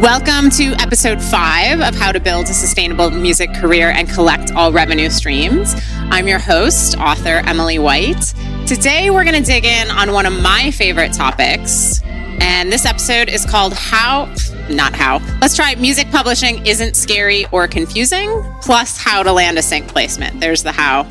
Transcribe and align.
Welcome 0.00 0.50
to 0.50 0.74
episode 0.80 1.20
five 1.20 1.80
of 1.80 1.92
How 1.92 2.12
to 2.12 2.20
Build 2.20 2.44
a 2.44 2.54
Sustainable 2.54 3.10
Music 3.10 3.52
Career 3.54 3.90
and 3.90 4.08
Collect 4.08 4.52
All 4.54 4.70
Revenue 4.70 5.10
Streams. 5.10 5.74
I'm 5.92 6.28
your 6.28 6.38
host, 6.38 6.96
author 6.98 7.42
Emily 7.44 7.80
White. 7.80 8.32
Today, 8.64 9.10
we're 9.10 9.24
going 9.24 9.34
to 9.34 9.42
dig 9.42 9.64
in 9.64 9.90
on 9.90 10.12
one 10.12 10.24
of 10.24 10.40
my 10.40 10.70
favorite 10.70 11.12
topics. 11.12 12.00
And 12.04 12.72
this 12.72 12.86
episode 12.86 13.28
is 13.28 13.44
called 13.44 13.74
How, 13.74 14.32
not 14.70 14.94
How, 14.94 15.18
let's 15.40 15.56
try 15.56 15.74
Music 15.74 16.08
Publishing 16.12 16.64
Isn't 16.64 16.94
Scary 16.94 17.46
or 17.50 17.66
Confusing, 17.66 18.30
plus 18.62 19.02
How 19.02 19.24
to 19.24 19.32
Land 19.32 19.58
a 19.58 19.62
Sync 19.62 19.88
Placement. 19.88 20.38
There's 20.38 20.62
the 20.62 20.70
how. 20.70 21.08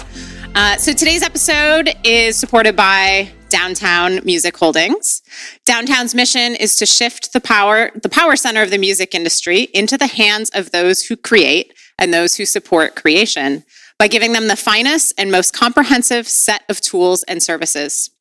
Uh, 0.55 0.77
so 0.77 0.93
today's 0.93 1.23
episode 1.23 1.93
is 2.05 2.37
supported 2.37 2.77
by 2.77 3.33
Downtown 3.49 4.19
Music 4.23 4.57
Holdings. 4.57 5.21
Downtown's 5.65 6.13
mission 6.13 6.55
is 6.55 6.75
to 6.77 6.85
shift 6.85 7.33
the 7.33 7.41
power, 7.41 7.91
the 7.95 8.09
power 8.09 8.35
center 8.35 8.61
of 8.61 8.71
the 8.71 8.77
music 8.77 9.15
industry 9.15 9.69
into 9.73 9.97
the 9.97 10.07
hands 10.07 10.49
of 10.53 10.71
those 10.71 11.03
who 11.03 11.15
create 11.15 11.73
and 11.97 12.13
those 12.13 12.35
who 12.35 12.45
support 12.45 12.95
creation 12.95 13.63
by 13.97 14.07
giving 14.07 14.33
them 14.33 14.47
the 14.47 14.55
finest 14.55 15.13
and 15.17 15.31
most 15.31 15.53
comprehensive 15.53 16.27
set 16.27 16.63
of 16.69 16.81
tools 16.81 17.23
and 17.23 17.41
services. 17.41 18.11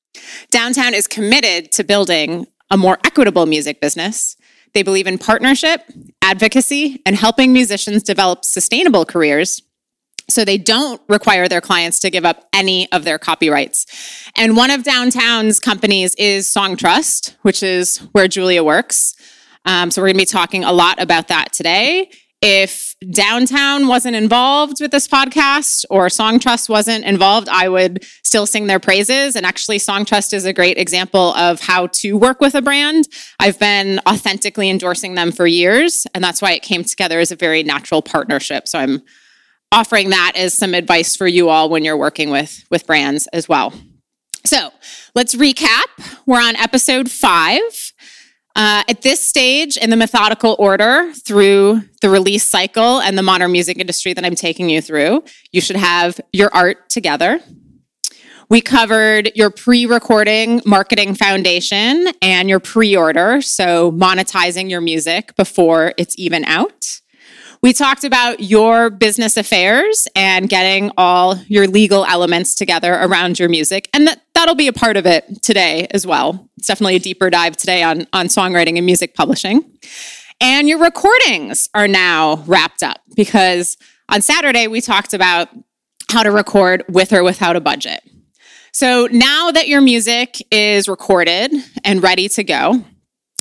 Downtown 0.50 0.94
is 0.94 1.06
committed 1.06 1.72
to 1.72 1.84
building 1.84 2.46
a 2.70 2.76
more 2.76 2.98
equitable 3.04 3.46
music 3.46 3.80
business. 3.80 4.36
They 4.74 4.82
believe 4.82 5.06
in 5.06 5.18
partnership, 5.18 5.82
advocacy, 6.22 7.02
and 7.06 7.16
helping 7.16 7.52
musicians 7.52 8.02
develop 8.02 8.44
sustainable 8.44 9.04
careers 9.04 9.62
so 10.28 10.44
they 10.44 10.58
don't 10.58 11.00
require 11.08 11.48
their 11.48 11.60
clients 11.60 11.98
to 12.00 12.10
give 12.10 12.24
up 12.24 12.48
any 12.52 12.90
of 12.92 13.04
their 13.04 13.18
copyrights. 13.18 13.86
And 14.36 14.56
one 14.56 14.70
of 14.70 14.82
Downtown's 14.82 15.60
companies 15.60 16.14
is 16.16 16.46
Songtrust, 16.52 17.36
which 17.42 17.62
is 17.62 17.98
where 18.12 18.28
Julia 18.28 18.64
works. 18.64 19.14
Um, 19.64 19.90
so 19.90 20.00
we're 20.00 20.08
going 20.08 20.16
to 20.16 20.22
be 20.22 20.26
talking 20.26 20.64
a 20.64 20.72
lot 20.72 21.00
about 21.00 21.28
that 21.28 21.52
today. 21.52 22.10
If 22.42 22.94
Downtown 23.10 23.88
wasn't 23.88 24.14
involved 24.14 24.80
with 24.80 24.90
this 24.90 25.08
podcast 25.08 25.84
or 25.90 26.06
Songtrust 26.08 26.68
wasn't 26.68 27.04
involved, 27.04 27.48
I 27.48 27.68
would 27.68 28.04
still 28.24 28.46
sing 28.46 28.66
their 28.66 28.78
praises. 28.78 29.36
And 29.36 29.46
actually, 29.46 29.78
Songtrust 29.78 30.32
is 30.34 30.44
a 30.44 30.52
great 30.52 30.76
example 30.76 31.34
of 31.34 31.60
how 31.60 31.86
to 31.88 32.12
work 32.12 32.40
with 32.40 32.54
a 32.54 32.62
brand. 32.62 33.08
I've 33.40 33.58
been 33.58 34.00
authentically 34.06 34.68
endorsing 34.68 35.14
them 35.14 35.32
for 35.32 35.46
years, 35.46 36.06
and 36.14 36.22
that's 36.22 36.42
why 36.42 36.52
it 36.52 36.62
came 36.62 36.84
together 36.84 37.20
as 37.20 37.32
a 37.32 37.36
very 37.36 37.62
natural 37.62 38.02
partnership. 38.02 38.68
So 38.68 38.78
I'm 38.78 39.02
offering 39.72 40.10
that 40.10 40.32
as 40.36 40.54
some 40.54 40.74
advice 40.74 41.16
for 41.16 41.26
you 41.26 41.48
all 41.48 41.68
when 41.68 41.84
you're 41.84 41.96
working 41.96 42.30
with, 42.30 42.64
with 42.70 42.86
brands 42.86 43.26
as 43.28 43.48
well. 43.48 43.72
So 44.44 44.70
let's 45.14 45.34
recap. 45.34 45.84
We're 46.26 46.40
on 46.40 46.56
episode 46.56 47.10
five. 47.10 47.60
Uh, 48.54 48.82
at 48.88 49.02
this 49.02 49.20
stage 49.20 49.76
in 49.76 49.90
the 49.90 49.96
methodical 49.96 50.56
order 50.58 51.12
through 51.26 51.82
the 52.00 52.08
release 52.08 52.48
cycle 52.48 53.02
and 53.02 53.18
the 53.18 53.22
modern 53.22 53.52
music 53.52 53.78
industry 53.78 54.14
that 54.14 54.24
I'm 54.24 54.34
taking 54.34 54.70
you 54.70 54.80
through, 54.80 55.24
you 55.52 55.60
should 55.60 55.76
have 55.76 56.18
your 56.32 56.48
art 56.54 56.88
together. 56.88 57.40
We 58.48 58.62
covered 58.62 59.32
your 59.34 59.50
pre 59.50 59.84
recording 59.84 60.62
marketing 60.64 61.16
foundation 61.16 62.06
and 62.22 62.48
your 62.48 62.60
pre 62.60 62.96
order, 62.96 63.42
so 63.42 63.92
monetizing 63.92 64.70
your 64.70 64.80
music 64.80 65.36
before 65.36 65.92
it's 65.98 66.14
even 66.16 66.44
out. 66.44 67.00
We 67.62 67.72
talked 67.72 68.04
about 68.04 68.40
your 68.40 68.90
business 68.90 69.36
affairs 69.36 70.06
and 70.14 70.48
getting 70.48 70.90
all 70.96 71.36
your 71.46 71.66
legal 71.66 72.04
elements 72.04 72.54
together 72.54 72.94
around 72.94 73.38
your 73.38 73.48
music. 73.48 73.88
And 73.92 74.06
that, 74.06 74.22
that'll 74.34 74.54
be 74.54 74.68
a 74.68 74.72
part 74.72 74.96
of 74.96 75.06
it 75.06 75.42
today 75.42 75.86
as 75.90 76.06
well. 76.06 76.48
It's 76.58 76.66
definitely 76.66 76.96
a 76.96 77.00
deeper 77.00 77.30
dive 77.30 77.56
today 77.56 77.82
on, 77.82 78.06
on 78.12 78.26
songwriting 78.26 78.76
and 78.76 78.86
music 78.86 79.14
publishing. 79.14 79.64
And 80.40 80.68
your 80.68 80.78
recordings 80.78 81.68
are 81.74 81.88
now 81.88 82.44
wrapped 82.46 82.82
up 82.82 83.00
because 83.14 83.76
on 84.08 84.20
Saturday 84.20 84.66
we 84.66 84.80
talked 84.80 85.14
about 85.14 85.48
how 86.10 86.22
to 86.22 86.30
record 86.30 86.84
with 86.88 87.12
or 87.12 87.24
without 87.24 87.56
a 87.56 87.60
budget. 87.60 88.00
So 88.72 89.08
now 89.10 89.50
that 89.50 89.68
your 89.68 89.80
music 89.80 90.36
is 90.50 90.88
recorded 90.88 91.52
and 91.82 92.02
ready 92.02 92.28
to 92.28 92.44
go, 92.44 92.84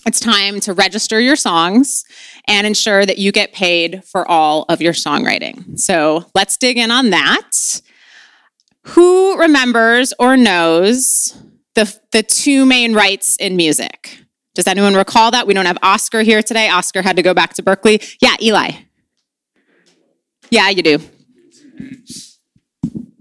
it's 0.06 0.20
time 0.20 0.60
to 0.62 0.74
register 0.74 1.20
your 1.20 1.36
songs 1.36 2.06
and 2.48 2.68
ensure 2.68 3.06
that 3.06 3.18
you 3.18 3.32
get 3.32 3.54
paid 3.54 4.04
for 4.06 4.30
all 4.30 4.66
of 4.70 4.82
your 4.82 4.94
songwriting. 4.94 5.80
So 5.80 6.26
let's 6.36 6.58
dig 6.58 6.78
in 6.78 6.92
on 6.92 7.10
that. 7.10 7.82
Who 8.90 9.38
remembers 9.40 10.14
or 10.20 10.38
knows 10.38 11.36
the, 11.74 11.98
the 12.12 12.24
two 12.24 12.66
main 12.66 12.94
rights 12.94 13.36
in 13.38 13.56
music? 13.56 14.20
Does 14.54 14.68
anyone 14.68 14.96
recall 14.96 15.32
that? 15.32 15.48
We 15.48 15.54
don't 15.54 15.66
have 15.66 15.78
Oscar 15.82 16.22
here 16.22 16.42
today. 16.42 16.70
Oscar 16.70 17.02
had 17.02 17.16
to 17.18 17.22
go 17.22 17.34
back 17.34 17.56
to 17.56 17.64
Berkeley. 17.64 18.00
Yeah, 18.22 18.36
Eli. 18.42 18.72
Yeah, 20.50 20.70
you 20.70 20.84
do. 20.84 21.00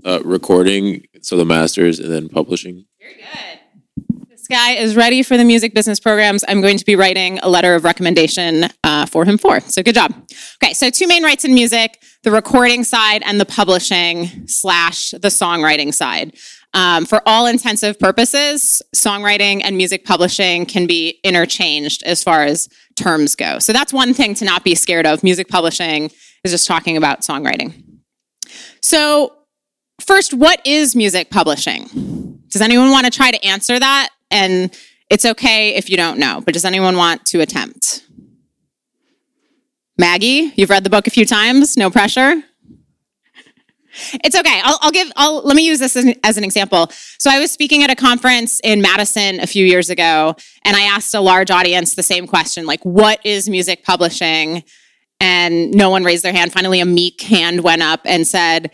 Uh, 0.04 0.20
recording, 0.22 1.06
so 1.22 1.36
the 1.36 1.44
masters, 1.44 1.98
and 1.98 2.12
then 2.12 2.28
publishing. 2.28 2.84
Very 3.00 3.14
good. 3.14 3.60
This 4.46 4.58
guy 4.58 4.72
is 4.72 4.94
ready 4.94 5.22
for 5.22 5.38
the 5.38 5.44
music 5.44 5.72
business 5.72 5.98
programs. 5.98 6.44
I'm 6.46 6.60
going 6.60 6.76
to 6.76 6.84
be 6.84 6.96
writing 6.96 7.38
a 7.38 7.48
letter 7.48 7.74
of 7.74 7.82
recommendation 7.82 8.66
uh, 8.82 9.06
for 9.06 9.24
him 9.24 9.38
for. 9.38 9.60
So 9.60 9.82
good 9.82 9.94
job. 9.94 10.12
Okay, 10.62 10.74
so 10.74 10.90
two 10.90 11.06
main 11.06 11.24
rights 11.24 11.46
in 11.46 11.54
music: 11.54 12.02
the 12.24 12.30
recording 12.30 12.84
side 12.84 13.22
and 13.24 13.40
the 13.40 13.46
publishing 13.46 14.46
slash 14.46 15.12
the 15.12 15.28
songwriting 15.28 15.94
side. 15.94 16.36
Um, 16.74 17.06
for 17.06 17.22
all 17.24 17.46
intensive 17.46 17.98
purposes, 17.98 18.82
songwriting 18.94 19.62
and 19.64 19.78
music 19.78 20.04
publishing 20.04 20.66
can 20.66 20.86
be 20.86 21.20
interchanged 21.24 22.02
as 22.02 22.22
far 22.22 22.44
as 22.44 22.68
terms 22.96 23.34
go. 23.36 23.58
So 23.60 23.72
that's 23.72 23.94
one 23.94 24.12
thing 24.12 24.34
to 24.34 24.44
not 24.44 24.62
be 24.62 24.74
scared 24.74 25.06
of. 25.06 25.24
Music 25.24 25.48
publishing 25.48 26.10
is 26.44 26.52
just 26.52 26.66
talking 26.66 26.98
about 26.98 27.22
songwriting. 27.22 27.82
So, 28.82 29.32
first, 30.02 30.34
what 30.34 30.60
is 30.66 30.94
music 30.94 31.30
publishing? 31.30 32.42
Does 32.48 32.60
anyone 32.60 32.90
want 32.90 33.06
to 33.06 33.10
try 33.10 33.30
to 33.30 33.42
answer 33.42 33.78
that? 33.78 34.10
And 34.34 34.76
it's 35.10 35.24
okay 35.24 35.76
if 35.76 35.88
you 35.88 35.96
don't 35.96 36.18
know, 36.18 36.42
but 36.44 36.54
does 36.54 36.64
anyone 36.64 36.96
want 36.96 37.24
to 37.26 37.40
attempt? 37.40 38.04
Maggie, 39.96 40.52
you've 40.56 40.70
read 40.70 40.82
the 40.82 40.90
book 40.90 41.06
a 41.06 41.10
few 41.10 41.24
times, 41.24 41.76
no 41.76 41.88
pressure. 41.88 42.42
It's 44.24 44.34
okay. 44.36 44.60
I'll, 44.64 44.76
I'll, 44.82 44.90
give, 44.90 45.12
I'll, 45.14 45.44
let 45.44 45.54
me 45.54 45.64
use 45.64 45.78
this 45.78 45.94
as 45.94 46.04
an, 46.04 46.14
as 46.24 46.36
an 46.36 46.42
example. 46.42 46.88
So 47.18 47.30
I 47.30 47.38
was 47.38 47.52
speaking 47.52 47.84
at 47.84 47.90
a 47.90 47.94
conference 47.94 48.58
in 48.64 48.82
Madison 48.82 49.38
a 49.38 49.46
few 49.46 49.64
years 49.64 49.88
ago, 49.88 50.34
and 50.64 50.76
I 50.76 50.82
asked 50.82 51.14
a 51.14 51.20
large 51.20 51.52
audience 51.52 51.94
the 51.94 52.02
same 52.02 52.26
question, 52.26 52.66
like, 52.66 52.82
what 52.82 53.24
is 53.24 53.48
music 53.48 53.84
publishing? 53.84 54.64
And 55.20 55.72
no 55.72 55.90
one 55.90 56.02
raised 56.02 56.24
their 56.24 56.32
hand. 56.32 56.52
Finally, 56.52 56.80
a 56.80 56.84
meek 56.84 57.22
hand 57.22 57.62
went 57.62 57.82
up 57.82 58.00
and 58.04 58.26
said, 58.26 58.72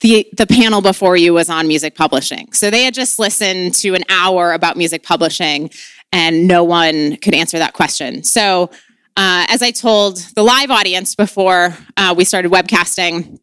the, 0.00 0.26
the 0.36 0.46
panel 0.46 0.80
before 0.80 1.16
you 1.16 1.34
was 1.34 1.50
on 1.50 1.68
music 1.68 1.94
publishing. 1.94 2.52
So 2.52 2.70
they 2.70 2.84
had 2.84 2.94
just 2.94 3.18
listened 3.18 3.74
to 3.76 3.94
an 3.94 4.04
hour 4.08 4.52
about 4.52 4.76
music 4.76 5.02
publishing 5.02 5.70
and 6.12 6.48
no 6.48 6.64
one 6.64 7.16
could 7.16 7.34
answer 7.34 7.58
that 7.58 7.74
question. 7.74 8.24
So, 8.24 8.70
uh, 9.16 9.44
as 9.48 9.60
I 9.60 9.70
told 9.70 10.18
the 10.34 10.42
live 10.42 10.70
audience 10.70 11.14
before 11.14 11.76
uh, 11.96 12.14
we 12.16 12.24
started 12.24 12.50
webcasting, 12.50 13.38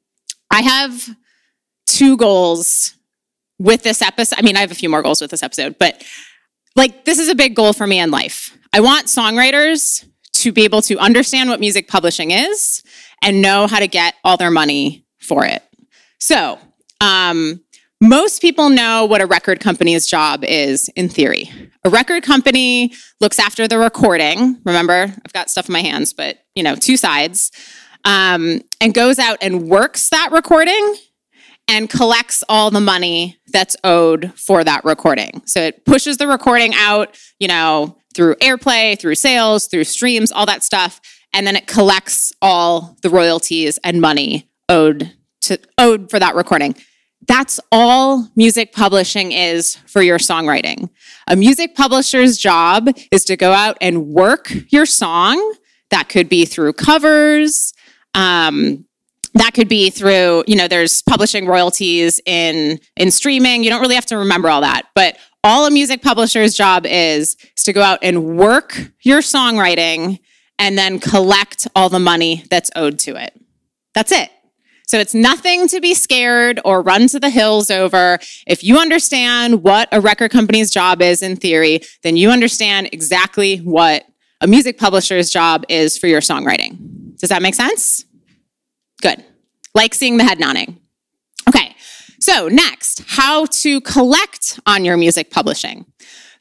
I 0.50 0.62
have 0.62 1.08
two 1.86 2.18
goals 2.18 2.96
with 3.60 3.84
this 3.84 4.02
episode. 4.02 4.40
I 4.40 4.42
mean, 4.42 4.56
I 4.56 4.62
have 4.62 4.72
a 4.72 4.76
few 4.76 4.90
more 4.90 5.04
goals 5.04 5.22
with 5.22 5.30
this 5.30 5.44
episode, 5.44 5.78
but 5.78 6.04
like, 6.76 7.06
this 7.06 7.20
is 7.20 7.28
a 7.28 7.36
big 7.36 7.56
goal 7.56 7.74
for 7.74 7.86
me 7.86 8.00
in 8.00 8.12
life. 8.12 8.58
I 8.74 8.80
want 8.80 9.08
songwriters 9.08 10.06
to 10.34 10.52
be 10.52 10.64
able 10.64 10.82
to 10.84 10.98
understand 11.00 11.50
what 11.50 11.60
music 11.60 11.88
publishing 11.88 12.32
is 12.32 12.84
and 13.22 13.42
know 13.42 13.68
how 13.68 13.80
to 13.80 13.88
get 13.88 14.16
all 14.24 14.38
their 14.38 14.52
money 14.52 15.06
for 15.20 15.46
it. 15.46 15.64
So, 16.28 16.60
um, 17.00 17.64
most 18.02 18.42
people 18.42 18.70
know 18.70 19.06
what 19.06 19.22
a 19.22 19.26
record 19.26 19.62
company's 19.62 20.06
job 20.06 20.44
is 20.44 20.90
in 20.98 21.08
theory. 21.08 21.50
A 21.86 21.90
record 21.90 22.22
company 22.22 22.92
looks 23.22 23.40
after 23.40 23.66
the 23.66 23.78
recording. 23.78 24.60
Remember, 24.66 25.04
I've 25.04 25.32
got 25.32 25.50
stuff 25.50 25.70
in 25.70 25.74
my 25.74 25.80
hands, 25.80 26.12
but 26.12 26.40
you 26.54 26.64
know, 26.64 26.76
two 26.76 26.98
sides, 26.98 27.54
um, 28.04 28.60
and 28.82 28.94
goes 28.94 29.20
out 29.20 29.38
and 29.40 29.70
works 29.70 30.10
that 30.10 30.32
recording 30.34 30.98
and 31.70 31.90
collects 31.90 32.44
all 32.50 32.72
the 32.72 32.82
money 32.82 33.38
that's 33.54 33.78
owed 33.86 34.34
for 34.38 34.66
that 34.66 34.84
recording. 34.84 35.42
So 35.46 35.62
it 35.62 35.86
pushes 35.86 36.18
the 36.18 36.28
recording 36.28 36.74
out, 36.76 37.18
you 37.40 37.48
know, 37.48 38.00
through 38.14 38.36
airplay, 38.42 39.00
through 39.00 39.16
sales, 39.16 39.68
through 39.68 39.86
streams, 39.86 40.34
all 40.34 40.46
that 40.48 40.62
stuff, 40.62 41.00
and 41.32 41.48
then 41.48 41.56
it 41.56 41.68
collects 41.68 42.34
all 42.42 42.98
the 43.02 43.10
royalties 43.10 43.80
and 43.82 44.02
money 44.02 44.50
owed 44.68 45.14
to 45.42 45.60
owed 45.78 46.10
for 46.10 46.20
that 46.20 46.36
recording. 46.36 46.76
That's 47.28 47.60
all 47.72 48.30
music 48.36 48.74
publishing 48.74 49.32
is 49.32 49.76
for 49.88 50.02
your 50.02 50.18
songwriting. 50.18 50.90
A 51.28 51.36
music 51.36 51.76
publisher's 51.76 52.38
job 52.38 52.90
is 53.12 53.26
to 53.26 53.36
go 53.36 53.52
out 53.52 53.78
and 53.82 54.08
work 54.08 54.54
your 54.70 54.86
song. 54.86 55.56
That 55.90 56.10
could 56.10 56.30
be 56.30 56.46
through 56.46 56.74
covers. 56.74 57.74
Um, 58.14 58.86
that 59.34 59.54
could 59.54 59.68
be 59.68 59.90
through, 59.90 60.44
you 60.48 60.56
know, 60.56 60.68
there's 60.68 61.02
publishing 61.04 61.48
royalties 61.48 62.20
in 62.26 62.80
in 62.96 63.12
streaming. 63.12 63.64
You 63.64 63.70
don't 63.70 63.82
really 63.82 63.96
have 63.96 64.06
to 64.08 64.18
remember 64.18 64.50
all 64.50 64.62
that, 64.62 64.84
but 64.96 65.18
all 65.44 65.66
a 65.66 65.72
music 65.72 66.02
publisher's 66.02 66.56
job 66.56 66.86
is 66.86 67.36
is 67.58 67.64
to 67.64 67.74
go 67.74 67.82
out 67.82 68.00
and 68.02 68.38
work 68.38 68.92
your 69.02 69.20
songwriting 69.20 70.20
and 70.60 70.78
then 70.78 71.00
collect 71.00 71.68
all 71.76 71.90
the 71.90 72.00
money 72.00 72.44
that's 72.50 72.72
owed 72.76 73.00
to 73.00 73.16
it. 73.16 73.40
That's 73.94 74.12
it. 74.12 74.30
So 74.88 74.98
it's 75.00 75.14
nothing 75.14 75.68
to 75.68 75.82
be 75.82 75.94
scared 75.94 76.62
or 76.64 76.82
run 76.82 77.08
to 77.10 77.20
the 77.20 77.30
hills 77.30 77.70
over. 77.70 78.20
If 78.48 78.64
you 78.64 78.80
understand 78.80 79.62
what 79.62 79.90
a 79.92 80.00
record 80.00 80.32
company's 80.32 80.72
job 80.72 81.02
is 81.02 81.22
in 81.22 81.36
theory, 81.36 81.82
then 82.04 82.16
you 82.16 82.30
understand 82.30 82.90
exactly 82.94 83.58
what 83.58 84.06
a 84.40 84.48
music 84.48 84.78
publisher's 84.78 85.30
job 85.30 85.66
is 85.68 85.98
for 85.98 86.08
your 86.08 86.22
songwriting. 86.22 86.78
Does 87.18 87.30
that 87.30 87.42
make 87.42 87.56
sense? 87.56 88.06
Good. 89.02 89.24
Like 89.76 89.94
seeing 89.94 90.18
the 90.18 90.24
head 90.24 90.40
nodding. 90.40 90.80
Okay. 91.50 91.76
So 92.20 92.48
next, 92.48 93.04
how 93.08 93.46
to 93.46 93.82
collect 93.82 94.60
on 94.66 94.86
your 94.86 94.96
music 94.96 95.32
publishing. 95.32 95.86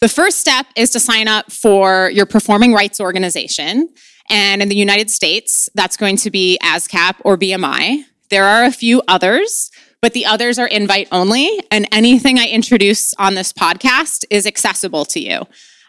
The 0.00 0.08
first 0.08 0.38
step 0.38 0.66
is 0.76 0.90
to 0.90 1.00
sign 1.00 1.26
up 1.26 1.50
for 1.50 2.10
your 2.10 2.26
performing 2.26 2.72
rights 2.72 3.00
organization. 3.00 3.88
And 4.30 4.62
in 4.62 4.68
the 4.68 4.76
United 4.76 5.10
States, 5.10 5.68
that's 5.74 5.96
going 5.96 6.16
to 6.18 6.30
be 6.30 6.58
ASCAP 6.62 7.16
or 7.24 7.36
BMI. 7.36 8.04
There 8.28 8.44
are 8.44 8.64
a 8.64 8.72
few 8.72 9.02
others, 9.08 9.70
but 10.02 10.12
the 10.12 10.26
others 10.26 10.58
are 10.58 10.66
invite 10.66 11.08
only, 11.12 11.50
and 11.70 11.86
anything 11.92 12.38
I 12.38 12.46
introduce 12.46 13.14
on 13.14 13.34
this 13.34 13.52
podcast 13.52 14.24
is 14.30 14.46
accessible 14.46 15.04
to 15.06 15.20
you. 15.20 15.46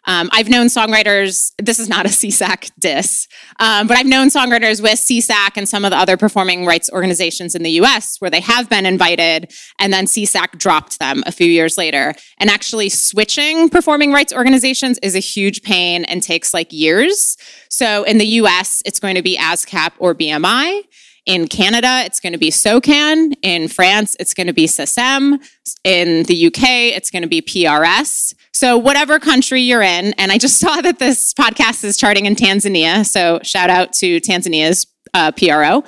Um, 0.07 0.29
I've 0.31 0.47
known 0.47 0.67
songwriters, 0.67 1.51
this 1.57 1.79
is 1.79 1.89
not 1.89 2.05
a 2.05 2.09
SESAC 2.09 2.71
diss, 2.79 3.27
um, 3.59 3.87
but 3.87 3.97
I've 3.97 4.05
known 4.05 4.29
songwriters 4.29 4.81
with 4.81 4.93
SESAC 4.93 5.57
and 5.57 5.67
some 5.67 5.83
of 5.83 5.91
the 5.91 5.97
other 5.97 6.15
performing 6.15 6.65
rights 6.65 6.89
organizations 6.91 7.55
in 7.55 7.63
the 7.63 7.71
US 7.71 8.15
where 8.19 8.31
they 8.31 8.39
have 8.39 8.69
been 8.69 8.85
invited 8.85 9.51
and 9.79 9.91
then 9.91 10.05
SESAC 10.05 10.57
dropped 10.57 10.99
them 10.99 11.23
a 11.25 11.31
few 11.31 11.47
years 11.47 11.77
later. 11.77 12.13
And 12.39 12.49
actually 12.49 12.87
switching 12.87 13.67
performing 13.67 14.13
rights 14.13 14.33
organizations 14.33 14.97
is 15.03 15.13
a 15.13 15.19
huge 15.19 15.61
pain 15.61 16.05
and 16.05 16.23
takes 16.23 16.53
like 16.53 16.71
years. 16.71 17.37
So 17.69 18.03
in 18.03 18.17
the 18.17 18.27
US, 18.41 18.81
it's 18.85 19.01
going 19.01 19.15
to 19.15 19.21
be 19.21 19.37
ASCAP 19.37 19.91
or 19.99 20.15
BMI. 20.15 20.83
In 21.27 21.49
Canada, 21.49 22.03
it's 22.05 22.21
going 22.21 22.31
to 22.31 22.39
be 22.39 22.49
SOCAN. 22.49 23.33
In 23.41 23.67
France, 23.67 24.15
it's 24.17 24.33
going 24.33 24.47
to 24.47 24.53
be 24.53 24.65
SACEM. 24.65 25.45
In 25.83 26.23
the 26.23 26.47
UK, 26.47 26.63
it's 26.95 27.11
going 27.11 27.21
to 27.21 27.27
be 27.27 27.41
PRS. 27.41 28.33
So, 28.53 28.77
whatever 28.77 29.19
country 29.19 29.61
you're 29.61 29.81
in, 29.81 30.13
and 30.13 30.31
I 30.31 30.37
just 30.37 30.57
saw 30.61 30.79
that 30.79 30.99
this 30.99 31.33
podcast 31.33 31.83
is 31.83 31.97
charting 31.97 32.27
in 32.27 32.35
Tanzania. 32.35 33.05
So, 33.05 33.41
shout 33.43 33.69
out 33.69 33.91
to 33.95 34.21
Tanzania's 34.21 34.87
uh, 35.13 35.33
PRO. 35.33 35.83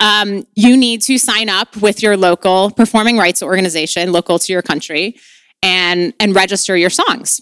Um, 0.00 0.44
you 0.56 0.76
need 0.76 1.02
to 1.02 1.18
sign 1.18 1.48
up 1.48 1.76
with 1.76 2.02
your 2.02 2.16
local 2.16 2.72
performing 2.72 3.16
rights 3.16 3.44
organization, 3.44 4.10
local 4.10 4.40
to 4.40 4.52
your 4.52 4.62
country, 4.62 5.20
and, 5.62 6.14
and 6.18 6.34
register 6.34 6.76
your 6.76 6.90
songs. 6.90 7.40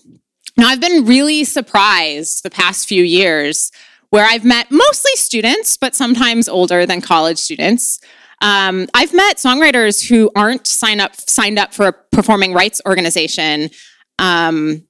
Now, 0.58 0.68
I've 0.68 0.80
been 0.80 1.06
really 1.06 1.44
surprised 1.44 2.42
the 2.42 2.50
past 2.50 2.88
few 2.88 3.04
years 3.04 3.72
where 4.10 4.24
I've 4.24 4.44
met 4.44 4.70
mostly 4.70 5.12
students, 5.14 5.76
but 5.76 5.94
sometimes 5.94 6.48
older 6.48 6.86
than 6.86 7.00
college 7.00 7.38
students. 7.38 8.00
Um, 8.40 8.86
I've 8.94 9.12
met 9.12 9.36
songwriters 9.36 10.06
who 10.08 10.30
aren't 10.36 10.66
signed 10.66 11.00
up 11.00 11.16
signed 11.16 11.58
up 11.58 11.74
for 11.74 11.88
a 11.88 11.92
performing 11.92 12.52
rights 12.52 12.80
organization, 12.86 13.70
um, 14.18 14.84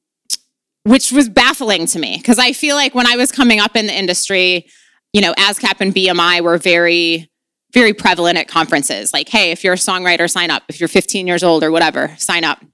which 0.85 1.13
was 1.13 1.29
baffling 1.29 1.87
to 1.87 1.99
me 1.99 2.19
because 2.19 2.39
I 2.39 2.53
feel 2.53 2.77
like 2.77 2.95
when 2.95 3.07
I 3.07 3.17
was 3.17 3.33
coming 3.33 3.59
up 3.59 3.75
in 3.75 3.87
the 3.87 3.99
industry, 3.99 4.67
you 5.13 5.21
know, 5.21 5.33
ASCAP 5.35 5.81
and 5.81 5.95
BMI 5.95 6.43
were 6.43 6.59
very 6.59 7.31
very 7.75 7.93
prevalent 7.93 8.39
at 8.39 8.49
conferences. 8.49 9.13
Like, 9.13 9.29
hey, 9.29 9.51
if 9.51 9.63
you're 9.63 9.75
a 9.75 9.77
songwriter, 9.77 10.31
sign 10.31 10.51
up. 10.51 10.63
If 10.69 10.81
you're 10.81 10.89
15 10.89 11.27
years 11.27 11.43
old 11.43 11.63
or 11.63 11.71
whatever, 11.71 12.15
sign 12.19 12.45
up. 12.45 12.65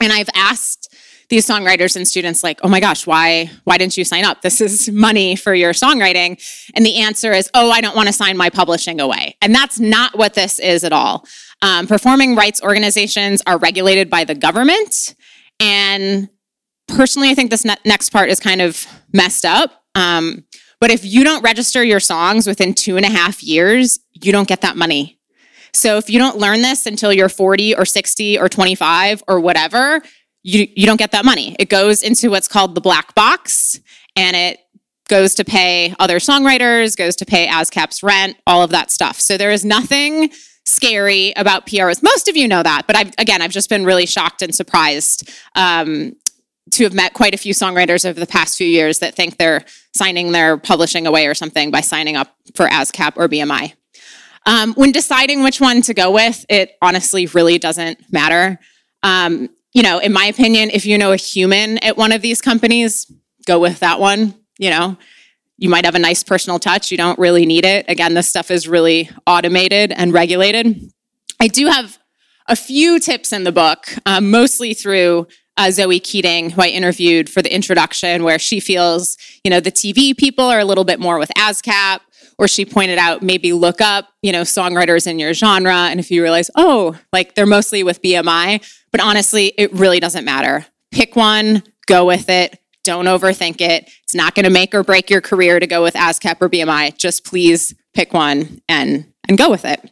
And 0.00 0.12
I've 0.12 0.30
asked 0.34 0.89
these 1.30 1.46
songwriters 1.46 1.96
and 1.96 2.06
students 2.06 2.42
like, 2.42 2.60
oh 2.62 2.68
my 2.68 2.80
gosh, 2.80 3.06
why, 3.06 3.50
why 3.64 3.78
didn't 3.78 3.96
you 3.96 4.04
sign 4.04 4.24
up? 4.24 4.42
This 4.42 4.60
is 4.60 4.90
money 4.90 5.36
for 5.36 5.54
your 5.54 5.72
songwriting. 5.72 6.42
And 6.74 6.84
the 6.84 6.96
answer 6.96 7.32
is, 7.32 7.48
oh, 7.54 7.70
I 7.70 7.80
don't 7.80 7.96
want 7.96 8.08
to 8.08 8.12
sign 8.12 8.36
my 8.36 8.50
publishing 8.50 9.00
away. 9.00 9.36
And 9.40 9.54
that's 9.54 9.80
not 9.80 10.18
what 10.18 10.34
this 10.34 10.58
is 10.58 10.84
at 10.84 10.92
all. 10.92 11.24
Um, 11.62 11.86
performing 11.86 12.34
rights 12.34 12.60
organizations 12.62 13.42
are 13.46 13.58
regulated 13.58 14.10
by 14.10 14.24
the 14.24 14.34
government. 14.34 15.14
And 15.60 16.28
personally, 16.88 17.30
I 17.30 17.34
think 17.34 17.50
this 17.50 17.64
ne- 17.64 17.76
next 17.84 18.10
part 18.10 18.28
is 18.28 18.40
kind 18.40 18.60
of 18.60 18.84
messed 19.12 19.44
up. 19.44 19.84
Um, 19.94 20.44
but 20.80 20.90
if 20.90 21.04
you 21.04 21.22
don't 21.22 21.42
register 21.42 21.84
your 21.84 22.00
songs 22.00 22.46
within 22.46 22.74
two 22.74 22.96
and 22.96 23.06
a 23.06 23.10
half 23.10 23.42
years, 23.42 24.00
you 24.12 24.32
don't 24.32 24.48
get 24.48 24.62
that 24.62 24.76
money. 24.76 25.20
So 25.72 25.98
if 25.98 26.10
you 26.10 26.18
don't 26.18 26.38
learn 26.38 26.62
this 26.62 26.86
until 26.86 27.12
you're 27.12 27.28
40 27.28 27.76
or 27.76 27.84
60 27.84 28.38
or 28.38 28.48
25 28.48 29.22
or 29.28 29.38
whatever, 29.38 30.02
you, 30.42 30.66
you 30.74 30.86
don't 30.86 30.96
get 30.96 31.12
that 31.12 31.24
money. 31.24 31.56
It 31.58 31.68
goes 31.68 32.02
into 32.02 32.30
what's 32.30 32.48
called 32.48 32.74
the 32.74 32.80
black 32.80 33.14
box 33.14 33.80
and 34.16 34.36
it 34.36 34.60
goes 35.08 35.34
to 35.34 35.44
pay 35.44 35.94
other 35.98 36.18
songwriters, 36.18 36.96
goes 36.96 37.16
to 37.16 37.26
pay 37.26 37.46
ASCAP's 37.48 38.02
rent, 38.02 38.36
all 38.46 38.62
of 38.62 38.70
that 38.70 38.90
stuff. 38.90 39.20
So 39.20 39.36
there 39.36 39.50
is 39.50 39.64
nothing 39.64 40.30
scary 40.64 41.32
about 41.36 41.66
PRs. 41.66 42.02
Most 42.02 42.28
of 42.28 42.36
you 42.36 42.46
know 42.46 42.62
that, 42.62 42.86
but 42.86 42.96
I've, 42.96 43.12
again, 43.18 43.42
I've 43.42 43.50
just 43.50 43.68
been 43.68 43.84
really 43.84 44.06
shocked 44.06 44.40
and 44.40 44.54
surprised 44.54 45.28
um, 45.56 46.14
to 46.72 46.84
have 46.84 46.94
met 46.94 47.12
quite 47.12 47.34
a 47.34 47.38
few 47.38 47.52
songwriters 47.52 48.08
over 48.08 48.20
the 48.20 48.26
past 48.26 48.56
few 48.56 48.66
years 48.66 49.00
that 49.00 49.14
think 49.14 49.36
they're 49.36 49.64
signing 49.94 50.30
their 50.32 50.56
publishing 50.56 51.06
away 51.06 51.26
or 51.26 51.34
something 51.34 51.70
by 51.70 51.80
signing 51.80 52.16
up 52.16 52.34
for 52.54 52.66
ASCAP 52.66 53.14
or 53.16 53.28
BMI. 53.28 53.74
Um, 54.46 54.74
when 54.74 54.92
deciding 54.92 55.42
which 55.42 55.60
one 55.60 55.82
to 55.82 55.94
go 55.94 56.12
with, 56.12 56.46
it 56.48 56.76
honestly 56.80 57.26
really 57.26 57.58
doesn't 57.58 58.00
matter. 58.12 58.58
Um, 59.02 59.50
you 59.72 59.82
know, 59.82 59.98
in 59.98 60.12
my 60.12 60.26
opinion, 60.26 60.70
if 60.70 60.84
you 60.84 60.98
know 60.98 61.12
a 61.12 61.16
human 61.16 61.78
at 61.78 61.96
one 61.96 62.12
of 62.12 62.22
these 62.22 62.40
companies, 62.40 63.10
go 63.46 63.58
with 63.58 63.80
that 63.80 64.00
one. 64.00 64.34
You 64.58 64.70
know, 64.70 64.96
you 65.58 65.68
might 65.68 65.84
have 65.84 65.94
a 65.94 66.00
nice 66.00 66.22
personal 66.22 66.58
touch. 66.58 66.90
You 66.90 66.96
don't 66.96 67.18
really 67.18 67.46
need 67.46 67.64
it. 67.64 67.84
Again, 67.88 68.14
this 68.14 68.28
stuff 68.28 68.50
is 68.50 68.66
really 68.66 69.10
automated 69.26 69.92
and 69.92 70.12
regulated. 70.12 70.90
I 71.40 71.48
do 71.48 71.66
have 71.66 71.98
a 72.48 72.56
few 72.56 72.98
tips 72.98 73.32
in 73.32 73.44
the 73.44 73.52
book, 73.52 73.86
uh, 74.06 74.20
mostly 74.20 74.74
through 74.74 75.28
uh, 75.56 75.70
Zoe 75.70 76.00
Keating, 76.00 76.50
who 76.50 76.62
I 76.62 76.68
interviewed 76.68 77.28
for 77.28 77.42
the 77.42 77.54
introduction, 77.54 78.24
where 78.24 78.38
she 78.38 78.60
feels, 78.60 79.16
you 79.44 79.50
know, 79.50 79.60
the 79.60 79.70
TV 79.70 80.16
people 80.16 80.46
are 80.46 80.58
a 80.58 80.64
little 80.64 80.84
bit 80.84 80.98
more 80.98 81.18
with 81.18 81.30
ASCAP, 81.36 82.00
or 82.40 82.48
she 82.48 82.64
pointed 82.64 82.96
out 82.96 83.22
maybe 83.22 83.52
look 83.52 83.82
up, 83.82 84.08
you 84.22 84.32
know, 84.32 84.40
songwriters 84.40 85.06
in 85.06 85.18
your 85.18 85.34
genre. 85.34 85.74
And 85.74 86.00
if 86.00 86.10
you 86.10 86.22
realize, 86.22 86.50
oh, 86.56 86.98
like 87.12 87.34
they're 87.34 87.44
mostly 87.44 87.82
with 87.82 88.00
BMI, 88.00 88.66
but 88.90 89.00
honestly, 89.02 89.52
it 89.58 89.70
really 89.74 90.00
doesn't 90.00 90.24
matter. 90.24 90.64
Pick 90.90 91.16
one, 91.16 91.62
go 91.86 92.06
with 92.06 92.30
it. 92.30 92.58
Don't 92.82 93.04
overthink 93.04 93.60
it. 93.60 93.90
It's 94.04 94.14
not 94.14 94.34
going 94.34 94.44
to 94.44 94.50
make 94.50 94.74
or 94.74 94.82
break 94.82 95.10
your 95.10 95.20
career 95.20 95.60
to 95.60 95.66
go 95.66 95.82
with 95.82 95.92
ASCAP 95.92 96.38
or 96.40 96.48
BMI. 96.48 96.96
Just 96.96 97.26
please 97.26 97.74
pick 97.92 98.14
one 98.14 98.62
and 98.70 99.12
and 99.28 99.36
go 99.36 99.50
with 99.50 99.66
it. 99.66 99.90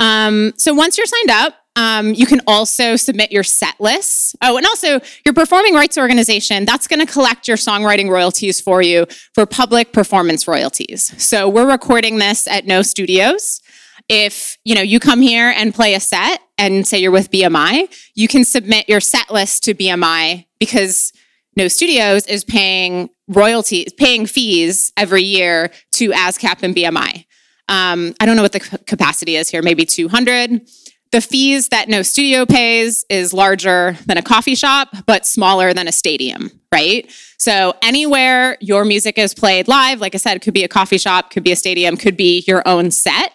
Um, 0.00 0.54
so 0.56 0.74
once 0.74 0.98
you're 0.98 1.06
signed 1.06 1.30
up, 1.30 1.54
um, 1.78 2.12
you 2.12 2.26
can 2.26 2.40
also 2.44 2.96
submit 2.96 3.30
your 3.30 3.44
set 3.44 3.80
lists. 3.80 4.34
Oh, 4.42 4.56
and 4.56 4.66
also 4.66 5.00
your 5.24 5.32
performing 5.32 5.74
rights 5.74 5.96
organization, 5.96 6.64
that's 6.64 6.88
going 6.88 6.98
to 6.98 7.10
collect 7.10 7.46
your 7.46 7.56
songwriting 7.56 8.10
royalties 8.10 8.60
for 8.60 8.82
you 8.82 9.06
for 9.32 9.46
public 9.46 9.92
performance 9.92 10.48
royalties. 10.48 11.14
So 11.22 11.48
we're 11.48 11.70
recording 11.70 12.18
this 12.18 12.48
at 12.48 12.66
No 12.66 12.82
Studios. 12.82 13.60
If, 14.08 14.58
you 14.64 14.74
know, 14.74 14.82
you 14.82 14.98
come 14.98 15.20
here 15.20 15.54
and 15.56 15.72
play 15.72 15.94
a 15.94 16.00
set 16.00 16.40
and 16.56 16.84
say 16.84 16.98
you're 16.98 17.12
with 17.12 17.30
BMI, 17.30 17.94
you 18.16 18.26
can 18.26 18.42
submit 18.42 18.88
your 18.88 19.00
set 19.00 19.30
list 19.30 19.62
to 19.64 19.74
BMI 19.74 20.46
because 20.58 21.12
No 21.54 21.68
Studios 21.68 22.26
is 22.26 22.42
paying 22.42 23.08
royalties, 23.28 23.92
paying 23.92 24.26
fees 24.26 24.92
every 24.96 25.22
year 25.22 25.70
to 25.92 26.10
ASCAP 26.10 26.64
and 26.64 26.74
BMI. 26.74 27.24
Um, 27.68 28.14
I 28.18 28.26
don't 28.26 28.34
know 28.34 28.42
what 28.42 28.52
the 28.52 28.60
capacity 28.86 29.36
is 29.36 29.48
here, 29.48 29.62
maybe 29.62 29.84
200. 29.84 30.60
The 31.10 31.20
fees 31.20 31.68
that 31.68 31.88
No 31.88 32.02
Studio 32.02 32.44
pays 32.44 33.04
is 33.08 33.32
larger 33.32 33.96
than 34.06 34.18
a 34.18 34.22
coffee 34.22 34.54
shop, 34.54 34.88
but 35.06 35.24
smaller 35.24 35.72
than 35.72 35.88
a 35.88 35.92
stadium, 35.92 36.50
right? 36.72 37.10
So 37.38 37.74
anywhere 37.82 38.58
your 38.60 38.84
music 38.84 39.16
is 39.16 39.32
played 39.34 39.68
live, 39.68 40.00
like 40.00 40.14
I 40.14 40.18
said, 40.18 40.42
could 40.42 40.54
be 40.54 40.64
a 40.64 40.68
coffee 40.68 40.98
shop, 40.98 41.30
could 41.30 41.44
be 41.44 41.52
a 41.52 41.56
stadium, 41.56 41.96
could 41.96 42.16
be 42.16 42.44
your 42.46 42.66
own 42.66 42.90
set. 42.90 43.32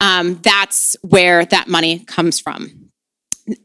Um, 0.00 0.36
that's 0.42 0.96
where 1.02 1.44
that 1.46 1.66
money 1.66 2.04
comes 2.04 2.38
from. 2.38 2.90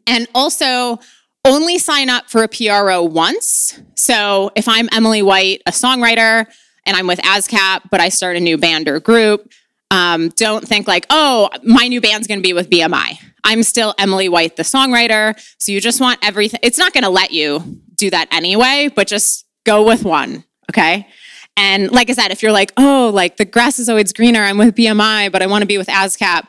And 0.07 0.27
also, 0.33 1.00
only 1.45 1.77
sign 1.77 2.10
up 2.10 2.29
for 2.29 2.43
a 2.43 2.48
PRO 2.48 3.03
once. 3.03 3.79
So 3.95 4.51
if 4.55 4.67
I'm 4.67 4.88
Emily 4.91 5.22
White, 5.22 5.62
a 5.65 5.72
songwriter, 5.72 6.48
and 6.86 6.98
I'm 6.98 7.07
with 7.07 7.19
ASCAP, 7.19 7.89
but 7.91 8.00
I 8.00 8.10
start 8.10 8.38
a 8.38 8.39
new 8.39 8.57
band 8.57 8.88
or 8.88 9.00
group, 9.00 9.51
um, 9.91 10.29
don't 10.29 10.67
think 10.67 10.88
like, 10.88 11.05
oh, 11.10 11.50
my 11.63 11.88
new 11.88 12.01
band's 12.01 12.27
going 12.27 12.39
to 12.39 12.43
be 12.43 12.53
with 12.53 12.69
BMI. 12.69 13.17
I'm 13.43 13.63
still 13.63 13.93
Emily 13.97 14.29
White, 14.29 14.55
the 14.55 14.63
songwriter. 14.63 15.39
So 15.57 15.71
you 15.71 15.81
just 15.81 16.00
want 16.00 16.19
everything. 16.23 16.59
It's 16.63 16.77
not 16.77 16.93
going 16.93 17.03
to 17.03 17.09
let 17.09 17.31
you 17.31 17.81
do 17.95 18.09
that 18.09 18.27
anyway, 18.31 18.89
but 18.93 19.07
just 19.07 19.45
go 19.65 19.85
with 19.85 20.03
one. 20.03 20.43
Okay. 20.69 21.07
And 21.55 21.91
like 21.91 22.09
I 22.09 22.13
said, 22.13 22.31
if 22.31 22.41
you're 22.41 22.51
like, 22.51 22.71
oh, 22.77 23.12
like 23.13 23.38
the 23.38 23.45
grass 23.45 23.79
is 23.79 23.89
always 23.89 24.12
greener, 24.13 24.41
I'm 24.41 24.57
with 24.57 24.75
BMI, 24.75 25.31
but 25.31 25.41
I 25.41 25.47
want 25.47 25.62
to 25.62 25.67
be 25.67 25.77
with 25.77 25.88
ASCAP, 25.88 26.47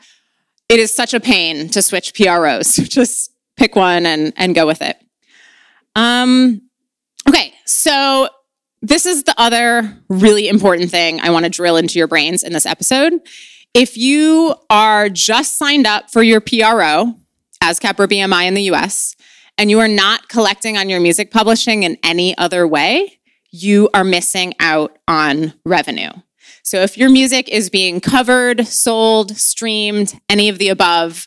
it 0.68 0.78
is 0.80 0.94
such 0.94 1.12
a 1.12 1.20
pain 1.20 1.68
to 1.70 1.82
switch 1.82 2.14
PROs. 2.14 2.76
just 2.76 3.32
pick 3.56 3.76
one 3.76 4.06
and, 4.06 4.32
and 4.36 4.54
go 4.54 4.66
with 4.66 4.82
it. 4.82 4.96
Um, 5.94 6.62
okay. 7.28 7.52
So 7.66 8.28
this 8.82 9.06
is 9.06 9.24
the 9.24 9.34
other 9.38 9.96
really 10.08 10.48
important 10.48 10.90
thing 10.90 11.20
I 11.20 11.30
want 11.30 11.44
to 11.44 11.50
drill 11.50 11.76
into 11.76 11.98
your 11.98 12.08
brains 12.08 12.42
in 12.42 12.52
this 12.52 12.66
episode. 12.66 13.20
If 13.75 13.97
you 13.97 14.54
are 14.71 15.09
just 15.09 15.59
signed 15.59 15.85
up 15.85 16.09
for 16.09 16.23
your 16.23 16.40
PRO, 16.40 17.16
ASCAP 17.61 17.99
or 17.99 18.07
BMI 18.07 18.47
in 18.47 18.54
the 18.54 18.71
US, 18.71 19.16
and 19.59 19.69
you 19.69 19.81
are 19.81 19.88
not 19.88 20.28
collecting 20.28 20.78
on 20.78 20.88
your 20.88 21.00
music 21.00 21.33
publishing 21.33 21.83
in 21.83 21.99
any 22.04 22.38
other 22.38 22.69
way, 22.69 23.19
you 23.50 23.90
are 23.93 24.04
missing 24.04 24.54
out 24.61 24.97
on 25.09 25.54
revenue. 25.64 26.11
So 26.62 26.83
if 26.83 26.97
your 26.97 27.11
music 27.11 27.49
is 27.49 27.69
being 27.69 28.00
covered, 28.00 28.64
sold, 28.64 29.37
streamed, 29.37 30.21
any 30.28 30.49
of 30.49 30.59
the 30.59 30.69
above, 30.69 31.26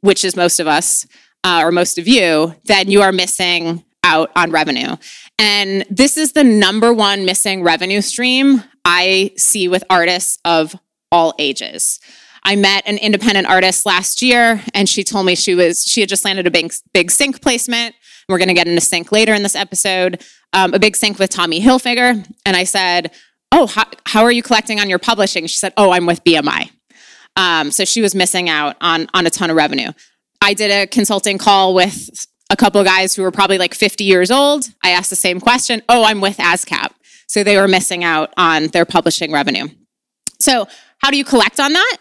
which 0.00 0.24
is 0.24 0.36
most 0.36 0.60
of 0.60 0.68
us 0.68 1.04
uh, 1.42 1.62
or 1.64 1.72
most 1.72 1.98
of 1.98 2.06
you, 2.06 2.54
then 2.66 2.88
you 2.88 3.02
are 3.02 3.12
missing 3.12 3.84
out 4.04 4.30
on 4.36 4.52
revenue. 4.52 4.96
And 5.36 5.84
this 5.90 6.16
is 6.16 6.32
the 6.32 6.44
number 6.44 6.92
one 6.92 7.24
missing 7.24 7.64
revenue 7.64 8.02
stream 8.02 8.62
I 8.84 9.32
see 9.36 9.66
with 9.66 9.82
artists 9.90 10.38
of 10.44 10.76
all 11.10 11.34
ages. 11.38 12.00
I 12.44 12.56
met 12.56 12.84
an 12.86 12.98
independent 12.98 13.46
artist 13.46 13.84
last 13.84 14.22
year 14.22 14.62
and 14.74 14.88
she 14.88 15.04
told 15.04 15.26
me 15.26 15.34
she 15.34 15.54
was 15.54 15.84
she 15.84 16.00
had 16.00 16.08
just 16.08 16.24
landed 16.24 16.46
a 16.46 16.50
big 16.50 16.72
big 16.92 17.10
sync 17.10 17.42
placement. 17.42 17.94
We're 18.28 18.38
going 18.38 18.48
to 18.48 18.54
get 18.54 18.68
into 18.68 18.80
sync 18.80 19.10
later 19.10 19.34
in 19.34 19.42
this 19.42 19.54
episode. 19.54 20.22
Um, 20.52 20.72
a 20.72 20.78
big 20.78 20.96
sync 20.96 21.18
with 21.18 21.30
Tommy 21.30 21.60
Hilfiger 21.60 22.26
and 22.46 22.56
I 22.56 22.64
said, 22.64 23.12
"Oh, 23.52 23.66
how, 23.66 23.84
how 24.06 24.22
are 24.22 24.32
you 24.32 24.42
collecting 24.42 24.80
on 24.80 24.88
your 24.88 24.98
publishing?" 24.98 25.46
She 25.46 25.56
said, 25.56 25.72
"Oh, 25.76 25.90
I'm 25.90 26.06
with 26.06 26.22
BMI." 26.24 26.70
Um, 27.36 27.70
so 27.70 27.84
she 27.84 28.00
was 28.00 28.14
missing 28.14 28.48
out 28.48 28.76
on 28.80 29.08
on 29.14 29.26
a 29.26 29.30
ton 29.30 29.50
of 29.50 29.56
revenue. 29.56 29.92
I 30.40 30.54
did 30.54 30.70
a 30.70 30.86
consulting 30.86 31.38
call 31.38 31.74
with 31.74 32.26
a 32.50 32.56
couple 32.56 32.80
of 32.80 32.86
guys 32.86 33.14
who 33.14 33.22
were 33.22 33.30
probably 33.30 33.58
like 33.58 33.74
50 33.74 34.04
years 34.04 34.30
old. 34.30 34.66
I 34.82 34.90
asked 34.90 35.10
the 35.10 35.16
same 35.16 35.40
question. 35.40 35.82
Oh, 35.88 36.04
I'm 36.04 36.20
with 36.20 36.38
ASCAP. 36.38 36.92
So 37.26 37.44
they 37.44 37.56
were 37.56 37.68
missing 37.68 38.04
out 38.04 38.32
on 38.36 38.68
their 38.68 38.86
publishing 38.86 39.32
revenue. 39.32 39.68
So, 40.40 40.66
how 40.98 41.10
do 41.10 41.16
you 41.16 41.24
collect 41.24 41.60
on 41.60 41.72
that? 41.72 41.96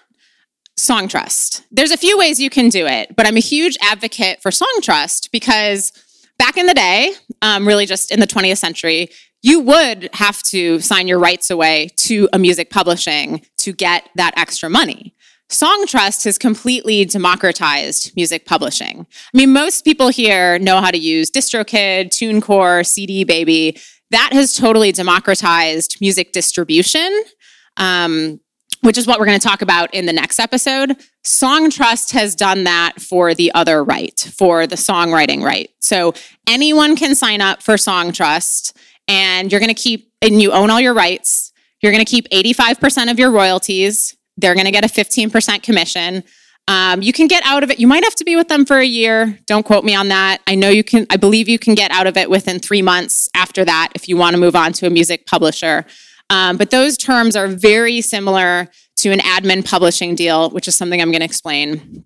Songtrust. 0.78 1.64
There's 1.72 1.92
a 1.92 1.98
few 1.98 2.18
ways 2.18 2.40
you 2.40 2.50
can 2.50 2.70
do 2.70 2.86
it, 2.86 3.16
but 3.16 3.26
I'm 3.26 3.38
a 3.38 3.42
huge 3.42 3.78
advocate 3.82 4.42
for 4.42 4.52
Songtrust 4.52 5.32
because 5.32 5.92
back 6.38 6.58
in 6.58 6.68
the 6.68 6.74
day, 6.74 7.14
um, 7.42 7.68
really 7.68 7.86
just 7.86 8.12
in 8.12 8.20
the 8.20 8.28
20th 8.28 8.58
century, 8.58 9.10
you 9.42 9.60
would 9.60 10.10
have 10.14 10.42
to 10.44 10.80
sign 10.80 11.08
your 11.08 11.20
rights 11.20 11.50
away 11.50 11.90
to 11.98 12.30
a 12.34 12.40
music 12.40 12.70
publishing 12.70 13.46
to 13.60 13.74
get 13.74 14.10
that 14.16 14.34
extra 14.38 14.70
money. 14.70 15.16
Songtrust 15.50 16.26
has 16.26 16.38
completely 16.38 17.06
democratized 17.06 18.12
music 18.16 18.46
publishing. 18.46 19.08
I 19.34 19.38
mean, 19.38 19.54
most 19.54 19.86
people 19.86 20.10
here 20.10 20.60
know 20.60 20.82
how 20.82 20.92
to 20.92 20.98
use 20.98 21.32
DistroKid, 21.32 22.10
TuneCore, 22.10 22.86
CD 22.86 23.24
Baby. 23.24 23.80
That 24.12 24.32
has 24.34 24.54
totally 24.54 24.92
democratized 24.92 25.98
music 26.02 26.34
distribution, 26.34 27.24
um, 27.78 28.42
which 28.88 28.98
is 28.98 29.06
what 29.06 29.20
we're 29.20 29.26
going 29.26 29.40
to 29.40 29.48
talk 29.48 29.62
about 29.62 29.94
in 29.94 30.08
the 30.08 30.14
next 30.14 30.40
episode. 30.40 30.96
Songtrust 31.24 32.12
has 32.14 32.34
done 32.34 32.64
that 32.64 32.94
for 33.00 33.36
the 33.36 33.52
other 33.54 33.84
right, 33.84 34.20
for 34.36 34.66
the 34.66 34.78
songwriting 34.78 35.44
right. 35.44 35.70
So 35.80 36.14
anyone 36.48 36.96
can 36.96 37.14
sign 37.14 37.42
up 37.42 37.62
for 37.62 37.76
Songtrust, 37.76 38.74
and 39.08 39.52
you're 39.52 39.60
going 39.60 39.76
to 39.76 39.80
keep, 39.80 40.12
and 40.24 40.42
you 40.42 40.52
own 40.52 40.72
all 40.72 40.82
your 40.82 40.96
rights. 40.96 41.52
You're 41.82 41.92
going 41.92 42.04
to 42.04 42.10
keep 42.10 42.28
85% 42.30 43.12
of 43.12 43.20
your 43.20 43.30
royalties 43.30 44.18
they're 44.38 44.54
going 44.54 44.66
to 44.66 44.72
get 44.72 44.86
a 44.86 44.88
15% 44.88 45.64
commission. 45.64 46.24
Um, 46.70 47.02
you 47.02 47.14
can 47.14 47.28
get 47.28 47.44
out 47.46 47.64
of 47.64 47.72
it. 47.72 47.80
You 47.80 47.88
might 47.88 48.04
have 48.04 48.16
to 48.16 48.24
be 48.24 48.36
with 48.36 48.50
them 48.50 48.66
for 48.66 48.78
a 48.78 48.86
year. 48.86 49.40
Don't 49.48 49.66
quote 49.66 49.84
me 49.84 49.96
on 49.96 50.10
that. 50.10 50.42
I 50.48 50.56
know 50.56 50.70
you 50.70 50.84
can, 50.84 51.08
I 51.10 51.18
believe 51.18 51.48
you 51.48 51.58
can 51.58 51.76
get 51.76 51.92
out 51.92 52.08
of 52.08 52.18
it 52.18 52.30
within 52.30 52.60
three 52.60 52.82
months 52.82 53.30
after 53.34 53.64
that 53.66 53.90
if 53.96 54.08
you 54.08 54.18
want 54.18 54.36
to 54.36 54.40
move 54.40 54.56
on 54.56 54.74
to 54.74 54.88
a 54.88 54.90
music 54.90 55.26
publisher. 55.26 55.86
Um, 56.30 56.58
but 56.58 56.72
those 56.72 56.98
terms 56.98 57.36
are 57.36 57.48
very 57.48 58.02
similar 58.02 58.68
to 58.98 59.12
an 59.12 59.20
admin 59.20 59.66
publishing 59.66 60.16
deal, 60.16 60.50
which 60.50 60.68
is 60.68 60.76
something 60.76 61.02
I'm 61.02 61.12
going 61.12 61.22
to 61.22 61.26
explain 61.26 62.06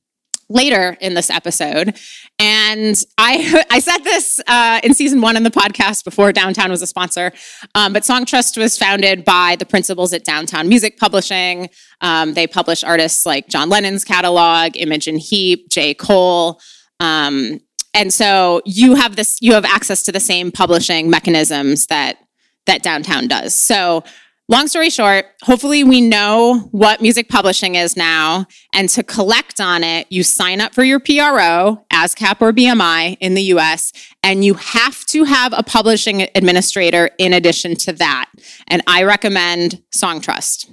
later 0.51 0.97
in 0.99 1.13
this 1.13 1.29
episode. 1.29 1.97
And 2.37 3.01
I, 3.17 3.63
I 3.71 3.79
said 3.79 3.99
this 3.99 4.39
uh, 4.47 4.81
in 4.83 4.93
season 4.93 5.21
one 5.21 5.37
in 5.37 5.43
the 5.43 5.49
podcast 5.49 6.03
before 6.03 6.31
Downtown 6.31 6.69
was 6.69 6.81
a 6.81 6.87
sponsor. 6.87 7.31
Um, 7.73 7.93
but 7.93 8.03
Songtrust 8.03 8.57
was 8.57 8.77
founded 8.77 9.23
by 9.23 9.55
the 9.57 9.65
principals 9.65 10.13
at 10.13 10.23
Downtown 10.23 10.67
Music 10.67 10.97
Publishing. 10.97 11.69
Um, 12.01 12.33
they 12.33 12.47
publish 12.47 12.83
artists 12.83 13.25
like 13.25 13.47
John 13.47 13.69
Lennon's 13.69 14.03
catalog, 14.03 14.75
Imogen 14.75 15.17
Heap, 15.17 15.69
J. 15.69 15.93
Cole. 15.93 16.59
Um, 16.99 17.59
and 17.93 18.13
so 18.13 18.61
you 18.65 18.95
have 18.95 19.15
this, 19.15 19.37
you 19.41 19.53
have 19.53 19.65
access 19.65 20.03
to 20.03 20.11
the 20.11 20.19
same 20.19 20.51
publishing 20.51 21.09
mechanisms 21.09 21.87
that 21.87 22.17
that 22.65 22.83
Downtown 22.83 23.27
does. 23.27 23.53
So 23.53 24.03
long 24.47 24.67
story 24.67 24.89
short, 24.89 25.25
hopefully 25.43 25.83
we 25.83 26.01
know 26.01 26.69
what 26.71 27.01
music 27.01 27.29
publishing 27.29 27.75
is 27.75 27.95
now. 27.95 28.45
And 28.73 28.89
to 28.89 29.03
collect 29.03 29.61
on 29.61 29.83
it, 29.83 30.07
you 30.09 30.23
sign 30.23 30.59
up 30.59 30.73
for 30.73 30.83
your 30.83 30.99
PRO, 30.99 31.85
ASCAP 31.91 32.41
or 32.41 32.51
BMI 32.51 33.17
in 33.19 33.33
the 33.33 33.43
US, 33.53 33.93
and 34.23 34.43
you 34.43 34.55
have 34.55 35.05
to 35.05 35.23
have 35.23 35.53
a 35.55 35.63
publishing 35.63 36.27
administrator 36.35 37.11
in 37.17 37.33
addition 37.33 37.75
to 37.77 37.93
that. 37.93 38.29
And 38.67 38.81
I 38.87 39.03
recommend 39.03 39.81
Songtrust. 39.95 40.69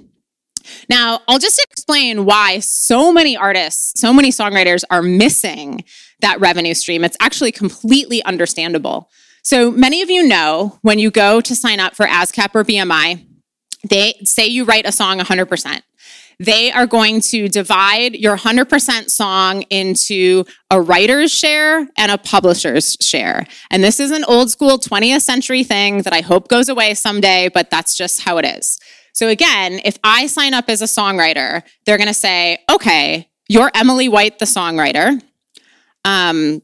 Now, 0.89 1.21
I'll 1.27 1.39
just 1.39 1.59
explain 1.71 2.25
why 2.25 2.59
so 2.59 3.11
many 3.11 3.35
artists, 3.35 3.99
so 3.99 4.13
many 4.13 4.29
songwriters 4.29 4.83
are 4.89 5.01
missing 5.01 5.83
that 6.21 6.39
revenue 6.39 6.73
stream. 6.73 7.03
It's 7.03 7.17
actually 7.19 7.51
completely 7.51 8.23
understandable. 8.23 9.09
So 9.41 9.71
many 9.71 10.01
of 10.01 10.09
you 10.09 10.27
know 10.27 10.79
when 10.81 10.99
you 10.99 11.11
go 11.11 11.41
to 11.41 11.55
sign 11.55 11.79
up 11.79 11.95
for 11.95 12.05
ASCAP 12.05 12.53
or 12.53 12.63
BMI, 12.63 13.25
they 13.89 14.13
say 14.23 14.45
you 14.47 14.65
write 14.65 14.85
a 14.85 14.91
song 14.91 15.19
100%. 15.19 15.81
They 16.41 16.71
are 16.71 16.87
going 16.87 17.19
to 17.21 17.49
divide 17.49 18.15
your 18.15 18.37
100% 18.37 19.09
song 19.09 19.63
into 19.69 20.45
a 20.71 20.79
writer's 20.79 21.31
share 21.31 21.85
and 21.97 22.11
a 22.11 22.17
publisher's 22.17 22.95
share. 23.01 23.45
And 23.71 23.83
this 23.83 23.99
is 23.99 24.11
an 24.11 24.23
old 24.23 24.49
school 24.49 24.79
20th 24.79 25.21
century 25.21 25.65
thing 25.65 26.03
that 26.03 26.13
I 26.13 26.21
hope 26.21 26.47
goes 26.47 26.69
away 26.69 26.93
someday, 26.93 27.49
but 27.53 27.69
that's 27.69 27.93
just 27.95 28.21
how 28.21 28.37
it 28.37 28.45
is. 28.45 28.79
So 29.11 29.27
again, 29.27 29.81
if 29.83 29.97
I 30.01 30.27
sign 30.27 30.53
up 30.53 30.69
as 30.69 30.81
a 30.81 30.85
songwriter, 30.85 31.63
they're 31.85 31.97
going 31.97 32.07
to 32.07 32.13
say, 32.13 32.59
okay, 32.71 33.29
you're 33.49 33.71
Emily 33.75 34.07
White, 34.07 34.39
the 34.39 34.45
songwriter. 34.45 35.21
Um, 36.05 36.61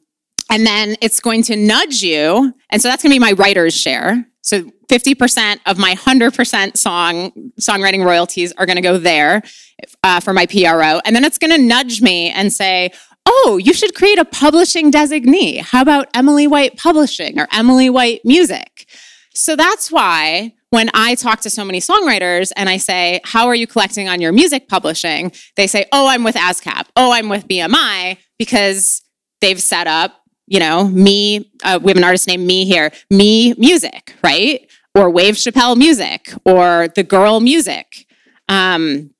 and 0.56 0.66
then 0.66 0.96
it's 1.02 1.20
going 1.20 1.44
to 1.44 1.58
nudge 1.58 2.02
you. 2.02 2.54
And 2.70 2.82
so 2.82 2.88
that's 2.88 3.04
going 3.04 3.12
to 3.12 3.16
be 3.16 3.20
my 3.20 3.34
writer's 3.34 3.74
share. 3.74 4.26
So 4.40 4.64
50% 4.88 5.60
of 5.66 5.78
my 5.78 5.96
100% 5.96 6.78
song 6.78 7.52
songwriting 7.60 8.06
royalties 8.06 8.54
are 8.54 8.66
going 8.66 8.78
to 8.78 8.82
go 8.82 8.98
there 8.98 9.44
uh, 10.02 10.22
for 10.22 10.32
my 10.32 10.46
PRO. 10.46 11.02
And 11.04 11.14
then 11.14 11.26
it's 11.26 11.38
going 11.38 11.52
to 11.52 11.58
nudge 11.58 12.02
me 12.02 12.30
and 12.30 12.54
say, 12.54 12.92
oh, 13.26 13.60
you 13.62 13.74
should 13.74 13.96
create 13.96 14.18
a 14.18 14.24
publishing 14.24 14.94
designee. 14.94 15.60
How 15.60 15.82
about 15.82 16.08
Emily 16.14 16.48
White 16.48 16.78
Publishing 16.78 17.38
or 17.38 17.50
Emily 17.52 17.90
White 17.90 18.22
Music? 18.24 18.88
So 19.34 19.58
that's 19.58 19.92
why 19.92 20.54
when 20.70 20.90
I 20.94 21.16
talk 21.16 21.42
to 21.42 21.50
so 21.50 21.66
many 21.66 21.82
songwriters 21.82 22.54
and 22.56 22.70
I 22.70 22.78
say, 22.78 23.20
How 23.26 23.48
are 23.48 23.56
you 23.56 23.68
collecting 23.68 24.08
on 24.08 24.22
your 24.22 24.32
music 24.32 24.70
publishing? 24.70 25.34
They 25.58 25.68
say, 25.68 25.86
Oh, 25.92 26.08
I'm 26.08 26.24
with 26.24 26.36
ASCAP. 26.36 26.86
Oh, 26.96 27.12
I'm 27.12 27.28
with 27.28 27.46
BMI 27.46 28.20
because 28.38 29.02
they've 29.42 29.62
set 29.62 29.88
up 29.88 30.22
you 30.48 30.60
know, 30.60 30.88
me, 30.88 31.52
uh, 31.64 31.80
we 31.82 31.90
have 31.92 31.98
an 31.98 32.04
artist 32.04 32.28
named 32.28 32.46
Me 32.46 32.66
here, 32.66 32.92
Me 33.10 33.54
Music, 33.58 34.16
right? 34.24 34.70
Or 34.94 35.10
Wave 35.10 35.36
Chappelle 35.36 35.76
Music, 35.76 36.34
or 36.46 36.88
The 36.90 37.04
Girl 37.04 37.40
Music. 37.40 38.06
Um, 38.48 39.12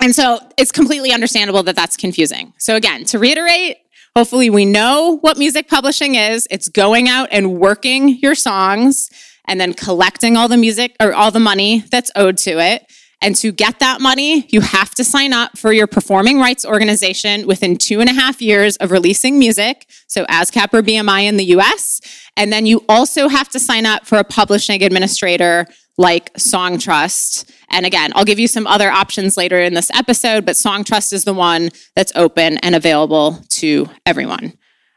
and 0.00 0.14
so 0.14 0.40
it's 0.58 0.72
completely 0.72 1.12
understandable 1.12 1.62
that 1.62 1.76
that's 1.76 1.96
confusing. 1.96 2.52
So, 2.58 2.74
again, 2.74 3.04
to 3.04 3.18
reiterate, 3.18 3.76
hopefully 4.16 4.50
we 4.50 4.64
know 4.64 5.18
what 5.20 5.38
music 5.38 5.68
publishing 5.68 6.16
is. 6.16 6.48
It's 6.50 6.68
going 6.68 7.08
out 7.08 7.28
and 7.30 7.58
working 7.58 8.18
your 8.18 8.34
songs 8.34 9.08
and 9.46 9.60
then 9.60 9.74
collecting 9.74 10.36
all 10.36 10.48
the 10.48 10.56
music 10.56 10.96
or 11.00 11.14
all 11.14 11.30
the 11.30 11.40
money 11.40 11.84
that's 11.90 12.10
owed 12.16 12.36
to 12.38 12.58
it 12.58 12.86
and 13.22 13.36
to 13.36 13.52
get 13.52 13.78
that 13.78 14.00
money, 14.00 14.46
you 14.50 14.60
have 14.60 14.90
to 14.96 15.04
sign 15.04 15.32
up 15.32 15.56
for 15.56 15.72
your 15.72 15.86
performing 15.86 16.40
rights 16.40 16.66
organization 16.66 17.46
within 17.46 17.78
two 17.78 18.00
and 18.00 18.10
a 18.10 18.12
half 18.12 18.42
years 18.42 18.76
of 18.78 18.90
releasing 18.90 19.38
music. 19.38 19.86
So 20.08 20.24
ASCAP 20.26 20.74
or 20.74 20.82
BMI 20.82 21.24
in 21.24 21.36
the 21.36 21.44
US. 21.56 22.00
And 22.36 22.52
then 22.52 22.66
you 22.66 22.84
also 22.88 23.28
have 23.28 23.48
to 23.50 23.60
sign 23.60 23.86
up 23.86 24.06
for 24.06 24.18
a 24.18 24.24
publishing 24.24 24.82
administrator 24.82 25.66
like 25.98 26.32
Songtrust. 26.34 27.48
And 27.70 27.86
again, 27.86 28.12
I'll 28.14 28.24
give 28.24 28.38
you 28.38 28.48
some 28.48 28.66
other 28.66 28.90
options 28.90 29.36
later 29.36 29.60
in 29.60 29.74
this 29.74 29.90
episode, 29.94 30.44
but 30.44 30.56
Songtrust 30.56 31.12
is 31.12 31.24
the 31.24 31.34
one 31.34 31.70
that's 31.94 32.12
open 32.16 32.58
and 32.58 32.74
available 32.74 33.40
to 33.50 33.88
everyone. 34.04 34.54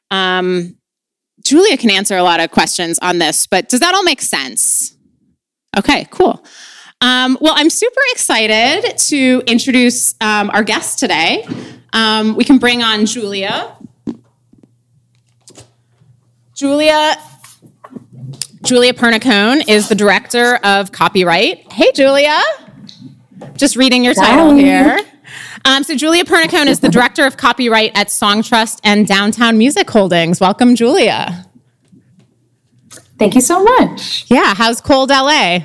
Um, 0.09 0.77
Julia 1.43 1.77
can 1.77 1.91
answer 1.91 2.17
a 2.17 2.23
lot 2.23 2.39
of 2.39 2.49
questions 2.49 2.97
on 3.03 3.19
this, 3.19 3.45
but 3.45 3.69
does 3.69 3.81
that 3.81 3.93
all 3.93 4.03
make 4.03 4.21
sense? 4.21 4.97
Okay, 5.77 6.07
cool. 6.09 6.43
Um, 7.01 7.37
well, 7.41 7.53
I'm 7.55 7.69
super 7.69 8.01
excited 8.11 8.97
to 8.97 9.43
introduce 9.45 10.15
um, 10.21 10.49
our 10.51 10.63
guest 10.63 10.99
today. 10.99 11.45
Um, 11.93 12.35
we 12.35 12.43
can 12.43 12.57
bring 12.57 12.83
on 12.83 13.05
Julia. 13.05 13.75
Julia 16.55 17.17
Julia 18.65 18.93
Pernicone 18.93 19.69
is 19.69 19.89
the 19.89 19.95
director 19.95 20.55
of 20.63 20.91
copyright. 20.91 21.71
Hey, 21.71 21.91
Julia. 21.93 22.41
Just 23.55 23.75
reading 23.75 24.03
your 24.03 24.15
title 24.15 24.51
Hi. 24.51 24.57
here. 24.57 24.99
Um, 25.65 25.83
so, 25.83 25.95
Julia 25.95 26.23
Pernicone 26.23 26.65
is 26.65 26.79
the 26.79 26.89
director 26.89 27.27
of 27.27 27.37
copyright 27.37 27.91
at 27.93 28.07
Songtrust 28.07 28.79
and 28.83 29.07
Downtown 29.07 29.59
Music 29.59 29.87
Holdings. 29.87 30.39
Welcome, 30.39 30.75
Julia. 30.75 31.45
Thank 33.19 33.35
you 33.35 33.41
so 33.41 33.63
much. 33.63 34.25
Yeah, 34.31 34.55
how's 34.55 34.81
cold 34.81 35.09
LA? 35.11 35.59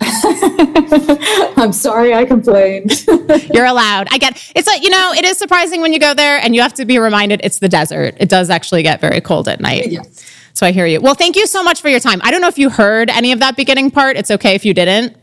I'm 1.56 1.72
sorry 1.72 2.14
I 2.14 2.24
complained. 2.24 3.04
You're 3.54 3.64
allowed. 3.64 4.08
I 4.10 4.18
get 4.18 4.52
it's 4.54 4.66
like, 4.66 4.82
you 4.82 4.90
know, 4.90 5.12
it 5.16 5.24
is 5.24 5.38
surprising 5.38 5.80
when 5.80 5.92
you 5.92 5.98
go 5.98 6.14
there 6.14 6.38
and 6.38 6.54
you 6.54 6.62
have 6.62 6.74
to 6.74 6.84
be 6.84 6.98
reminded 6.98 7.40
it's 7.44 7.58
the 7.58 7.68
desert. 7.68 8.14
It 8.18 8.28
does 8.28 8.50
actually 8.50 8.82
get 8.82 9.00
very 9.00 9.20
cold 9.20 9.48
at 9.48 9.60
night. 9.60 9.90
yes. 9.90 10.24
So 10.54 10.64
I 10.66 10.72
hear 10.72 10.86
you. 10.86 11.00
Well, 11.00 11.14
thank 11.14 11.34
you 11.36 11.46
so 11.46 11.62
much 11.64 11.80
for 11.80 11.88
your 11.88 11.98
time. 12.00 12.20
I 12.22 12.30
don't 12.30 12.40
know 12.40 12.48
if 12.48 12.58
you 12.58 12.70
heard 12.70 13.10
any 13.10 13.32
of 13.32 13.40
that 13.40 13.56
beginning 13.56 13.90
part. 13.90 14.16
It's 14.16 14.30
okay 14.30 14.54
if 14.54 14.64
you 14.64 14.72
didn't. 14.72 15.16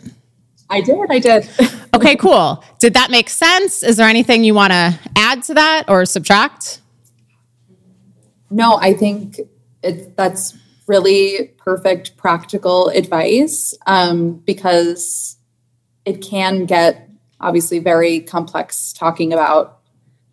I 0.70 0.82
did. 0.82 0.98
I 1.10 1.20
did. 1.20 1.50
Okay, 1.94 2.16
cool. 2.16 2.64
Did 2.80 2.94
that 2.94 3.12
make 3.12 3.28
sense? 3.28 3.84
Is 3.84 3.98
there 3.98 4.08
anything 4.08 4.46
you 4.46 4.54
want 4.54 4.72
to 4.72 4.98
add 5.18 5.44
to 5.44 5.54
that 5.56 5.90
or 5.90 6.06
subtract? 6.06 6.80
No, 8.50 8.78
I 8.78 8.94
think 8.94 9.42
it, 9.84 10.16
that's 10.16 10.54
really 10.92 11.54
perfect 11.58 12.18
practical 12.18 12.90
advice 12.90 13.74
um, 13.88 14.34
because 14.46 15.38
it 16.04 16.22
can 16.22 16.66
get 16.66 17.10
obviously 17.40 17.80
very 17.80 18.20
complex 18.20 18.92
talking 18.92 19.32
about 19.32 19.80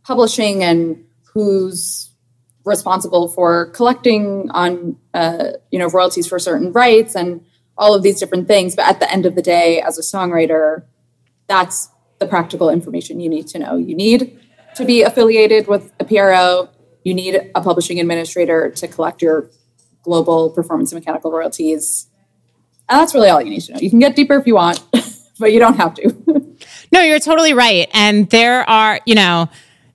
publishing 0.03 0.65
and 0.65 1.05
who's 1.33 2.11
responsible 2.65 3.29
for 3.29 3.67
collecting 3.67 4.51
on 4.51 4.97
uh, 5.15 5.53
you 5.71 5.79
know 5.79 5.89
royalties 5.89 6.27
for 6.27 6.41
certain 6.41 6.73
rights 6.73 7.15
and 7.15 7.41
all 7.77 7.95
of 7.95 8.03
these 8.03 8.19
different 8.19 8.49
things. 8.49 8.75
But 8.75 8.87
at 8.87 8.99
the 8.99 9.11
end 9.13 9.27
of 9.27 9.37
the 9.37 9.43
day 9.43 9.81
as 9.81 9.97
a 9.97 10.03
songwriter 10.03 10.83
that's 11.47 11.89
the 12.19 12.27
practical 12.27 12.69
information 12.69 13.21
you 13.21 13.29
need 13.29 13.47
to 13.49 13.59
know. 13.61 13.77
You 13.77 13.95
need 13.95 14.39
to 14.75 14.85
be 14.85 15.03
affiliated 15.03 15.69
with 15.69 15.93
a 16.01 16.05
pro 16.05 16.69
you 17.05 17.15
need 17.15 17.37
a 17.55 17.61
publishing 17.61 18.01
administrator 18.01 18.71
to 18.71 18.89
collect 18.89 19.23
your 19.23 19.51
global 20.09 20.51
performance 20.51 20.93
and 20.93 21.01
mechanical 21.01 21.31
royalties 21.31 22.09
and 22.89 22.99
that's 22.99 23.15
really 23.15 23.29
all 23.29 23.41
you 23.41 23.51
need 23.51 23.61
to 23.61 23.73
know 23.73 23.79
you 23.81 23.91
can 23.91 23.99
get 23.99 24.17
deeper 24.17 24.37
if 24.37 24.47
you 24.47 24.55
want 24.55 24.83
but 25.39 25.53
you 25.53 25.61
don't 25.61 25.77
have 25.77 25.95
to 25.95 26.11
No, 26.93 27.03
you're 27.03 27.21
totally 27.21 27.55
right. 27.55 27.89
And 27.93 28.29
there 28.31 28.69
are, 28.69 29.01
you 29.05 29.15
know, 29.15 29.49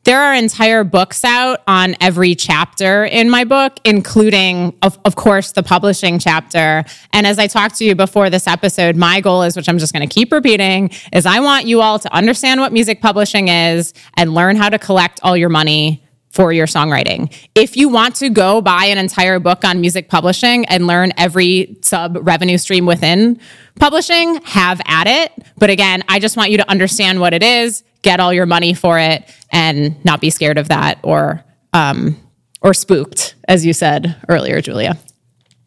there 0.03 0.21
are 0.21 0.33
entire 0.33 0.83
books 0.83 1.23
out 1.23 1.61
on 1.65 1.95
every 2.01 2.35
chapter 2.35 3.05
in 3.05 3.29
my 3.29 3.45
book, 3.45 3.79
including, 3.85 4.77
of, 4.81 4.99
of 5.05 5.15
course, 5.15 5.53
the 5.53 5.63
publishing 5.63 6.19
chapter. 6.19 6.83
And 7.13 7.25
as 7.25 7.39
I 7.39 7.47
talked 7.47 7.75
to 7.75 7.85
you 7.85 7.95
before 7.95 8.29
this 8.29 8.45
episode, 8.45 8.97
my 8.97 9.21
goal 9.21 9.43
is, 9.43 9.55
which 9.55 9.69
I'm 9.69 9.77
just 9.77 9.93
going 9.93 10.07
to 10.07 10.13
keep 10.13 10.33
repeating, 10.33 10.91
is 11.13 11.25
I 11.25 11.39
want 11.39 11.67
you 11.67 11.79
all 11.79 11.99
to 11.99 12.13
understand 12.13 12.59
what 12.59 12.73
music 12.73 13.01
publishing 13.01 13.47
is 13.47 13.93
and 14.17 14.33
learn 14.33 14.57
how 14.57 14.67
to 14.67 14.77
collect 14.77 15.21
all 15.23 15.37
your 15.37 15.49
money 15.49 16.02
for 16.33 16.51
your 16.51 16.65
songwriting. 16.65 17.31
If 17.53 17.77
you 17.77 17.89
want 17.89 18.15
to 18.17 18.29
go 18.29 18.59
buy 18.59 18.85
an 18.85 18.97
entire 18.97 19.39
book 19.39 19.63
on 19.63 19.79
music 19.81 20.09
publishing 20.09 20.65
and 20.65 20.87
learn 20.87 21.13
every 21.15 21.77
sub 21.83 22.17
revenue 22.21 22.57
stream 22.57 22.87
within 22.87 23.39
publishing, 23.79 24.41
have 24.43 24.81
at 24.87 25.05
it. 25.05 25.31
But 25.57 25.69
again, 25.69 26.03
I 26.09 26.17
just 26.17 26.35
want 26.35 26.49
you 26.49 26.57
to 26.57 26.69
understand 26.69 27.19
what 27.19 27.35
it 27.35 27.43
is, 27.43 27.83
get 28.01 28.19
all 28.19 28.33
your 28.33 28.47
money 28.47 28.73
for 28.73 28.97
it, 28.97 29.31
and 29.51 30.03
not 30.03 30.21
be 30.21 30.31
scared 30.31 30.57
of 30.57 30.69
that 30.69 30.99
or 31.03 31.43
um, 31.71 32.19
or 32.61 32.73
spooked, 32.73 33.35
as 33.47 33.63
you 33.63 33.73
said 33.73 34.15
earlier, 34.27 34.59
Julia. 34.59 34.97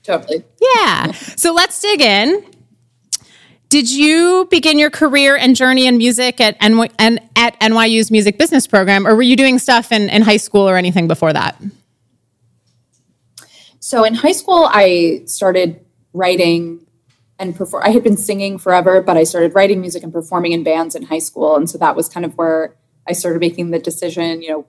totally 0.02 0.44
Yeah. 0.61 1.12
So 1.12 1.52
let's 1.52 1.81
dig 1.81 2.00
in. 2.00 2.42
Did 3.68 3.90
you 3.90 4.46
begin 4.50 4.79
your 4.79 4.90
career 4.90 5.37
and 5.37 5.57
journey 5.57 5.87
in 5.87 5.98
music 5.98 6.40
at 6.40 6.57
and 6.61 6.79
at 7.37 7.61
NYU's 7.61 8.11
music 8.11 8.38
business 8.38 8.66
program, 8.66 9.07
or 9.07 9.16
were 9.16 9.22
you 9.22 9.37
doing 9.37 9.59
stuff 9.59 9.90
in, 9.90 10.09
in 10.09 10.22
high 10.22 10.37
school 10.37 10.68
or 10.68 10.76
anything 10.76 11.09
before 11.09 11.33
that? 11.33 11.61
So 13.81 14.05
in 14.05 14.14
high 14.14 14.33
school, 14.33 14.68
I 14.70 15.22
started 15.26 15.85
writing 16.12 16.87
and 17.38 17.55
perform. 17.55 17.83
I 17.85 17.90
had 17.90 18.02
been 18.02 18.16
singing 18.16 18.59
forever, 18.59 19.02
but 19.02 19.16
I 19.16 19.24
started 19.24 19.55
writing 19.55 19.81
music 19.81 20.02
and 20.02 20.12
performing 20.12 20.52
in 20.52 20.62
bands 20.62 20.94
in 20.94 21.02
high 21.02 21.18
school, 21.18 21.57
and 21.57 21.68
so 21.68 21.76
that 21.79 21.96
was 21.96 22.09
kind 22.09 22.24
of 22.24 22.37
where 22.38 22.76
I 23.07 23.12
started 23.12 23.40
making 23.40 23.70
the 23.70 23.79
decision. 23.81 24.42
You 24.42 24.50
know, 24.50 24.66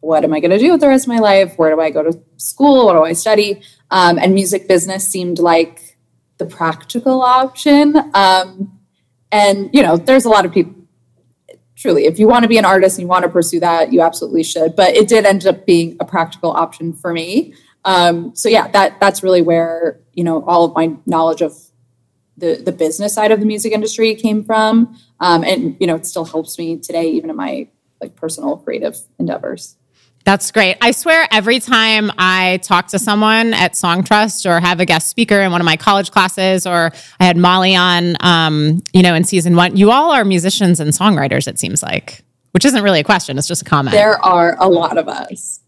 what 0.00 0.24
am 0.24 0.32
I 0.32 0.40
going 0.40 0.50
to 0.52 0.58
do 0.58 0.72
with 0.72 0.80
the 0.80 0.88
rest 0.88 1.04
of 1.04 1.08
my 1.08 1.18
life? 1.18 1.58
Where 1.58 1.74
do 1.74 1.80
I 1.80 1.90
go 1.90 2.02
to 2.02 2.18
school? 2.38 2.86
What 2.86 2.94
do 2.94 3.04
I 3.04 3.12
study? 3.12 3.62
Um, 3.90 4.18
and 4.18 4.34
music 4.34 4.68
business 4.68 5.06
seemed 5.06 5.38
like 5.38 5.97
the 6.38 6.46
practical 6.46 7.22
option. 7.22 7.96
Um, 8.14 8.78
and 9.30 9.70
you 9.72 9.82
know, 9.82 9.96
there's 9.96 10.24
a 10.24 10.28
lot 10.28 10.46
of 10.46 10.52
people. 10.52 10.74
Truly, 11.76 12.06
if 12.06 12.18
you 12.18 12.26
want 12.26 12.42
to 12.42 12.48
be 12.48 12.58
an 12.58 12.64
artist 12.64 12.98
and 12.98 13.04
you 13.04 13.08
want 13.08 13.22
to 13.22 13.28
pursue 13.28 13.60
that, 13.60 13.92
you 13.92 14.00
absolutely 14.00 14.42
should. 14.42 14.74
But 14.74 14.96
it 14.96 15.08
did 15.08 15.24
end 15.24 15.46
up 15.46 15.64
being 15.64 15.96
a 16.00 16.04
practical 16.04 16.50
option 16.50 16.92
for 16.92 17.12
me. 17.12 17.54
Um, 17.84 18.34
so 18.34 18.48
yeah, 18.48 18.68
that 18.68 18.98
that's 18.98 19.22
really 19.22 19.42
where 19.42 20.00
you 20.12 20.24
know 20.24 20.44
all 20.44 20.64
of 20.64 20.74
my 20.74 20.96
knowledge 21.06 21.40
of 21.40 21.56
the 22.36 22.60
the 22.64 22.72
business 22.72 23.14
side 23.14 23.30
of 23.30 23.40
the 23.40 23.46
music 23.46 23.72
industry 23.72 24.14
came 24.14 24.44
from, 24.44 24.98
um, 25.20 25.44
and 25.44 25.76
you 25.78 25.86
know 25.86 25.94
it 25.94 26.04
still 26.04 26.24
helps 26.24 26.58
me 26.58 26.78
today, 26.78 27.10
even 27.10 27.30
in 27.30 27.36
my 27.36 27.68
like 28.00 28.16
personal 28.16 28.56
creative 28.56 28.98
endeavors. 29.18 29.77
That's 30.28 30.50
great. 30.50 30.76
I 30.82 30.90
swear 30.90 31.26
every 31.30 31.58
time 31.58 32.12
I 32.18 32.58
talk 32.62 32.88
to 32.88 32.98
someone 32.98 33.54
at 33.54 33.72
Songtrust 33.72 34.44
or 34.44 34.60
have 34.60 34.78
a 34.78 34.84
guest 34.84 35.08
speaker 35.08 35.40
in 35.40 35.50
one 35.50 35.62
of 35.62 35.64
my 35.64 35.78
college 35.78 36.10
classes, 36.10 36.66
or 36.66 36.92
I 37.18 37.24
had 37.24 37.38
Molly 37.38 37.74
on, 37.74 38.14
um, 38.20 38.82
you 38.92 39.00
know, 39.02 39.14
in 39.14 39.24
season 39.24 39.56
one, 39.56 39.78
you 39.78 39.90
all 39.90 40.10
are 40.10 40.26
musicians 40.26 40.80
and 40.80 40.90
songwriters, 40.90 41.48
it 41.48 41.58
seems 41.58 41.82
like, 41.82 42.26
which 42.50 42.66
isn't 42.66 42.84
really 42.84 43.00
a 43.00 43.04
question, 43.04 43.38
it's 43.38 43.48
just 43.48 43.62
a 43.62 43.64
comment. 43.64 43.94
There 43.96 44.22
are 44.22 44.54
a 44.60 44.68
lot 44.68 44.98
of 44.98 45.08
us. 45.08 45.60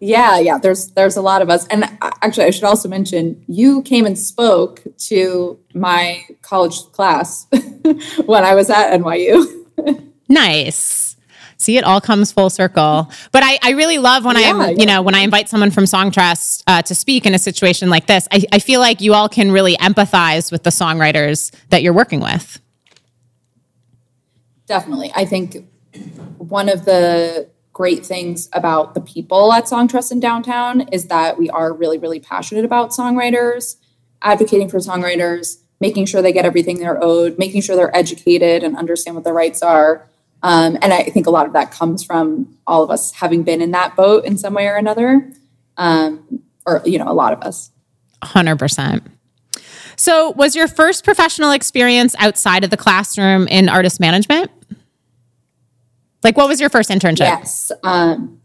Yeah, 0.00 0.38
yeah. 0.38 0.56
There's 0.56 0.86
there's 0.92 1.18
a 1.18 1.22
lot 1.22 1.42
of 1.42 1.50
us, 1.50 1.66
and 1.66 1.84
actually, 2.00 2.46
I 2.46 2.50
should 2.50 2.64
also 2.64 2.88
mention 2.88 3.44
you 3.46 3.82
came 3.82 4.06
and 4.06 4.18
spoke 4.18 4.82
to 5.08 5.60
my 5.74 6.24
college 6.40 6.80
class 6.92 7.46
when 8.24 8.42
I 8.42 8.54
was 8.54 8.70
at 8.70 8.98
NYU. 8.98 9.66
Nice. 10.28 11.11
See, 11.62 11.76
it 11.78 11.84
all 11.84 12.00
comes 12.00 12.32
full 12.32 12.50
circle. 12.50 13.10
But 13.30 13.42
I, 13.44 13.58
I 13.62 13.70
really 13.70 13.98
love 13.98 14.24
when 14.24 14.36
Yeah, 14.38 14.56
I, 14.56 14.70
you 14.70 14.76
yeah. 14.80 14.84
know, 14.84 15.02
when 15.02 15.14
I 15.14 15.20
invite 15.20 15.48
someone 15.48 15.70
from 15.70 15.84
Songtrust 15.84 16.62
uh, 16.66 16.82
to 16.82 16.94
speak 16.94 17.24
in 17.24 17.34
a 17.34 17.38
situation 17.38 17.88
like 17.88 18.06
this. 18.06 18.26
I, 18.32 18.42
I 18.52 18.58
feel 18.58 18.80
like 18.80 19.00
you 19.00 19.14
all 19.14 19.28
can 19.28 19.52
really 19.52 19.76
empathize 19.76 20.50
with 20.50 20.64
the 20.64 20.70
songwriters 20.70 21.54
that 21.70 21.82
you're 21.82 21.92
working 21.92 22.20
with. 22.20 22.60
Definitely. 24.66 25.12
I 25.14 25.24
think 25.24 25.68
one 26.38 26.68
of 26.68 26.84
the 26.84 27.48
great 27.72 28.04
things 28.04 28.48
about 28.52 28.94
the 28.94 29.00
people 29.00 29.52
at 29.52 29.64
Songtrust 29.64 30.12
in 30.12 30.20
downtown 30.20 30.82
is 30.88 31.06
that 31.06 31.38
we 31.38 31.48
are 31.50 31.72
really, 31.72 31.98
really 31.98 32.20
passionate 32.20 32.64
about 32.64 32.90
songwriters, 32.90 33.76
advocating 34.20 34.68
for 34.68 34.78
songwriters, 34.78 35.58
making 35.80 36.06
sure 36.06 36.22
they 36.22 36.32
get 36.32 36.44
everything 36.44 36.78
they're 36.78 37.02
owed, 37.02 37.38
making 37.38 37.60
sure 37.60 37.74
they're 37.74 37.94
educated 37.96 38.62
and 38.62 38.76
understand 38.76 39.16
what 39.16 39.24
their 39.24 39.34
rights 39.34 39.62
are. 39.62 40.08
Um, 40.42 40.76
and 40.82 40.92
I 40.92 41.04
think 41.04 41.26
a 41.26 41.30
lot 41.30 41.46
of 41.46 41.52
that 41.52 41.70
comes 41.70 42.02
from 42.04 42.56
all 42.66 42.82
of 42.82 42.90
us 42.90 43.12
having 43.12 43.42
been 43.44 43.60
in 43.62 43.70
that 43.72 43.94
boat 43.94 44.24
in 44.24 44.36
some 44.36 44.54
way 44.54 44.66
or 44.66 44.76
another, 44.76 45.30
um, 45.76 46.42
or 46.66 46.82
you 46.84 46.98
know, 46.98 47.08
a 47.08 47.14
lot 47.14 47.32
of 47.32 47.40
us. 47.42 47.70
100%. 48.22 49.02
So, 49.96 50.30
was 50.32 50.56
your 50.56 50.68
first 50.68 51.04
professional 51.04 51.52
experience 51.52 52.14
outside 52.18 52.64
of 52.64 52.70
the 52.70 52.76
classroom 52.76 53.46
in 53.48 53.68
artist 53.68 54.00
management? 54.00 54.50
Like, 56.24 56.36
what 56.36 56.48
was 56.48 56.60
your 56.60 56.70
first 56.70 56.90
internship? 56.90 57.20
Yes. 57.20 57.70
Um, 57.82 58.40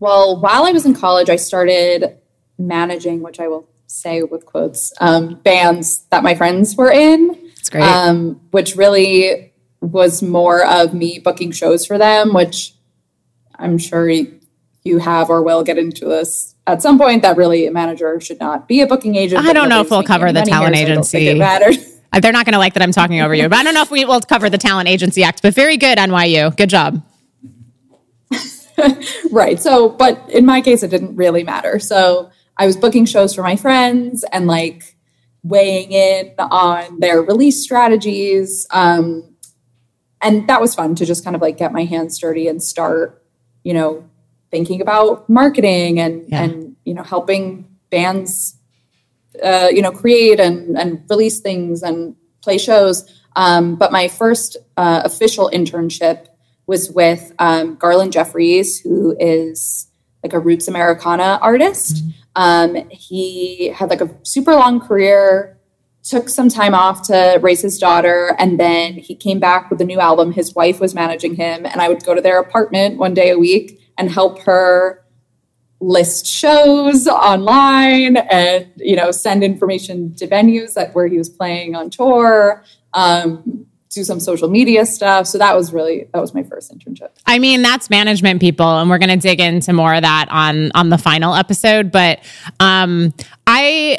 well, 0.00 0.40
while 0.40 0.64
I 0.64 0.72
was 0.72 0.84
in 0.84 0.94
college, 0.94 1.30
I 1.30 1.36
started 1.36 2.18
managing, 2.58 3.22
which 3.22 3.40
I 3.40 3.48
will 3.48 3.68
say 3.86 4.22
with 4.22 4.44
quotes, 4.44 4.92
um, 5.00 5.34
bands 5.36 6.04
that 6.10 6.22
my 6.22 6.34
friends 6.34 6.76
were 6.76 6.90
in, 6.90 7.38
It's 7.58 7.70
great. 7.70 7.82
um, 7.84 8.40
which 8.50 8.74
really 8.76 9.52
was 9.86 10.22
more 10.22 10.64
of 10.64 10.94
me 10.94 11.18
booking 11.18 11.52
shows 11.52 11.86
for 11.86 11.98
them, 11.98 12.32
which 12.32 12.74
I'm 13.58 13.78
sure 13.78 14.08
you 14.08 14.98
have 14.98 15.30
or 15.30 15.42
will 15.42 15.64
get 15.64 15.78
into 15.78 16.04
this 16.04 16.54
at 16.66 16.82
some 16.82 16.98
point. 16.98 17.22
That 17.22 17.36
really 17.36 17.66
a 17.66 17.70
manager 17.70 18.20
should 18.20 18.40
not 18.40 18.68
be 18.68 18.80
a 18.80 18.86
booking 18.86 19.16
agent. 19.16 19.44
I 19.44 19.52
don't 19.52 19.68
know 19.68 19.80
if 19.80 19.90
we'll 19.90 20.02
cover 20.02 20.32
the 20.32 20.42
talent 20.42 20.76
here, 20.76 20.86
so 20.86 20.92
I 20.92 20.94
don't 20.94 21.04
think 21.06 21.22
agency. 21.22 21.80
It. 21.80 21.92
Uh, 22.12 22.20
They're 22.20 22.32
not 22.32 22.46
going 22.46 22.52
to 22.52 22.58
like 22.60 22.72
that 22.74 22.84
I'm 22.84 22.92
talking 22.92 23.20
over 23.20 23.34
you, 23.34 23.48
but 23.48 23.58
I 23.58 23.64
don't 23.64 23.74
know 23.74 23.82
if 23.82 23.90
we 23.90 24.04
will 24.04 24.20
cover 24.20 24.48
the 24.48 24.56
Talent 24.56 24.88
Agency 24.88 25.24
Act, 25.24 25.42
but 25.42 25.54
very 25.54 25.76
good, 25.76 25.98
NYU. 25.98 26.56
Good 26.56 26.70
job. 26.70 27.02
right. 29.32 29.60
So, 29.60 29.88
but 29.88 30.30
in 30.30 30.46
my 30.46 30.60
case, 30.60 30.82
it 30.82 30.90
didn't 30.90 31.16
really 31.16 31.42
matter. 31.42 31.78
So 31.78 32.30
I 32.56 32.66
was 32.66 32.76
booking 32.76 33.06
shows 33.06 33.34
for 33.34 33.42
my 33.42 33.56
friends 33.56 34.24
and 34.32 34.46
like 34.46 34.96
weighing 35.42 35.92
in 35.92 36.34
on 36.38 37.00
their 37.00 37.22
release 37.22 37.62
strategies. 37.62 38.66
Um, 38.70 39.35
and 40.26 40.48
that 40.48 40.60
was 40.60 40.74
fun 40.74 40.94
to 40.96 41.04
just 41.06 41.24
kind 41.24 41.36
of 41.36 41.42
like 41.42 41.56
get 41.56 41.72
my 41.72 41.84
hands 41.84 42.18
dirty 42.18 42.48
and 42.48 42.62
start, 42.62 43.22
you 43.62 43.72
know, 43.72 44.08
thinking 44.50 44.80
about 44.80 45.28
marketing 45.28 46.00
and, 46.00 46.24
Yeah. 46.28 46.42
and, 46.42 46.76
you 46.84 46.94
know, 46.94 47.02
helping 47.02 47.68
bands 47.90 48.56
uh, 49.42 49.68
you 49.70 49.82
know, 49.82 49.92
create 49.92 50.40
and, 50.40 50.76
and 50.78 51.04
release 51.08 51.40
things 51.40 51.82
and 51.82 52.16
play 52.42 52.58
shows. 52.58 53.04
Um, 53.34 53.76
but 53.76 53.92
my 53.92 54.08
first 54.08 54.56
uh, 54.76 55.02
official 55.04 55.50
internship 55.52 56.26
was 56.66 56.90
with 56.90 57.32
um, 57.38 57.76
Garland 57.76 58.12
Jeffreys, 58.12 58.80
who 58.80 59.16
is 59.20 59.88
like 60.22 60.32
a 60.32 60.38
roots 60.38 60.68
Americana 60.68 61.38
artist. 61.42 61.96
Mm-hmm. 61.96 62.10
Um, 62.36 62.90
he 62.90 63.68
had 63.68 63.90
like 63.90 64.00
a 64.00 64.10
super 64.22 64.54
long 64.54 64.80
career, 64.80 65.55
took 66.08 66.28
some 66.28 66.48
time 66.48 66.74
off 66.74 67.02
to 67.08 67.38
raise 67.42 67.60
his 67.60 67.78
daughter, 67.78 68.36
and 68.38 68.60
then 68.60 68.94
he 68.94 69.14
came 69.14 69.40
back 69.40 69.70
with 69.70 69.80
a 69.80 69.84
new 69.84 69.98
album. 69.98 70.32
His 70.32 70.54
wife 70.54 70.80
was 70.80 70.94
managing 70.94 71.34
him, 71.34 71.66
and 71.66 71.80
I 71.80 71.88
would 71.88 72.04
go 72.04 72.14
to 72.14 72.20
their 72.20 72.38
apartment 72.38 72.96
one 72.96 73.12
day 73.12 73.30
a 73.30 73.38
week 73.38 73.80
and 73.98 74.10
help 74.10 74.40
her 74.42 75.04
list 75.80 76.26
shows 76.26 77.06
online 77.06 78.16
and 78.16 78.66
you 78.76 78.96
know 78.96 79.10
send 79.10 79.44
information 79.44 80.14
to 80.14 80.26
venues 80.26 80.74
that 80.74 80.94
where 80.94 81.06
he 81.06 81.18
was 81.18 81.28
playing 81.28 81.74
on 81.74 81.90
tour 81.90 82.64
um, 82.94 83.66
do 83.90 84.02
some 84.02 84.18
social 84.18 84.48
media 84.48 84.86
stuff 84.86 85.26
so 85.26 85.36
that 85.36 85.54
was 85.54 85.72
really 85.74 86.08
that 86.14 86.20
was 86.20 86.32
my 86.32 86.42
first 86.42 86.74
internship 86.74 87.10
i 87.26 87.38
mean 87.38 87.60
that's 87.60 87.90
management 87.90 88.40
people 88.40 88.78
and 88.78 88.88
we're 88.88 88.98
going 88.98 89.10
to 89.10 89.16
dig 89.16 89.38
into 89.38 89.72
more 89.72 89.94
of 89.94 90.02
that 90.02 90.26
on 90.30 90.70
on 90.74 90.88
the 90.88 90.98
final 90.98 91.34
episode 91.34 91.92
but 91.92 92.20
um 92.58 93.12
i 93.46 93.98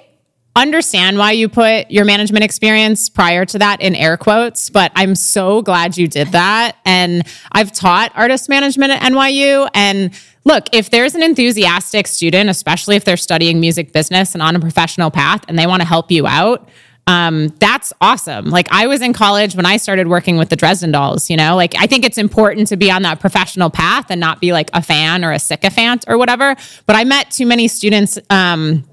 understand 0.58 1.18
why 1.18 1.32
you 1.32 1.48
put 1.48 1.92
your 1.92 2.04
management 2.04 2.44
experience 2.44 3.10
prior 3.10 3.46
to 3.46 3.60
that 3.60 3.80
in 3.82 3.96
air 3.96 4.18
quotes, 4.18 4.70
but 4.70 4.92
I'm 4.96 5.14
so 5.16 5.62
glad 5.62 5.98
you 5.98 6.08
did 6.08 6.30
that. 6.30 6.78
And 6.84 7.24
I've 7.52 7.72
taught 7.72 8.12
artist 8.16 8.50
management 8.50 8.92
at 8.92 9.02
NYU. 9.02 9.70
And 9.74 10.12
look, 10.46 10.66
if 10.74 10.90
there's 10.90 11.14
an 11.14 11.22
enthusiastic 11.22 12.08
student, 12.08 12.50
especially 12.50 12.96
if 12.96 13.06
they're 13.06 13.18
studying 13.18 13.60
music 13.60 13.94
business 13.94 14.34
and 14.34 14.42
on 14.42 14.56
a 14.56 14.60
professional 14.60 15.12
path 15.12 15.44
and 15.48 15.60
they 15.60 15.68
want 15.68 15.82
to 15.82 15.88
help 15.88 16.12
you 16.12 16.26
out, 16.26 16.68
um, 17.06 17.48
that's 17.60 17.94
awesome. 18.02 18.50
Like 18.50 18.68
I 18.70 18.88
was 18.88 19.02
in 19.02 19.14
college 19.14 19.56
when 19.56 19.66
I 19.66 19.78
started 19.78 20.08
working 20.08 20.38
with 20.38 20.50
the 20.50 20.58
Dresden 20.58 20.92
Dolls, 20.92 21.30
you 21.30 21.38
know, 21.38 21.56
like 21.56 21.74
I 21.78 21.88
think 21.88 22.04
it's 22.04 22.18
important 22.18 22.68
to 22.68 22.78
be 22.78 22.92
on 22.92 23.04
that 23.04 23.22
professional 23.22 23.70
path 23.70 24.08
and 24.10 24.20
not 24.20 24.42
be 24.42 24.52
like 24.52 24.70
a 24.74 24.82
fan 24.82 25.24
or 25.24 25.32
a 25.32 25.40
sycophant 25.40 26.04
or 26.08 26.18
whatever. 26.18 26.56
But 26.86 26.96
I 26.98 27.06
met 27.06 27.32
too 27.32 27.46
many 27.46 27.70
students, 27.70 28.20
um, 28.30 28.84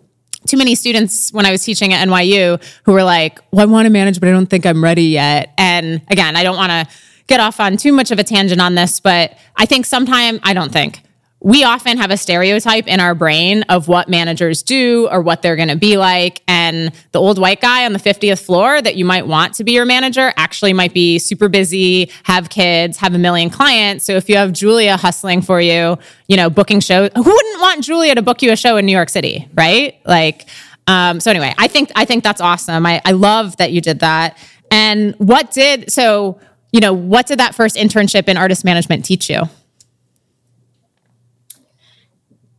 too 0.46 0.57
many 0.57 0.74
students 0.74 1.33
when 1.33 1.46
I 1.46 1.50
was 1.50 1.64
teaching 1.64 1.92
at 1.92 2.07
NYU 2.07 2.62
who 2.85 2.92
were 2.92 3.04
like, 3.04 3.40
well, 3.50 3.62
I 3.62 3.70
want 3.70 3.87
to 3.87 3.90
manage, 3.90 4.20
but 4.20 4.28
I 4.28 4.33
don't 4.33 4.46
think 4.46 4.66
I'm 4.66 4.83
ready 4.83 5.04
yet. 5.04 5.52
And 5.59 6.02
again, 6.09 6.37
I 6.37 6.42
don't 6.42 6.57
want 6.57 6.70
to 6.70 6.94
get 7.26 7.40
off 7.40 7.61
on 7.61 7.76
too 7.76 7.92
much 7.92 8.11
of 8.11 8.18
a 8.18 8.24
tangent 8.24 8.61
on 8.61 8.74
this, 8.74 9.00
but 9.00 9.37
I 9.57 9.66
think 9.66 9.87
sometimes, 9.87 10.40
I 10.42 10.52
don't 10.52 10.72
think, 10.72 11.02
we 11.44 11.62
often 11.62 11.98
have 11.98 12.11
a 12.11 12.16
stereotype 12.16 12.88
in 12.88 13.00
our 13.00 13.14
brain 13.14 13.64
of 13.64 13.87
what 13.87 14.09
managers 14.09 14.62
do 14.62 15.11
or 15.11 15.20
what 15.20 15.42
they're 15.42 15.57
going 15.57 15.68
to 15.68 15.76
be 15.76 15.98
like. 15.98 16.40
And 16.48 16.90
the 17.12 17.20
old 17.20 17.38
white 17.38 17.61
guy 17.61 17.85
on 17.85 17.92
the 17.92 17.98
50th 17.98 18.42
floor 18.42 18.80
that 18.80 18.96
you 18.96 19.04
might 19.04 19.26
want 19.26 19.52
to 19.57 19.64
be 19.64 19.72
your 19.72 19.85
manager 19.85 20.33
actually 20.38 20.72
might 20.72 20.94
be 20.94 21.18
super 21.18 21.50
busy, 21.50 22.11
have 22.22 22.48
kids, 22.48 22.96
have 22.96 23.14
a 23.14 23.18
million 23.18 23.50
clients. 23.50 24.07
So 24.07 24.14
if 24.14 24.30
you 24.30 24.37
have 24.37 24.54
Julia 24.54 24.96
hustling 24.96 25.42
for 25.42 25.61
you, 25.61 25.98
you 26.28 26.37
know, 26.38 26.48
booking 26.48 26.80
shows, 26.80 27.11
who 27.14 27.22
wouldn't 27.22 27.61
want 27.61 27.85
Julia 27.85 28.14
to 28.14 28.22
book 28.22 28.40
you 28.40 28.50
a 28.50 28.57
show 28.57 28.78
in 28.78 28.87
New 28.87 28.92
York 28.92 29.11
City, 29.11 29.46
right? 29.52 30.00
Like, 30.07 30.46
um, 30.87 31.20
so 31.20 31.30
anyway, 31.30 31.52
I 31.59 31.68
think 31.68 31.92
I 31.94 32.07
think 32.07 32.24
that's 32.24 32.40
awesome. 32.40 32.87
I, 32.87 33.02
I 33.04 33.12
love 33.12 33.59
that 33.59 33.70
you 33.70 33.83
did 33.83 34.00
that. 34.00 34.38
And 34.70 35.14
what 35.18 35.50
did 35.50 35.92
so 35.92 36.40
you 36.72 36.80
know 36.80 36.94
what 36.94 37.26
did 37.26 37.38
that 37.38 37.54
first 37.54 37.76
internship 37.76 38.28
in 38.28 38.38
artist 38.38 38.64
management 38.64 39.04
teach 39.04 39.28
you? 39.28 39.42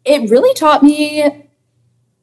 It 0.06 0.30
really 0.30 0.54
taught 0.54 0.84
me 0.84 1.50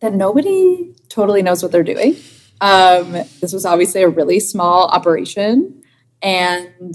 that 0.00 0.14
nobody 0.14 0.94
totally 1.08 1.42
knows 1.42 1.62
what 1.62 1.72
they're 1.72 1.82
doing. 1.82 2.16
Um, 2.60 3.12
this 3.40 3.52
was 3.52 3.66
obviously 3.66 4.02
a 4.02 4.08
really 4.08 4.40
small 4.40 4.86
operation, 4.86 5.82
and 6.22 6.94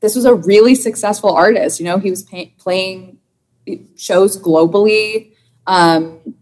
this 0.00 0.14
was 0.16 0.24
a 0.24 0.34
really 0.34 0.74
successful 0.74 1.30
artist. 1.30 1.78
You 1.78 1.86
know, 1.86 1.98
he 1.98 2.10
was 2.10 2.24
pay- 2.24 2.54
playing 2.58 3.18
shows 3.96 4.40
globally. 4.40 5.32
Um, 5.66 6.34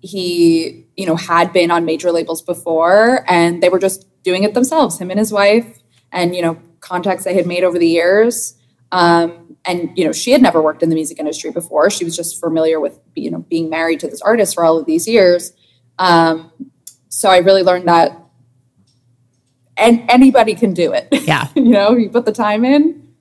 he, 0.00 0.86
you 0.96 1.06
know, 1.06 1.16
had 1.16 1.52
been 1.52 1.70
on 1.70 1.84
major 1.86 2.12
labels 2.12 2.42
before, 2.42 3.24
and 3.26 3.62
they 3.62 3.70
were 3.70 3.78
just 3.78 4.06
doing 4.22 4.42
it 4.44 4.52
themselves. 4.52 4.98
Him 4.98 5.10
and 5.10 5.18
his 5.18 5.32
wife, 5.32 5.82
and 6.12 6.36
you 6.36 6.42
know, 6.42 6.58
contacts 6.80 7.24
they 7.24 7.34
had 7.34 7.46
made 7.46 7.64
over 7.64 7.78
the 7.78 7.88
years. 7.88 8.54
Um, 8.94 9.56
and 9.64 9.90
you 9.96 10.04
know 10.04 10.12
she 10.12 10.30
had 10.30 10.40
never 10.40 10.62
worked 10.62 10.82
in 10.82 10.88
the 10.88 10.94
music 10.94 11.18
industry 11.18 11.50
before. 11.50 11.90
She 11.90 12.04
was 12.04 12.16
just 12.16 12.38
familiar 12.38 12.78
with 12.78 13.00
you 13.16 13.30
know 13.30 13.40
being 13.40 13.68
married 13.68 13.98
to 14.00 14.08
this 14.08 14.22
artist 14.22 14.54
for 14.54 14.64
all 14.64 14.78
of 14.78 14.86
these 14.86 15.08
years. 15.08 15.52
Um, 15.98 16.52
so 17.08 17.30
i 17.30 17.38
really 17.38 17.62
learned 17.62 17.86
that 17.86 18.20
and 19.76 20.04
anybody 20.08 20.54
can 20.54 20.74
do 20.74 20.92
it. 20.92 21.08
Yeah. 21.10 21.48
You 21.56 21.70
know 21.70 21.96
you 21.96 22.08
put 22.08 22.24
the 22.24 22.32
time 22.32 22.64
in 22.64 23.14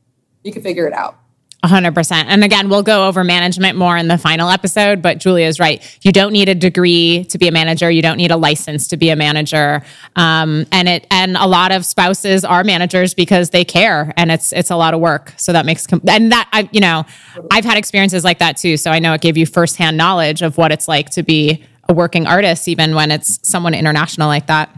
you 0.44 0.52
can 0.52 0.62
figure 0.62 0.86
it 0.88 0.94
out 0.94 1.18
100%. 1.64 2.12
And 2.12 2.44
again, 2.44 2.68
we'll 2.68 2.84
go 2.84 3.08
over 3.08 3.24
management 3.24 3.78
more 3.78 3.96
in 3.96 4.10
the 4.10 4.18
final 4.18 4.50
episode, 4.50 5.02
but 5.02 5.18
Julia's 5.18 5.60
right. 5.60 5.82
You 6.02 6.12
don't 6.12 6.34
need 6.34 6.50
a 6.50 6.56
degree 6.56 7.24
to 7.30 7.38
be 7.38 7.48
a 7.48 7.52
manager. 7.52 7.90
You 7.90 8.02
don't 8.02 8.18
need 8.18 8.32
a 8.32 8.38
license 8.38 8.88
to 8.90 8.98
be 8.98 9.10
a 9.10 9.16
manager. 9.16 9.82
Um, 10.18 10.66
and 10.72 10.90
it, 10.90 11.08
and 11.10 11.38
a 11.38 11.48
lot 11.48 11.72
of 11.72 11.86
spouses 11.86 12.44
are 12.44 12.66
managers 12.66 13.14
because 13.14 13.52
they 13.52 13.64
care 13.64 14.14
and 14.18 14.30
it's, 14.30 14.52
it's 14.52 14.72
a 14.72 14.76
lot 14.76 14.94
of 14.94 15.00
work. 15.00 15.34
So 15.38 15.54
that 15.54 15.66
makes, 15.66 15.88
and 15.88 16.32
that, 16.32 16.50
I, 16.52 16.68
you 16.74 16.82
know, 16.82 17.06
I've 17.50 17.66
had 17.66 17.78
experiences 17.78 18.26
like 18.26 18.40
that 18.40 18.58
too. 18.58 18.76
So 18.76 18.92
I 18.92 19.00
know 19.00 19.14
it 19.14 19.22
gave 19.22 19.38
you 19.38 19.46
firsthand 19.46 19.96
knowledge 19.96 20.42
of 20.42 20.58
what 20.58 20.74
it's 20.74 20.90
like 20.90 21.12
to 21.12 21.24
be 21.24 21.64
a 21.88 21.94
working 21.94 22.28
artist, 22.28 22.68
even 22.68 22.94
when 22.96 23.10
it's 23.12 23.40
someone 23.48 23.74
international 23.74 24.28
like 24.28 24.48
that. 24.48 24.70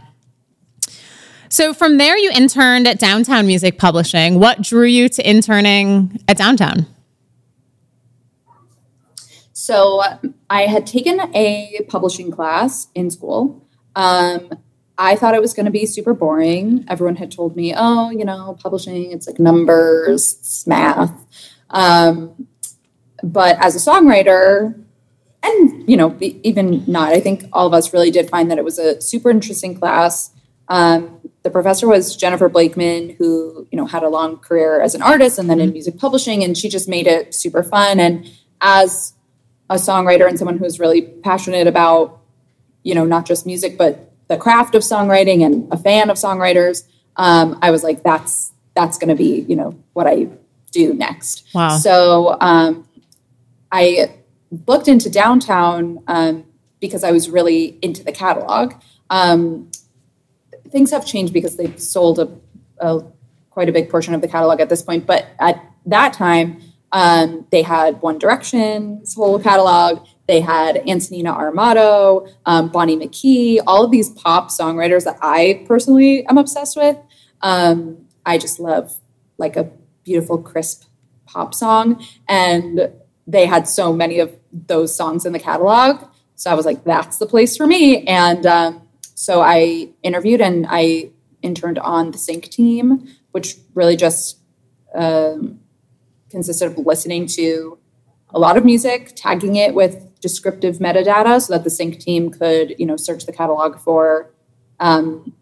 So 1.49 1.73
from 1.73 1.97
there, 1.97 2.17
you 2.17 2.31
interned 2.34 2.88
at 2.88 2.99
Downtown 2.99 3.47
Music 3.47 3.77
Publishing. 3.77 4.39
What 4.39 4.62
drew 4.62 4.86
you 4.86 5.10
to 5.10 5.29
interning 5.29 6.19
at 6.27 6.38
Downtown? 6.38 6.88
So 9.53 10.03
I 10.49 10.63
had 10.63 10.86
taken 10.86 11.19
a 11.34 11.81
publishing 11.88 12.31
class 12.31 12.88
in 12.93 13.10
school. 13.10 13.67
Um, 13.95 14.49
I 14.97 15.15
thought 15.15 15.34
it 15.34 15.41
was 15.41 15.53
going 15.53 15.65
to 15.65 15.71
be 15.71 15.86
super 15.86 16.13
boring. 16.13 16.86
Everyone 16.88 17.15
had 17.15 17.31
told 17.31 17.55
me, 17.55 17.73
oh, 17.75 18.10
you 18.12 18.25
know, 18.25 18.58
publishing, 18.62 19.12
it's 19.12 19.27
like 19.27 19.39
numbers, 19.39 20.38
it's 20.39 20.67
math. 20.67 21.12
Um, 21.69 22.47
but 23.23 23.58
as 23.60 23.75
a 23.75 23.89
songwriter, 23.89 24.79
and, 25.43 25.89
you 25.89 25.97
know, 25.97 26.15
even 26.19 26.84
not, 26.88 27.13
I 27.13 27.19
think 27.19 27.45
all 27.53 27.67
of 27.67 27.73
us 27.73 27.93
really 27.93 28.12
did 28.12 28.29
find 28.29 28.49
that 28.51 28.58
it 28.58 28.63
was 28.63 28.79
a 28.79 28.99
super 29.01 29.29
interesting 29.29 29.77
class. 29.77 30.31
Um, 30.69 31.14
the 31.45 31.51
professor 31.51 31.88
was 31.88 32.15
Jennifer 32.15 32.49
Blakeman, 32.49 33.15
who 33.19 33.67
you 33.71 33.77
know 33.77 33.86
had 33.86 34.01
a 34.01 34.10
long 34.10 34.39
career 34.39 34.81
as 34.81 34.95
an 34.95 35.03
artist 35.03 35.38
and 35.38 35.47
then 35.47 35.60
in 35.60 35.67
mm-hmm. 35.67 35.73
music 35.73 35.99
publishing, 35.99 36.43
and 36.43 36.58
she 36.58 36.69
just 36.69 36.89
made 36.89 37.05
it 37.05 37.36
super 37.36 37.62
fun. 37.62 37.99
And 37.99 38.27
as 38.62 39.13
a 39.69 39.75
songwriter 39.75 40.27
and 40.27 40.39
someone 40.39 40.58
who's 40.58 40.79
really 40.79 41.03
passionate 41.03 41.67
about 41.67 42.19
you 42.81 42.95
know 42.95 43.05
not 43.05 43.25
just 43.27 43.45
music 43.45 43.77
but 43.77 44.12
the 44.27 44.38
craft 44.38 44.73
of 44.73 44.81
songwriting 44.81 45.45
and 45.45 45.71
a 45.71 45.77
fan 45.77 46.10
of 46.10 46.17
songwriters, 46.17 46.84
um, 47.17 47.60
I 47.62 47.69
was 47.69 47.84
like, 47.84 48.01
that's 48.01 48.51
that's 48.73 48.97
going 48.97 49.10
to 49.10 49.15
be 49.15 49.45
you 49.47 49.55
know 49.55 49.77
what 49.93 50.08
I 50.08 50.27
do 50.71 50.95
next. 50.95 51.45
Wow. 51.53 51.77
So 51.77 52.38
um, 52.41 52.88
I 53.71 54.15
looked 54.65 54.88
into 54.88 55.12
downtown 55.12 56.03
um, 56.08 56.43
because 56.79 57.03
I 57.03 57.12
was 57.12 57.29
really 57.29 57.77
into 57.84 58.03
the 58.03 58.12
catalog. 58.12 58.73
Um, 59.12 59.69
things 60.76 60.92
have 60.92 61.06
changed 61.06 61.32
because 61.32 61.56
they've 61.56 61.80
sold 61.80 62.20
a, 62.20 62.30
a, 62.80 63.02
quite 63.50 63.70
a 63.70 63.72
big 63.72 63.90
portion 63.90 64.14
of 64.14 64.20
the 64.20 64.28
catalog 64.28 64.60
at 64.60 64.68
this 64.68 64.82
point. 64.82 65.06
But 65.06 65.26
at 65.40 65.64
that 65.86 66.12
time, 66.12 66.62
um, 66.92 67.48
they 67.50 67.62
had 67.62 68.02
One 68.02 68.18
Direction's 68.18 69.14
whole 69.14 69.40
catalog. 69.40 70.06
They 70.28 70.42
had 70.42 70.86
Antonina 70.86 71.32
Armato, 71.34 72.30
um, 72.46 72.68
Bonnie 72.74 72.98
McKee, 72.98 73.60
all 73.66 73.86
of 73.86 73.92
these 73.92 74.10
pop 74.10 74.50
songwriters 74.50 75.06
that 75.06 75.18
I 75.22 75.64
personally 75.66 76.26
am 76.26 76.38
obsessed 76.38 76.76
with. 76.76 76.98
Um, 77.42 78.08
I 78.26 78.38
just 78.38 78.60
love 78.60 78.94
like 79.38 79.56
a 79.56 79.72
beautiful, 80.04 80.38
crisp 80.38 80.84
pop 81.26 81.54
song. 81.54 82.06
And 82.28 82.92
they 83.26 83.46
had 83.46 83.70
so 83.70 83.94
many 83.94 84.20
of 84.20 84.36
those 84.52 84.94
songs 84.94 85.26
in 85.26 85.32
the 85.32 85.40
catalog. 85.40 86.04
So 86.36 86.52
I 86.52 86.54
was 86.54 86.66
like, 86.66 86.84
that's 86.84 87.18
the 87.18 87.26
place 87.26 87.56
for 87.56 87.66
me. 87.66 88.06
And 88.08 88.46
um, 88.46 88.85
so 89.15 89.41
I 89.41 89.89
interviewed 90.04 90.41
and 90.41 90.67
I 90.69 91.10
interned 91.41 91.80
on 91.80 92.12
the 92.12 92.17
sync 92.17 92.49
team, 92.49 93.08
which 93.32 93.56
really 93.73 93.95
just 93.95 94.39
um, 94.93 95.60
consisted 96.30 96.65
of 96.67 96.78
listening 96.78 97.25
to 97.28 97.78
a 98.30 98.39
lot 98.39 98.58
of 98.58 98.65
music, 98.65 99.13
tagging 99.15 99.56
it 99.56 99.73
with 99.73 100.19
descriptive 100.19 100.80
metadata 100.80 101.41
so 101.41 101.54
that 101.54 101.63
the 101.63 101.69
sync 101.69 101.99
team 101.99 102.30
could, 102.30 102.75
you 102.78 102.86
know, 102.86 102.97
search 102.97 103.25
the 103.25 103.32
catalog 103.32 103.80
for 103.80 104.34
um, 104.82 105.34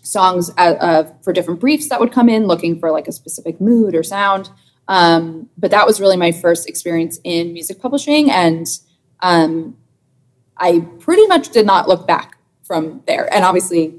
songs 0.00 0.50
uh, 0.56 0.74
uh, 0.80 1.12
for 1.22 1.34
different 1.34 1.60
briefs 1.60 1.90
that 1.90 2.00
would 2.00 2.12
come 2.12 2.30
in, 2.30 2.46
looking 2.46 2.78
for 2.80 2.90
like 2.90 3.08
a 3.08 3.12
specific 3.12 3.60
mood 3.60 3.94
or 3.94 4.02
sound. 4.02 4.48
Um, 4.88 5.50
but 5.58 5.70
that 5.70 5.86
was 5.86 6.00
really 6.00 6.16
my 6.16 6.32
first 6.32 6.66
experience 6.66 7.20
in 7.24 7.52
music 7.52 7.80
publishing, 7.80 8.30
and 8.30 8.66
um, 9.20 9.76
I 10.56 10.80
pretty 10.98 11.26
much 11.26 11.50
did 11.50 11.66
not 11.66 11.88
look 11.88 12.06
back 12.06 12.38
from 12.72 13.02
there. 13.06 13.30
And 13.34 13.44
obviously, 13.44 13.94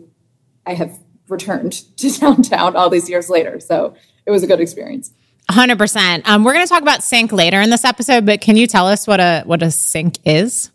I 0.66 0.74
have 0.74 0.98
returned 1.28 1.74
to 1.98 2.10
downtown 2.10 2.76
all 2.76 2.90
these 2.90 3.08
years 3.08 3.30
later. 3.30 3.60
So 3.60 3.94
it 4.26 4.32
was 4.32 4.42
a 4.42 4.48
good 4.48 4.60
experience. 4.60 5.14
100%. 5.52 6.28
Um, 6.28 6.44
we're 6.44 6.54
going 6.54 6.66
to 6.66 6.70
talk 6.70 6.82
about 6.82 7.04
sync 7.04 7.32
later 7.32 7.62
in 7.62 7.70
this 7.70 7.86
episode, 7.86 8.26
but 8.26 8.42
can 8.42 8.56
you 8.56 8.66
tell 8.66 8.88
us 8.88 9.06
what 9.06 9.20
a 9.20 9.44
what 9.46 9.62
a 9.62 9.70
sync 9.70 10.18
is? 10.26 10.72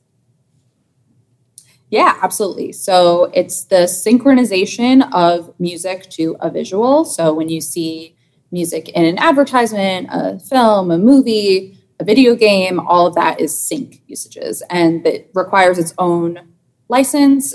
Yeah, 1.91 2.17
absolutely. 2.23 2.71
So 2.73 3.33
it's 3.35 3.65
the 3.65 3.89
synchronization 3.89 5.09
of 5.13 5.53
music 5.59 6.09
to 6.11 6.37
a 6.39 6.51
visual. 6.51 7.05
So 7.05 7.35
when 7.35 7.49
you 7.49 7.61
see 7.61 8.15
music 8.53 8.91
in 8.91 9.07
an 9.07 9.19
advertisement, 9.19 10.09
a 10.13 10.39
film, 10.39 10.93
a 10.93 10.99
movie, 10.99 11.77
a 11.99 12.05
video 12.05 12.37
game, 12.37 12.79
all 12.79 13.07
of 13.07 13.17
that 13.17 13.41
is 13.41 13.59
sync 13.59 14.03
usages 14.07 14.63
and 14.71 15.05
it 15.05 15.31
requires 15.35 15.79
its 15.79 15.95
own 15.99 16.41
license. 16.89 17.55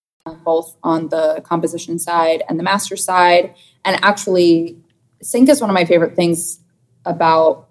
both 0.43 0.77
on 0.83 1.09
the 1.09 1.41
composition 1.43 1.97
side 1.97 2.43
and 2.47 2.59
the 2.59 2.63
master 2.63 2.95
side. 2.95 3.55
And 3.83 4.03
actually, 4.03 4.77
sync 5.21 5.49
is 5.49 5.61
one 5.61 5.69
of 5.69 5.73
my 5.73 5.85
favorite 5.85 6.15
things 6.15 6.59
about 7.05 7.67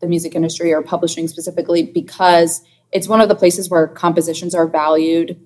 the 0.00 0.06
music 0.06 0.34
industry 0.34 0.72
or 0.72 0.82
publishing 0.82 1.28
specifically 1.28 1.82
because 1.82 2.62
it's 2.92 3.08
one 3.08 3.20
of 3.20 3.28
the 3.28 3.34
places 3.34 3.70
where 3.70 3.86
compositions 3.88 4.54
are 4.54 4.66
valued 4.66 5.40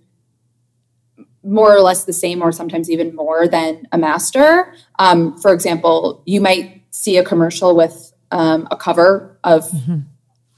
more 1.44 1.74
or 1.74 1.80
less 1.80 2.04
the 2.04 2.12
same 2.12 2.42
or 2.42 2.50
sometimes 2.50 2.90
even 2.90 3.14
more 3.14 3.46
than 3.46 3.86
a 3.92 3.98
master. 3.98 4.74
Um, 4.98 5.38
for 5.38 5.52
example, 5.52 6.22
you 6.26 6.40
might 6.40 6.82
see 6.90 7.16
a 7.16 7.24
commercial 7.24 7.76
with 7.76 8.12
um, 8.32 8.66
a 8.70 8.76
cover 8.76 9.38
of 9.44 9.70
mm-hmm. 9.70 10.00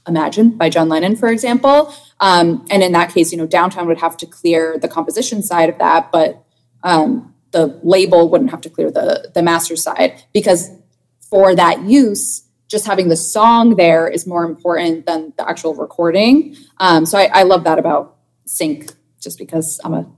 Imagine 0.07 0.57
by 0.57 0.69
John 0.69 0.89
Lennon, 0.89 1.15
for 1.15 1.29
example. 1.29 1.93
Um, 2.19 2.65
and 2.71 2.81
in 2.81 2.91
that 2.93 3.13
case, 3.13 3.31
you 3.31 3.37
know, 3.37 3.45
downtown 3.45 3.87
would 3.87 3.99
have 3.99 4.17
to 4.17 4.25
clear 4.25 4.77
the 4.79 4.87
composition 4.87 5.43
side 5.43 5.69
of 5.69 5.77
that, 5.77 6.11
but 6.11 6.43
um, 6.83 7.33
the 7.51 7.79
label 7.83 8.29
wouldn't 8.29 8.49
have 8.49 8.61
to 8.61 8.69
clear 8.69 8.89
the 8.89 9.31
the 9.33 9.43
master 9.43 9.75
side 9.75 10.23
because 10.33 10.71
for 11.29 11.55
that 11.55 11.83
use, 11.83 12.43
just 12.67 12.85
having 12.85 13.09
the 13.09 13.15
song 13.15 13.75
there 13.75 14.07
is 14.07 14.25
more 14.25 14.43
important 14.43 15.05
than 15.05 15.33
the 15.37 15.47
actual 15.47 15.75
recording. 15.75 16.55
Um, 16.77 17.05
so 17.05 17.17
I, 17.17 17.29
I 17.33 17.43
love 17.43 17.63
that 17.65 17.77
about 17.77 18.17
sync, 18.45 18.91
just 19.19 19.37
because 19.37 19.79
I'm 19.83 19.93
a 19.93 20.09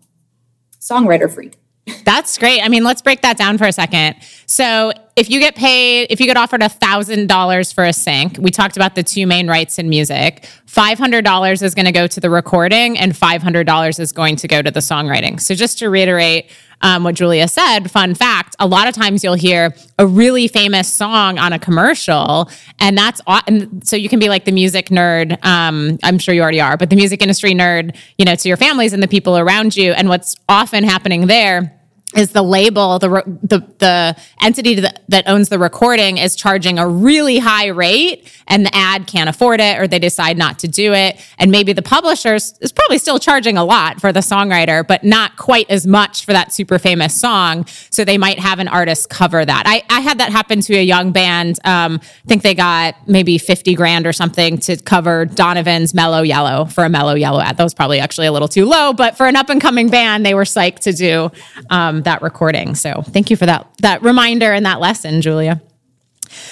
songwriter 0.80 1.32
freak. 1.34 1.58
That's 2.06 2.38
great. 2.38 2.62
I 2.62 2.69
mean, 2.69 2.84
let's 2.84 3.02
break 3.02 3.22
that 3.22 3.38
down 3.38 3.58
for 3.58 3.65
a 3.65 3.74
second. 3.74 4.15
So, 4.46 4.93
if 5.15 5.30
you 5.30 5.39
get 5.39 5.56
paid, 5.56 6.08
if 6.10 6.19
you 6.19 6.26
get 6.26 6.38
offered 6.38 6.63
a 6.63 6.69
thousand 6.69 7.28
dollars 7.28 7.71
for 7.71 7.84
a 7.84 7.93
sync, 7.93 8.38
we 8.39 8.49
talked 8.49 8.76
about 8.76 8.95
the 8.95 9.04
two 9.04 9.28
main 9.28 9.47
rights 9.47 9.78
in 9.78 9.88
music. 9.88 10.49
Five 10.65 10.97
hundred 10.97 11.23
dollars 11.23 11.62
is 11.62 11.76
going 11.76 11.86
to 11.86 11.91
go 11.91 12.08
to 12.08 12.19
the 12.19 12.32
recording, 12.32 12.97
and 12.97 13.15
five 13.15 13.43
hundred 13.43 13.67
dollars 13.67 13.99
is 13.99 14.12
going 14.12 14.38
to 14.38 14.47
go 14.47 14.62
to 14.62 14.71
the 14.71 14.80
songwriting. 14.80 15.39
So, 15.39 15.54
just 15.54 15.78
to 15.80 15.89
reiterate 15.89 16.49
um, 16.82 17.04
what 17.04 17.13
Julia 17.13 17.47
said, 17.47 17.91
fun 17.91 18.15
fact: 18.15 18.56
a 18.58 18.65
lot 18.65 18.88
of 18.88 18.95
times 18.95 19.23
you'll 19.23 19.36
hear 19.36 19.76
a 19.99 20.08
really 20.08 20.47
famous 20.47 20.91
song 20.91 21.38
on 21.38 21.54
a 21.54 21.60
commercial, 21.60 22.49
and 22.80 22.97
that's 22.97 23.21
and 23.47 23.88
so 23.88 23.95
you 23.95 24.10
can 24.10 24.17
be 24.17 24.30
like 24.30 24.45
the 24.45 24.52
music 24.52 24.88
nerd. 24.88 25.43
Um, 25.45 25.99
I'm 26.02 26.17
sure 26.17 26.34
you 26.34 26.41
already 26.41 26.62
are, 26.62 26.76
but 26.76 26.89
the 26.89 26.95
music 26.95 27.21
industry 27.21 27.54
nerd, 27.54 27.95
you 28.17 28.26
know, 28.26 28.34
to 28.34 28.47
your 28.47 28.58
families 28.58 28.93
and 28.93 29.04
the 29.04 29.08
people 29.08 29.38
around 29.38 29.78
you. 29.78 29.91
And 29.91 30.10
what's 30.10 30.36
often 30.49 30.84
happening 30.84 31.28
there 31.28 31.80
is 32.15 32.32
the 32.32 32.43
label 32.43 32.99
the 32.99 33.10
the 33.43 33.60
the 33.80 34.15
entity 34.41 34.76
that, 34.76 35.04
that 35.10 35.28
owns 35.28 35.49
the 35.49 35.60
recording 35.60 36.17
is 36.17 36.36
charging 36.36 36.80
a 36.80 36.88
really 36.88 37.38
high 37.38 37.67
rate 37.67 38.32
and 38.47 38.65
the 38.65 38.76
ad 38.76 39.08
can't 39.08 39.30
afford 39.30 39.60
it 39.60 39.80
or 39.80 39.88
they 39.88 39.99
decide 39.99 40.38
not 40.38 40.60
to 40.60 40.67
do 40.67 40.93
it. 40.93 41.19
And 41.38 41.52
maybe 41.52 41.73
the 41.73 41.82
publisher 41.82 42.36
is 42.36 42.71
probably 42.76 42.97
still 42.97 43.19
charging 43.19 43.58
a 43.58 43.63
lot 43.63 43.99
for 43.99 44.12
the 44.12 44.19
songwriter 44.19 44.86
but 44.86 45.04
not 45.04 45.38
quite 45.38 45.69
as 45.69 45.88
much 45.88 46.26
for 46.26 46.34
that 46.34 46.54
super 46.54 46.78
famous 46.78 47.19
song. 47.19 47.65
So 47.89 48.04
they 48.04 48.17
might 48.17 48.39
have 48.39 48.60
an 48.60 48.67
artist 48.67 49.10
cover 49.10 49.43
that. 49.43 49.63
I, 49.65 49.84
I 49.89 50.02
had 50.02 50.19
that 50.19 50.32
happen 50.32 50.62
to 50.62 50.76
a 50.76 50.84
young 50.84 51.12
band. 51.12 51.60
Um, 51.65 51.99
i 52.04 52.28
think 52.28 52.43
they 52.43 52.56
got 52.56 52.95
maybe 53.08 53.38
50 53.38 53.73
grand 53.76 54.06
or 54.06 54.13
something 54.13 54.58
to 54.60 54.78
cover 54.78 55.26
donovan's 55.26 55.93
mellow 55.93 56.21
yellow 56.21 56.65
for 56.65 56.84
a 56.84 56.89
mellow 56.89 57.15
yellow 57.15 57.39
ad. 57.39 57.58
That 57.58 57.63
was 57.63 57.73
probably 57.73 57.99
actually 57.99 58.28
a 58.28 58.32
little 58.32 58.47
too 58.47 58.65
low 58.65 58.93
but 58.93 59.17
for 59.17 59.26
an 59.28 59.36
up 59.36 59.49
and 59.49 59.62
coming 59.62 59.89
band 59.89 60.26
they 60.26 60.34
were 60.34 60.43
psyched 60.43 60.80
to 60.80 60.93
do 60.93 61.32
um, 61.69 62.03
that 62.04 62.22
recording. 62.22 62.76
So 62.76 63.02
thank 63.02 63.30
you 63.30 63.38
for 63.38 63.46
that 63.46 63.68
that 63.82 64.02
reminder 64.02 64.52
and 64.52 64.66
that 64.66 64.80
lesson, 64.80 65.22
Julia. 65.22 65.62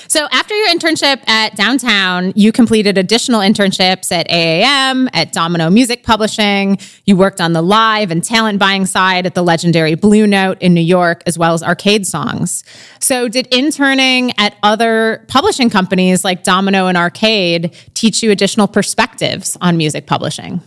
So 0.08 0.28
after 0.32 0.56
your 0.56 0.68
internship 0.70 1.28
at 1.28 1.56
downtown, 1.56 2.34
you 2.36 2.52
completed 2.52 2.98
additional 2.98 3.42
internships 3.42 4.12
at 4.12 4.28
AAM, 4.30 5.10
at 5.14 5.32
Domino 5.32 5.70
Music 5.70 6.04
Publishing. 6.04 6.78
You 7.06 7.16
worked 7.16 7.42
on 7.42 7.54
the 7.54 7.62
live 7.62 8.12
and 8.12 8.24
talent 8.24 8.60
buying 8.60 8.86
side 8.86 9.26
at 9.26 9.36
the 9.36 9.42
legendary 9.42 9.96
Blue 9.96 10.28
Note 10.28 10.58
in 10.62 10.74
New 10.74 10.82
York, 10.82 11.24
as 11.26 11.38
well 11.38 11.54
as 11.54 11.64
Arcade 11.64 12.06
Songs. 12.06 12.64
So 13.00 13.28
did 13.28 13.48
interning 13.48 14.34
at 14.38 14.56
other 14.64 15.26
publishing 15.28 15.70
companies 15.70 16.24
like 16.24 16.44
Domino 16.44 16.88
and 16.88 16.98
Arcade 16.98 17.76
teach 17.94 18.22
you 18.22 18.32
additional 18.32 18.68
perspectives 18.68 19.58
on 19.62 19.78
music 19.78 20.08
publishing? 20.08 20.62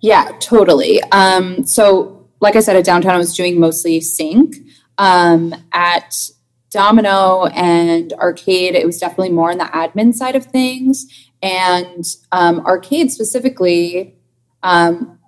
Yeah, 0.00 0.30
totally. 0.40 1.02
Um, 1.04 1.64
so 1.64 2.15
like 2.40 2.56
I 2.56 2.60
said, 2.60 2.76
at 2.76 2.84
downtown, 2.84 3.14
I 3.14 3.18
was 3.18 3.34
doing 3.34 3.58
mostly 3.58 4.00
sync. 4.00 4.56
Um, 4.98 5.54
at 5.72 6.30
Domino 6.70 7.46
and 7.46 8.12
Arcade, 8.14 8.74
it 8.74 8.86
was 8.86 8.98
definitely 8.98 9.32
more 9.32 9.50
on 9.50 9.58
the 9.58 9.64
admin 9.64 10.14
side 10.14 10.36
of 10.36 10.44
things. 10.46 11.06
And 11.42 12.04
um, 12.32 12.60
Arcade 12.66 13.10
specifically, 13.12 14.16
um, 14.62 15.18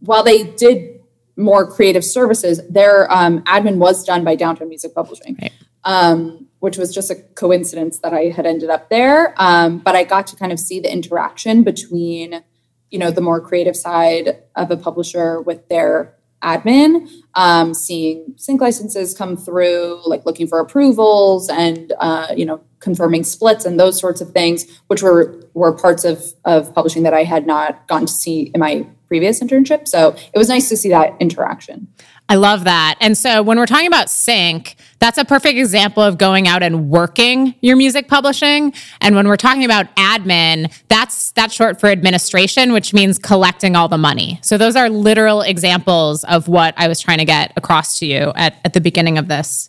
while 0.00 0.22
they 0.22 0.44
did 0.44 1.00
more 1.36 1.70
creative 1.70 2.04
services, 2.04 2.60
their 2.68 3.10
um, 3.12 3.42
admin 3.42 3.76
was 3.76 4.04
done 4.04 4.24
by 4.24 4.34
Downtown 4.34 4.68
Music 4.68 4.94
Publishing, 4.94 5.38
right. 5.40 5.52
Um, 5.84 6.48
which 6.58 6.76
was 6.76 6.94
just 6.94 7.10
a 7.10 7.14
coincidence 7.14 7.98
that 7.98 8.12
I 8.12 8.24
had 8.24 8.44
ended 8.44 8.68
up 8.68 8.90
there. 8.90 9.34
Um, 9.38 9.78
but 9.78 9.96
I 9.96 10.04
got 10.04 10.26
to 10.28 10.36
kind 10.36 10.52
of 10.52 10.60
see 10.60 10.80
the 10.80 10.92
interaction 10.92 11.62
between 11.62 12.42
you 12.90 12.98
know 12.98 13.10
the 13.10 13.20
more 13.20 13.40
creative 13.40 13.76
side 13.76 14.42
of 14.56 14.70
a 14.70 14.76
publisher 14.76 15.40
with 15.40 15.68
their 15.68 16.14
admin 16.42 17.08
um, 17.34 17.74
seeing 17.74 18.34
sync 18.36 18.60
licenses 18.60 19.12
come 19.14 19.36
through 19.36 20.00
like 20.06 20.24
looking 20.24 20.46
for 20.46 20.58
approvals 20.58 21.48
and 21.48 21.92
uh, 22.00 22.28
you 22.36 22.46
know 22.46 22.60
confirming 22.80 23.22
splits 23.22 23.64
and 23.66 23.78
those 23.78 23.98
sorts 24.00 24.20
of 24.20 24.30
things 24.32 24.66
which 24.86 25.02
were 25.02 25.38
were 25.54 25.72
parts 25.72 26.04
of 26.04 26.24
of 26.44 26.74
publishing 26.74 27.02
that 27.02 27.12
i 27.12 27.24
had 27.24 27.46
not 27.46 27.86
gotten 27.88 28.06
to 28.06 28.12
see 28.12 28.50
in 28.54 28.60
my 28.60 28.86
previous 29.10 29.40
internship. 29.40 29.88
So 29.88 30.14
it 30.32 30.38
was 30.38 30.48
nice 30.48 30.68
to 30.68 30.76
see 30.76 30.88
that 30.90 31.16
interaction 31.18 31.88
I 32.30 32.36
love 32.36 32.62
that. 32.62 32.94
And 33.00 33.18
so 33.18 33.42
when 33.42 33.58
we're 33.58 33.66
talking 33.66 33.88
about 33.88 34.08
sync, 34.08 34.76
that's 35.00 35.18
a 35.18 35.24
perfect 35.24 35.58
example 35.58 36.00
of 36.00 36.16
going 36.16 36.46
out 36.46 36.62
and 36.62 36.88
working 36.88 37.56
your 37.60 37.74
music 37.74 38.06
publishing. 38.06 38.72
And 39.00 39.16
when 39.16 39.26
we're 39.26 39.36
talking 39.36 39.64
about 39.64 39.92
admin, 39.96 40.72
that's 40.86 41.32
that's 41.32 41.52
short 41.52 41.80
for 41.80 41.88
administration, 41.88 42.72
which 42.72 42.94
means 42.94 43.18
collecting 43.18 43.74
all 43.74 43.88
the 43.88 43.98
money. 43.98 44.38
So 44.42 44.56
those 44.56 44.76
are 44.76 44.88
literal 44.88 45.42
examples 45.42 46.22
of 46.22 46.46
what 46.46 46.72
I 46.76 46.86
was 46.86 47.00
trying 47.00 47.18
to 47.18 47.24
get 47.24 47.52
across 47.56 47.98
to 47.98 48.06
you 48.06 48.32
at, 48.36 48.60
at 48.64 48.74
the 48.74 48.80
beginning 48.80 49.18
of 49.18 49.26
this. 49.26 49.68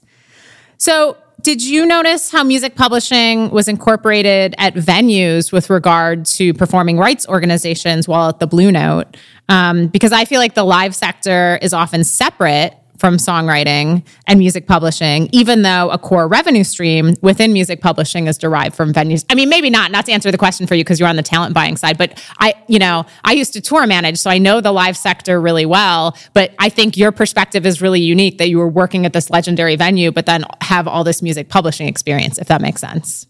So 0.77 1.17
did 1.41 1.63
you 1.63 1.85
notice 1.85 2.31
how 2.31 2.43
music 2.43 2.75
publishing 2.75 3.49
was 3.49 3.67
incorporated 3.67 4.53
at 4.57 4.75
venues 4.75 5.51
with 5.51 5.69
regard 5.69 6.25
to 6.25 6.53
performing 6.53 6.97
rights 6.97 7.27
organizations 7.27 8.07
while 8.07 8.29
at 8.29 8.39
the 8.39 8.47
Blue 8.47 8.71
Note? 8.71 9.17
Um, 9.49 9.87
because 9.87 10.11
I 10.11 10.25
feel 10.25 10.39
like 10.39 10.53
the 10.53 10.63
live 10.63 10.95
sector 10.95 11.57
is 11.61 11.73
often 11.73 12.03
separate 12.03 12.75
from 13.01 13.17
songwriting 13.17 14.05
and 14.27 14.37
music 14.37 14.67
publishing, 14.67 15.27
even 15.31 15.63
though 15.63 15.89
a 15.89 15.97
core 15.97 16.27
revenue 16.27 16.63
stream 16.63 17.15
within 17.23 17.51
music 17.51 17.81
publishing 17.81 18.27
is 18.27 18.37
derived 18.37 18.75
from 18.75 18.93
venues. 18.93 19.25
I 19.27 19.33
mean, 19.33 19.49
maybe 19.49 19.71
not, 19.71 19.89
not 19.89 20.05
to 20.05 20.11
answer 20.11 20.29
the 20.29 20.37
question 20.37 20.67
for 20.67 20.75
you 20.75 20.83
because 20.83 20.99
you're 20.99 21.09
on 21.09 21.15
the 21.15 21.23
talent 21.23 21.55
buying 21.55 21.77
side, 21.77 21.97
but 21.97 22.23
I, 22.37 22.53
you 22.67 22.77
know, 22.77 23.07
I 23.23 23.31
used 23.31 23.53
to 23.53 23.61
tour 23.61 23.87
manage, 23.87 24.19
so 24.19 24.29
I 24.29 24.37
know 24.37 24.61
the 24.61 24.71
live 24.71 24.95
sector 24.95 25.41
really 25.41 25.65
well. 25.65 26.15
But 26.33 26.53
I 26.59 26.69
think 26.69 26.95
your 26.95 27.11
perspective 27.11 27.65
is 27.65 27.81
really 27.81 27.99
unique 27.99 28.37
that 28.37 28.49
you 28.49 28.59
were 28.59 28.69
working 28.69 29.07
at 29.07 29.13
this 29.13 29.31
legendary 29.31 29.75
venue, 29.75 30.11
but 30.11 30.27
then 30.27 30.45
have 30.61 30.87
all 30.87 31.03
this 31.03 31.23
music 31.23 31.49
publishing 31.49 31.87
experience, 31.87 32.37
if 32.37 32.47
that 32.49 32.61
makes 32.61 32.81
sense. 32.81 33.25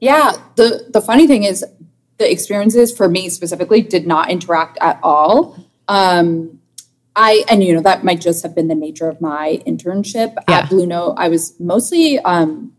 Yeah. 0.00 0.32
The 0.56 0.86
the 0.90 1.02
funny 1.02 1.26
thing 1.26 1.44
is 1.44 1.62
the 2.16 2.32
experiences 2.32 2.96
for 2.96 3.10
me 3.10 3.28
specifically 3.28 3.82
did 3.82 4.06
not 4.06 4.30
interact 4.30 4.78
at 4.80 4.98
all. 5.02 5.58
Um, 5.86 6.60
I 7.16 7.44
and 7.48 7.62
you 7.62 7.74
know 7.74 7.82
that 7.82 8.04
might 8.04 8.20
just 8.20 8.42
have 8.42 8.54
been 8.54 8.68
the 8.68 8.74
nature 8.74 9.08
of 9.08 9.20
my 9.20 9.62
internship 9.66 10.34
Yeah. 10.48 10.58
at 10.60 10.68
Blue 10.68 10.86
Note. 10.86 11.14
I 11.16 11.28
was 11.28 11.58
mostly 11.60 12.18
um, 12.20 12.72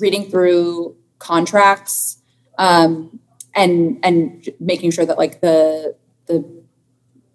reading 0.00 0.30
through 0.30 0.96
contracts 1.18 2.18
um, 2.58 3.20
and 3.54 3.98
and 4.02 4.48
making 4.60 4.90
sure 4.92 5.04
that 5.04 5.18
like 5.18 5.40
the 5.40 5.94
the 6.26 6.44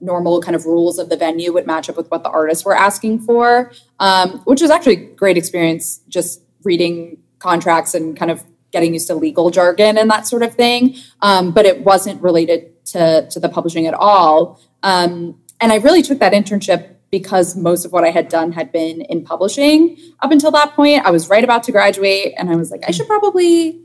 normal 0.02 0.42
kind 0.42 0.56
of 0.56 0.66
rules 0.66 1.00
of 1.00 1.10
the 1.10 1.16
venue 1.16 1.54
would 1.54 1.66
match 1.66 1.90
up 1.90 1.96
with 1.96 2.10
what 2.12 2.24
the 2.24 2.30
artists 2.30 2.66
were 2.66 2.76
asking 2.76 3.20
for, 3.22 3.72
um, 4.00 4.40
which 4.46 4.62
was 4.62 4.70
actually 4.70 4.94
a 4.94 5.16
great 5.16 5.38
experience. 5.38 6.00
Just 6.10 6.42
reading 6.64 7.18
contracts 7.40 7.94
and 7.94 8.18
kind 8.18 8.32
of 8.32 8.44
getting 8.72 8.94
used 8.94 9.08
to 9.08 9.14
legal 9.14 9.52
jargon 9.52 9.98
and 9.98 10.10
that 10.10 10.26
sort 10.26 10.42
of 10.42 10.56
thing. 10.56 10.96
Um, 11.22 11.52
but 11.52 11.66
it 11.66 11.86
wasn't 11.86 12.22
related 12.24 12.84
to 12.88 13.28
to 13.30 13.40
the 13.40 13.50
publishing 13.50 13.86
at 13.86 13.94
all. 13.94 14.60
Um, 14.82 15.40
and 15.64 15.72
I 15.72 15.78
really 15.78 16.02
took 16.02 16.20
that 16.20 16.34
internship 16.34 16.90
because 17.10 17.56
most 17.56 17.86
of 17.86 17.94
what 17.94 18.04
I 18.04 18.10
had 18.10 18.28
done 18.28 18.52
had 18.52 18.70
been 18.74 19.00
in 19.04 19.24
publishing 19.24 19.98
up 20.20 20.30
until 20.30 20.52
that 20.52 20.74
point. 20.74 21.06
I 21.06 21.10
was 21.10 21.30
right 21.30 21.44
about 21.44 21.64
to 21.64 21.72
graduate, 21.72 22.34
and 22.38 22.50
I 22.50 22.58
was 22.58 22.70
like, 22.70 22.84
I 22.86 22.92
should 22.92 23.08
probably 23.08 23.80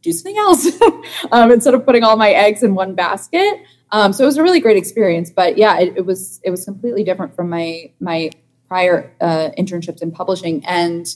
do 0.00 0.12
something 0.12 0.38
else 0.38 0.66
um, 1.32 1.52
instead 1.52 1.74
of 1.74 1.84
putting 1.84 2.04
all 2.04 2.16
my 2.16 2.30
eggs 2.30 2.62
in 2.62 2.74
one 2.74 2.94
basket. 2.94 3.60
Um, 3.92 4.14
so 4.14 4.22
it 4.22 4.28
was 4.28 4.38
a 4.38 4.42
really 4.42 4.60
great 4.60 4.78
experience. 4.78 5.28
But 5.28 5.58
yeah, 5.58 5.78
it, 5.78 5.98
it 5.98 6.06
was 6.06 6.40
it 6.42 6.50
was 6.50 6.64
completely 6.64 7.04
different 7.04 7.36
from 7.36 7.50
my 7.50 7.92
my 8.00 8.30
prior 8.66 9.12
uh, 9.20 9.50
internships 9.58 10.00
in 10.00 10.12
publishing. 10.12 10.64
And 10.64 11.06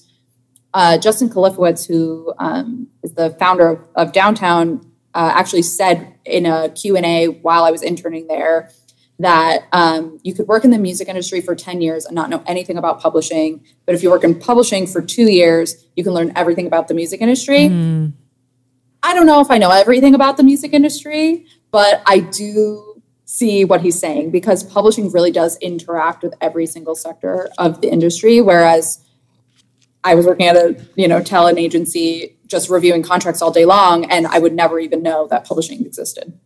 uh, 0.75 0.99
Justin 0.99 1.31
Kalifowitz, 1.31 1.87
who 1.87 2.35
um, 2.39 2.89
is 3.03 3.15
the 3.15 3.31
founder 3.39 3.69
of, 3.69 3.89
of 3.95 4.13
Downtown, 4.13 4.85
uh, 5.15 5.33
actually 5.35 5.63
said 5.63 6.15
in 6.27 6.45
a 6.45 6.69
Q 6.69 6.95
and 6.95 7.07
A 7.07 7.29
while 7.29 7.65
I 7.65 7.71
was 7.71 7.83
interning 7.83 8.27
there 8.27 8.69
that 9.19 9.69
um, 9.73 10.19
you 10.23 10.35
could 10.35 10.49
work 10.49 10.65
in 10.65 10.71
the 10.71 10.79
music 10.79 11.09
industry 11.09 11.41
for 11.41 11.55
10 11.55 11.81
years 11.81 12.05
and 12.05 12.15
not 12.15 12.31
know 12.31 12.43
anything 12.47 12.77
about 12.77 13.01
publishing. 13.01 13.65
But 13.87 13.95
if 13.95 14.03
you 14.03 14.11
work 14.11 14.25
in 14.25 14.39
publishing 14.39 14.87
for 14.87 15.01
two 15.01 15.31
years, 15.31 15.87
you 15.95 16.03
can 16.03 16.13
learn 16.13 16.33
everything 16.35 16.67
about 16.67 16.89
the 16.89 16.95
music 16.95 17.21
industry. 17.21 17.67
I 19.03 19.15
don't 19.15 19.27
know 19.27 19.41
if 19.41 19.51
I 19.51 19.59
know 19.59 19.71
everything 19.71 20.15
about 20.15 20.37
the 20.37 20.43
music 20.43 20.73
industry, 20.73 21.47
but 21.71 22.03
I 22.07 22.21
do 22.21 23.03
see 23.27 23.65
what 23.65 23.81
he's 23.83 23.99
saying 23.99 24.31
because 24.31 24.63
publishing 24.63 25.11
really 25.11 25.31
does 25.31 25.57
interact 25.59 26.23
with 26.23 26.35
every 26.41 26.67
single 26.67 26.95
sector 26.95 27.49
of 27.59 27.81
the 27.81 27.91
industry. 27.91 28.41
Whereas 28.41 29.01
I 30.03 30.15
was 30.15 30.27
working 30.27 30.47
at 30.47 30.57
a, 30.57 30.77
you 30.97 31.09
know, 31.09 31.23
talent 31.23 31.59
agency 31.59 32.37
just 32.47 32.69
reviewing 32.69 33.03
contracts 33.03 33.41
all 33.41 33.51
day 33.51 33.65
long, 33.65 34.05
and 34.11 34.27
I 34.27 34.39
would 34.39 34.53
never 34.53 34.79
even 34.79 35.03
know 35.03 35.27
that 35.29 35.47
publishing 35.47 35.85
existed. 35.85 36.39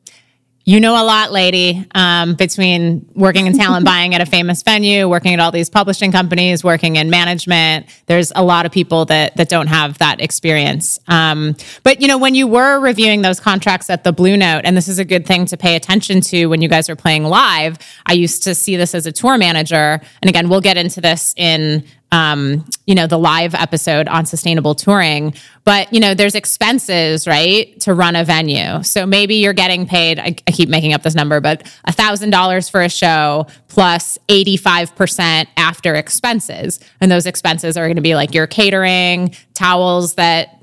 You 0.68 0.80
know 0.80 1.02
a 1.02 1.02
lot, 1.02 1.32
lady, 1.32 1.86
um, 1.94 2.34
between 2.34 3.08
working 3.14 3.46
in 3.46 3.56
talent 3.56 3.86
buying 3.86 4.14
at 4.14 4.20
a 4.20 4.26
famous 4.26 4.62
venue, 4.62 5.08
working 5.08 5.32
at 5.32 5.40
all 5.40 5.50
these 5.50 5.70
publishing 5.70 6.12
companies, 6.12 6.62
working 6.62 6.96
in 6.96 7.08
management. 7.08 7.86
There's 8.04 8.32
a 8.36 8.44
lot 8.44 8.66
of 8.66 8.72
people 8.72 9.06
that 9.06 9.34
that 9.38 9.48
don't 9.48 9.68
have 9.68 9.96
that 9.96 10.20
experience. 10.20 11.00
Um, 11.08 11.56
but 11.84 12.02
you 12.02 12.06
know, 12.06 12.18
when 12.18 12.34
you 12.34 12.46
were 12.46 12.80
reviewing 12.80 13.22
those 13.22 13.40
contracts 13.40 13.88
at 13.88 14.04
the 14.04 14.12
Blue 14.12 14.36
Note, 14.36 14.60
and 14.64 14.76
this 14.76 14.88
is 14.88 14.98
a 14.98 15.06
good 15.06 15.24
thing 15.24 15.46
to 15.46 15.56
pay 15.56 15.74
attention 15.74 16.20
to 16.20 16.48
when 16.48 16.60
you 16.60 16.68
guys 16.68 16.90
are 16.90 16.96
playing 16.96 17.24
live. 17.24 17.78
I 18.04 18.12
used 18.12 18.42
to 18.42 18.54
see 18.54 18.76
this 18.76 18.94
as 18.94 19.06
a 19.06 19.12
tour 19.12 19.38
manager, 19.38 20.02
and 20.20 20.28
again, 20.28 20.50
we'll 20.50 20.60
get 20.60 20.76
into 20.76 21.00
this 21.00 21.32
in 21.38 21.82
um, 22.10 22.64
you 22.86 22.94
know, 22.94 23.06
the 23.06 23.18
live 23.18 23.54
episode 23.54 24.08
on 24.08 24.24
sustainable 24.24 24.74
touring. 24.74 25.34
But, 25.64 25.92
you 25.92 26.00
know, 26.00 26.14
there's 26.14 26.34
expenses, 26.34 27.26
right, 27.26 27.78
to 27.80 27.92
run 27.92 28.16
a 28.16 28.24
venue. 28.24 28.82
So 28.82 29.04
maybe 29.04 29.36
you're 29.36 29.52
getting 29.52 29.86
paid, 29.86 30.18
I, 30.18 30.34
I 30.46 30.50
keep 30.52 30.70
making 30.70 30.94
up 30.94 31.02
this 31.02 31.14
number, 31.14 31.40
but 31.40 31.64
$1,000 31.86 32.70
for 32.70 32.80
a 32.80 32.88
show 32.88 33.46
plus 33.68 34.16
85% 34.28 35.48
after 35.58 35.94
expenses. 35.94 36.80
And 37.00 37.10
those 37.10 37.26
expenses 37.26 37.76
are 37.76 37.86
going 37.86 37.96
to 37.96 38.02
be 38.02 38.14
like 38.14 38.32
your 38.32 38.46
catering, 38.46 39.34
towels 39.52 40.14
that 40.14 40.62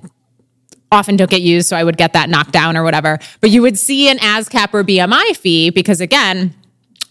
often 0.92 1.16
don't 1.16 1.30
get 1.30 1.42
used. 1.42 1.68
So 1.68 1.78
I 1.78 1.84
would 1.84 1.98
get 1.98 2.14
that 2.14 2.30
knocked 2.30 2.52
down 2.52 2.76
or 2.76 2.84
whatever. 2.84 3.20
But 3.42 3.52
you 3.52 3.62
would 3.62 3.78
see 3.78 4.10
an 4.10 4.18
ASCAP 4.18 4.74
or 4.74 4.84
BMI 4.84 5.38
fee 5.38 5.70
because, 5.70 6.02
again, 6.02 6.56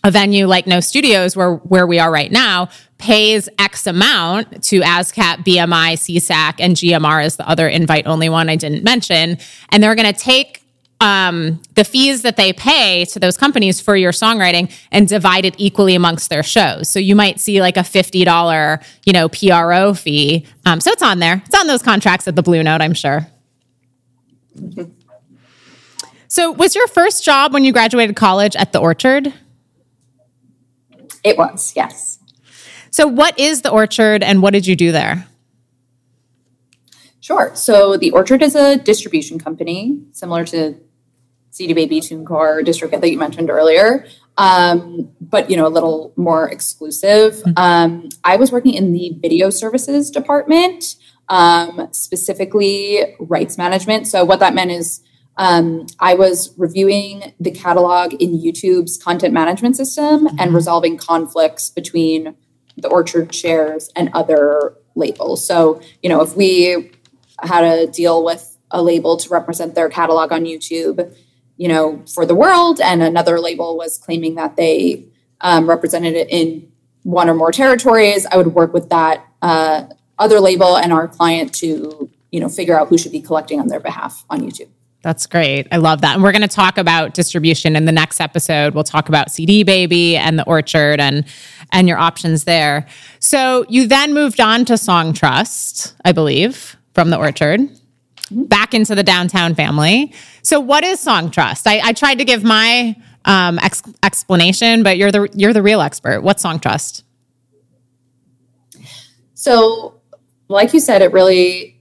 a 0.03 0.11
venue 0.11 0.47
like 0.47 0.67
No 0.67 0.81
Studios, 0.81 1.35
where 1.35 1.55
where 1.55 1.87
we 1.87 1.99
are 1.99 2.11
right 2.11 2.31
now, 2.31 2.69
pays 3.05 3.51
X 3.59 3.87
amount 3.87 4.65
to 4.65 4.81
ASCAP, 4.81 5.45
BMI, 5.45 5.93
SESAC, 5.93 6.55
and 6.59 6.75
GMR 6.75 7.23
is 7.23 7.37
the 7.37 7.47
other 7.47 7.69
invite 7.69 8.07
only 8.07 8.31
one 8.31 8.49
I 8.49 8.57
didn't 8.57 8.83
mention, 8.83 9.37
and 9.69 9.83
they're 9.83 9.95
going 9.95 10.11
to 10.11 10.19
take 10.19 10.63
um, 11.01 11.61
the 11.75 11.85
fees 11.85 12.23
that 12.23 12.37
they 12.37 12.55
pay 12.55 13.05
to 13.07 13.21
those 13.21 13.37
companies 13.37 13.79
for 13.79 13.95
your 13.95 14.13
songwriting 14.13 14.73
and 14.91 15.07
divide 15.07 15.45
it 15.45 15.55
equally 15.59 15.95
amongst 15.95 16.31
their 16.31 16.43
shows. 16.43 16.89
So 16.89 16.99
you 16.99 17.15
might 17.15 17.41
see 17.41 17.61
like 17.61 17.77
a 17.77 17.85
fifty 17.85 18.25
dollar, 18.25 18.81
you 19.05 19.13
know, 19.13 19.29
PRO 19.29 19.93
fee. 19.93 20.47
Um, 20.65 20.81
so 20.81 20.91
it's 20.91 21.03
on 21.03 21.19
there. 21.19 21.43
It's 21.45 21.61
on 21.61 21.67
those 21.67 21.83
contracts 21.83 22.27
at 22.27 22.37
the 22.37 22.43
Blue 22.43 22.63
Note, 22.63 22.81
I'm 22.81 22.95
sure. 22.95 23.27
So 26.29 26.53
was 26.53 26.75
your 26.75 26.87
first 26.87 27.23
job 27.23 27.53
when 27.53 27.65
you 27.65 27.73
graduated 27.73 28.17
college 28.17 28.57
at 28.57 28.73
the 28.73 28.79
Orchard? 28.79 29.35
It 31.23 31.37
was, 31.37 31.75
yes. 31.77 32.19
So, 32.95 33.09
what 33.09 33.37
is 33.41 33.63
the 33.63 33.73
Orchard 33.73 34.23
and 34.23 34.41
what 34.41 34.53
did 34.53 34.69
you 34.69 34.77
do 34.77 34.93
there? 34.93 35.27
Sure. 37.19 37.51
So 37.57 37.97
the 37.97 38.13
Orchard 38.13 38.41
is 38.41 38.55
a 38.55 38.77
distribution 38.77 39.37
company 39.37 40.01
similar 40.13 40.45
to 40.45 40.77
CD 41.51 41.73
Baby, 41.73 42.01
TuneCore, 42.01 42.65
DistroKid 42.65 43.01
that 43.01 43.11
you 43.11 43.19
mentioned 43.19 43.51
earlier, 43.51 44.07
um, 44.37 45.11
but 45.21 45.51
you 45.51 45.57
know 45.57 45.67
a 45.67 45.75
little 45.77 46.13
more 46.15 46.49
exclusive. 46.49 47.43
Um, 47.57 48.11
I 48.23 48.37
was 48.37 48.53
working 48.53 48.75
in 48.75 48.93
the 48.93 49.19
video 49.21 49.51
services 49.51 50.09
department, 50.09 50.95
um, 51.29 51.89
specifically 51.91 53.17
rights 53.19 53.59
management. 53.59 54.07
So 54.07 54.25
what 54.25 54.39
that 54.39 54.55
meant 54.55 54.71
is 54.71 55.03
um, 55.37 55.87
I 55.99 56.15
was 56.15 56.57
reviewing 56.57 57.35
the 57.41 57.51
catalog 57.51 58.15
in 58.23 58.41
YouTube's 58.41 58.99
content 58.99 59.35
management 59.35 59.75
system 59.75 60.29
and 60.39 60.55
resolving 60.55 60.97
conflicts 60.97 61.71
between 61.71 62.37
the 62.77 62.89
Orchard 62.89 63.35
shares 63.35 63.91
and 63.97 64.11
other 64.13 64.75
labels. 64.95 65.47
So, 65.47 65.81
you 66.03 66.09
know, 66.09 66.21
if 66.23 66.37
we 66.37 66.91
had 67.43 67.61
to 67.61 67.87
deal 67.91 68.25
with 68.25 68.57
a 68.71 68.83
label 68.83 69.17
to 69.17 69.29
represent 69.29 69.75
their 69.75 69.89
catalog 69.89 70.33
on 70.33 70.45
YouTube, 70.45 71.15
you 71.57 71.69
know, 71.69 72.03
for 72.13 72.27
the 72.27 72.35
world, 72.35 72.81
and 72.81 73.03
another 73.03 73.39
label 73.39 73.77
was 73.77 73.99
claiming 73.99 74.35
that 74.35 74.57
they 74.57 75.07
um, 75.41 75.69
represented 75.69 76.15
it 76.15 76.29
in 76.31 76.71
one 77.05 77.29
or 77.29 77.35
more 77.35 77.53
territories, 77.53 78.27
I 78.27 78.37
would 78.37 78.49
work 78.49 78.73
with 78.73 78.89
that 78.89 79.25
uh, 79.43 79.85
other 80.19 80.41
label 80.41 80.77
and 80.77 80.93
our 80.93 81.07
client 81.07 81.55
to, 81.57 82.11
you 82.33 82.41
know, 82.41 82.49
figure 82.49 82.79
out 82.79 82.89
who 82.89 82.99
should 82.99 83.13
be 83.13 83.21
collecting 83.21 83.61
on 83.61 83.69
their 83.69 83.81
behalf 83.81 84.25
on 84.31 84.41
YouTube. 84.41 84.71
That's 85.05 85.27
great. 85.27 85.69
I 85.71 85.77
love 85.77 86.01
that. 86.01 86.15
And 86.15 86.23
we're 86.23 86.33
going 86.33 86.41
to 86.41 86.49
talk 86.49 86.79
about 86.79 87.13
distribution 87.13 87.77
in 87.77 87.85
the 87.85 87.93
next 87.93 88.23
episode. 88.23 88.75
We'll 88.75 88.85
talk 88.85 89.11
about 89.11 89.31
CD 89.31 89.63
Baby 89.63 90.17
and 90.17 90.39
the 90.39 90.47
Orchard 90.47 90.99
and 90.99 91.27
and 91.73 91.87
your 91.87 91.99
options 91.99 92.45
there. 92.45 92.87
So 93.19 93.67
you 93.69 93.87
then 93.87 94.15
moved 94.15 94.41
on 94.41 94.65
to 94.65 94.73
Songtrust, 94.73 95.93
I 96.07 96.13
believe, 96.13 96.77
from 96.95 97.11
the 97.11 97.19
Orchard, 97.19 97.69
back 98.31 98.73
into 98.73 98.95
the 98.95 99.03
downtown 99.03 99.55
family. 99.55 100.15
So 100.43 100.59
what 100.59 100.85
is 100.85 101.05
Songtrust? 101.05 101.67
I, 101.67 101.81
I 101.85 101.93
tried 101.93 102.17
to 102.17 102.25
give 102.25 102.43
my 102.43 102.97
um, 103.27 103.59
ex- 103.59 103.83
explanation, 104.03 104.83
but 104.83 104.97
you're 104.97 105.13
the 105.13 105.29
you're 105.35 105.53
the 105.53 105.63
real 105.63 105.83
expert. 105.83 106.23
What's 106.23 106.43
Songtrust? 106.43 107.03
So, 109.35 110.01
like 110.49 110.73
you 110.73 110.81
said, 110.81 111.03
it 111.03 111.13
really 111.13 111.74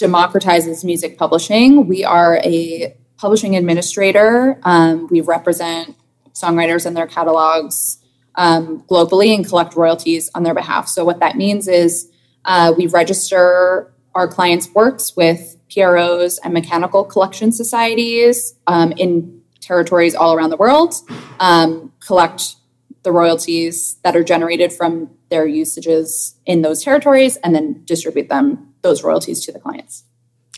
democratizes 0.00 0.84
music 0.84 1.18
publishing. 1.18 1.86
We 1.86 2.04
are 2.04 2.40
a 2.42 2.96
publishing 3.18 3.56
administrator. 3.56 4.58
Um, 4.62 5.08
we 5.08 5.20
represent 5.20 5.96
songwriters 6.32 6.86
and 6.86 6.96
their 6.96 7.06
catalogs 7.06 7.98
um, 8.36 8.82
globally 8.88 9.34
and 9.34 9.46
collect 9.46 9.74
royalties 9.74 10.30
on 10.34 10.42
their 10.42 10.54
behalf. 10.54 10.88
So, 10.88 11.04
what 11.04 11.20
that 11.20 11.36
means 11.36 11.68
is 11.68 12.10
uh, 12.44 12.72
we 12.76 12.86
register 12.86 13.92
our 14.14 14.26
clients' 14.26 14.70
works 14.74 15.16
with 15.16 15.56
PROs 15.72 16.38
and 16.38 16.52
mechanical 16.52 17.04
collection 17.04 17.52
societies 17.52 18.54
um, 18.66 18.92
in 18.92 19.40
territories 19.60 20.14
all 20.14 20.34
around 20.34 20.50
the 20.50 20.56
world, 20.56 20.94
um, 21.38 21.92
collect 22.00 22.56
the 23.02 23.12
royalties 23.12 23.96
that 24.02 24.16
are 24.16 24.24
generated 24.24 24.72
from 24.72 25.10
their 25.30 25.46
usages 25.46 26.34
in 26.44 26.62
those 26.62 26.82
territories, 26.82 27.36
and 27.36 27.54
then 27.54 27.82
distribute 27.84 28.28
them, 28.28 28.69
those 28.82 29.02
royalties 29.02 29.44
to 29.44 29.52
the 29.52 29.58
clients. 29.58 30.04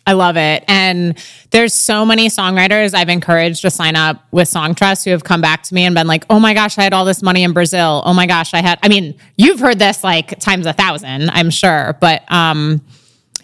I 0.07 0.15
love 0.15 0.37
it. 0.37 0.65
And 0.67 1.17
there's 1.51 1.73
so 1.73 2.05
many 2.05 2.29
songwriters 2.29 2.93
I've 2.93 3.09
encouraged 3.09 3.63
to 3.63 3.71
sign 3.71 3.95
up 3.95 4.25
with 4.33 4.49
Songtrust 4.49 5.05
who 5.05 5.11
have 5.13 5.23
come 5.23 5.41
back 5.41 5.63
to 5.65 5.75
me 5.75 5.85
and 5.85 5.95
been 5.95 6.09
like, 6.09 6.25
oh 6.29 6.41
my 6.41 6.55
gosh, 6.55 6.77
I 6.77 6.83
had 6.83 6.93
all 6.93 7.05
this 7.05 7.23
money 7.23 7.45
in 7.45 7.53
Brazil. 7.53 8.03
Oh 8.05 8.13
my 8.13 8.27
gosh, 8.27 8.53
I 8.53 8.63
had, 8.63 8.81
I 8.83 8.89
mean, 8.89 9.15
you've 9.37 9.61
heard 9.61 9.79
this 9.79 10.03
like 10.03 10.39
times 10.41 10.67
a 10.67 10.73
thousand, 10.73 11.31
I'm 11.31 11.51
sure. 11.51 11.97
But 12.01 12.31
um, 12.33 12.81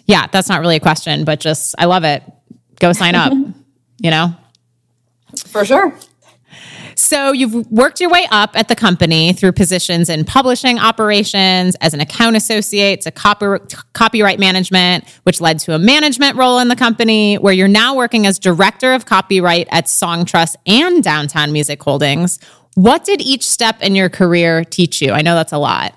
yeah, 0.05 0.27
that's 0.27 0.49
not 0.49 0.59
really 0.59 0.75
a 0.75 0.81
question, 0.81 1.23
but 1.23 1.39
just, 1.39 1.75
I 1.77 1.85
love 1.85 2.03
it. 2.03 2.23
Go 2.79 2.91
sign 2.91 3.15
up, 3.15 3.31
you 3.99 4.11
know? 4.11 4.35
For 5.47 5.63
sure. 5.63 5.93
So 6.99 7.31
you've 7.31 7.65
worked 7.71 8.01
your 8.01 8.09
way 8.09 8.27
up 8.29 8.59
at 8.59 8.67
the 8.67 8.75
company 8.75 9.31
through 9.31 9.53
positions 9.53 10.09
in 10.09 10.25
publishing 10.25 10.77
operations, 10.77 11.75
as 11.75 11.93
an 11.93 12.01
account 12.01 12.35
associate, 12.35 12.99
to 13.01 13.09
copy, 13.09 13.45
copyright 13.93 14.37
management, 14.37 15.07
which 15.23 15.39
led 15.39 15.59
to 15.59 15.73
a 15.73 15.79
management 15.79 16.35
role 16.35 16.59
in 16.59 16.67
the 16.67 16.75
company, 16.75 17.37
where 17.37 17.53
you're 17.53 17.69
now 17.69 17.95
working 17.95 18.27
as 18.27 18.37
director 18.37 18.93
of 18.93 19.05
copyright 19.05 19.69
at 19.71 19.85
Songtrust 19.85 20.57
and 20.67 21.01
Downtown 21.01 21.53
Music 21.53 21.81
Holdings. 21.81 22.37
What 22.75 23.05
did 23.05 23.21
each 23.21 23.47
step 23.47 23.81
in 23.81 23.95
your 23.95 24.09
career 24.09 24.65
teach 24.65 25.01
you? 25.01 25.13
I 25.13 25.21
know 25.21 25.35
that's 25.35 25.53
a 25.53 25.57
lot. 25.57 25.95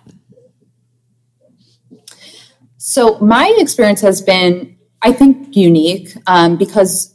So 2.76 3.18
my 3.18 3.52
experience 3.58 4.02
has 4.02 4.22
been, 4.22 4.76
I 5.02 5.10
think, 5.10 5.56
unique 5.56 6.14
um, 6.28 6.56
because 6.56 7.11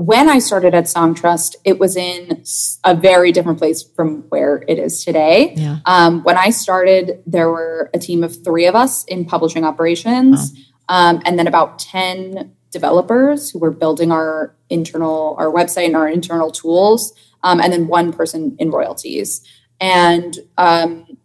when 0.00 0.30
I 0.30 0.38
started 0.38 0.74
at 0.74 0.84
Songtrust, 0.84 1.56
it 1.62 1.78
was 1.78 1.94
in 1.94 2.42
a 2.84 2.94
very 2.94 3.32
different 3.32 3.58
place 3.58 3.82
from 3.82 4.22
where 4.30 4.64
it 4.66 4.78
is 4.78 5.04
today. 5.04 5.52
Yeah. 5.58 5.80
Um, 5.84 6.22
when 6.22 6.38
I 6.38 6.48
started, 6.48 7.22
there 7.26 7.50
were 7.50 7.90
a 7.92 7.98
team 7.98 8.24
of 8.24 8.42
three 8.42 8.64
of 8.64 8.74
us 8.74 9.04
in 9.04 9.26
publishing 9.26 9.62
operations, 9.62 10.58
um, 10.88 11.20
and 11.26 11.38
then 11.38 11.46
about 11.46 11.78
10 11.80 12.50
developers 12.70 13.50
who 13.50 13.58
were 13.58 13.70
building 13.70 14.10
our 14.10 14.56
internal, 14.70 15.36
our 15.38 15.52
website 15.52 15.84
and 15.84 15.96
our 15.96 16.08
internal 16.08 16.50
tools, 16.50 17.12
um, 17.42 17.60
and 17.60 17.70
then 17.70 17.86
one 17.86 18.10
person 18.10 18.56
in 18.58 18.70
royalties. 18.70 19.46
And 19.82 20.34
um, 20.56 21.18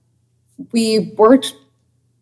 we 0.74 1.14
worked 1.18 1.56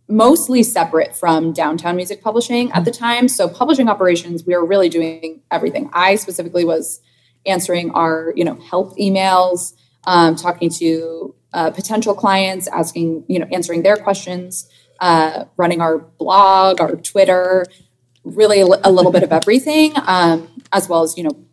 mostly 0.07 0.63
separate 0.63 1.15
from 1.15 1.53
downtown 1.53 1.95
music 1.95 2.21
publishing 2.21 2.71
at 2.71 2.85
the 2.85 2.91
time. 2.91 3.27
So 3.27 3.47
publishing 3.47 3.87
operations, 3.87 4.45
we 4.45 4.55
were 4.55 4.65
really 4.65 4.89
doing 4.89 5.41
everything. 5.49 5.89
I 5.93 6.15
specifically 6.15 6.65
was 6.65 7.01
answering 7.45 7.91
our, 7.91 8.33
you 8.35 8.43
know, 8.43 8.55
help 8.55 8.97
emails, 8.97 9.73
um, 10.05 10.35
talking 10.35 10.69
to 10.69 11.35
uh, 11.53 11.71
potential 11.71 12.13
clients, 12.15 12.67
asking, 12.67 13.23
you 13.27 13.39
know, 13.39 13.47
answering 13.51 13.83
their 13.83 13.95
questions, 13.95 14.67
uh, 14.99 15.45
running 15.57 15.81
our 15.81 15.99
blog, 15.99 16.81
our 16.81 16.95
Twitter, 16.95 17.65
really 18.23 18.61
a, 18.61 18.65
a 18.65 18.91
little 18.91 19.11
bit 19.11 19.23
of 19.23 19.31
everything, 19.31 19.93
um, 20.05 20.47
as 20.71 20.89
well 20.89 21.03
as, 21.03 21.17
you 21.17 21.23
know, 21.23 21.45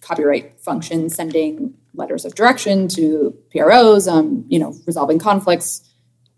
copyright 0.00 0.60
functions, 0.60 1.14
sending 1.14 1.74
letters 1.94 2.24
of 2.24 2.34
direction 2.34 2.88
to 2.88 3.36
PROs, 3.50 4.06
um, 4.06 4.44
you 4.48 4.58
know, 4.58 4.74
resolving 4.86 5.18
conflicts, 5.18 5.87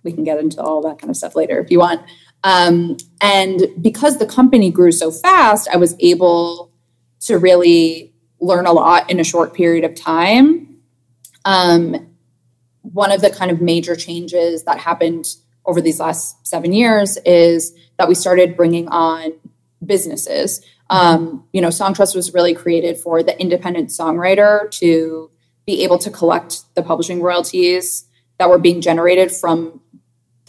we 0.03 0.13
can 0.13 0.25
get 0.25 0.39
into 0.39 0.63
all 0.63 0.81
that 0.83 0.99
kind 0.99 1.11
of 1.11 1.17
stuff 1.17 1.37
later 1.37 1.59
if 1.59 1.71
you 1.71 1.79
want. 1.79 2.03
Um, 2.43 2.97
and 3.21 3.63
because 3.81 4.19
the 4.19 4.27
company 4.27 4.71
grew 4.71 4.93
so 4.93 5.11
fast, 5.11 5.69
I 5.69 5.77
was 5.77 5.95
able 6.01 6.73
to 7.21 7.39
really 7.39 8.15
learn 8.41 8.67
a 8.67 8.73
lot 8.73 9.11
in 9.11 9.21
a 9.21 9.25
short 9.25 9.53
period 9.53 9.85
of 9.85 9.95
time. 9.95 10.79
Um, 11.45 12.15
one 12.83 13.13
of 13.13 13.21
the 13.21 13.31
kind 13.31 13.51
of 13.51 13.61
major 13.61 13.95
changes 13.95 14.65
that 14.65 14.79
happened 14.79 15.27
over 15.67 15.81
these 15.81 16.01
last 16.01 16.47
seven 16.47 16.73
years 16.73 17.19
is 17.27 17.75
that 17.99 18.09
we 18.09 18.15
started 18.15 18.57
bringing 18.57 18.89
on 18.89 19.33
businesses. 19.85 20.65
Um, 20.89 21.45
you 21.53 21.61
know, 21.61 21.69
Songtrust 21.69 22.17
was 22.17 22.35
really 22.35 22.55
created 22.55 22.99
for 22.99 23.23
the 23.23 23.39
independent 23.41 23.91
songwriter 23.91 24.71
to 24.79 25.31
be 25.67 25.85
able 25.85 25.99
to 25.99 26.11
collect 26.11 26.63
the 26.75 26.83
publishing 26.83 27.23
royalties 27.23 28.07
that 28.39 28.49
were 28.49 28.59
being 28.59 28.81
generated 28.81 29.31
from 29.31 29.80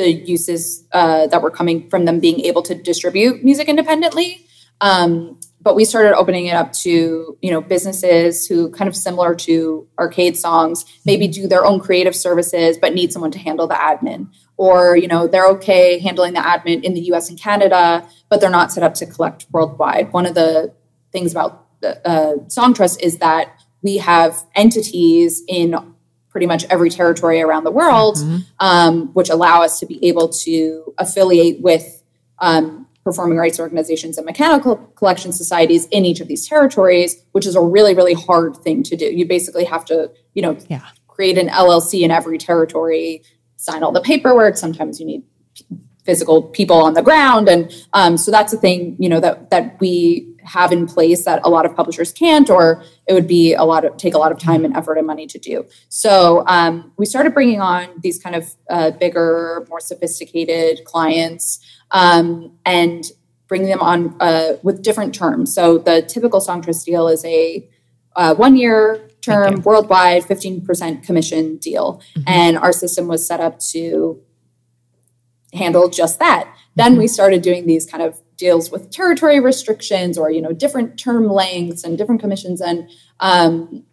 the 0.01 0.11
uses 0.11 0.83
uh, 0.91 1.27
that 1.27 1.41
were 1.41 1.51
coming 1.51 1.89
from 1.89 2.05
them 2.05 2.19
being 2.19 2.39
able 2.41 2.61
to 2.63 2.75
distribute 2.75 3.43
music 3.43 3.69
independently. 3.69 4.45
Um, 4.81 5.39
but 5.63 5.75
we 5.75 5.85
started 5.85 6.15
opening 6.15 6.47
it 6.47 6.55
up 6.55 6.73
to 6.73 7.37
you 7.41 7.51
know 7.51 7.61
businesses 7.61 8.47
who 8.47 8.71
kind 8.71 8.87
of 8.87 8.95
similar 8.95 9.35
to 9.35 9.87
arcade 9.99 10.37
songs 10.37 10.85
maybe 11.05 11.27
do 11.27 11.47
their 11.47 11.65
own 11.65 11.79
creative 11.79 12.15
services 12.15 12.77
but 12.81 12.93
need 12.93 13.13
someone 13.13 13.31
to 13.31 13.39
handle 13.39 13.67
the 13.67 13.75
admin 13.75 14.27
or 14.57 14.97
you 14.97 15.07
know 15.07 15.27
they're 15.27 15.47
okay 15.47 15.99
handling 15.99 16.33
the 16.33 16.39
admin 16.39 16.83
in 16.83 16.95
the 16.95 17.01
us 17.01 17.29
and 17.29 17.39
canada 17.39 18.07
but 18.27 18.41
they're 18.41 18.49
not 18.49 18.71
set 18.71 18.83
up 18.83 18.95
to 18.95 19.05
collect 19.05 19.45
worldwide 19.51 20.11
one 20.11 20.25
of 20.25 20.33
the 20.33 20.73
things 21.11 21.31
about 21.31 21.67
uh, 21.83 22.33
songtrust 22.47 22.99
is 23.01 23.19
that 23.19 23.53
we 23.83 23.97
have 23.97 24.43
entities 24.55 25.43
in 25.47 25.90
pretty 26.31 26.47
much 26.47 26.63
every 26.69 26.89
territory 26.89 27.41
around 27.41 27.65
the 27.65 27.71
world, 27.71 28.15
mm-hmm. 28.15 28.37
um, 28.59 29.07
which 29.13 29.29
allow 29.29 29.61
us 29.61 29.79
to 29.79 29.85
be 29.85 30.03
able 30.07 30.29
to 30.29 30.93
affiliate 30.97 31.61
with 31.61 32.01
um, 32.39 32.87
performing 33.03 33.37
rights 33.37 33.59
organizations 33.59 34.17
and 34.17 34.25
mechanical 34.25 34.77
collection 34.95 35.33
societies 35.33 35.87
in 35.87 36.05
each 36.05 36.21
of 36.21 36.27
these 36.27 36.47
territories, 36.47 37.23
which 37.33 37.45
is 37.45 37.55
a 37.55 37.61
really, 37.61 37.93
really 37.93 38.13
hard 38.13 38.55
thing 38.57 38.81
to 38.83 38.95
do. 38.95 39.05
You 39.05 39.25
basically 39.25 39.65
have 39.65 39.83
to, 39.85 40.11
you 40.33 40.41
know, 40.41 40.57
yeah. 40.69 40.85
create 41.07 41.37
an 41.37 41.49
LLC 41.49 42.01
in 42.01 42.11
every 42.11 42.37
territory, 42.37 43.23
sign 43.57 43.83
all 43.83 43.91
the 43.91 44.01
paperwork. 44.01 44.55
Sometimes 44.55 44.99
you 44.99 45.05
need 45.05 45.23
physical 46.05 46.43
people 46.43 46.77
on 46.77 46.93
the 46.93 47.01
ground, 47.01 47.49
and 47.49 47.71
um, 47.93 48.17
so 48.17 48.31
that's 48.31 48.53
a 48.53 48.57
thing, 48.57 48.95
you 48.99 49.09
know, 49.09 49.19
that 49.19 49.49
that 49.49 49.79
we 49.79 50.30
have 50.51 50.71
in 50.71 50.85
place 50.85 51.25
that 51.25 51.39
a 51.43 51.49
lot 51.49 51.65
of 51.65 51.75
publishers 51.75 52.11
can't, 52.11 52.49
or 52.49 52.83
it 53.07 53.13
would 53.13 53.27
be 53.27 53.53
a 53.53 53.63
lot 53.63 53.85
of 53.85 53.95
take 53.97 54.13
a 54.13 54.17
lot 54.17 54.31
of 54.31 54.37
time 54.37 54.65
and 54.65 54.75
effort 54.75 54.97
and 54.97 55.07
money 55.07 55.27
to 55.27 55.39
do. 55.39 55.65
So 55.89 56.43
um, 56.47 56.91
we 56.97 57.05
started 57.05 57.33
bringing 57.33 57.61
on 57.61 57.87
these 58.01 58.21
kind 58.21 58.35
of 58.35 58.53
uh, 58.69 58.91
bigger, 58.91 59.65
more 59.69 59.79
sophisticated 59.79 60.83
clients 60.85 61.59
um, 61.91 62.51
and 62.65 63.05
bringing 63.47 63.69
them 63.69 63.81
on 63.81 64.15
uh, 64.19 64.53
with 64.63 64.81
different 64.81 65.13
terms. 65.13 65.53
So 65.53 65.77
the 65.77 66.01
typical 66.01 66.39
Songtrust 66.39 66.85
deal 66.85 67.07
is 67.07 67.23
a 67.25 67.67
uh, 68.15 68.35
one 68.35 68.55
year 68.55 69.09
term, 69.21 69.61
worldwide, 69.61 70.23
15% 70.23 71.03
commission 71.03 71.57
deal. 71.57 72.01
Mm-hmm. 72.15 72.21
And 72.27 72.57
our 72.57 72.73
system 72.73 73.07
was 73.07 73.25
set 73.25 73.39
up 73.39 73.59
to 73.71 74.21
handle 75.53 75.89
just 75.89 76.19
that. 76.19 76.53
Then 76.75 76.97
we 76.97 77.07
started 77.07 77.41
doing 77.41 77.67
these 77.67 77.85
kind 77.85 78.03
of 78.03 78.21
deals 78.41 78.71
with 78.71 78.89
territory 78.89 79.39
restrictions 79.39 80.17
or 80.17 80.31
you 80.31 80.41
know 80.41 80.51
different 80.51 80.99
term 80.99 81.27
lengths 81.27 81.83
and 81.83 81.95
different 81.97 82.19
commissions. 82.19 82.59
And 82.59 82.89
um, 83.19 83.83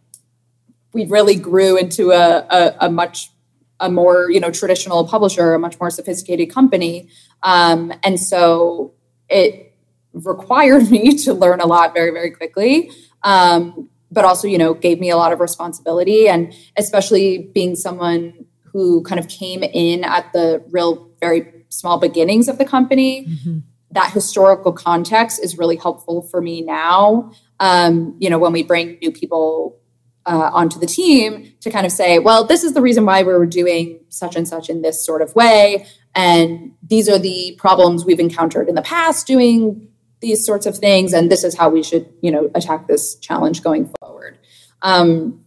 we 0.94 1.05
really 1.05 1.36
grew 1.36 1.76
into 1.76 2.12
a, 2.12 2.46
a, 2.49 2.76
a, 2.86 2.90
much 2.90 3.30
a 3.78 3.90
more 3.90 4.30
you 4.30 4.40
know 4.40 4.51
traditional 4.51 5.07
publisher 5.07 5.53
a 5.53 5.59
much 5.59 5.78
more 5.78 5.90
sophisticated 5.90 6.51
company. 6.51 7.11
Um, 7.42 7.92
and 8.03 8.18
so 8.18 8.94
it 9.28 9.76
required 10.14 10.90
me 10.96 11.18
to 11.18 11.34
learn 11.34 11.61
a 11.61 11.66
lot 11.66 11.92
very 11.92 12.11
very 12.11 12.30
quickly. 12.30 12.90
Um, 13.22 13.90
but 14.11 14.24
also 14.24 14.49
you 14.49 14.57
know 14.57 14.72
gave 14.72 14.99
me 14.99 15.11
a 15.11 15.18
lot 15.18 15.34
of 15.34 15.40
responsibility. 15.40 16.26
And 16.26 16.55
especially 16.78 17.51
being 17.55 17.76
someone 17.76 18.46
who 18.72 19.03
kind 19.03 19.18
of 19.18 19.28
came 19.28 19.62
in 19.62 20.05
at 20.05 20.32
the 20.32 20.64
real 20.70 21.11
very 21.20 21.53
small 21.68 21.99
beginnings 21.99 22.49
of 22.49 22.57
the 22.57 22.64
company 22.64 23.26
mm-hmm 23.26 23.59
that 23.93 24.12
historical 24.12 24.72
context 24.72 25.43
is 25.43 25.59
really 25.59 25.76
helpful 25.76 26.22
for 26.22 26.41
me 26.41 26.61
now. 26.62 27.32
Um, 27.61 28.16
you 28.18 28.28
know, 28.30 28.39
when 28.39 28.53
we 28.53 28.62
bring 28.62 28.99
new 29.01 29.11
people 29.11 29.78
uh, 30.26 30.51
onto 30.53 30.78
the 30.78 30.86
team 30.86 31.53
to 31.61 31.70
kind 31.70 31.86
of 31.86 31.93
say, 31.93 32.18
well, 32.18 32.45
this 32.45 32.62
is 32.62 32.74
the 32.74 32.82
reason 32.82 33.07
why 33.07 33.22
we 33.22 33.32
were 33.32 33.47
doing 33.47 34.01
such 34.11 34.36
and 34.36 34.47
such 34.47 34.68
in 34.68 34.82
this 34.82 35.05
sort 35.05 35.22
of 35.22 35.34
way. 35.34 35.86
And 36.14 36.74
these 36.82 37.09
are 37.09 37.18
the 37.18 37.55
problems 37.59 38.05
we've 38.05 38.20
encountered 38.20 38.68
in 38.68 38.74
the 38.74 38.82
past 38.82 39.26
doing 39.26 39.89
these 40.20 40.45
sorts 40.45 40.66
of 40.66 40.76
things. 40.76 41.12
And 41.12 41.30
this 41.30 41.45
is 41.45 41.57
how 41.57 41.70
we 41.70 41.82
should, 41.82 42.12
you 42.20 42.30
know, 42.30 42.51
attack 42.55 42.89
this 42.89 43.14
challenge 43.16 43.62
going 43.62 43.91
forward. 44.01 44.39
Um, 44.82 45.45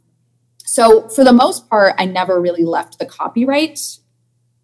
so 0.65 1.09
for 1.09 1.23
the 1.23 1.33
most 1.33 1.69
part, 1.69 1.95
I 1.97 2.05
never 2.05 2.39
really 2.39 2.63
left 2.63 2.97
the 2.97 3.05
copyright 3.05 3.79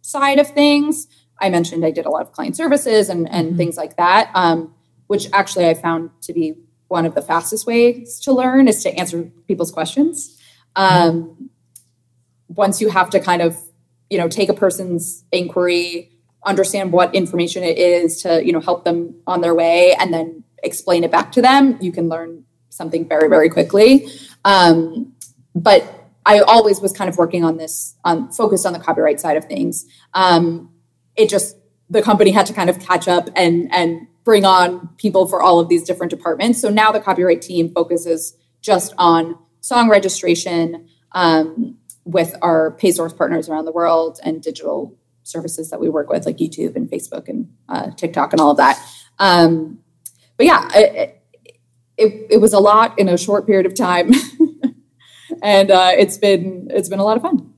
side 0.01 0.39
of 0.39 0.47
things. 0.47 1.07
I 1.39 1.49
mentioned 1.49 1.85
I 1.85 1.91
did 1.91 2.05
a 2.05 2.09
lot 2.09 2.21
of 2.21 2.31
client 2.31 2.55
services 2.55 3.09
and, 3.09 3.29
and 3.29 3.49
mm-hmm. 3.49 3.57
things 3.57 3.77
like 3.77 3.97
that, 3.97 4.31
um, 4.33 4.73
which 5.07 5.27
actually 5.33 5.67
I 5.67 5.73
found 5.73 6.09
to 6.23 6.33
be 6.33 6.55
one 6.87 7.05
of 7.05 7.15
the 7.15 7.21
fastest 7.21 7.67
ways 7.67 8.19
to 8.21 8.31
learn 8.31 8.67
is 8.67 8.81
to 8.83 8.93
answer 8.93 9.29
people's 9.47 9.71
questions. 9.71 10.39
Um, 10.75 11.49
once 12.47 12.81
you 12.81 12.89
have 12.89 13.09
to 13.11 13.19
kind 13.19 13.41
of, 13.41 13.57
you 14.09 14.17
know, 14.17 14.27
take 14.27 14.49
a 14.49 14.53
person's 14.53 15.25
inquiry, 15.31 16.11
understand 16.45 16.93
what 16.93 17.13
information 17.13 17.63
it 17.63 17.77
is 17.77 18.21
to, 18.21 18.43
you 18.45 18.53
know, 18.53 18.61
help 18.61 18.85
them 18.85 19.15
on 19.27 19.41
their 19.41 19.53
way 19.53 19.95
and 19.99 20.13
then 20.13 20.43
explain 20.63 21.03
it 21.03 21.11
back 21.11 21.31
to 21.33 21.41
them, 21.41 21.77
you 21.81 21.91
can 21.91 22.07
learn 22.07 22.43
something 22.69 23.07
very, 23.07 23.27
very 23.27 23.49
quickly. 23.49 24.07
Um, 24.45 25.13
but 25.53 25.83
I 26.25 26.39
always 26.39 26.79
was 26.79 26.93
kind 26.93 27.09
of 27.09 27.17
working 27.17 27.43
on 27.43 27.57
this, 27.57 27.95
on 28.05 28.31
focused 28.31 28.65
on 28.65 28.73
the 28.73 28.79
copyright 28.79 29.19
side 29.19 29.37
of 29.37 29.45
things. 29.45 29.85
Um, 30.13 30.71
it 31.17 31.29
just 31.29 31.57
the 31.89 32.01
company 32.01 32.31
had 32.31 32.45
to 32.45 32.53
kind 32.53 32.69
of 32.69 32.79
catch 32.79 33.07
up 33.07 33.29
and 33.35 33.73
and 33.73 34.07
bring 34.23 34.45
on 34.45 34.89
people 34.97 35.25
for 35.25 35.41
all 35.41 35.59
of 35.59 35.69
these 35.69 35.83
different 35.83 36.09
departments. 36.09 36.59
So 36.59 36.69
now 36.69 36.91
the 36.91 36.99
copyright 36.99 37.41
team 37.41 37.71
focuses 37.71 38.35
just 38.61 38.93
on 38.97 39.37
song 39.61 39.89
registration 39.89 40.89
um, 41.13 41.77
with 42.03 42.35
our 42.41 42.71
pay 42.71 42.91
source 42.91 43.13
partners 43.13 43.47
around 43.47 43.65
the 43.65 43.71
world 43.71 44.19
and 44.23 44.41
digital 44.41 44.97
services 45.23 45.69
that 45.69 45.79
we 45.79 45.87
work 45.87 46.09
with, 46.09 46.25
like 46.25 46.37
YouTube 46.37 46.75
and 46.75 46.89
Facebook 46.89 47.29
and 47.29 47.49
uh, 47.69 47.91
TikTok 47.91 48.33
and 48.33 48.41
all 48.41 48.51
of 48.51 48.57
that. 48.57 48.81
Um, 49.19 49.79
but 50.35 50.45
yeah, 50.45 50.67
it, 50.73 51.23
it, 51.97 52.27
it 52.29 52.41
was 52.41 52.53
a 52.53 52.59
lot 52.59 52.99
in 52.99 53.09
a 53.09 53.17
short 53.17 53.45
period 53.47 53.65
of 53.65 53.75
time. 53.75 54.11
and 55.41 55.71
uh, 55.71 55.91
it's 55.97 56.17
been 56.17 56.67
it's 56.69 56.89
been 56.89 56.99
a 56.99 57.03
lot 57.03 57.17
of 57.17 57.23
fun. 57.23 57.53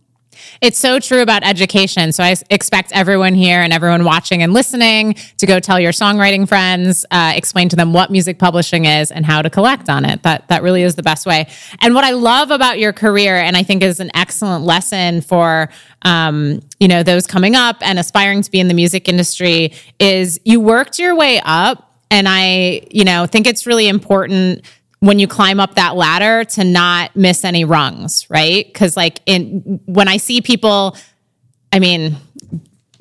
It's 0.61 0.77
so 0.77 0.99
true 0.99 1.21
about 1.21 1.43
education. 1.43 2.11
So 2.11 2.21
I 2.21 2.35
expect 2.49 2.91
everyone 2.91 3.33
here 3.33 3.61
and 3.61 3.71
everyone 3.71 4.03
watching 4.03 4.43
and 4.43 4.53
listening 4.53 5.13
to 5.37 5.45
go 5.45 5.59
tell 5.61 5.79
your 5.79 5.93
songwriting 5.93 6.47
friends, 6.47 7.05
uh, 7.11 7.31
explain 7.35 7.69
to 7.69 7.77
them 7.77 7.93
what 7.93 8.11
music 8.11 8.39
publishing 8.39 8.83
is 8.83 9.09
and 9.09 9.25
how 9.25 9.41
to 9.41 9.49
collect 9.49 9.89
on 9.89 10.03
it. 10.03 10.21
That 10.23 10.49
that 10.49 10.61
really 10.61 10.83
is 10.83 10.95
the 10.95 11.03
best 11.03 11.25
way. 11.25 11.47
And 11.79 11.95
what 11.95 12.03
I 12.03 12.11
love 12.11 12.51
about 12.51 12.77
your 12.77 12.91
career, 12.91 13.37
and 13.37 13.55
I 13.55 13.63
think 13.63 13.83
is 13.83 14.01
an 14.01 14.11
excellent 14.13 14.65
lesson 14.65 15.21
for 15.21 15.69
um, 16.01 16.59
you 16.79 16.89
know 16.89 17.03
those 17.03 17.25
coming 17.25 17.55
up 17.55 17.77
and 17.81 17.97
aspiring 17.97 18.41
to 18.41 18.51
be 18.51 18.59
in 18.59 18.67
the 18.67 18.73
music 18.73 19.07
industry, 19.07 19.73
is 19.97 20.41
you 20.43 20.59
worked 20.59 20.99
your 20.99 21.15
way 21.15 21.41
up. 21.45 21.85
And 22.11 22.27
I, 22.27 22.87
you 22.89 23.03
know, 23.03 23.27
think 23.27 23.45
it's 23.45 23.67
really 23.67 23.87
important 23.87 24.63
when 24.99 25.19
you 25.19 25.27
climb 25.27 25.59
up 25.59 25.75
that 25.75 25.95
ladder 25.95 26.43
to 26.43 26.63
not 26.63 27.15
miss 27.15 27.45
any 27.45 27.65
rungs, 27.65 28.29
right? 28.29 28.65
Because 28.65 28.97
like 28.97 29.21
in 29.25 29.79
when 29.85 30.07
I 30.07 30.17
see 30.17 30.41
people, 30.41 30.95
I 31.71 31.79
mean, 31.79 32.17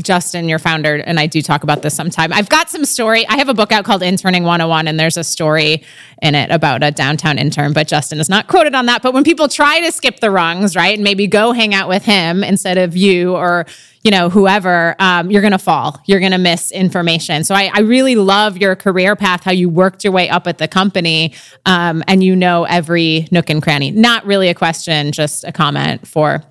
Justin, 0.05 0.49
your 0.49 0.61
founder, 0.61 0.95
and 0.95 1.19
I 1.19 1.27
do 1.27 1.43
talk 1.43 1.65
about 1.65 1.83
this 1.83 1.93
sometime. 1.93 2.33
I've 2.33 2.49
got 2.49 2.71
some 2.71 2.85
story. 2.85 3.27
I 3.27 3.37
have 3.37 3.49
a 3.49 3.55
book 3.55 3.73
out 3.73 3.85
called 3.85 4.01
Interning 4.01 4.45
101, 4.45 4.87
and 4.87 4.99
there's 4.99 5.17
a 5.17 5.25
story 5.25 5.83
in 6.23 6.37
it 6.37 6.53
about 6.53 6.85
a 6.85 6.93
downtown 6.93 7.37
intern, 7.37 7.73
but 7.73 7.89
Justin 7.89 8.21
is 8.21 8.29
not 8.29 8.47
quoted 8.47 8.77
on 8.77 8.87
that. 8.87 9.03
But 9.03 9.13
when 9.13 9.25
people 9.25 9.49
try 9.49 9.81
to 9.81 9.91
skip 9.91 10.21
the 10.21 10.31
rungs, 10.31 10.77
right, 10.77 10.95
and 10.95 11.03
maybe 11.03 11.27
go 11.27 11.51
hang 11.51 11.75
out 11.75 11.89
with 11.89 12.05
him 12.05 12.45
instead 12.45 12.79
of 12.79 12.97
you 12.97 13.35
or, 13.35 13.67
you 14.05 14.13
know, 14.13 14.31
whoever, 14.31 14.95
um, 15.01 15.33
you're 15.33 15.43
going 15.43 15.51
to 15.51 15.59
fall. 15.59 16.01
You're 16.07 16.21
going 16.21 16.31
to 16.31 16.39
miss 16.39 16.71
information. 16.71 17.43
So 17.43 17.57
I, 17.57 17.69
I, 17.75 17.81
really 17.81 18.15
love 18.15 18.57
your 18.57 18.77
career 18.77 19.17
path, 19.17 19.43
how 19.43 19.51
you 19.51 19.69
worked 19.69 20.05
your 20.05 20.13
way 20.13 20.29
up 20.29 20.47
at 20.47 20.59
the 20.59 20.69
company 20.69 21.35
um, 21.67 22.05
and 22.07 22.23
you 22.23 22.37
know 22.37 22.63
every 22.63 23.27
nook 23.33 23.51
and 23.51 23.61
cranny. 23.61 23.91
Not 23.91 24.25
really 24.25 24.49
a 24.49 24.55
question, 24.55 25.11
just 25.11 25.43
a 25.43 25.51
comment 25.51 26.07
for 26.07 26.45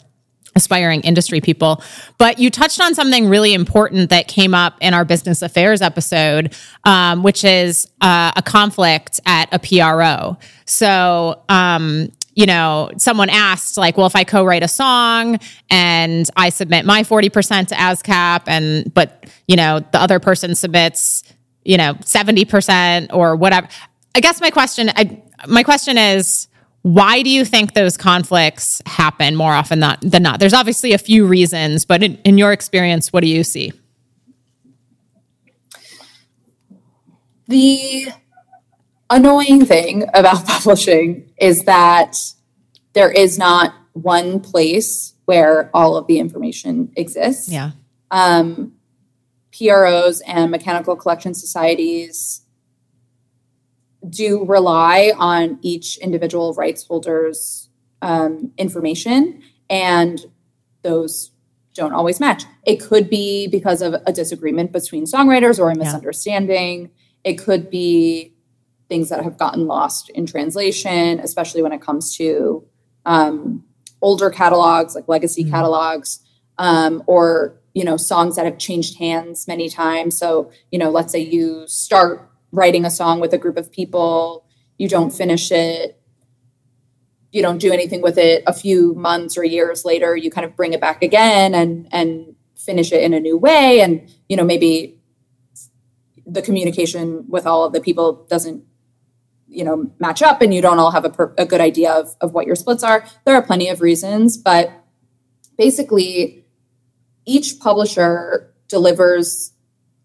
aspiring 0.58 1.02
industry 1.02 1.40
people. 1.40 1.82
But 2.18 2.40
you 2.40 2.50
touched 2.50 2.82
on 2.82 2.94
something 2.94 3.30
really 3.30 3.54
important 3.54 4.10
that 4.10 4.28
came 4.28 4.54
up 4.54 4.76
in 4.82 4.94
our 4.94 5.06
business 5.06 5.42
affairs 5.42 5.82
episode, 5.82 6.54
um, 6.84 7.24
which 7.24 7.46
is 7.46 7.90
uh, 8.02 8.34
a 8.36 8.42
conflict 8.42 9.22
at 9.26 9.48
a 9.54 9.60
PRO. 9.60 10.38
So, 10.66 11.42
um, 11.48 12.12
you 12.36 12.46
know, 12.46 12.92
someone 12.98 13.30
asked, 13.30 13.78
like, 13.78 13.98
well, 13.98 14.06
if 14.06 14.16
I 14.16 14.24
co 14.24 14.44
write 14.44 14.64
a 14.64 14.68
song 14.68 15.40
and 15.70 16.30
I 16.36 16.50
submit 16.50 16.86
my 16.86 17.04
40% 17.04 17.68
to 17.70 17.76
ASCAP, 17.76 18.44
and, 18.48 18.94
but, 18.94 19.26
you 19.48 19.56
know, 19.56 19.80
the 19.80 20.00
other 20.00 20.20
person 20.20 20.54
submits, 20.54 21.24
you 21.64 21.78
know, 21.78 21.94
70% 21.96 23.08
or 23.14 23.36
whatever. 23.36 23.68
I 24.14 24.20
guess 24.20 24.42
my 24.42 24.52
question, 24.52 24.90
I, 24.96 25.22
my 25.48 25.64
question 25.64 25.98
is, 25.98 26.48
why 26.88 27.22
do 27.22 27.30
you 27.30 27.44
think 27.44 27.74
those 27.74 27.98
conflicts 27.98 28.82
happen 28.86 29.36
more 29.36 29.52
often 29.52 29.82
than 30.02 30.24
not? 30.24 30.40
There's 30.40 30.54
obviously 30.54 30.94
a 30.94 30.98
few 30.98 31.26
reasons, 31.26 31.84
but 31.84 32.02
in, 32.02 32.16
in 32.24 32.38
your 32.38 32.54
experience, 32.54 33.12
what 33.12 33.24
do 33.24 33.28
you 33.28 33.44
see? 33.44 33.74
The 37.50 38.08
annoying 39.10 39.66
thing 39.66 40.06
about 40.14 40.46
publishing 40.48 41.30
is 41.38 41.66
that 41.66 42.18
there 42.94 43.12
is 43.12 43.38
not 43.38 43.74
one 43.92 44.40
place 44.40 45.14
where 45.26 45.70
all 45.74 45.98
of 45.98 46.08
the 46.08 46.20
information 46.20 46.94
exists. 46.96 47.52
Yeah. 47.52 47.72
Um, 48.12 48.76
PROs 49.52 50.22
and 50.22 50.52
mechanical 50.52 50.96
collection 50.96 51.34
societies 51.34 52.44
do 54.10 54.46
rely 54.46 55.12
on 55.18 55.60
each 55.62 55.98
individual 55.98 56.54
rights 56.54 56.86
holder's 56.86 57.70
um, 58.02 58.52
information, 58.58 59.42
and 59.70 60.26
those 60.84 61.32
don't 61.74 61.94
always 61.94 62.20
match. 62.20 62.44
It 62.66 62.78
could 62.78 63.10
be 63.10 63.48
because 63.48 63.82
of 63.82 63.96
a 64.06 64.12
disagreement 64.12 64.72
between 64.72 65.06
songwriters 65.06 65.60
or 65.60 65.70
a 65.70 65.76
misunderstanding. 65.76 66.82
Yeah. 66.82 66.88
It 67.32 67.36
could 67.36 67.70
be 67.70 68.34
things 68.90 69.10
that 69.10 69.24
have 69.24 69.38
gotten 69.38 69.68
lost 69.68 70.10
in 70.10 70.26
translation, 70.26 71.20
especially 71.20 71.62
when 71.62 71.72
it 71.72 71.82
comes 71.82 72.16
to 72.18 72.66
um, 73.06 73.64
older 74.02 74.30
catalogs, 74.30 74.96
like 74.96 75.08
legacy 75.08 75.44
mm-hmm. 75.44 75.52
catalogs, 75.54 76.20
um, 76.58 77.04
or 77.08 77.60
you 77.74 77.84
know 77.84 77.98
songs 77.98 78.36
that 78.36 78.46
have 78.46 78.58
changed 78.58 78.98
hands 78.98 79.48
many 79.48 79.70
times. 79.70 80.18
So 80.18 80.52
you 80.72 80.80
know, 80.80 80.90
let's 80.90 81.12
say 81.12 81.20
you 81.20 81.68
start 81.68 82.30
writing 82.58 82.86
a 82.86 82.90
song 82.90 83.20
with 83.20 83.34
a 83.34 83.38
group 83.38 83.58
of 83.58 83.72
people, 83.72 84.46
you 84.78 84.90
don't 84.90 85.12
finish 85.12 85.52
it, 85.52 86.02
you 87.32 87.42
don't 87.42 87.60
do 87.60 87.72
anything 87.72 88.02
with 88.02 88.18
it 88.18 88.44
a 88.48 88.54
few 88.54 88.96
months 88.96 89.38
or 89.38 89.44
years 89.44 89.86
later, 89.86 90.16
you 90.16 90.32
kind 90.32 90.46
of 90.46 90.56
bring 90.56 90.74
it 90.74 90.82
back 90.82 91.04
again 91.04 91.54
and 91.54 91.88
and 91.92 92.36
finish 92.56 92.92
it 92.92 93.04
in 93.04 93.14
a 93.14 93.20
new 93.20 93.38
way. 93.38 93.82
And 93.82 94.10
you 94.28 94.36
know 94.36 94.44
maybe 94.44 95.00
the 96.26 96.42
communication 96.42 97.26
with 97.30 97.46
all 97.46 97.64
of 97.64 97.74
the 97.74 97.80
people 97.80 98.26
doesn't 98.30 98.64
you 99.48 99.64
know 99.64 99.90
match 100.00 100.22
up 100.22 100.42
and 100.42 100.54
you 100.54 100.62
don't 100.62 100.80
all 100.80 100.92
have 100.92 101.06
a, 101.06 101.10
per- 101.10 101.34
a 101.38 101.46
good 101.46 101.62
idea 101.62 101.92
of, 101.92 102.16
of 102.20 102.34
what 102.34 102.46
your 102.46 102.56
splits 102.56 102.84
are. 102.84 103.06
There 103.26 103.36
are 103.36 103.42
plenty 103.42 103.70
of 103.70 103.82
reasons 103.82 104.38
but 104.38 104.72
basically 105.58 106.46
each 107.26 107.60
publisher 107.60 108.54
delivers 108.68 109.52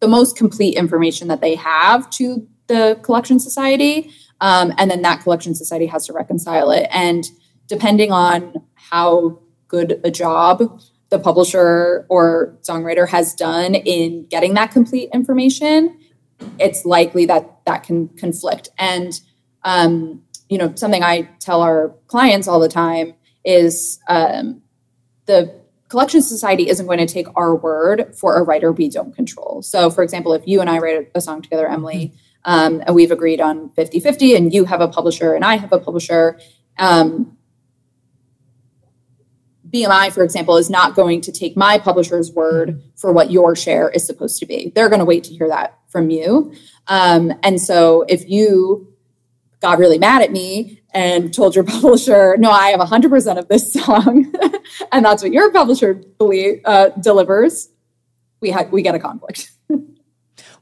the 0.02 0.08
most 0.08 0.36
complete 0.36 0.74
information 0.74 1.28
that 1.28 1.40
they 1.40 1.54
have 1.54 2.10
to 2.10 2.46
the 2.66 2.98
collection 3.02 3.38
society. 3.38 4.10
Um, 4.40 4.72
and 4.76 4.90
then 4.90 5.02
that 5.02 5.22
collection 5.22 5.54
society 5.54 5.86
has 5.86 6.06
to 6.06 6.12
reconcile 6.12 6.72
it. 6.72 6.88
And 6.90 7.24
depending 7.68 8.10
on 8.10 8.54
how 8.74 9.38
good 9.68 10.00
a 10.02 10.10
job 10.10 10.80
the 11.10 11.20
publisher 11.20 12.04
or 12.08 12.58
songwriter 12.62 13.08
has 13.08 13.32
done 13.34 13.76
in 13.76 14.26
getting 14.26 14.54
that 14.54 14.72
complete 14.72 15.08
information, 15.14 15.96
it's 16.58 16.84
likely 16.84 17.24
that 17.26 17.64
that 17.66 17.84
can 17.84 18.08
conflict. 18.08 18.70
And, 18.78 19.18
um, 19.62 20.22
you 20.48 20.58
know, 20.58 20.74
something 20.74 21.04
I 21.04 21.28
tell 21.38 21.62
our 21.62 21.94
clients 22.08 22.48
all 22.48 22.58
the 22.58 22.68
time 22.68 23.14
is 23.44 24.00
um, 24.08 24.62
the 25.26 25.61
collection 25.92 26.22
society 26.22 26.70
isn't 26.70 26.86
going 26.86 26.98
to 26.98 27.06
take 27.06 27.26
our 27.36 27.54
word 27.54 28.16
for 28.16 28.38
a 28.38 28.42
writer 28.42 28.72
we 28.72 28.88
don't 28.88 29.14
control. 29.14 29.60
So, 29.60 29.90
for 29.90 30.02
example, 30.02 30.32
if 30.32 30.42
you 30.46 30.62
and 30.62 30.70
I 30.70 30.78
write 30.78 31.10
a 31.14 31.20
song 31.20 31.42
together, 31.42 31.68
Emily, 31.68 32.14
um, 32.46 32.82
and 32.86 32.94
we've 32.94 33.10
agreed 33.10 33.42
on 33.42 33.70
50 33.74 34.00
50, 34.00 34.34
and 34.34 34.54
you 34.54 34.64
have 34.64 34.80
a 34.80 34.88
publisher 34.88 35.34
and 35.34 35.44
I 35.44 35.56
have 35.56 35.70
a 35.70 35.78
publisher, 35.78 36.40
um, 36.78 37.36
BMI, 39.68 40.12
for 40.12 40.24
example, 40.24 40.56
is 40.56 40.70
not 40.70 40.94
going 40.94 41.20
to 41.20 41.30
take 41.30 41.58
my 41.58 41.76
publisher's 41.76 42.32
word 42.32 42.82
for 42.96 43.12
what 43.12 43.30
your 43.30 43.54
share 43.54 43.90
is 43.90 44.06
supposed 44.06 44.38
to 44.40 44.46
be. 44.46 44.72
They're 44.74 44.88
going 44.88 45.00
to 45.00 45.04
wait 45.04 45.24
to 45.24 45.34
hear 45.34 45.48
that 45.48 45.78
from 45.88 46.08
you. 46.08 46.54
Um, 46.88 47.34
and 47.42 47.60
so 47.60 48.06
if 48.08 48.26
you 48.30 48.91
got 49.62 49.78
really 49.78 49.98
mad 49.98 50.20
at 50.20 50.30
me 50.30 50.82
and 50.92 51.32
told 51.32 51.54
your 51.54 51.64
publisher, 51.78 52.36
no, 52.36 52.50
I 52.50 52.68
have 52.68 52.80
100% 52.80 53.38
of 53.38 53.48
this 53.48 53.72
song, 53.72 54.32
and 54.92 55.04
that's 55.04 55.22
what 55.22 55.32
your 55.32 55.50
publisher 55.50 55.94
believe, 55.94 56.60
uh, 56.66 56.90
delivers, 57.00 57.70
we, 58.40 58.50
ha- 58.50 58.66
we 58.70 58.82
get 58.82 58.94
a 58.94 58.98
conflict. 58.98 59.50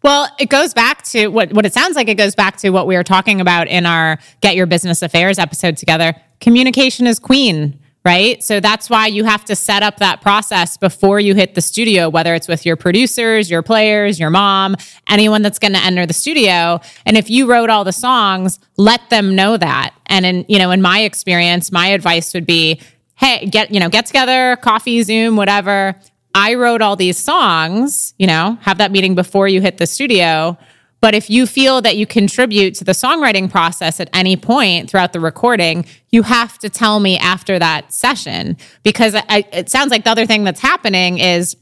Well, 0.03 0.29
it 0.39 0.49
goes 0.49 0.73
back 0.73 1.03
to 1.09 1.29
what, 1.29 1.53
what 1.53 1.67
it 1.67 1.75
sounds 1.75 1.95
like 1.95 2.09
it 2.09 2.15
goes 2.15 2.35
back 2.35 2.57
to 2.59 2.71
what 2.71 2.87
we 2.87 2.97
were 2.97 3.05
talking 3.05 3.39
about 3.39 3.69
in 3.69 3.85
our 3.85 4.19
Get 4.41 4.57
Your 4.57 4.65
Business 4.65 5.03
Affairs 5.03 5.39
episode 5.39 5.77
together. 5.77 6.15
Communication 6.41 7.07
is 7.07 7.19
queen, 7.19 7.79
right? 8.05 8.43
So 8.43 8.61
that's 8.61 8.89
why 8.89 9.09
you 9.09 9.25
have 9.25 9.45
to 9.47 9.57
set 9.57 9.83
up 9.83 9.99
that 9.99 10.23
process 10.23 10.77
before 10.77 11.21
you 11.21 11.35
hit 11.35 11.55
the 11.55 11.61
studio, 11.61 12.09
whether 12.09 12.35
it's 12.35 12.49
with 12.49 12.65
your 12.65 12.77
producers, 12.77 13.51
your 13.51 13.63
players, 13.63 14.19
your 14.19 14.31
mom, 14.31 14.77
anyone 15.09 15.43
that's 15.43 15.59
going 15.59 15.75
to 15.75 15.85
enter 15.85 16.07
the 16.07 16.15
studio. 16.15 16.81
And 17.05 17.19
if 17.19 17.29
you 17.29 17.47
wrote 17.47 17.69
all 17.69 17.85
the 17.85 17.93
songs, 17.93 18.59
let 18.79 19.11
them 19.11 19.35
know 19.35 19.57
that. 19.59 19.95
And 20.07 20.25
in, 20.25 20.47
you 20.49 20.59
know, 20.59 20.71
in 20.71 20.81
my 20.81 21.01
experience, 21.01 21.71
my 21.71 21.89
advice 21.89 22.33
would 22.33 22.47
be, 22.47 22.81
hey, 23.17 23.45
get, 23.47 23.71
you 23.71 23.81
know, 23.81 23.91
get 23.91 24.07
together, 24.07 24.57
coffee, 24.57 25.03
Zoom, 25.03 25.37
whatever. 25.37 25.95
I 26.35 26.55
wrote 26.55 26.81
all 26.81 26.97
these 26.97 27.19
songs, 27.19 28.15
you 28.19 28.27
know, 28.27 28.57
have 28.63 28.79
that 28.79 28.93
meeting 28.93 29.15
before 29.15 29.47
you 29.47 29.61
hit 29.61 29.77
the 29.77 29.87
studio 29.87 30.57
but 31.01 31.15
if 31.15 31.31
you 31.31 31.47
feel 31.47 31.81
that 31.83 31.97
you 31.97 32.07
contribute 32.07 32.75
to 32.77 32.85
the 32.85 32.93
songwriting 32.93 33.51
process 33.51 34.01
at 34.01 34.11
any 34.13 34.37
point 34.37 34.91
throughout 34.91 35.13
the 35.13 35.21
recording, 35.21 35.87
you 36.11 36.23
have 36.23 36.59
to 36.59 36.69
tell 36.69 37.01
me 37.01 37.19
after 37.19 37.59
that 37.59 37.93
session 37.93 38.57
because 38.83 39.15
I, 39.15 39.45
it 39.53 39.71
sounds 39.71 39.91
like 39.91 40.05
the 40.05 40.11
other 40.11 40.27
thing 40.27 40.45
that's 40.45 40.61
happening 40.61 41.19
is 41.19 41.57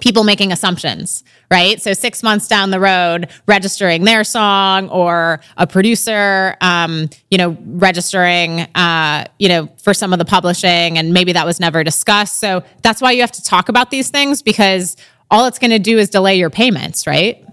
people 0.00 0.24
making 0.24 0.52
assumptions, 0.52 1.24
right? 1.50 1.80
So 1.82 1.92
six 1.92 2.22
months 2.22 2.46
down 2.46 2.70
the 2.70 2.80
road, 2.80 3.28
registering 3.46 4.04
their 4.04 4.24
song 4.24 4.88
or 4.90 5.40
a 5.56 5.66
producer, 5.66 6.56
um, 6.60 7.10
you 7.30 7.38
know, 7.38 7.56
registering, 7.66 8.60
uh, 8.74 9.24
you 9.38 9.48
know, 9.48 9.68
for 9.82 9.92
some 9.92 10.12
of 10.12 10.18
the 10.18 10.24
publishing, 10.24 10.98
and 10.98 11.12
maybe 11.12 11.32
that 11.32 11.46
was 11.46 11.58
never 11.60 11.82
discussed. 11.84 12.38
So 12.38 12.62
that's 12.82 13.00
why 13.00 13.12
you 13.12 13.20
have 13.22 13.32
to 13.32 13.42
talk 13.42 13.68
about 13.68 13.90
these 13.90 14.10
things 14.10 14.42
because 14.42 14.96
all 15.30 15.46
it's 15.46 15.58
going 15.58 15.70
to 15.72 15.78
do 15.78 15.98
is 15.98 16.08
delay 16.10 16.36
your 16.36 16.50
payments, 16.50 17.06
right? 17.06 17.44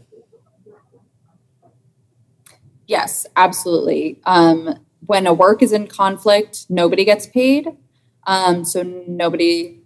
Yes, 2.88 3.26
absolutely. 3.36 4.20
Um, 4.26 4.80
when 5.06 5.28
a 5.28 5.34
work 5.34 5.62
is 5.62 5.72
in 5.72 5.88
conflict, 5.88 6.66
nobody 6.70 7.06
gets 7.06 7.28
paid. 7.28 7.70
Um, 8.28 8.66
so 8.66 8.84
nobody 9.08 9.80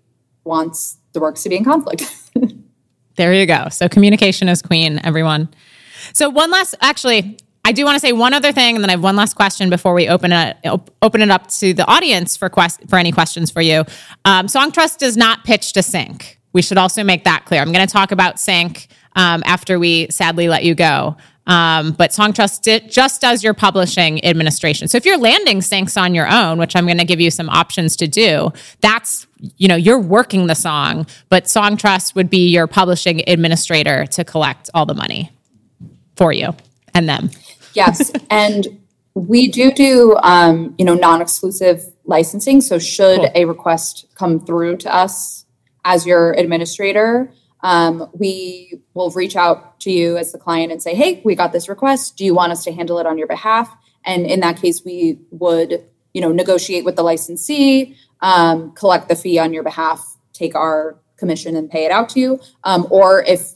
wants 0.44 0.98
the 1.14 1.20
works 1.20 1.44
to 1.44 1.50
be 1.50 1.58
in 1.58 1.64
conflict. 1.64 2.04
there 3.16 3.34
you 3.34 3.46
go. 3.46 3.70
So 3.70 3.90
communication 3.90 4.48
is 4.50 4.62
queen, 4.62 5.00
everyone. 5.04 5.50
So 6.14 6.30
one 6.30 6.52
last, 6.52 6.76
actually, 6.82 7.38
I 7.66 7.72
do 7.72 7.84
want 7.86 7.96
to 7.96 8.00
say 8.00 8.14
one 8.14 8.34
other 8.34 8.52
thing, 8.52 8.76
and 8.76 8.84
then 8.84 8.90
I 8.90 8.94
have 8.94 9.04
one 9.04 9.16
last 9.16 9.36
question 9.36 9.70
before 9.70 9.94
we 9.94 10.08
open 10.08 10.32
it 10.32 10.58
open 11.02 11.22
it 11.22 11.30
up 11.30 11.48
to 11.48 11.74
the 11.74 11.86
audience 11.86 12.38
for 12.38 12.50
quest 12.50 12.82
for 12.90 12.98
any 12.98 13.12
questions 13.12 13.52
for 13.52 13.62
you. 13.62 13.84
Um, 14.26 14.48
Songtrust 14.48 14.98
does 14.98 15.18
not 15.18 15.44
pitch 15.44 15.74
to 15.74 15.84
sync. 15.84 16.40
We 16.54 16.62
should 16.62 16.78
also 16.78 17.04
make 17.04 17.26
that 17.26 17.46
clear. 17.46 17.62
I'm 17.62 17.72
going 17.72 17.86
to 17.86 17.92
talk 17.92 18.12
about 18.12 18.40
sync 18.40 18.88
um, 19.16 19.44
after 19.46 19.78
we 19.78 20.10
sadly 20.10 20.48
let 20.48 20.64
you 20.64 20.74
go. 20.74 21.16
Um, 21.50 21.94
but 21.94 22.12
Songtrust 22.12 22.90
just 22.90 23.22
does 23.22 23.44
your 23.44 23.56
publishing 23.56 24.24
administration. 24.24 24.88
So 24.88 24.98
if 24.98 25.06
you're 25.06 25.18
landing 25.18 25.62
syncs 25.62 26.00
on 26.00 26.14
your 26.14 26.32
own, 26.32 26.60
which 26.60 26.76
I'm 26.76 26.86
going 26.86 27.00
to 27.00 27.06
give 27.06 27.20
you 27.20 27.32
some 27.32 27.50
options 27.50 27.96
to 27.98 28.08
do, 28.08 28.54
that's 28.82 29.26
you 29.58 29.68
know 29.68 29.76
you're 29.76 30.00
working 30.00 30.46
the 30.46 30.54
song, 30.54 31.08
but 31.28 31.46
Songtrust 31.46 32.14
would 32.14 32.30
be 32.30 32.50
your 32.50 32.68
publishing 32.68 33.24
administrator 33.28 34.06
to 34.08 34.24
collect 34.24 34.70
all 34.76 34.86
the 34.86 34.94
money 34.94 35.32
for 36.16 36.32
you 36.32 36.56
and 36.94 37.10
them. 37.10 37.32
Yes, 37.74 38.12
and 38.30 38.68
we 39.16 39.48
do 39.48 39.72
do 39.72 40.18
um, 40.22 40.76
you 40.78 40.86
know 40.86 40.94
non-exclusive 40.94 41.84
licensing. 42.06 42.62
So 42.62 42.78
should 42.78 43.22
cool. 43.22 43.32
a 43.34 43.46
request 43.46 44.06
come 44.14 44.40
through 44.40 44.78
to 44.78 44.96
us 44.96 45.46
as 45.84 46.06
your 46.06 46.34
administrator, 46.34 47.32
um, 47.62 48.10
we 48.14 48.82
will 48.94 49.12
reach 49.12 49.36
out 49.36 49.80
to 49.82 49.92
you 49.92 50.18
as 50.18 50.32
the 50.32 50.38
client 50.38 50.72
and 50.72 50.82
say, 50.82 50.96
"Hey, 50.96 51.22
we 51.24 51.36
got 51.36 51.52
this 51.52 51.70
request. 51.70 52.18
Do 52.18 52.26
you 52.26 52.34
want 52.34 52.52
us 52.52 52.64
to 52.64 52.72
handle 52.72 53.00
it 53.00 53.06
on 53.06 53.18
your 53.18 53.28
behalf?" 53.28 53.76
And 54.06 54.26
in 54.26 54.40
that 54.40 54.62
case, 54.62 54.84
we 54.84 55.20
would 55.32 55.84
you 56.14 56.22
know 56.22 56.32
negotiate 56.32 56.86
with 56.86 56.96
the 56.96 57.04
licensee, 57.04 57.96
um, 58.22 58.72
collect 58.74 59.10
the 59.10 59.16
fee 59.16 59.40
on 59.40 59.54
your 59.54 59.64
behalf, 59.64 60.18
take 60.34 60.56
our 60.56 60.98
commission 61.18 61.56
and 61.56 61.70
pay 61.70 61.86
it 61.86 61.92
out 61.92 62.10
to 62.10 62.20
you. 62.20 62.40
Um, 62.64 62.88
or 62.90 63.24
if 63.24 63.54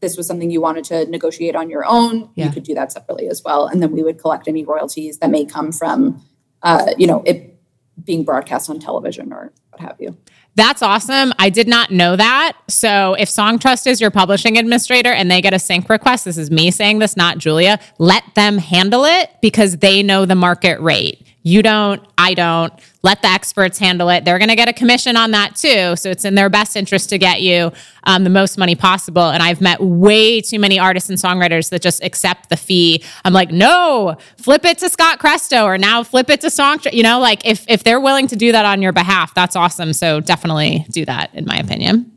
this 0.00 0.16
was 0.16 0.26
something 0.26 0.50
you 0.50 0.60
wanted 0.60 0.84
to 0.84 1.06
negotiate 1.06 1.56
on 1.56 1.70
your 1.70 1.84
own, 1.86 2.28
yeah. 2.34 2.46
you 2.46 2.52
could 2.52 2.64
do 2.64 2.74
that 2.74 2.92
separately 2.92 3.28
as 3.28 3.42
well. 3.42 3.66
And 3.66 3.82
then 3.82 3.92
we 3.92 4.02
would 4.02 4.18
collect 4.18 4.46
any 4.46 4.64
royalties 4.64 5.18
that 5.18 5.30
may 5.30 5.46
come 5.46 5.72
from, 5.72 6.22
uh, 6.62 6.92
you 6.98 7.06
know, 7.06 7.22
it 7.24 7.58
being 8.04 8.24
broadcast 8.24 8.68
on 8.68 8.78
television 8.78 9.32
or 9.32 9.52
what 9.70 9.80
have 9.80 9.96
you. 9.98 10.16
That's 10.56 10.82
awesome. 10.82 11.32
I 11.38 11.50
did 11.50 11.66
not 11.66 11.90
know 11.90 12.14
that. 12.16 12.56
So 12.68 13.14
if 13.14 13.28
Songtrust 13.28 13.86
is 13.86 14.00
your 14.00 14.10
publishing 14.10 14.56
administrator 14.56 15.12
and 15.12 15.30
they 15.30 15.40
get 15.40 15.52
a 15.52 15.58
sync 15.58 15.88
request, 15.88 16.26
this 16.26 16.38
is 16.38 16.50
me 16.50 16.70
saying 16.70 17.00
this, 17.00 17.16
not 17.16 17.38
Julia, 17.38 17.80
let 17.98 18.22
them 18.34 18.58
handle 18.58 19.04
it 19.04 19.30
because 19.42 19.78
they 19.78 20.02
know 20.02 20.26
the 20.26 20.36
market 20.36 20.80
rate. 20.80 21.26
You 21.42 21.62
don't, 21.62 22.00
I 22.16 22.34
don't. 22.34 22.72
Let 23.04 23.20
the 23.20 23.28
experts 23.28 23.78
handle 23.78 24.08
it. 24.08 24.24
They're 24.24 24.38
going 24.38 24.48
to 24.48 24.56
get 24.56 24.66
a 24.66 24.72
commission 24.72 25.14
on 25.14 25.32
that 25.32 25.56
too. 25.56 25.94
So 25.94 26.10
it's 26.10 26.24
in 26.24 26.36
their 26.36 26.48
best 26.48 26.74
interest 26.74 27.10
to 27.10 27.18
get 27.18 27.42
you 27.42 27.70
um, 28.04 28.24
the 28.24 28.30
most 28.30 28.56
money 28.56 28.74
possible. 28.74 29.28
And 29.28 29.42
I've 29.42 29.60
met 29.60 29.78
way 29.78 30.40
too 30.40 30.58
many 30.58 30.78
artists 30.78 31.10
and 31.10 31.18
songwriters 31.18 31.68
that 31.68 31.82
just 31.82 32.02
accept 32.02 32.48
the 32.48 32.56
fee. 32.56 33.04
I'm 33.22 33.34
like, 33.34 33.50
no, 33.50 34.16
flip 34.38 34.64
it 34.64 34.78
to 34.78 34.88
Scott 34.88 35.18
Cresto 35.18 35.64
or 35.64 35.76
now 35.76 36.02
flip 36.02 36.30
it 36.30 36.40
to 36.40 36.50
Song. 36.50 36.78
You 36.92 37.02
know, 37.02 37.20
like 37.20 37.44
if 37.44 37.66
if 37.68 37.84
they're 37.84 38.00
willing 38.00 38.26
to 38.28 38.36
do 38.36 38.52
that 38.52 38.64
on 38.64 38.80
your 38.80 38.92
behalf, 38.92 39.34
that's 39.34 39.54
awesome. 39.54 39.92
So 39.92 40.20
definitely 40.20 40.86
do 40.90 41.04
that, 41.04 41.28
in 41.34 41.44
my 41.44 41.58
opinion. 41.58 42.10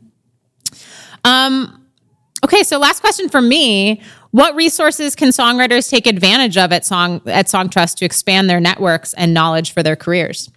Um, 1.22 1.86
okay, 2.42 2.62
so 2.62 2.78
last 2.78 3.00
question 3.00 3.28
for 3.28 3.42
me 3.42 4.00
what 4.30 4.54
resources 4.54 5.14
can 5.14 5.28
songwriters 5.30 5.90
take 5.90 6.06
advantage 6.06 6.56
of 6.56 6.72
at 6.72 6.86
Song 6.86 7.20
at 7.26 7.46
Songtrust 7.46 7.96
to 7.96 8.06
expand 8.06 8.48
their 8.48 8.60
networks 8.60 9.12
and 9.14 9.34
knowledge 9.34 9.74
for 9.74 9.82
their 9.82 9.96
careers? 9.96 10.50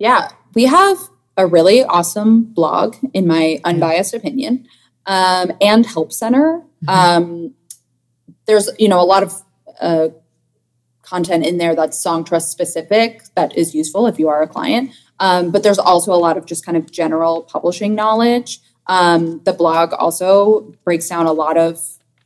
Yeah, 0.00 0.30
we 0.54 0.64
have 0.64 0.96
a 1.36 1.46
really 1.46 1.84
awesome 1.84 2.44
blog, 2.44 2.96
in 3.12 3.26
my 3.26 3.60
unbiased 3.64 4.14
opinion, 4.14 4.66
um, 5.04 5.52
and 5.60 5.84
help 5.84 6.10
center. 6.10 6.62
Mm-hmm. 6.84 6.88
Um, 6.88 7.54
there's 8.46 8.70
you 8.78 8.88
know 8.88 8.98
a 8.98 9.04
lot 9.04 9.22
of 9.22 9.42
uh, 9.78 10.08
content 11.02 11.44
in 11.44 11.58
there 11.58 11.76
that's 11.76 12.02
Songtrust 12.02 12.48
specific 12.48 13.22
that 13.34 13.54
is 13.56 13.74
useful 13.74 14.06
if 14.06 14.18
you 14.18 14.28
are 14.30 14.40
a 14.40 14.48
client. 14.48 14.90
Um, 15.18 15.50
but 15.50 15.62
there's 15.62 15.78
also 15.78 16.14
a 16.14 16.20
lot 16.26 16.38
of 16.38 16.46
just 16.46 16.64
kind 16.64 16.78
of 16.78 16.90
general 16.90 17.42
publishing 17.42 17.94
knowledge. 17.94 18.60
Um, 18.86 19.42
the 19.44 19.52
blog 19.52 19.92
also 19.92 20.72
breaks 20.82 21.10
down 21.10 21.26
a 21.26 21.32
lot 21.32 21.58
of 21.58 21.78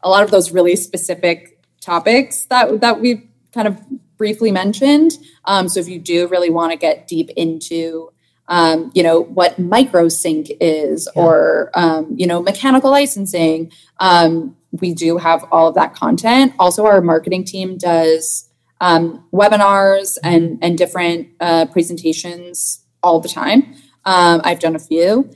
a 0.04 0.08
lot 0.08 0.22
of 0.22 0.30
those 0.30 0.52
really 0.52 0.76
specific 0.76 1.60
topics 1.80 2.44
that 2.44 2.80
that 2.82 3.00
we 3.00 3.28
kind 3.52 3.66
of 3.66 3.80
briefly 4.16 4.50
mentioned. 4.50 5.12
Um, 5.44 5.68
so 5.68 5.80
if 5.80 5.88
you 5.88 5.98
do 5.98 6.26
really 6.28 6.50
want 6.50 6.72
to 6.72 6.78
get 6.78 7.06
deep 7.06 7.30
into 7.36 8.10
um, 8.46 8.90
you 8.94 9.02
know 9.02 9.20
what 9.20 9.56
microsync 9.56 10.54
is 10.60 11.08
yeah. 11.16 11.22
or 11.22 11.70
um, 11.74 12.12
you 12.14 12.26
know 12.26 12.42
mechanical 12.42 12.90
licensing 12.90 13.72
um, 14.00 14.54
we 14.70 14.92
do 14.92 15.16
have 15.16 15.46
all 15.50 15.68
of 15.68 15.74
that 15.76 15.94
content 15.94 16.52
also 16.58 16.84
our 16.84 17.00
marketing 17.00 17.44
team 17.44 17.78
does 17.78 18.50
um, 18.82 19.24
webinars 19.32 20.18
and 20.22 20.58
and 20.60 20.76
different 20.76 21.28
uh, 21.40 21.64
presentations 21.72 22.84
all 23.02 23.18
the 23.18 23.30
time 23.30 23.74
um, 24.04 24.42
i've 24.44 24.60
done 24.60 24.76
a 24.76 24.78
few 24.78 25.30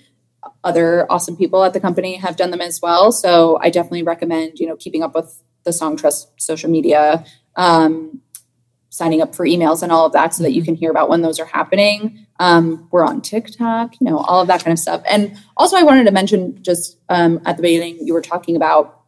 other 0.64 1.10
awesome 1.10 1.36
people 1.36 1.64
at 1.64 1.72
the 1.72 1.80
company 1.80 2.16
have 2.16 2.36
done 2.36 2.50
them 2.50 2.60
as 2.60 2.80
well. 2.82 3.12
So 3.12 3.58
I 3.60 3.70
definitely 3.70 4.02
recommend, 4.02 4.58
you 4.58 4.66
know, 4.66 4.76
keeping 4.76 5.02
up 5.02 5.14
with 5.14 5.42
the 5.64 5.70
Songtrust 5.70 6.26
social 6.38 6.70
media, 6.70 7.24
um, 7.56 8.20
signing 8.98 9.22
up 9.22 9.34
for 9.34 9.46
emails 9.46 9.82
and 9.82 9.92
all 9.92 10.04
of 10.04 10.12
that 10.12 10.34
so 10.34 10.42
that 10.42 10.52
you 10.52 10.62
can 10.62 10.74
hear 10.74 10.90
about 10.90 11.08
when 11.08 11.22
those 11.22 11.38
are 11.38 11.46
happening. 11.46 12.26
Um, 12.40 12.88
we're 12.90 13.04
on 13.04 13.22
TikTok, 13.22 14.00
you 14.00 14.04
know, 14.04 14.18
all 14.18 14.42
of 14.42 14.48
that 14.48 14.64
kind 14.64 14.72
of 14.72 14.78
stuff. 14.78 15.02
And 15.08 15.38
also, 15.56 15.76
I 15.76 15.82
wanted 15.84 16.04
to 16.04 16.10
mention 16.10 16.62
just 16.62 16.98
um, 17.08 17.40
at 17.46 17.56
the 17.56 17.62
beginning, 17.62 17.98
you 18.02 18.12
were 18.12 18.22
talking 18.22 18.56
about 18.56 19.02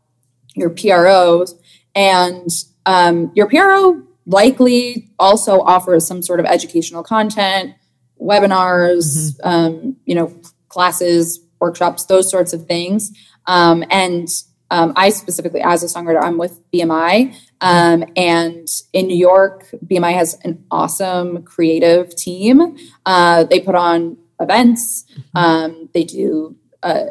your 0.55 0.71
PROs, 0.71 1.55
and 1.95 2.49
um, 2.87 3.31
your 3.35 3.49
PRO 3.49 4.03
likely 4.27 5.11
also 5.19 5.61
offers 5.61 6.07
some 6.07 6.23
sort 6.23 6.41
of 6.41 6.47
educational 6.47 7.03
content, 7.03 7.75
webinars, 8.21 9.33
mm-hmm. 9.37 9.49
um, 9.49 9.97
you 10.07 10.15
know, 10.15 10.33
classes, 10.69 11.41
workshops, 11.61 12.07
those 12.07 12.31
sorts 12.31 12.53
of 12.53 12.67
things. 12.67 13.13
Um, 13.47 13.85
and 13.91 14.29
um, 14.71 14.93
I 14.97 15.11
specifically, 15.11 15.61
as 15.61 15.83
a 15.83 15.87
songwriter, 15.87 16.23
I'm 16.23 16.39
with 16.39 16.61
BMI. 16.71 17.35
Um, 17.61 18.05
and 18.17 18.69
in 18.93 19.07
New 19.07 19.17
York, 19.17 19.67
BMI 19.85 20.13
has 20.15 20.39
an 20.45 20.65
awesome 20.71 21.43
creative 21.43 22.15
team. 22.15 22.77
Uh, 23.05 23.45
they 23.45 23.61
put 23.61 23.75
on 23.75 24.17
events, 24.41 25.05
um, 25.35 25.89
they 25.93 26.05
do 26.05 26.57
uh, 26.83 27.07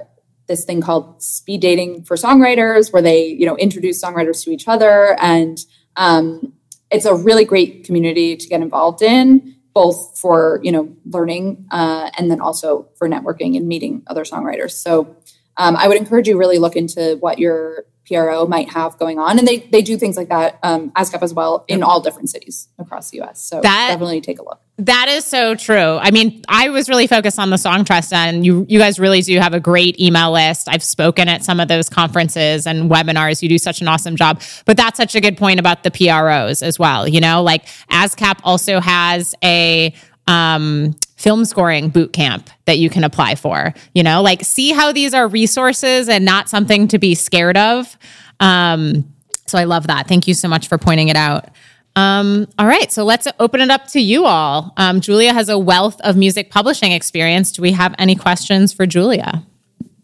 this 0.47 0.65
thing 0.65 0.81
called 0.81 1.21
speed 1.21 1.61
dating 1.61 2.03
for 2.03 2.15
songwriters, 2.15 2.91
where 2.91 3.01
they, 3.01 3.27
you 3.27 3.45
know, 3.45 3.55
introduce 3.57 4.03
songwriters 4.03 4.43
to 4.43 4.51
each 4.51 4.67
other. 4.67 5.15
And 5.19 5.59
um, 5.95 6.53
it's 6.89 7.05
a 7.05 7.13
really 7.13 7.45
great 7.45 7.83
community 7.83 8.35
to 8.35 8.47
get 8.47 8.61
involved 8.61 9.01
in 9.01 9.55
both 9.73 10.17
for 10.17 10.59
you 10.63 10.71
know 10.71 10.93
learning 11.05 11.65
uh, 11.71 12.09
and 12.17 12.29
then 12.29 12.41
also 12.41 12.89
for 12.97 13.07
networking 13.07 13.55
and 13.55 13.67
meeting 13.67 14.03
other 14.07 14.23
songwriters. 14.23 14.71
So 14.71 15.15
um, 15.59 15.75
I 15.75 15.87
would 15.87 15.97
encourage 15.97 16.27
you 16.27 16.37
really 16.37 16.57
look 16.57 16.75
into 16.75 17.17
what 17.19 17.37
your 17.37 17.85
PRO 18.07 18.47
might 18.47 18.69
have 18.69 18.97
going 18.97 19.19
on, 19.19 19.37
and 19.37 19.47
they 19.47 19.57
they 19.57 19.81
do 19.81 19.97
things 19.97 20.17
like 20.17 20.29
that 20.29 20.57
um, 20.63 20.89
ASCAP 20.91 21.21
as 21.21 21.33
well 21.33 21.63
in 21.67 21.83
all 21.83 22.01
different 22.01 22.29
cities 22.29 22.69
across 22.79 23.11
the 23.11 23.17
U.S. 23.17 23.43
So 23.43 23.61
that, 23.61 23.89
definitely 23.91 24.21
take 24.21 24.39
a 24.39 24.43
look. 24.43 24.59
That 24.77 25.07
is 25.09 25.25
so 25.25 25.53
true. 25.53 25.97
I 26.01 26.09
mean, 26.09 26.41
I 26.47 26.69
was 26.69 26.89
really 26.89 27.05
focused 27.05 27.37
on 27.37 27.49
the 27.49 27.57
Songtrust, 27.57 28.13
and 28.13 28.45
you 28.45 28.65
you 28.69 28.79
guys 28.79 28.99
really 28.99 29.21
do 29.21 29.37
have 29.37 29.53
a 29.53 29.59
great 29.59 29.99
email 29.99 30.31
list. 30.31 30.67
I've 30.69 30.81
spoken 30.81 31.27
at 31.27 31.43
some 31.43 31.59
of 31.59 31.67
those 31.67 31.89
conferences 31.89 32.65
and 32.65 32.89
webinars. 32.89 33.43
You 33.43 33.49
do 33.49 33.57
such 33.57 33.81
an 33.81 33.87
awesome 33.87 34.15
job. 34.15 34.41
But 34.65 34.77
that's 34.77 34.97
such 34.97 35.13
a 35.13 35.21
good 35.21 35.37
point 35.37 35.59
about 35.59 35.83
the 35.83 35.91
PROs 35.91 36.63
as 36.63 36.79
well. 36.79 37.07
You 37.07 37.19
know, 37.19 37.43
like 37.43 37.65
ASCAP 37.91 38.39
also 38.43 38.79
has 38.79 39.35
a 39.43 39.93
um, 40.25 40.95
film 41.19 41.43
scoring 41.43 41.89
boot 41.89 42.13
camp 42.13 42.49
that 42.63 42.77
you 42.77 42.89
can 42.89 43.03
apply 43.03 43.35
for. 43.35 43.73
You 43.93 44.03
know, 44.03 44.21
like 44.21 44.41
see 44.43 44.71
how 44.71 44.93
these 44.93 45.13
are 45.13 45.27
resources 45.27 46.07
and 46.07 46.23
not 46.23 46.47
something 46.47 46.87
to 46.87 46.97
be 46.97 47.13
scared 47.13 47.57
of. 47.57 47.97
Um, 48.39 49.13
so 49.45 49.57
I 49.57 49.65
love 49.65 49.87
that. 49.87 50.07
Thank 50.07 50.27
you 50.27 50.33
so 50.33 50.47
much 50.47 50.69
for 50.69 50.77
pointing 50.77 51.09
it 51.09 51.17
out. 51.17 51.49
Um, 51.97 52.47
all 52.57 52.67
right, 52.67 52.89
so 52.89 53.03
let's 53.03 53.27
open 53.39 53.59
it 53.59 53.69
up 53.69 53.87
to 53.87 53.99
you 53.99 54.25
all. 54.25 54.73
Um, 54.77 55.01
Julia 55.01 55.33
has 55.33 55.49
a 55.49 55.57
wealth 55.57 55.99
of 56.01 56.15
music 56.15 56.51
publishing 56.51 56.93
experience. 56.93 57.51
Do 57.51 57.61
we 57.61 57.73
have 57.73 57.93
any 57.99 58.15
questions 58.15 58.71
for 58.71 58.85
Julia? 58.85 59.43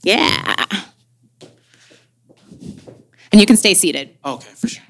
Yeah. 0.03 0.65
And 3.31 3.39
you 3.39 3.45
can 3.45 3.55
stay 3.55 3.73
seated. 3.73 4.17
Okay, 4.25 4.49
for 4.49 4.67
sure. 4.67 4.83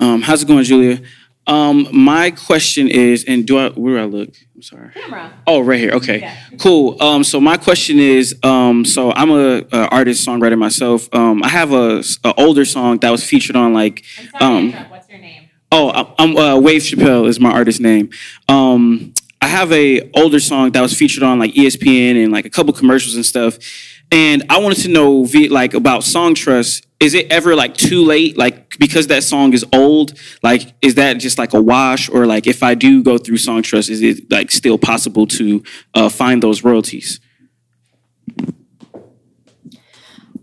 Um, 0.00 0.20
how's 0.20 0.42
it 0.42 0.48
going, 0.48 0.64
Julia? 0.64 1.00
Um, 1.46 1.88
my 1.92 2.30
question 2.30 2.88
is, 2.88 3.24
and 3.24 3.46
do 3.46 3.58
I 3.58 3.70
where 3.70 3.96
do 3.96 4.02
I 4.02 4.04
look? 4.04 4.34
I'm 4.62 4.78
sorry. 4.78 4.90
Camera. 4.94 5.32
Oh, 5.44 5.60
right 5.60 5.80
here. 5.80 5.90
Okay, 5.94 6.20
yeah. 6.20 6.36
cool. 6.60 7.02
Um, 7.02 7.24
so 7.24 7.40
my 7.40 7.56
question 7.56 7.98
is, 7.98 8.38
um, 8.44 8.84
so 8.84 9.12
I'm 9.12 9.30
a, 9.30 9.64
a 9.72 9.88
artist 9.88 10.24
songwriter 10.24 10.56
myself. 10.56 11.12
Um, 11.12 11.42
I 11.42 11.48
have 11.48 11.72
a, 11.72 12.04
a 12.22 12.32
older 12.36 12.64
song 12.64 12.98
that 12.98 13.10
was 13.10 13.24
featured 13.24 13.56
on 13.56 13.72
like, 13.72 14.04
um, 14.40 14.72
what's 14.72 15.08
your 15.08 15.18
name? 15.18 15.48
Oh, 15.72 16.14
I'm 16.16 16.36
uh, 16.36 16.60
Wave 16.60 16.82
Chappelle 16.82 17.26
is 17.26 17.40
my 17.40 17.50
artist 17.50 17.80
name. 17.80 18.10
Um, 18.48 19.14
I 19.40 19.48
have 19.48 19.72
a 19.72 20.08
older 20.12 20.38
song 20.38 20.70
that 20.72 20.80
was 20.80 20.94
featured 20.96 21.24
on 21.24 21.40
like 21.40 21.54
ESPN 21.54 22.22
and 22.22 22.32
like 22.32 22.46
a 22.46 22.50
couple 22.50 22.72
commercials 22.72 23.16
and 23.16 23.26
stuff. 23.26 23.58
And 24.12 24.44
I 24.50 24.58
wanted 24.58 24.78
to 24.82 24.88
know 24.88 25.26
like 25.48 25.72
about 25.72 26.02
Songtrust. 26.02 26.86
Is 27.00 27.14
it 27.14 27.32
ever 27.32 27.56
like 27.56 27.74
too 27.74 28.04
late? 28.04 28.36
Like 28.36 28.78
because 28.78 29.06
that 29.06 29.22
song 29.24 29.54
is 29.54 29.64
old, 29.72 30.12
like 30.42 30.74
is 30.82 30.96
that 30.96 31.14
just 31.14 31.38
like 31.38 31.54
a 31.54 31.60
wash? 31.62 32.10
Or 32.10 32.26
like 32.26 32.46
if 32.46 32.62
I 32.62 32.74
do 32.74 33.02
go 33.02 33.16
through 33.16 33.38
Songtrust, 33.38 33.88
is 33.88 34.02
it 34.02 34.30
like 34.30 34.50
still 34.50 34.76
possible 34.76 35.26
to 35.28 35.64
uh, 35.94 36.10
find 36.10 36.42
those 36.42 36.62
royalties? 36.62 37.20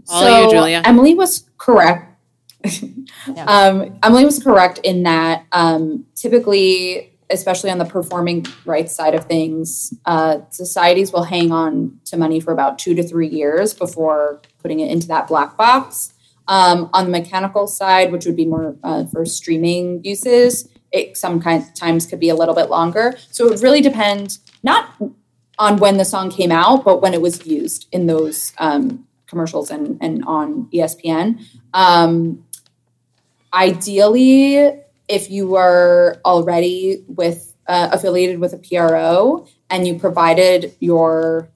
All 0.09 0.21
so 0.21 0.45
you, 0.45 0.51
Julia. 0.51 0.81
Emily 0.83 1.13
was 1.13 1.47
correct. 1.59 2.07
yeah. 2.65 3.45
um, 3.45 3.99
Emily 4.01 4.25
was 4.25 4.43
correct 4.43 4.79
in 4.83 5.03
that 5.03 5.45
um, 5.51 6.07
typically 6.15 7.13
especially 7.29 7.69
on 7.69 7.77
the 7.77 7.85
performing 7.85 8.45
rights 8.65 8.93
side 8.95 9.13
of 9.13 9.25
things, 9.25 9.93
uh, 10.05 10.39
societies 10.49 11.13
will 11.13 11.23
hang 11.23 11.51
on 11.51 11.99
to 12.05 12.17
money 12.17 12.39
for 12.39 12.51
about 12.51 12.79
two 12.79 12.95
to 12.95 13.03
three 13.03 13.27
years 13.27 13.73
before 13.73 14.41
putting 14.61 14.79
it 14.79 14.91
into 14.91 15.07
that 15.07 15.27
black 15.27 15.55
box. 15.55 16.13
Um, 16.47 16.89
on 16.93 17.05
the 17.05 17.11
mechanical 17.11 17.67
side, 17.67 18.11
which 18.11 18.25
would 18.25 18.35
be 18.35 18.45
more 18.45 18.75
uh, 18.83 19.05
for 19.05 19.23
streaming 19.25 20.03
uses, 20.03 20.67
it 20.91 21.15
sometimes 21.15 21.71
times 21.73 22.07
could 22.07 22.19
be 22.19 22.29
a 22.29 22.35
little 22.35 22.55
bit 22.55 22.71
longer. 22.71 23.15
So 23.29 23.51
it 23.51 23.61
really 23.61 23.81
depend 23.81 24.39
not 24.63 24.95
on 25.59 25.77
when 25.77 25.97
the 25.97 26.05
song 26.05 26.31
came 26.31 26.51
out, 26.51 26.83
but 26.83 27.01
when 27.01 27.13
it 27.13 27.21
was 27.21 27.45
used 27.45 27.87
in 27.91 28.07
those 28.07 28.53
um, 28.57 29.05
commercials 29.27 29.69
and, 29.69 29.99
and 30.01 30.23
on 30.25 30.67
ESPN. 30.73 31.45
Um, 31.73 32.45
ideally, 33.53 34.81
if 35.09 35.29
you 35.29 35.47
were 35.47 36.21
already 36.23 37.03
with 37.07 37.55
uh, 37.67 37.89
affiliated 37.91 38.39
with 38.39 38.53
a 38.53 38.57
PRO 38.57 39.47
and 39.69 39.85
you 39.85 39.99
provided 39.99 40.75
your 40.79 41.49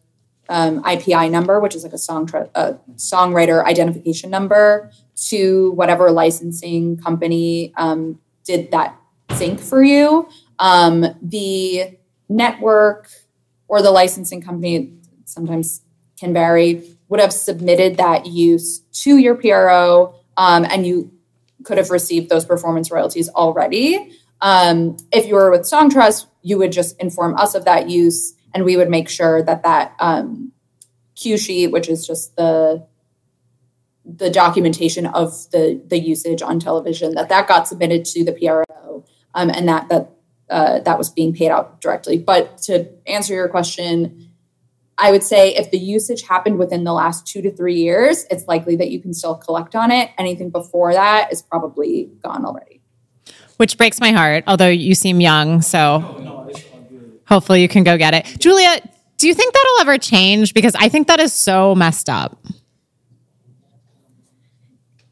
um, 0.49 0.83
IPI 0.83 1.31
number, 1.31 1.59
which 1.59 1.75
is 1.75 1.83
like 1.83 1.93
a 1.93 1.97
song 1.97 2.25
tra- 2.25 2.49
a 2.55 2.73
songwriter 2.95 3.63
identification 3.63 4.29
number, 4.29 4.91
to 5.15 5.71
whatever 5.71 6.11
licensing 6.11 6.97
company 6.97 7.73
um, 7.77 8.19
did 8.43 8.71
that 8.71 8.99
sync 9.31 9.59
for 9.59 9.81
you. 9.83 10.27
Um, 10.59 11.05
the 11.21 11.97
network 12.27 13.09
or 13.67 13.81
the 13.81 13.91
licensing 13.91 14.41
company 14.41 14.93
sometimes 15.25 15.81
can 16.19 16.33
vary 16.33 16.83
would 17.09 17.19
have 17.19 17.33
submitted 17.33 17.97
that 17.97 18.25
use 18.25 18.79
to 18.91 19.17
your 19.17 19.35
PRO, 19.35 20.15
um, 20.37 20.65
and 20.65 20.85
you 20.85 21.12
could 21.63 21.77
have 21.77 21.89
received 21.89 22.29
those 22.29 22.45
performance 22.45 22.91
royalties 22.91 23.29
already. 23.29 24.11
Um, 24.41 24.97
if 25.11 25.25
you 25.25 25.35
were 25.35 25.51
with 25.51 25.61
Songtrust, 25.61 26.25
you 26.41 26.57
would 26.57 26.71
just 26.71 26.99
inform 26.99 27.35
us 27.37 27.55
of 27.55 27.65
that 27.65 27.89
use, 27.89 28.33
and 28.53 28.65
we 28.65 28.75
would 28.75 28.89
make 28.89 29.09
sure 29.09 29.41
that 29.43 29.63
that 29.63 29.95
um, 29.99 30.51
cue 31.15 31.37
sheet, 31.37 31.67
which 31.67 31.89
is 31.89 32.05
just 32.05 32.35
the 32.35 32.85
the 34.05 34.29
documentation 34.29 35.05
of 35.05 35.49
the 35.51 35.81
the 35.87 35.97
usage 35.97 36.41
on 36.41 36.59
television, 36.59 37.15
that 37.15 37.29
that 37.29 37.47
got 37.47 37.67
submitted 37.67 38.03
to 38.05 38.25
the 38.25 38.33
PRO, 38.33 39.05
um, 39.33 39.49
and 39.49 39.67
that 39.69 39.87
that 39.89 40.09
uh, 40.49 40.79
that 40.81 40.97
was 40.97 41.09
being 41.09 41.33
paid 41.33 41.49
out 41.49 41.79
directly. 41.79 42.17
But 42.17 42.57
to 42.63 42.89
answer 43.07 43.33
your 43.33 43.47
question, 43.47 44.22
I 45.03 45.11
would 45.11 45.21
say 45.21 45.53
if 45.53 45.69
the 45.69 45.77
usage 45.77 46.21
happened 46.21 46.57
within 46.57 46.85
the 46.85 46.93
last 46.93 47.27
two 47.27 47.41
to 47.41 47.51
three 47.51 47.75
years, 47.75 48.25
it's 48.31 48.47
likely 48.47 48.77
that 48.77 48.89
you 48.89 49.01
can 49.01 49.13
still 49.13 49.35
collect 49.35 49.75
on 49.75 49.91
it. 49.91 50.09
Anything 50.17 50.49
before 50.49 50.93
that 50.93 51.29
is 51.29 51.41
probably 51.41 52.09
gone 52.23 52.45
already. 52.45 52.79
Which 53.57 53.77
breaks 53.77 53.99
my 53.99 54.11
heart, 54.11 54.45
although 54.47 54.69
you 54.69 54.95
seem 54.95 55.19
young, 55.19 55.61
so 55.61 56.49
hopefully 57.27 57.61
you 57.61 57.67
can 57.67 57.83
go 57.83 57.97
get 57.97 58.13
it. 58.13 58.39
Julia, 58.39 58.79
do 59.17 59.27
you 59.27 59.33
think 59.33 59.53
that'll 59.53 59.81
ever 59.81 59.97
change? 59.97 60.53
Because 60.53 60.73
I 60.75 60.87
think 60.87 61.07
that 61.07 61.19
is 61.19 61.33
so 61.33 61.75
messed 61.75 62.07
up. 62.07 62.41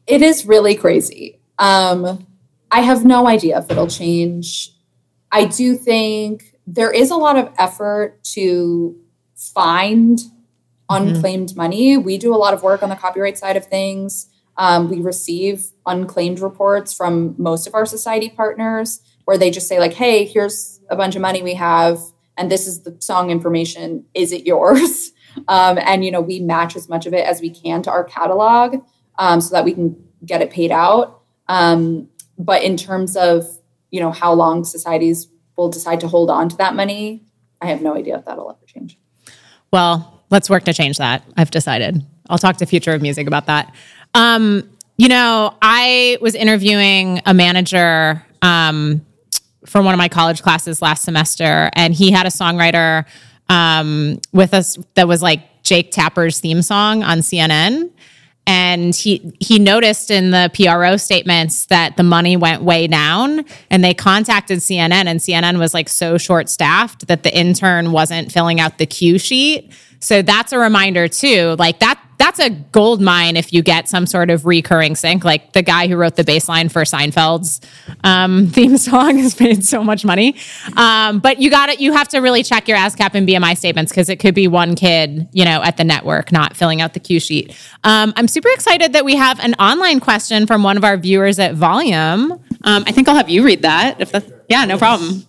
It 0.06 0.22
is 0.22 0.46
really 0.46 0.74
crazy. 0.74 1.38
Um, 1.58 2.26
I 2.70 2.80
have 2.80 3.04
no 3.04 3.28
idea 3.28 3.58
if 3.58 3.70
it'll 3.70 3.88
change. 3.88 4.74
I 5.30 5.44
do 5.44 5.76
think 5.76 6.56
there 6.66 6.90
is 6.90 7.10
a 7.10 7.16
lot 7.16 7.36
of 7.36 7.52
effort 7.58 8.24
to 8.24 8.98
find 9.54 10.18
mm-hmm. 10.18 11.14
unclaimed 11.14 11.50
mm-hmm. 11.50 11.58
money. 11.58 11.96
We 11.96 12.18
do 12.18 12.34
a 12.34 12.36
lot 12.36 12.54
of 12.54 12.62
work 12.62 12.82
on 12.82 12.88
the 12.88 12.96
copyright 12.96 13.38
side 13.38 13.56
of 13.56 13.66
things. 13.66 14.28
Um, 14.56 14.90
we 14.90 15.00
receive 15.00 15.72
unclaimed 15.86 16.40
reports 16.40 16.92
from 16.92 17.34
most 17.38 17.66
of 17.66 17.74
our 17.74 17.86
society 17.86 18.28
partners 18.28 19.00
where 19.24 19.38
they 19.38 19.50
just 19.50 19.68
say, 19.68 19.78
like, 19.78 19.94
hey, 19.94 20.24
here's 20.24 20.80
a 20.90 20.96
bunch 20.96 21.16
of 21.16 21.22
money 21.22 21.42
we 21.42 21.54
have, 21.54 21.98
and 22.36 22.50
this 22.50 22.66
is 22.66 22.82
the 22.82 22.96
song 23.00 23.30
information. 23.30 24.04
Is 24.14 24.32
it 24.32 24.46
yours? 24.46 25.12
Um, 25.48 25.78
and, 25.78 26.04
you 26.04 26.10
know, 26.10 26.20
we 26.20 26.40
match 26.40 26.76
as 26.76 26.90
much 26.90 27.06
of 27.06 27.14
it 27.14 27.24
as 27.24 27.40
we 27.40 27.48
can 27.48 27.80
to 27.84 27.90
our 27.90 28.04
catalog 28.04 28.84
um, 29.18 29.40
so 29.40 29.54
that 29.54 29.64
we 29.64 29.72
can 29.72 29.96
get 30.26 30.42
it 30.42 30.50
paid 30.50 30.70
out. 30.70 31.22
Um, 31.48 32.10
but 32.38 32.62
in 32.62 32.76
terms 32.76 33.16
of, 33.16 33.46
you 33.90 33.98
know, 33.98 34.10
how 34.10 34.34
long 34.34 34.62
societies 34.62 35.28
will 35.56 35.70
decide 35.70 36.00
to 36.00 36.08
hold 36.08 36.28
on 36.28 36.50
to 36.50 36.56
that 36.58 36.74
money, 36.74 37.24
I 37.62 37.66
have 37.68 37.80
no 37.80 37.96
idea 37.96 38.18
if 38.18 38.26
that'll 38.26 38.50
ever 38.50 38.66
change. 38.66 38.98
Well, 39.72 40.22
let's 40.30 40.50
work 40.50 40.64
to 40.64 40.72
change 40.74 40.98
that. 40.98 41.22
I've 41.36 41.50
decided. 41.50 42.04
I'll 42.28 42.38
talk 42.38 42.58
to 42.58 42.66
Future 42.66 42.92
of 42.92 43.02
Music 43.02 43.26
about 43.26 43.46
that. 43.46 43.74
Um, 44.14 44.68
you 44.96 45.08
know, 45.08 45.56
I 45.62 46.18
was 46.20 46.34
interviewing 46.34 47.20
a 47.24 47.32
manager 47.32 48.24
um, 48.42 49.04
for 49.66 49.82
one 49.82 49.94
of 49.94 49.98
my 49.98 50.08
college 50.08 50.42
classes 50.42 50.82
last 50.82 51.04
semester, 51.04 51.70
and 51.74 51.94
he 51.94 52.10
had 52.10 52.26
a 52.26 52.30
songwriter 52.30 53.06
um, 53.48 54.20
with 54.32 54.54
us 54.54 54.78
that 54.94 55.08
was 55.08 55.22
like 55.22 55.62
Jake 55.62 55.90
Tapper's 55.90 56.40
theme 56.40 56.62
song 56.62 57.02
on 57.02 57.18
CNN. 57.18 57.90
And 58.46 58.94
he 58.94 59.32
he 59.38 59.60
noticed 59.60 60.10
in 60.10 60.32
the 60.32 60.50
PRO 60.52 60.96
statements 60.96 61.66
that 61.66 61.96
the 61.96 62.02
money 62.02 62.36
went 62.36 62.62
way 62.62 62.88
down, 62.88 63.44
and 63.70 63.84
they 63.84 63.94
contacted 63.94 64.58
CNN, 64.58 65.06
and 65.06 65.20
CNN 65.20 65.58
was 65.58 65.72
like 65.72 65.88
so 65.88 66.18
short 66.18 66.48
staffed 66.48 67.06
that 67.06 67.22
the 67.22 67.36
intern 67.36 67.92
wasn't 67.92 68.32
filling 68.32 68.58
out 68.58 68.78
the 68.78 68.86
cue 68.86 69.18
sheet. 69.18 69.72
So 70.00 70.20
that's 70.20 70.52
a 70.52 70.58
reminder 70.58 71.06
too. 71.06 71.54
Like 71.60 71.78
that 71.78 72.01
that's 72.22 72.38
a 72.38 72.50
gold 72.50 73.00
mine 73.00 73.36
if 73.36 73.52
you 73.52 73.62
get 73.62 73.88
some 73.88 74.06
sort 74.06 74.30
of 74.30 74.46
recurring 74.46 74.94
sync. 74.94 75.24
Like 75.24 75.54
the 75.54 75.62
guy 75.62 75.88
who 75.88 75.96
wrote 75.96 76.14
the 76.14 76.22
bass 76.22 76.48
line 76.48 76.68
for 76.68 76.82
Seinfeld's 76.82 77.60
um, 78.04 78.46
theme 78.52 78.76
song 78.76 79.18
has 79.18 79.40
made 79.40 79.64
so 79.64 79.82
much 79.82 80.04
money. 80.04 80.36
Um, 80.76 81.18
but 81.18 81.40
you 81.40 81.50
got 81.50 81.68
it. 81.68 81.80
You 81.80 81.92
have 81.92 82.06
to 82.08 82.20
really 82.20 82.44
check 82.44 82.68
your 82.68 82.78
ASCAP 82.78 83.14
and 83.14 83.28
BMI 83.28 83.56
statements 83.56 83.90
because 83.90 84.08
it 84.08 84.20
could 84.20 84.36
be 84.36 84.46
one 84.46 84.76
kid, 84.76 85.28
you 85.32 85.44
know, 85.44 85.64
at 85.64 85.76
the 85.76 85.82
network 85.82 86.30
not 86.30 86.56
filling 86.56 86.80
out 86.80 86.94
the 86.94 87.00
cue 87.00 87.18
sheet. 87.18 87.56
Um, 87.82 88.12
I'm 88.14 88.28
super 88.28 88.50
excited 88.50 88.92
that 88.92 89.04
we 89.04 89.16
have 89.16 89.40
an 89.40 89.54
online 89.54 89.98
question 89.98 90.46
from 90.46 90.62
one 90.62 90.76
of 90.76 90.84
our 90.84 90.96
viewers 90.96 91.40
at 91.40 91.54
Volume. 91.56 92.32
Um, 92.62 92.84
I 92.86 92.92
think 92.92 93.08
I'll 93.08 93.16
have 93.16 93.30
you 93.30 93.44
read 93.44 93.62
that. 93.62 94.00
If 94.00 94.12
that's 94.12 94.30
yeah, 94.48 94.64
no 94.64 94.78
problem. 94.78 95.26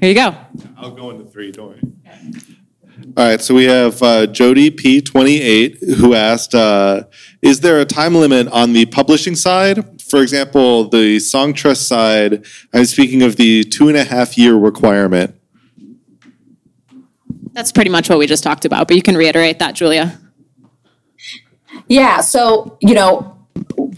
Here 0.00 0.08
you 0.08 0.14
go. 0.14 0.34
I'll 0.78 0.92
go 0.92 1.10
into 1.10 1.26
three. 1.26 1.52
Don't 1.52 1.68
worry. 1.68 1.80
All 3.04 3.28
right, 3.28 3.40
so 3.40 3.54
we 3.54 3.64
have 3.64 4.02
uh, 4.02 4.26
Jody 4.26 4.70
P28 4.70 5.96
who 5.96 6.14
asked, 6.14 6.54
uh, 6.54 7.04
"Is 7.42 7.60
there 7.60 7.78
a 7.78 7.84
time 7.84 8.14
limit 8.14 8.48
on 8.48 8.72
the 8.72 8.86
publishing 8.86 9.36
side? 9.36 10.00
For 10.00 10.22
example, 10.22 10.88
the 10.88 11.18
Songtrust 11.18 11.86
side. 11.86 12.46
I'm 12.72 12.86
speaking 12.86 13.22
of 13.22 13.36
the 13.36 13.62
two 13.64 13.88
and 13.88 13.96
a 13.96 14.04
half 14.04 14.38
year 14.38 14.54
requirement." 14.54 15.34
That's 17.52 17.72
pretty 17.72 17.90
much 17.90 18.08
what 18.08 18.18
we 18.18 18.26
just 18.26 18.42
talked 18.42 18.64
about, 18.64 18.88
but 18.88 18.96
you 18.96 19.02
can 19.02 19.16
reiterate 19.16 19.58
that, 19.58 19.74
Julia. 19.74 20.18
Yeah, 21.86 22.22
so 22.22 22.78
you 22.80 22.94
know, 22.94 23.36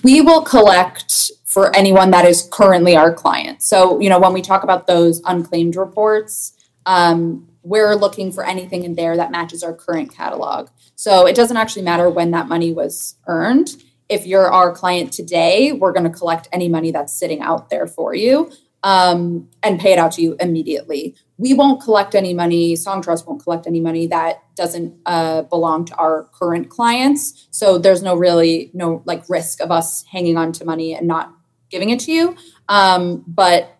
we 0.02 0.20
will 0.20 0.42
collect 0.42 1.30
for 1.44 1.74
anyone 1.76 2.10
that 2.10 2.24
is 2.24 2.48
currently 2.50 2.96
our 2.96 3.14
client. 3.14 3.62
So 3.62 4.00
you 4.00 4.10
know, 4.10 4.18
when 4.18 4.32
we 4.32 4.42
talk 4.42 4.64
about 4.64 4.88
those 4.88 5.22
unclaimed 5.24 5.76
reports. 5.76 6.54
Um, 6.86 7.48
we're 7.66 7.96
looking 7.96 8.30
for 8.30 8.46
anything 8.46 8.84
in 8.84 8.94
there 8.94 9.16
that 9.16 9.32
matches 9.32 9.64
our 9.64 9.74
current 9.74 10.14
catalog. 10.14 10.68
So 10.94 11.26
it 11.26 11.34
doesn't 11.34 11.56
actually 11.56 11.82
matter 11.82 12.08
when 12.08 12.30
that 12.30 12.48
money 12.48 12.72
was 12.72 13.16
earned. 13.26 13.74
If 14.08 14.24
you're 14.24 14.48
our 14.48 14.72
client 14.72 15.12
today, 15.12 15.72
we're 15.72 15.92
going 15.92 16.10
to 16.10 16.16
collect 16.16 16.48
any 16.52 16.68
money 16.68 16.92
that's 16.92 17.12
sitting 17.12 17.40
out 17.40 17.68
there 17.68 17.88
for 17.88 18.14
you 18.14 18.52
um, 18.84 19.48
and 19.64 19.80
pay 19.80 19.92
it 19.92 19.98
out 19.98 20.12
to 20.12 20.22
you 20.22 20.36
immediately. 20.38 21.16
We 21.38 21.54
won't 21.54 21.82
collect 21.82 22.14
any 22.14 22.34
money. 22.34 22.74
Songtrust 22.74 23.26
won't 23.26 23.42
collect 23.42 23.66
any 23.66 23.80
money 23.80 24.06
that 24.06 24.42
doesn't 24.54 24.96
uh, 25.04 25.42
belong 25.42 25.86
to 25.86 25.94
our 25.96 26.30
current 26.32 26.68
clients. 26.68 27.48
So 27.50 27.78
there's 27.78 28.00
no 28.00 28.14
really 28.14 28.70
no 28.74 29.02
like 29.06 29.28
risk 29.28 29.60
of 29.60 29.72
us 29.72 30.04
hanging 30.04 30.36
on 30.36 30.52
to 30.52 30.64
money 30.64 30.94
and 30.94 31.08
not 31.08 31.34
giving 31.68 31.90
it 31.90 31.98
to 32.00 32.12
you. 32.12 32.36
Um, 32.68 33.24
but 33.26 33.76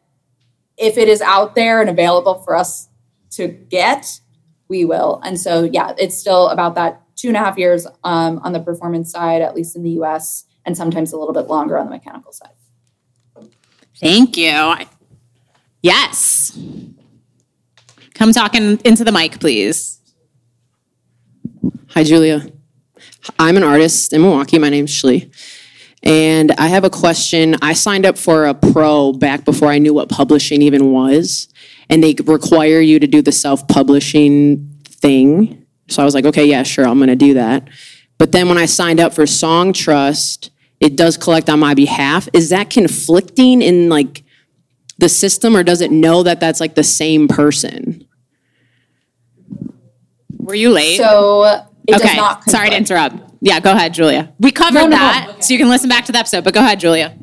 if 0.77 0.99
it 0.99 1.09
is 1.09 1.23
out 1.23 1.55
there 1.55 1.81
and 1.81 1.89
available 1.89 2.43
for 2.43 2.57
us 2.57 2.86
to 3.31 3.49
get, 3.49 4.21
we 4.69 4.85
will. 4.85 5.21
And 5.25 5.39
so, 5.39 5.65
yeah, 5.65 5.95
it's 5.99 6.17
still 6.17 6.49
about 6.49 6.75
that 6.77 7.03
two 7.17 7.29
and 7.29 7.37
a 7.37 7.41
half 7.41 7.59
years 7.59 7.87
um, 8.05 8.39
on 8.41 8.53
the 8.53 8.61
performance 8.61 9.11
side, 9.11 9.43
at 9.43 9.55
least 9.55 9.77
in 9.77 9.83
the 9.83 9.91
US, 10.03 10.45
and 10.65 10.77
sometimes 10.77 11.13
a 11.13 11.19
little 11.19 11.35
bit 11.35 11.49
longer 11.49 11.79
on 11.79 11.87
the 11.87 11.91
mechanical 11.91 12.33
side. 12.33 12.51
Thank 13.99 14.37
you. 14.37 14.75
Yes. 15.83 16.59
Come 18.15 18.33
talking 18.33 18.79
into 18.85 19.05
the 19.05 19.13
mic, 19.13 19.41
please. 19.41 20.01
Hi, 21.91 22.05
Julia. 22.05 22.47
I'm 23.39 23.57
an 23.57 23.63
artist 23.63 24.13
in 24.13 24.21
Milwaukee. 24.21 24.59
My 24.59 24.69
name's 24.69 24.91
Shlee. 24.91 25.33
And 26.03 26.53
I 26.53 26.69
have 26.69 26.85
a 26.85 26.91
question. 26.91 27.57
I 27.63 27.73
signed 27.73 28.07
up 28.07 28.19
for 28.19 28.45
a 28.45 28.55
pro 28.55 29.13
back 29.13 29.45
before 29.45 29.69
I 29.69 29.79
knew 29.79 29.95
what 29.95 30.09
publishing 30.09 30.63
even 30.63 30.93
was. 30.93 31.49
And 31.89 32.03
they 32.03 32.15
require 32.25 32.81
you 32.81 32.99
to 32.99 33.07
do 33.07 33.23
the 33.23 33.33
self 33.33 33.67
publishing 33.69 34.71
thing. 34.85 35.67
So 35.89 36.03
I 36.03 36.05
was 36.05 36.15
like, 36.15 36.25
okay, 36.27 36.45
yeah, 36.45 36.63
sure, 36.63 36.87
I'm 36.87 36.99
going 36.99 37.09
to 37.09 37.17
do 37.17 37.35
that. 37.35 37.69
But 38.19 38.33
then 38.33 38.49
when 38.49 38.59
I 38.59 38.67
signed 38.67 38.99
up 38.99 39.15
for 39.15 39.23
Songtrust, 39.25 40.51
it 40.81 40.97
does 40.97 41.17
collect 41.17 41.49
on 41.49 41.59
my 41.59 41.75
behalf. 41.75 42.29
Is 42.33 42.51
that 42.51 42.71
conflicting 42.71 43.63
in 43.63 43.89
like 43.89 44.25
the 44.99 45.09
system 45.09 45.57
or 45.57 45.63
does 45.63 45.81
it 45.81 45.91
know 45.91 46.23
that 46.23 46.41
that's 46.41 46.61
like 46.61 46.75
the 46.75 46.85
same 46.85 47.29
person? 47.29 48.07
Were 50.39 50.55
you 50.55 50.71
late? 50.71 50.97
So 50.97 51.45
it 51.87 51.93
does 51.93 52.03
okay. 52.03 52.17
not. 52.17 52.45
Sorry 52.45 52.71
to 52.71 52.77
interrupt. 52.77 53.17
Yeah, 53.41 53.61
go 53.61 53.73
ahead, 53.73 53.95
Julia. 53.95 54.33
We 54.41 54.51
covered 54.51 54.75
No, 54.75 54.85
no, 54.85 54.91
no. 54.91 54.97
that, 54.97 55.45
so 55.45 55.53
you 55.53 55.59
can 55.59 55.69
listen 55.69 55.89
back 55.89 56.05
to 56.07 56.13
the 56.13 56.19
episode. 56.19 56.45
But 56.45 56.55
go 56.55 56.61
ahead, 56.61 56.81
Julia. 56.81 57.17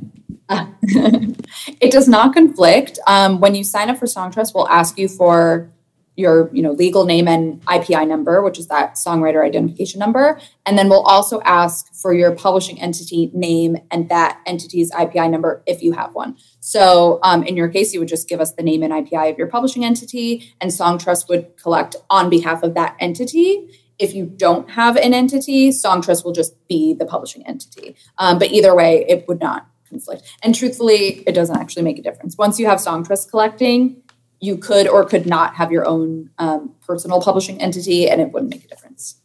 it 0.49 1.91
does 1.91 2.07
not 2.07 2.33
conflict. 2.33 2.99
Um, 3.07 3.39
when 3.39 3.55
you 3.55 3.63
sign 3.63 3.89
up 3.89 3.97
for 3.97 4.05
Songtrust, 4.05 4.53
we'll 4.53 4.67
ask 4.67 4.97
you 4.97 5.07
for 5.07 5.71
your 6.15 6.53
you 6.53 6.61
know 6.61 6.71
legal 6.71 7.05
name 7.05 7.27
and 7.27 7.61
IPI 7.65 8.07
number, 8.07 8.41
which 8.43 8.59
is 8.59 8.67
that 8.67 8.95
songwriter 8.95 9.43
identification 9.43 9.99
number, 9.99 10.39
and 10.65 10.77
then 10.77 10.89
we'll 10.89 11.01
also 11.01 11.41
ask 11.41 11.93
for 11.93 12.13
your 12.13 12.35
publishing 12.35 12.79
entity 12.79 13.31
name 13.33 13.77
and 13.89 14.09
that 14.09 14.39
entity's 14.45 14.91
IPI 14.91 15.29
number 15.29 15.63
if 15.65 15.81
you 15.81 15.93
have 15.93 16.13
one. 16.13 16.37
So 16.59 17.19
um, 17.23 17.43
in 17.43 17.57
your 17.57 17.67
case, 17.67 17.93
you 17.93 17.99
would 17.99 18.09
just 18.09 18.29
give 18.29 18.39
us 18.39 18.53
the 18.53 18.63
name 18.63 18.83
and 18.83 18.93
IPI 18.93 19.31
of 19.31 19.37
your 19.37 19.47
publishing 19.47 19.83
entity, 19.83 20.53
and 20.61 20.71
Songtrust 20.71 21.29
would 21.29 21.57
collect 21.57 21.95
on 22.09 22.29
behalf 22.29 22.63
of 22.63 22.75
that 22.75 22.95
entity. 22.99 23.79
If 23.99 24.13
you 24.13 24.25
don't 24.25 24.69
have 24.71 24.97
an 24.97 25.13
entity, 25.13 25.69
Songtrust 25.69 26.25
will 26.25 26.33
just 26.33 26.55
be 26.67 26.93
the 26.93 27.05
publishing 27.05 27.45
entity. 27.47 27.95
Um, 28.17 28.37
but 28.37 28.51
either 28.51 28.75
way, 28.75 29.05
it 29.07 29.27
would 29.27 29.39
not 29.39 29.67
conflict. 29.93 30.23
And 30.43 30.53
truthfully, 30.53 31.23
it 31.25 31.33
doesn't 31.33 31.57
actually 31.57 31.83
make 31.83 31.99
a 31.99 32.01
difference. 32.01 32.37
Once 32.37 32.59
you 32.59 32.65
have 32.65 32.79
Songtrust 32.79 33.29
collecting, 33.29 34.01
you 34.39 34.57
could 34.57 34.87
or 34.87 35.05
could 35.05 35.25
not 35.25 35.55
have 35.55 35.71
your 35.71 35.87
own 35.87 36.29
um, 36.37 36.75
personal 36.85 37.21
publishing 37.21 37.61
entity, 37.61 38.09
and 38.09 38.19
it 38.19 38.31
wouldn't 38.31 38.51
make 38.51 38.65
a 38.65 38.67
difference. 38.67 39.15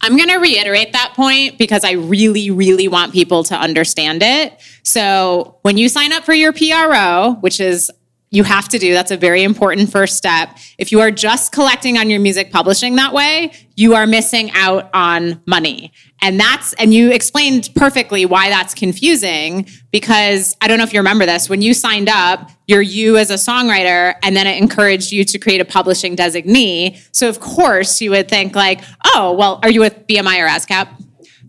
I'm 0.00 0.16
going 0.16 0.28
to 0.28 0.36
reiterate 0.36 0.92
that 0.92 1.12
point 1.14 1.58
because 1.58 1.84
I 1.84 1.92
really, 1.92 2.50
really 2.50 2.86
want 2.88 3.12
people 3.12 3.44
to 3.44 3.54
understand 3.54 4.22
it. 4.22 4.58
So, 4.82 5.58
when 5.62 5.76
you 5.76 5.88
sign 5.88 6.12
up 6.12 6.24
for 6.24 6.34
your 6.34 6.52
PRO, 6.52 7.36
which 7.40 7.60
is 7.60 7.90
you 8.30 8.42
have 8.42 8.68
to 8.68 8.78
do, 8.78 8.92
that's 8.92 9.10
a 9.10 9.16
very 9.16 9.42
important 9.44 9.90
first 9.90 10.16
step. 10.16 10.56
If 10.78 10.90
you 10.90 11.00
are 11.00 11.10
just 11.10 11.52
collecting 11.52 11.96
on 11.96 12.10
your 12.10 12.18
music 12.18 12.50
publishing 12.50 12.96
that 12.96 13.12
way, 13.12 13.52
you 13.76 13.94
are 13.94 14.06
missing 14.06 14.50
out 14.52 14.90
on 14.92 15.40
money. 15.46 15.92
And 16.22 16.40
that's, 16.40 16.72
and 16.74 16.92
you 16.92 17.12
explained 17.12 17.70
perfectly 17.76 18.26
why 18.26 18.48
that's 18.48 18.74
confusing 18.74 19.68
because 19.92 20.56
I 20.60 20.66
don't 20.66 20.78
know 20.78 20.84
if 20.84 20.92
you 20.92 20.98
remember 20.98 21.24
this. 21.24 21.48
When 21.48 21.62
you 21.62 21.72
signed 21.72 22.08
up, 22.08 22.50
you're 22.66 22.82
you 22.82 23.16
as 23.16 23.30
a 23.30 23.34
songwriter, 23.34 24.14
and 24.22 24.34
then 24.34 24.46
it 24.46 24.60
encouraged 24.60 25.12
you 25.12 25.24
to 25.24 25.38
create 25.38 25.60
a 25.60 25.64
publishing 25.64 26.16
designee. 26.16 27.00
So, 27.12 27.28
of 27.28 27.38
course, 27.38 28.00
you 28.00 28.10
would 28.10 28.28
think, 28.28 28.56
like, 28.56 28.82
oh, 29.04 29.34
well, 29.38 29.60
are 29.62 29.70
you 29.70 29.80
with 29.80 30.06
BMI 30.08 30.44
or 30.44 30.48
ASCAP? 30.48 30.88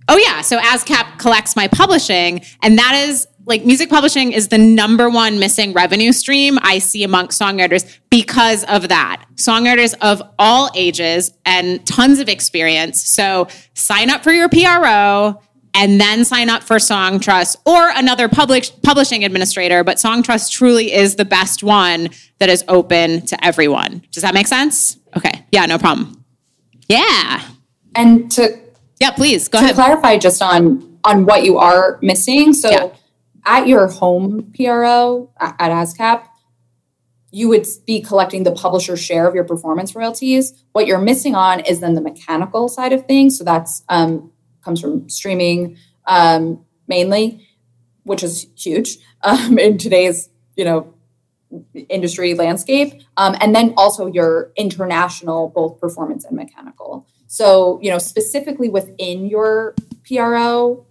Oh, 0.09 0.17
yeah. 0.17 0.41
So, 0.41 0.59
ASCAP 0.59 1.17
collects 1.17 1.55
my 1.55 1.67
publishing, 1.67 2.41
and 2.61 2.77
that 2.77 3.05
is 3.07 3.27
like 3.47 3.65
music 3.65 3.89
publishing 3.89 4.33
is 4.33 4.49
the 4.49 4.57
number 4.57 5.09
one 5.09 5.39
missing 5.39 5.73
revenue 5.73 6.11
stream 6.11 6.59
I 6.61 6.79
see 6.79 7.03
amongst 7.03 7.39
songwriters 7.41 7.97
because 8.09 8.63
of 8.65 8.89
that. 8.89 9.25
Songwriters 9.35 9.95
of 10.01 10.21
all 10.37 10.69
ages 10.75 11.31
and 11.45 11.85
tons 11.87 12.19
of 12.19 12.27
experience. 12.29 13.01
So 13.01 13.47
sign 13.73 14.09
up 14.09 14.21
for 14.23 14.31
your 14.33 14.49
PRO 14.49 15.41
and 15.73 16.01
then 16.01 16.25
sign 16.25 16.49
up 16.49 16.61
for 16.63 16.75
Songtrust 16.77 17.55
or 17.65 17.89
another 17.95 18.27
public, 18.27 18.69
publishing 18.83 19.23
administrator. 19.23 19.83
But 19.83 19.97
Songtrust 19.97 20.51
truly 20.51 20.91
is 20.91 21.15
the 21.15 21.25
best 21.25 21.63
one 21.63 22.09
that 22.39 22.49
is 22.49 22.65
open 22.67 23.25
to 23.27 23.45
everyone. 23.45 24.03
Does 24.11 24.23
that 24.23 24.33
make 24.33 24.47
sense? 24.47 24.97
Okay. 25.15 25.45
Yeah, 25.51 25.65
no 25.67 25.77
problem. 25.77 26.23
Yeah. 26.89 27.43
And 27.95 28.29
to 28.31 28.59
Yeah, 28.99 29.11
please 29.11 29.47
go 29.47 29.59
to 29.59 29.63
ahead. 29.65 29.75
clarify 29.75 30.17
just 30.17 30.41
on 30.41 30.83
on 31.03 31.25
what 31.25 31.45
you 31.45 31.57
are 31.57 31.97
missing, 32.01 32.51
so 32.53 32.69
Yeah. 32.69 32.87
At 33.47 33.67
your 33.67 33.87
home 33.87 34.51
PRO 34.53 35.31
at 35.39 35.57
ASCAP, 35.57 36.27
you 37.31 37.47
would 37.49 37.65
be 37.85 38.01
collecting 38.01 38.43
the 38.43 38.51
publisher's 38.51 38.99
share 38.99 39.27
of 39.27 39.33
your 39.33 39.45
performance 39.45 39.95
royalties. 39.95 40.63
What 40.73 40.85
you're 40.85 40.99
missing 40.99 41.33
on 41.33 41.61
is 41.61 41.79
then 41.79 41.93
the 41.93 42.01
mechanical 42.01 42.67
side 42.67 42.93
of 42.93 43.05
things. 43.05 43.37
So 43.37 43.43
that's 43.43 43.83
um, 43.89 44.31
comes 44.61 44.81
from 44.81 45.09
streaming 45.09 45.77
um, 46.07 46.65
mainly, 46.87 47.47
which 48.03 48.21
is 48.21 48.47
huge 48.55 48.97
um, 49.23 49.57
in 49.57 49.77
today's 49.77 50.29
you 50.55 50.65
know 50.65 50.93
industry 51.89 52.33
landscape, 52.33 53.01
um, 53.15 53.35
and 53.39 53.55
then 53.55 53.73
also 53.77 54.07
your 54.07 54.51
international 54.57 55.49
both 55.49 55.79
performance 55.79 56.25
and 56.25 56.35
mechanical. 56.35 57.07
So 57.27 57.79
you 57.81 57.89
know 57.89 57.97
specifically 57.97 58.67
within 58.67 59.27
your 59.27 59.75
PRO, 60.05 60.85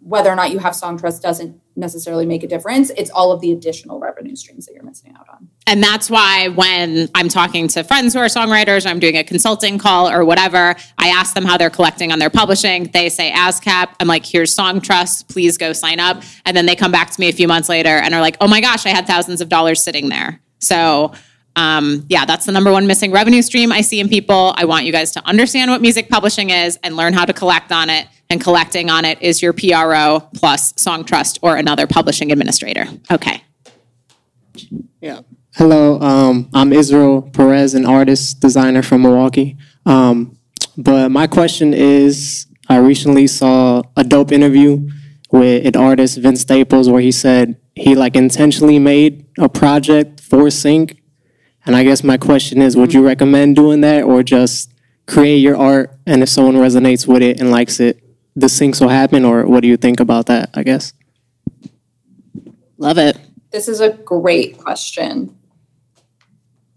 whether 0.00 0.30
or 0.30 0.36
not 0.36 0.50
you 0.50 0.58
have 0.58 0.72
Songtrust 0.72 1.20
doesn't 1.20 1.60
necessarily 1.78 2.26
make 2.26 2.42
a 2.42 2.46
difference. 2.46 2.90
It's 2.90 3.10
all 3.10 3.32
of 3.32 3.40
the 3.40 3.52
additional 3.52 3.98
revenue 4.00 4.36
streams 4.36 4.66
that 4.66 4.74
you're 4.74 4.82
missing 4.82 5.14
out 5.18 5.28
on. 5.28 5.48
And 5.66 5.82
that's 5.82 6.10
why 6.10 6.48
when 6.48 7.08
I'm 7.14 7.28
talking 7.28 7.68
to 7.68 7.84
friends 7.84 8.14
who 8.14 8.20
are 8.20 8.26
songwriters, 8.26 8.86
I'm 8.86 8.98
doing 8.98 9.16
a 9.16 9.24
consulting 9.24 9.78
call 9.78 10.10
or 10.10 10.24
whatever, 10.24 10.74
I 10.98 11.08
ask 11.08 11.34
them 11.34 11.44
how 11.44 11.56
they're 11.56 11.70
collecting 11.70 12.10
on 12.10 12.18
their 12.18 12.30
publishing. 12.30 12.84
They 12.92 13.08
say 13.08 13.30
ASCAP. 13.30 13.88
I'm 14.00 14.08
like, 14.08 14.26
here's 14.26 14.54
Songtrust. 14.54 15.28
Please 15.28 15.56
go 15.56 15.72
sign 15.72 16.00
up. 16.00 16.22
And 16.44 16.56
then 16.56 16.66
they 16.66 16.74
come 16.74 16.90
back 16.90 17.10
to 17.10 17.20
me 17.20 17.28
a 17.28 17.32
few 17.32 17.46
months 17.48 17.68
later 17.68 17.90
and 17.90 18.14
are 18.14 18.20
like, 18.20 18.36
oh 18.40 18.48
my 18.48 18.60
gosh, 18.60 18.86
I 18.86 18.90
had 18.90 19.06
thousands 19.06 19.40
of 19.40 19.48
dollars 19.48 19.82
sitting 19.82 20.08
there. 20.08 20.40
So, 20.58 21.12
um, 21.54 22.06
yeah, 22.08 22.24
that's 22.24 22.46
the 22.46 22.52
number 22.52 22.72
one 22.72 22.86
missing 22.86 23.12
revenue 23.12 23.42
stream 23.42 23.72
I 23.72 23.80
see 23.80 24.00
in 24.00 24.08
people. 24.08 24.54
I 24.56 24.64
want 24.64 24.84
you 24.84 24.92
guys 24.92 25.12
to 25.12 25.26
understand 25.26 25.70
what 25.70 25.80
music 25.80 26.08
publishing 26.08 26.50
is 26.50 26.78
and 26.82 26.96
learn 26.96 27.12
how 27.12 27.24
to 27.24 27.32
collect 27.32 27.72
on 27.72 27.90
it. 27.90 28.06
And 28.30 28.42
collecting 28.42 28.90
on 28.90 29.06
it 29.06 29.22
is 29.22 29.40
your 29.40 29.54
PRO 29.54 30.28
plus 30.34 30.74
Songtrust 30.74 31.38
or 31.40 31.56
another 31.56 31.86
publishing 31.86 32.30
administrator. 32.30 32.86
Okay. 33.10 33.42
Yeah. 35.00 35.20
Hello, 35.54 35.98
um, 36.00 36.50
I'm 36.52 36.72
Israel 36.74 37.22
Perez, 37.22 37.74
an 37.74 37.86
artist 37.86 38.40
designer 38.40 38.82
from 38.82 39.02
Milwaukee. 39.02 39.56
Um, 39.86 40.38
but 40.76 41.10
my 41.10 41.26
question 41.26 41.72
is, 41.72 42.46
I 42.68 42.76
recently 42.76 43.26
saw 43.26 43.82
a 43.96 44.04
dope 44.04 44.30
interview 44.30 44.88
with 45.32 45.66
an 45.66 45.76
artist, 45.76 46.18
Vince 46.18 46.42
Staples, 46.42 46.90
where 46.90 47.00
he 47.00 47.10
said 47.10 47.58
he 47.74 47.94
like 47.94 48.14
intentionally 48.14 48.78
made 48.78 49.26
a 49.38 49.48
project 49.48 50.20
for 50.20 50.50
Sync. 50.50 51.00
And 51.64 51.74
I 51.74 51.82
guess 51.82 52.04
my 52.04 52.18
question 52.18 52.60
is, 52.60 52.76
would 52.76 52.92
you 52.92 53.04
recommend 53.04 53.56
doing 53.56 53.80
that 53.80 54.04
or 54.04 54.22
just 54.22 54.70
create 55.06 55.38
your 55.38 55.56
art 55.56 55.98
and 56.06 56.22
if 56.22 56.28
someone 56.28 56.56
resonates 56.56 57.06
with 57.06 57.22
it 57.22 57.40
and 57.40 57.50
likes 57.50 57.80
it, 57.80 58.02
the 58.38 58.46
syncs 58.46 58.80
will 58.80 58.88
happen 58.88 59.24
or 59.24 59.44
what 59.46 59.60
do 59.60 59.68
you 59.68 59.76
think 59.76 59.98
about 59.98 60.26
that, 60.26 60.50
I 60.54 60.62
guess? 60.62 60.92
Love 62.76 62.96
it. 62.98 63.18
This 63.50 63.66
is 63.66 63.80
a 63.80 63.90
great 63.90 64.58
question. 64.58 65.36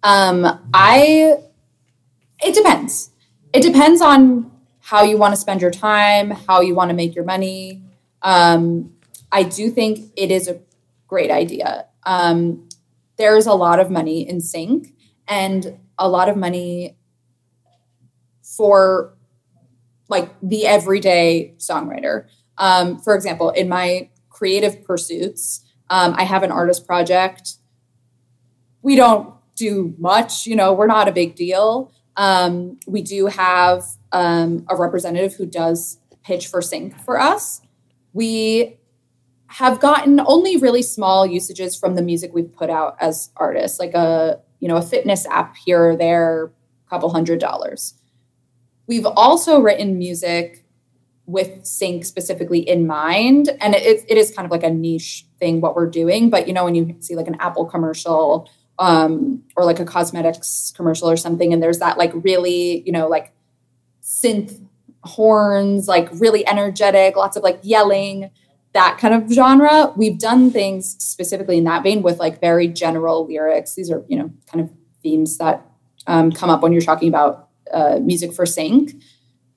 Um, 0.02 0.60
I 0.74 1.36
it 2.44 2.56
depends. 2.56 3.12
It 3.54 3.62
depends 3.62 4.02
on 4.02 4.52
how 4.80 5.04
you 5.04 5.18
want 5.18 5.36
to 5.36 5.40
spend 5.40 5.62
your 5.62 5.70
time, 5.70 6.32
how 6.32 6.62
you 6.62 6.74
want 6.74 6.90
to 6.90 6.96
make 6.96 7.14
your 7.14 7.26
money. 7.26 7.84
Um, 8.24 8.94
I 9.32 9.44
do 9.44 9.70
think 9.70 10.12
it 10.18 10.32
is 10.32 10.48
a 10.48 10.60
great 11.08 11.30
idea. 11.30 11.86
Um, 12.04 12.68
there's 13.18 13.46
a 13.46 13.54
lot 13.54 13.80
of 13.80 13.92
money 13.92 14.28
in 14.28 14.42
sync 14.42 14.96
and 15.28 15.78
a 16.00 16.10
lot 16.10 16.30
of 16.30 16.36
money 16.36 16.98
for 18.42 19.14
like 20.12 20.30
the 20.44 20.68
everyday 20.68 21.56
songwriter. 21.58 22.28
Um, 22.58 23.00
for 23.00 23.16
example, 23.16 23.50
in 23.50 23.68
my 23.68 24.10
creative 24.30 24.84
pursuits, 24.84 25.64
um, 25.90 26.14
I 26.16 26.24
have 26.24 26.44
an 26.44 26.52
artist 26.52 26.86
project. 26.86 27.56
We 28.84 28.96
don't 28.96 29.34
do 29.56 29.96
much, 29.98 30.46
you 30.46 30.56
know, 30.56 30.74
we're 30.74 30.88
not 30.88 31.08
a 31.08 31.12
big 31.12 31.36
deal. 31.36 31.92
Um, 32.18 32.80
we 32.86 33.02
do 33.02 33.28
have 33.28 33.86
um, 34.12 34.66
a 34.70 34.76
representative 34.76 35.34
who 35.36 35.46
does 35.46 35.98
pitch 36.24 36.48
for 36.48 36.62
sync 36.62 37.00
for 37.00 37.20
us. 37.20 37.62
We 38.14 38.78
have 39.48 39.80
gotten 39.80 40.20
only 40.20 40.58
really 40.58 40.82
small 40.82 41.26
usages 41.26 41.76
from 41.76 41.96
the 41.96 42.02
music 42.02 42.32
we've 42.34 42.54
put 42.54 42.70
out 42.70 42.98
as 43.00 43.32
artists, 43.38 43.80
like 43.80 43.94
a 43.94 44.40
you 44.60 44.68
know 44.68 44.78
a 44.78 44.82
fitness 44.82 45.26
app 45.28 45.56
here 45.56 45.92
or 45.92 45.96
there, 45.96 46.46
a 46.46 46.90
couple 46.90 47.10
hundred 47.10 47.40
dollars. 47.40 47.96
We've 48.92 49.06
also 49.06 49.62
written 49.62 49.98
music 49.98 50.66
with 51.26 51.66
sync 51.66 52.04
specifically 52.04 52.60
in 52.60 52.86
mind, 52.86 53.48
and 53.62 53.74
it, 53.74 54.04
it 54.10 54.18
is 54.18 54.36
kind 54.36 54.46
of 54.46 54.52
like 54.52 54.64
a 54.64 54.70
niche 54.70 55.26
thing 55.40 55.62
what 55.62 55.78
we're 55.78 55.90
doing. 55.90 56.30
But 56.30 56.46
you 56.46 56.54
know, 56.54 56.66
when 56.66 56.76
you 56.76 56.98
see 57.00 57.16
like 57.16 57.30
an 57.30 57.38
Apple 57.40 57.64
commercial 57.64 58.50
um, 58.80 59.44
or 59.56 59.64
like 59.64 59.80
a 59.80 59.86
cosmetics 59.86 60.74
commercial 60.76 61.10
or 61.10 61.16
something, 61.16 61.54
and 61.54 61.64
there's 61.64 61.80
that 61.80 61.98
like 61.98 62.12
really, 62.16 62.84
you 62.86 62.92
know, 62.92 63.08
like 63.08 63.32
synth 64.04 64.62
horns, 65.06 65.88
like 65.88 66.10
really 66.16 66.46
energetic, 66.46 67.16
lots 67.16 67.38
of 67.38 67.44
like 67.44 67.62
yelling, 67.64 68.30
that 68.74 68.98
kind 68.98 69.14
of 69.14 69.32
genre. 69.32 69.94
We've 69.96 70.20
done 70.20 70.52
things 70.52 71.02
specifically 71.02 71.58
in 71.58 71.64
that 71.64 71.84
vein 71.84 72.02
with 72.02 72.20
like 72.20 72.42
very 72.42 72.68
general 72.68 73.26
lyrics. 73.26 73.74
These 73.74 73.90
are, 73.90 74.04
you 74.10 74.20
know, 74.20 74.30
kind 74.52 74.66
of 74.66 74.70
themes 75.02 75.38
that 75.38 75.66
um, 76.08 76.34
come 76.34 76.50
up 76.50 76.62
when 76.62 76.74
you're 76.74 76.82
talking 76.82 77.08
about 77.08 77.48
uh, 77.74 78.00
music 78.02 78.34
for 78.34 78.46
sync. 78.46 78.94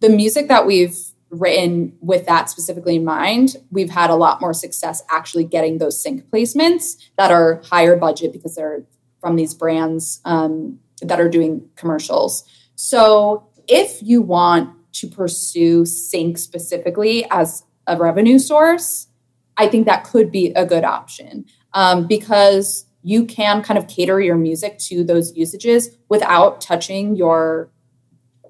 The 0.00 0.08
music 0.08 0.48
that 0.48 0.66
we've 0.66 0.96
written 1.30 1.96
with 2.00 2.26
that 2.26 2.48
specifically 2.48 2.96
in 2.96 3.04
mind, 3.04 3.56
we've 3.70 3.90
had 3.90 4.10
a 4.10 4.14
lot 4.14 4.40
more 4.40 4.54
success 4.54 5.02
actually 5.10 5.44
getting 5.44 5.78
those 5.78 6.00
sync 6.00 6.28
placements 6.30 6.96
that 7.18 7.30
are 7.30 7.62
higher 7.64 7.96
budget 7.96 8.32
because 8.32 8.54
they're 8.54 8.84
from 9.20 9.36
these 9.36 9.54
brands 9.54 10.20
um, 10.24 10.78
that 11.02 11.20
are 11.20 11.28
doing 11.28 11.68
commercials. 11.76 12.44
So 12.76 13.48
if 13.66 14.02
you 14.02 14.20
want 14.22 14.70
to 14.94 15.08
pursue 15.08 15.86
sync 15.86 16.38
specifically 16.38 17.26
as 17.30 17.64
a 17.86 17.96
revenue 17.96 18.38
source, 18.38 19.08
I 19.56 19.68
think 19.68 19.86
that 19.86 20.04
could 20.04 20.30
be 20.30 20.52
a 20.54 20.66
good 20.66 20.84
option 20.84 21.46
um, 21.72 22.06
because 22.06 22.86
you 23.02 23.24
can 23.26 23.62
kind 23.62 23.78
of 23.78 23.86
cater 23.86 24.20
your 24.20 24.36
music 24.36 24.78
to 24.78 25.04
those 25.04 25.36
usages 25.36 25.90
without 26.08 26.60
touching 26.60 27.16
your 27.16 27.70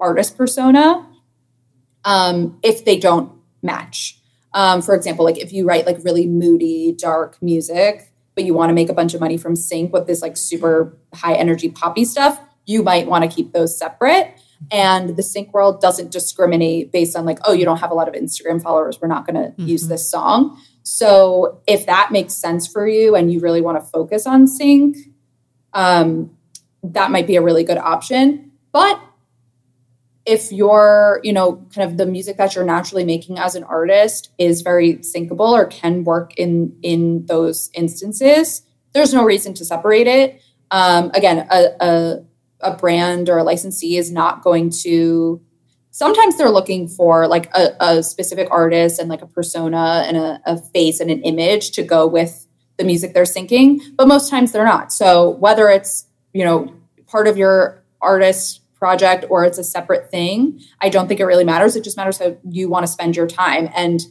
artist 0.05 0.37
persona 0.37 1.09
um, 2.05 2.59
if 2.63 2.85
they 2.85 2.99
don't 2.99 3.33
match. 3.63 4.19
Um, 4.53 4.83
for 4.83 4.95
example, 4.95 5.25
like 5.25 5.39
if 5.39 5.53
you 5.53 5.67
write 5.67 5.87
like 5.87 5.99
really 6.05 6.27
moody, 6.27 6.93
dark 6.93 7.41
music, 7.43 8.13
but 8.35 8.45
you 8.45 8.55
want 8.55 8.71
to 8.71 8.75
make 8.75 8.89
a 8.89 8.95
bunch 8.95 9.15
of 9.15 9.21
money 9.21 9.37
from 9.37 9.57
sync 9.57 9.93
with 9.93 10.07
this 10.07 10.23
like 10.23 10.37
super 10.37 10.97
high 11.15 11.35
energy 11.35 11.71
poppy 11.71 12.05
stuff, 12.05 12.41
you 12.67 12.83
might 12.83 13.07
want 13.07 13.29
to 13.29 13.35
keep 13.35 13.53
those 13.53 13.77
separate. 13.77 14.39
And 14.71 15.17
the 15.17 15.23
sync 15.23 15.53
world 15.53 15.81
doesn't 15.81 16.13
discriminate 16.13 16.93
based 16.93 17.17
on 17.17 17.25
like, 17.25 17.39
oh, 17.45 17.53
you 17.53 17.65
don't 17.65 17.79
have 17.79 17.91
a 17.91 17.95
lot 17.95 18.09
of 18.09 18.15
Instagram 18.15 18.63
followers. 18.63 19.01
We're 19.01 19.09
not 19.09 19.27
going 19.27 19.37
to 19.43 19.51
mm-hmm. 19.51 19.67
use 19.67 19.89
this 19.89 20.09
song. 20.09 20.61
So 20.83 21.61
if 21.67 21.87
that 21.87 22.13
makes 22.13 22.35
sense 22.35 22.67
for 22.67 22.87
you 22.87 23.17
and 23.17 23.33
you 23.33 23.41
really 23.41 23.61
want 23.61 23.83
to 23.83 23.85
focus 23.85 24.27
on 24.27 24.47
sync, 24.47 24.97
um, 25.73 26.37
that 26.83 27.11
might 27.11 27.27
be 27.27 27.37
a 27.37 27.43
really 27.43 27.65
good 27.65 27.79
option. 27.79 28.53
But 28.73 29.01
if 30.27 30.51
you're, 30.51 31.21
you 31.23 31.33
know, 31.33 31.67
kind 31.75 31.91
of 31.91 31.99
the 31.99 32.07
music 32.07 32.37
that 32.39 32.55
you're 32.55 32.65
naturally 32.65 33.05
making 33.05 33.39
as 33.39 33.55
an 33.55 33.65
artist 33.65 34.31
is 34.39 34.63
very 34.63 34.97
syncable 34.97 35.53
or 35.53 35.67
can 35.67 36.05
work 36.05 36.35
in 36.37 36.77
in 36.83 37.27
those 37.27 37.71
instances, 37.75 38.63
there's 38.93 39.13
no 39.13 39.25
reason 39.25 39.55
to 39.55 39.65
separate 39.65 40.07
it. 40.07 40.41
Um, 40.71 41.11
again, 41.15 41.47
a, 41.51 41.67
a 41.81 42.25
a 42.61 42.77
brand 42.77 43.29
or 43.29 43.39
a 43.39 43.45
licensee 43.45 43.97
is 43.97 44.11
not 44.11 44.43
going 44.43 44.71
to 44.71 45.41
sometimes 45.91 46.37
they're 46.37 46.51
looking 46.51 46.89
for 46.89 47.29
like 47.29 47.55
a, 47.55 47.71
a 47.79 48.03
specific 48.03 48.49
artist 48.51 48.99
and 48.99 49.09
like 49.09 49.23
a 49.23 49.27
persona 49.27 50.03
and 50.09 50.17
a, 50.17 50.41
a, 50.45 50.59
face 50.59 50.99
and 50.99 51.09
an 51.09 51.23
image 51.23 51.71
to 51.71 51.85
go 51.85 52.05
with 52.07 52.49
the 52.79 52.85
music 52.85 53.15
they're 53.15 53.25
syncing 53.25 53.81
but 53.97 54.09
most 54.09 54.31
times 54.31 54.51
they're 54.51 54.65
not 54.65 54.93
so 54.93 55.31
whether 55.31 55.69
it's 55.69 56.07
you 56.33 56.45
know 56.45 56.75
part 57.07 57.29
of 57.29 57.37
your 57.37 57.85
artist 58.01 58.61
project 58.75 59.25
or 59.31 59.45
it's 59.45 59.59
a 59.59 59.65
separate 59.65 60.11
thing 60.11 60.61
i 60.81 60.89
don't 60.89 61.09
think 61.09 61.21
it 61.21 61.25
really 61.25 61.45
matters 61.45 61.77
it 61.77 61.85
just 61.85 61.97
matters 61.97 62.19
how 62.19 62.37
you 62.49 62.69
want 62.69 62.85
to 62.85 62.93
spend 62.93 63.17
your 63.17 63.27
time 63.27 63.69
and 63.75 64.03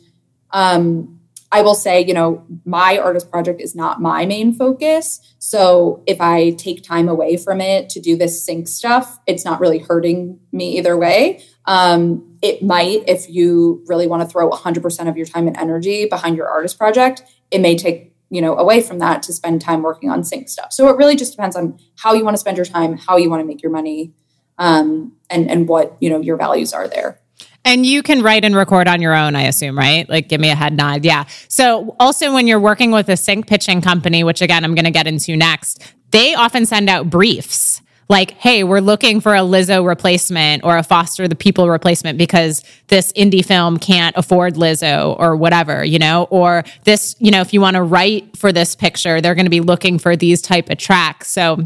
um, 0.51 1.19
I 1.53 1.61
will 1.61 1.75
say, 1.75 2.03
you 2.03 2.15
know, 2.15 2.43
my 2.65 2.97
artist 2.97 3.29
project 3.29 3.61
is 3.61 3.75
not 3.75 4.01
my 4.01 4.25
main 4.25 4.53
focus. 4.53 5.19
So 5.37 6.03
if 6.07 6.19
I 6.19 6.51
take 6.51 6.81
time 6.81 7.07
away 7.07 7.37
from 7.37 7.61
it 7.61 7.89
to 7.89 7.99
do 7.99 8.17
this 8.17 8.43
sync 8.43 8.67
stuff, 8.67 9.19
it's 9.27 9.45
not 9.45 9.59
really 9.59 9.77
hurting 9.77 10.39
me 10.51 10.79
either 10.79 10.97
way. 10.97 11.43
Um, 11.65 12.37
it 12.41 12.63
might, 12.63 13.07
if 13.07 13.29
you 13.29 13.83
really 13.85 14.07
want 14.07 14.23
to 14.23 14.27
throw 14.27 14.49
100% 14.49 15.07
of 15.07 15.15
your 15.15 15.27
time 15.27 15.47
and 15.47 15.55
energy 15.55 16.07
behind 16.07 16.37
your 16.37 16.47
artist 16.47 16.79
project, 16.79 17.21
it 17.51 17.61
may 17.61 17.77
take, 17.77 18.15
you 18.31 18.41
know, 18.41 18.57
away 18.57 18.81
from 18.81 18.97
that 18.97 19.21
to 19.23 19.31
spend 19.31 19.61
time 19.61 19.83
working 19.83 20.09
on 20.09 20.23
sync 20.23 20.49
stuff. 20.49 20.73
So 20.73 20.89
it 20.89 20.97
really 20.97 21.15
just 21.15 21.33
depends 21.33 21.55
on 21.55 21.77
how 21.97 22.13
you 22.13 22.25
want 22.25 22.33
to 22.33 22.39
spend 22.39 22.57
your 22.57 22.65
time, 22.65 22.97
how 22.97 23.17
you 23.17 23.29
want 23.29 23.41
to 23.41 23.45
make 23.45 23.61
your 23.61 23.71
money, 23.71 24.11
um, 24.57 25.13
and, 25.29 25.49
and 25.49 25.67
what, 25.67 25.95
you 25.99 26.09
know, 26.09 26.19
your 26.19 26.37
values 26.37 26.73
are 26.73 26.87
there. 26.87 27.19
And 27.65 27.85
you 27.85 28.03
can 28.03 28.21
write 28.21 28.43
and 28.43 28.55
record 28.55 28.87
on 28.87 29.01
your 29.01 29.15
own, 29.15 29.35
I 29.35 29.43
assume, 29.43 29.77
right? 29.77 30.07
Like, 30.09 30.27
give 30.27 30.41
me 30.41 30.49
a 30.49 30.55
head 30.55 30.73
nod. 30.73 31.05
Yeah. 31.05 31.25
So, 31.47 31.95
also, 31.99 32.33
when 32.33 32.45
you're 32.45 32.59
working 32.59 32.91
with 32.91 33.07
a 33.07 33.15
sync 33.15 33.47
pitching 33.47 33.81
company, 33.81 34.23
which 34.23 34.41
again, 34.41 34.65
I'm 34.65 34.75
going 34.75 34.85
to 34.85 34.91
get 34.91 35.07
into 35.07 35.37
next, 35.37 35.81
they 36.11 36.35
often 36.35 36.65
send 36.65 36.89
out 36.89 37.09
briefs 37.09 37.81
like, 38.09 38.31
hey, 38.31 38.63
we're 38.63 38.81
looking 38.81 39.21
for 39.21 39.33
a 39.33 39.39
Lizzo 39.39 39.85
replacement 39.87 40.63
or 40.63 40.77
a 40.77 40.83
Foster 40.83 41.27
the 41.27 41.35
People 41.35 41.69
replacement 41.69 42.17
because 42.17 42.63
this 42.87 43.13
indie 43.13 43.45
film 43.45 43.77
can't 43.77 44.15
afford 44.17 44.55
Lizzo 44.55 45.17
or 45.17 45.35
whatever, 45.35 45.83
you 45.85 45.99
know, 45.99 46.27
or 46.29 46.63
this, 46.83 47.15
you 47.19 47.31
know, 47.31 47.41
if 47.41 47.53
you 47.53 47.61
want 47.61 47.75
to 47.75 47.81
write 47.81 48.37
for 48.37 48.51
this 48.51 48.75
picture, 48.75 49.21
they're 49.21 49.35
going 49.35 49.45
to 49.45 49.49
be 49.49 49.61
looking 49.61 49.97
for 49.97 50.15
these 50.15 50.41
type 50.41 50.69
of 50.69 50.77
tracks. 50.77 51.29
So, 51.29 51.65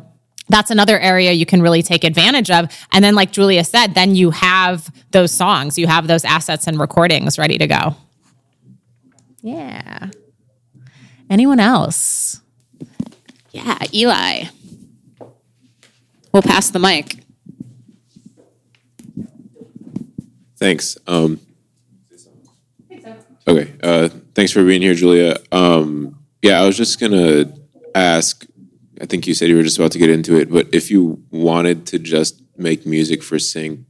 that's 0.49 0.71
another 0.71 0.99
area 0.99 1.31
you 1.31 1.45
can 1.45 1.61
really 1.61 1.83
take 1.83 2.03
advantage 2.03 2.49
of. 2.49 2.69
And 2.91 3.03
then, 3.03 3.15
like 3.15 3.31
Julia 3.31 3.63
said, 3.63 3.93
then 3.93 4.15
you 4.15 4.31
have 4.31 4.91
those 5.11 5.31
songs, 5.31 5.77
you 5.77 5.87
have 5.87 6.07
those 6.07 6.25
assets 6.25 6.67
and 6.67 6.79
recordings 6.79 7.37
ready 7.37 7.57
to 7.57 7.67
go. 7.67 7.95
Yeah. 9.41 10.09
Anyone 11.29 11.59
else? 11.59 12.41
Yeah, 13.51 13.77
Eli. 13.93 14.45
We'll 16.31 16.41
pass 16.41 16.69
the 16.69 16.79
mic. 16.79 17.23
Thanks. 20.57 20.97
Um, 21.05 21.39
okay. 23.47 23.73
Uh, 23.83 24.09
thanks 24.33 24.51
for 24.51 24.63
being 24.63 24.81
here, 24.81 24.95
Julia. 24.95 25.37
Um, 25.51 26.17
yeah, 26.41 26.61
I 26.61 26.65
was 26.65 26.77
just 26.77 26.99
gonna 26.99 27.53
ask 27.93 28.45
I 28.99 29.05
think 29.05 29.27
you 29.27 29.33
said 29.33 29.49
you 29.49 29.55
were 29.55 29.63
just 29.63 29.77
about 29.77 29.91
to 29.91 29.99
get 29.99 30.09
into 30.09 30.35
it, 30.37 30.51
but 30.51 30.67
if 30.73 30.89
you 30.89 31.23
wanted 31.29 31.85
to 31.87 31.99
just 31.99 32.41
make 32.57 32.85
music 32.85 33.21
for 33.21 33.37
sync, 33.37 33.81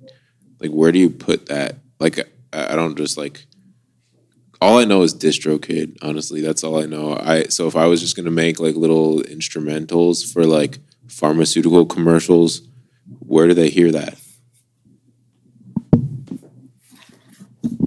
like 0.59 0.71
where 0.71 0.91
do 0.91 0.99
you 0.99 1.09
put 1.09 1.47
that? 1.47 1.75
Like 1.99 2.19
I 2.53 2.75
don't 2.75 2.97
just 2.97 3.17
like 3.17 3.45
all 4.59 4.79
I 4.79 4.85
know 4.85 5.03
is 5.03 5.13
DistroKid, 5.13 5.97
honestly. 6.01 6.41
That's 6.41 6.63
all 6.63 6.81
I 6.81 6.85
know. 6.85 7.15
I 7.15 7.43
so 7.43 7.67
if 7.67 7.75
I 7.75 7.85
was 7.85 8.01
just 8.01 8.15
gonna 8.15 8.31
make 8.31 8.59
like 8.59 8.75
little 8.75 9.19
instrumentals 9.21 10.31
for 10.31 10.45
like 10.45 10.79
pharmaceutical 11.07 11.85
commercials, 11.85 12.61
where 13.19 13.47
do 13.47 13.53
they 13.53 13.69
hear 13.69 13.91
that? 13.91 14.17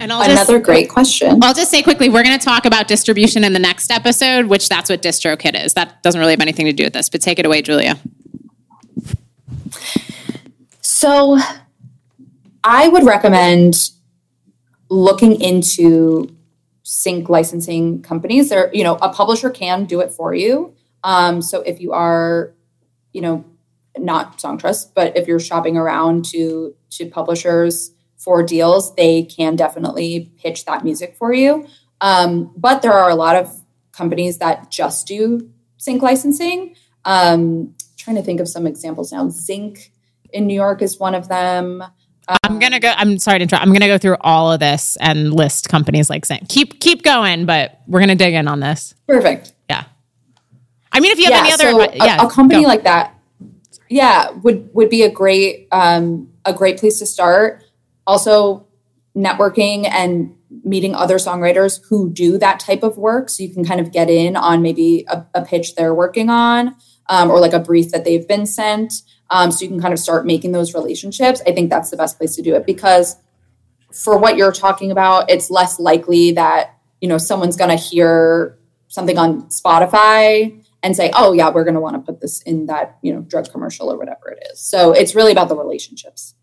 And 0.01 0.11
I'll 0.11 0.23
Another 0.23 0.57
just, 0.57 0.65
great 0.65 0.89
question. 0.89 1.43
I'll 1.43 1.53
just 1.53 1.69
say 1.69 1.83
quickly, 1.83 2.09
we're 2.09 2.23
going 2.23 2.37
to 2.37 2.43
talk 2.43 2.65
about 2.65 2.87
distribution 2.87 3.43
in 3.43 3.53
the 3.53 3.59
next 3.59 3.91
episode, 3.91 4.47
which 4.47 4.67
that's 4.67 4.89
what 4.89 5.03
DistroKid 5.03 5.63
is. 5.63 5.75
That 5.75 6.01
doesn't 6.01 6.19
really 6.19 6.31
have 6.31 6.41
anything 6.41 6.65
to 6.65 6.73
do 6.73 6.85
with 6.85 6.93
this, 6.93 7.07
but 7.07 7.21
take 7.21 7.37
it 7.37 7.45
away, 7.45 7.61
Julia. 7.61 7.99
So 10.81 11.37
I 12.63 12.87
would 12.87 13.05
recommend 13.05 13.91
looking 14.89 15.39
into 15.39 16.35
sync 16.81 17.29
licensing 17.29 18.01
companies. 18.01 18.49
There, 18.49 18.73
you 18.73 18.83
know, 18.83 18.95
a 19.03 19.09
publisher 19.13 19.51
can 19.51 19.85
do 19.85 19.99
it 19.99 20.11
for 20.11 20.33
you. 20.33 20.73
Um, 21.03 21.43
so 21.43 21.61
if 21.61 21.79
you 21.79 21.93
are, 21.93 22.53
you 23.13 23.21
know, 23.21 23.45
not 23.99 24.39
Songtrust, 24.39 24.93
but 24.95 25.15
if 25.15 25.27
you're 25.27 25.39
shopping 25.39 25.77
around 25.77 26.25
to 26.25 26.73
to 26.89 27.05
publishers 27.05 27.91
for 28.23 28.43
deals, 28.43 28.93
they 28.95 29.23
can 29.23 29.55
definitely 29.55 30.31
pitch 30.37 30.65
that 30.65 30.83
music 30.83 31.15
for 31.17 31.33
you. 31.33 31.67
Um, 32.01 32.53
but 32.55 32.81
there 32.81 32.93
are 32.93 33.09
a 33.09 33.15
lot 33.15 33.35
of 33.35 33.51
companies 33.91 34.37
that 34.37 34.69
just 34.69 35.07
do 35.07 35.49
sync 35.77 36.01
licensing. 36.01 36.75
Um, 37.03 37.75
trying 37.97 38.15
to 38.15 38.23
think 38.23 38.39
of 38.39 38.47
some 38.47 38.67
examples 38.67 39.11
now. 39.11 39.25
Zync 39.27 39.89
in 40.31 40.47
New 40.47 40.53
York 40.53 40.81
is 40.81 40.99
one 40.99 41.15
of 41.15 41.29
them. 41.29 41.81
Um, 42.27 42.37
I'm 42.43 42.59
gonna 42.59 42.79
go. 42.79 42.93
I'm 42.95 43.17
sorry 43.17 43.39
to 43.39 43.43
interrupt. 43.43 43.65
I'm 43.65 43.73
gonna 43.73 43.87
go 43.87 43.97
through 43.97 44.17
all 44.21 44.51
of 44.51 44.59
this 44.59 44.97
and 45.01 45.33
list 45.33 45.69
companies 45.69 46.09
like 46.09 46.25
Zync. 46.25 46.47
Keep 46.47 46.79
keep 46.79 47.03
going, 47.03 47.45
but 47.45 47.81
we're 47.87 47.99
gonna 47.99 48.15
dig 48.15 48.35
in 48.35 48.47
on 48.47 48.59
this. 48.59 48.93
Perfect. 49.07 49.53
Yeah. 49.69 49.85
I 50.91 50.99
mean, 50.99 51.11
if 51.11 51.17
you 51.17 51.25
have 51.25 51.33
yeah, 51.33 51.39
any 51.39 51.53
other, 51.53 51.71
so 51.71 51.93
yeah, 51.93 52.21
a, 52.21 52.27
a 52.27 52.29
company 52.29 52.61
go. 52.61 52.67
like 52.67 52.83
that, 52.83 53.15
yeah, 53.89 54.29
would 54.31 54.69
would 54.73 54.89
be 54.89 55.03
a 55.03 55.09
great 55.09 55.67
um, 55.71 56.29
a 56.45 56.53
great 56.53 56.77
place 56.77 56.99
to 56.99 57.05
start 57.05 57.63
also 58.05 58.67
networking 59.15 59.87
and 59.89 60.35
meeting 60.63 60.95
other 60.95 61.15
songwriters 61.15 61.81
who 61.89 62.09
do 62.11 62.37
that 62.37 62.59
type 62.59 62.83
of 62.83 62.97
work 62.97 63.29
so 63.29 63.43
you 63.43 63.53
can 63.53 63.63
kind 63.63 63.79
of 63.79 63.91
get 63.91 64.09
in 64.09 64.35
on 64.35 64.61
maybe 64.61 65.05
a, 65.09 65.25
a 65.33 65.41
pitch 65.43 65.75
they're 65.75 65.93
working 65.93 66.29
on 66.29 66.75
um, 67.07 67.29
or 67.29 67.39
like 67.39 67.53
a 67.53 67.59
brief 67.59 67.91
that 67.91 68.05
they've 68.05 68.27
been 68.27 68.45
sent 68.45 68.93
um, 69.29 69.51
so 69.51 69.63
you 69.63 69.69
can 69.69 69.81
kind 69.81 69.93
of 69.93 69.99
start 69.99 70.25
making 70.25 70.51
those 70.51 70.73
relationships 70.73 71.41
i 71.47 71.51
think 71.51 71.69
that's 71.69 71.89
the 71.89 71.97
best 71.97 72.17
place 72.17 72.35
to 72.35 72.41
do 72.41 72.55
it 72.55 72.65
because 72.65 73.17
for 73.93 74.17
what 74.17 74.37
you're 74.37 74.51
talking 74.51 74.91
about 74.91 75.29
it's 75.29 75.49
less 75.49 75.79
likely 75.79 76.31
that 76.31 76.77
you 77.01 77.07
know 77.07 77.17
someone's 77.17 77.57
going 77.57 77.69
to 77.69 77.81
hear 77.81 78.57
something 78.91 79.17
on 79.17 79.43
Spotify 79.43 80.61
and 80.83 80.95
say, 80.95 81.11
oh 81.15 81.31
yeah, 81.31 81.49
we're 81.49 81.63
going 81.63 81.75
to 81.75 81.79
want 81.79 81.95
to 81.95 81.99
put 81.99 82.21
this 82.21 82.41
in 82.43 82.65
that 82.67 82.97
you 83.01 83.13
know 83.13 83.21
drug 83.21 83.49
commercial 83.51 83.91
or 83.91 83.97
whatever 83.97 84.29
it 84.29 84.47
is. 84.51 84.59
So 84.59 84.91
it's 84.91 85.15
really 85.15 85.31
about 85.31 85.49
the 85.49 85.55
relationships. 85.55 86.35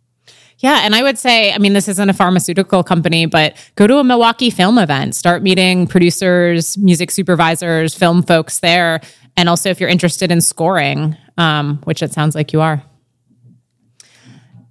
Yeah, 0.60 0.80
and 0.82 0.94
I 0.94 1.04
would 1.04 1.18
say, 1.18 1.52
I 1.52 1.58
mean, 1.58 1.72
this 1.72 1.86
isn't 1.86 2.10
a 2.10 2.12
pharmaceutical 2.12 2.82
company, 2.82 3.26
but 3.26 3.56
go 3.76 3.86
to 3.86 3.98
a 3.98 4.04
Milwaukee 4.04 4.50
film 4.50 4.76
event, 4.76 5.14
start 5.14 5.42
meeting 5.42 5.86
producers, 5.86 6.76
music 6.76 7.12
supervisors, 7.12 7.94
film 7.94 8.24
folks 8.24 8.58
there, 8.58 9.00
and 9.36 9.48
also 9.48 9.70
if 9.70 9.78
you're 9.78 9.88
interested 9.88 10.32
in 10.32 10.40
scoring, 10.40 11.16
um, 11.36 11.78
which 11.84 12.02
it 12.02 12.12
sounds 12.12 12.34
like 12.34 12.52
you 12.52 12.60
are. 12.60 12.82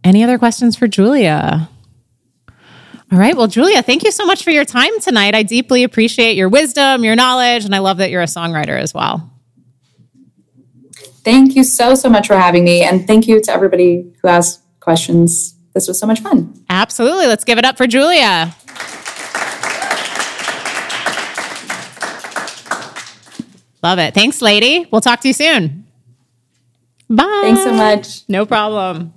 Any 0.04 0.24
other 0.26 0.38
questions 0.38 0.76
for 0.76 0.88
Julia? 0.88 1.70
All 3.10 3.18
right. 3.18 3.38
Well, 3.38 3.48
Julia, 3.48 3.82
thank 3.82 4.04
you 4.04 4.12
so 4.12 4.26
much 4.26 4.44
for 4.44 4.52
your 4.52 4.66
time 4.66 5.00
tonight. 5.00 5.34
I 5.36 5.44
deeply 5.44 5.84
appreciate 5.84 6.36
your 6.36 6.50
wisdom, 6.50 7.06
your 7.06 7.16
knowledge, 7.16 7.64
and 7.64 7.74
I 7.74 7.80
love 7.80 7.98
that 7.98 8.12
you're 8.12 8.22
a 8.22 8.26
songwriter 8.26 8.78
as 8.78 8.94
well. 8.94 9.32
Thank 11.24 11.56
you 11.56 11.64
so, 11.64 11.96
so 11.96 12.10
much 12.10 12.28
for 12.28 12.36
having 12.36 12.66
me. 12.66 12.84
And 12.84 13.08
thank 13.08 13.28
you 13.28 13.42
to 13.42 13.52
everybody 13.52 14.14
who 14.22 14.28
asked 14.28 14.62
questions. 14.82 15.57
This 15.78 15.88
was 15.88 16.00
so 16.00 16.08
much 16.08 16.22
fun. 16.22 16.52
Absolutely. 16.72 17.28
Let's 17.28 17.44
give 17.44 17.60
it 17.60 17.64
up 17.64 17.78
for 17.78 17.86
Julia. 17.86 18.56
Love 23.84 24.00
it. 24.00 24.16
Thanks, 24.16 24.42
lady. 24.42 24.88
We'll 24.92 25.02
talk 25.02 25.20
to 25.20 25.28
you 25.28 25.36
soon. 25.36 25.86
Bye. 27.08 27.42
Thanks 27.44 27.62
so 27.62 27.74
much. 27.74 28.28
No 28.28 28.48
problem. 28.48 29.14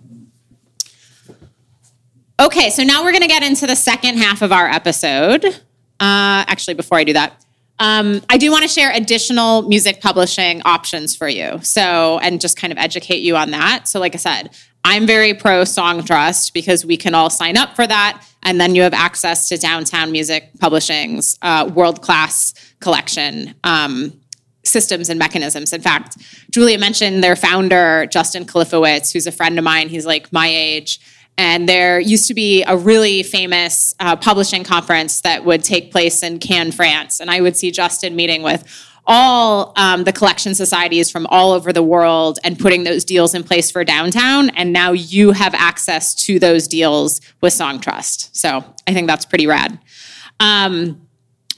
Okay, 2.39 2.69
so 2.69 2.83
now 2.83 3.05
we're 3.05 3.13
going 3.13 3.23
to 3.23 3.29
get 3.29 3.43
into 3.43 3.67
the 3.67 3.75
second 3.75 4.19
half 4.19 4.43
of 4.43 4.53
our 4.53 4.69
episode. 4.69 5.47
Uh, 5.47 6.45
actually, 6.47 6.75
before 6.75 6.99
I 6.99 7.05
do 7.05 7.15
that, 7.15 7.43
um, 7.79 8.21
I 8.29 8.37
do 8.37 8.51
want 8.51 8.65
to 8.65 8.69
share 8.69 8.93
additional 8.93 9.63
music 9.63 10.03
publishing 10.03 10.61
options 10.67 11.17
for 11.17 11.27
you. 11.27 11.59
So, 11.63 12.19
and 12.19 12.39
just 12.39 12.59
kind 12.59 12.71
of 12.71 12.79
educate 12.79 13.23
you 13.23 13.35
on 13.37 13.53
that. 13.53 13.89
So, 13.89 13.99
like 13.99 14.15
I 14.15 14.19
said, 14.19 14.51
I'm 14.85 15.07
very 15.07 15.35
pro 15.35 15.63
Songtrust 15.63 16.53
because 16.53 16.85
we 16.85 16.97
can 16.97 17.15
all 17.15 17.31
sign 17.31 17.57
up 17.57 17.77
for 17.77 17.87
that. 17.87 18.25
And 18.43 18.61
then 18.61 18.75
you 18.75 18.83
have 18.83 18.95
access 18.95 19.49
to 19.51 19.59
Downtown 19.59 20.11
Music 20.11 20.51
Publishing's 20.59 21.39
uh, 21.43 21.71
world 21.75 22.03
class 22.03 22.55
collection. 22.81 23.55
Um, 23.65 24.21
systems 24.63 25.09
and 25.09 25.19
mechanisms. 25.19 25.73
In 25.73 25.81
fact, 25.81 26.19
Julia 26.51 26.79
mentioned 26.79 27.25
their 27.25 27.35
founder, 27.35 28.07
Justin 28.07 28.45
Kalifowitz, 28.45 29.13
who's 29.13 29.27
a 29.27 29.33
friend 29.33 29.59
of 29.59 29.65
mine. 29.65 29.89
He's 29.89 30.07
like 30.07 30.33
my 30.33 30.49
age. 30.49 31.01
And 31.39 31.69
there 31.69 31.99
used 31.99 32.29
to 32.29 32.35
be 32.35 32.63
a 32.65 32.77
really 32.77 33.23
famous 33.23 33.95
uh, 33.99 34.17
publishing 34.17 34.63
conference 34.63 35.23
that 35.23 35.45
would 35.45 35.65
take 35.65 35.91
place 35.91 36.23
in 36.23 36.39
Cannes, 36.39 36.73
France. 36.73 37.21
And 37.21 37.31
I 37.31 37.41
would 37.41 37.57
see 37.57 37.71
Justin 37.71 38.15
meeting 38.15 38.43
with 38.43 38.65
all 39.11 39.73
um, 39.75 40.05
the 40.05 40.13
collection 40.13 40.55
societies 40.55 41.11
from 41.11 41.27
all 41.27 41.51
over 41.51 41.73
the 41.73 41.83
world 41.83 42.39
and 42.45 42.57
putting 42.59 42.85
those 42.85 43.05
deals 43.05 43.35
in 43.35 43.43
place 43.43 43.69
for 43.71 43.83
downtown. 43.83 44.51
And 44.51 44.73
now 44.73 44.93
you 44.93 45.33
have 45.33 45.53
access 45.53 46.15
to 46.27 46.39
those 46.39 46.69
deals 46.69 47.21
with 47.41 47.53
Songtrust. 47.53 48.31
So 48.33 48.65
I 48.87 48.95
think 48.95 49.09
that's 49.09 49.27
pretty 49.27 49.49
rad. 49.49 49.79
Um, 50.39 51.07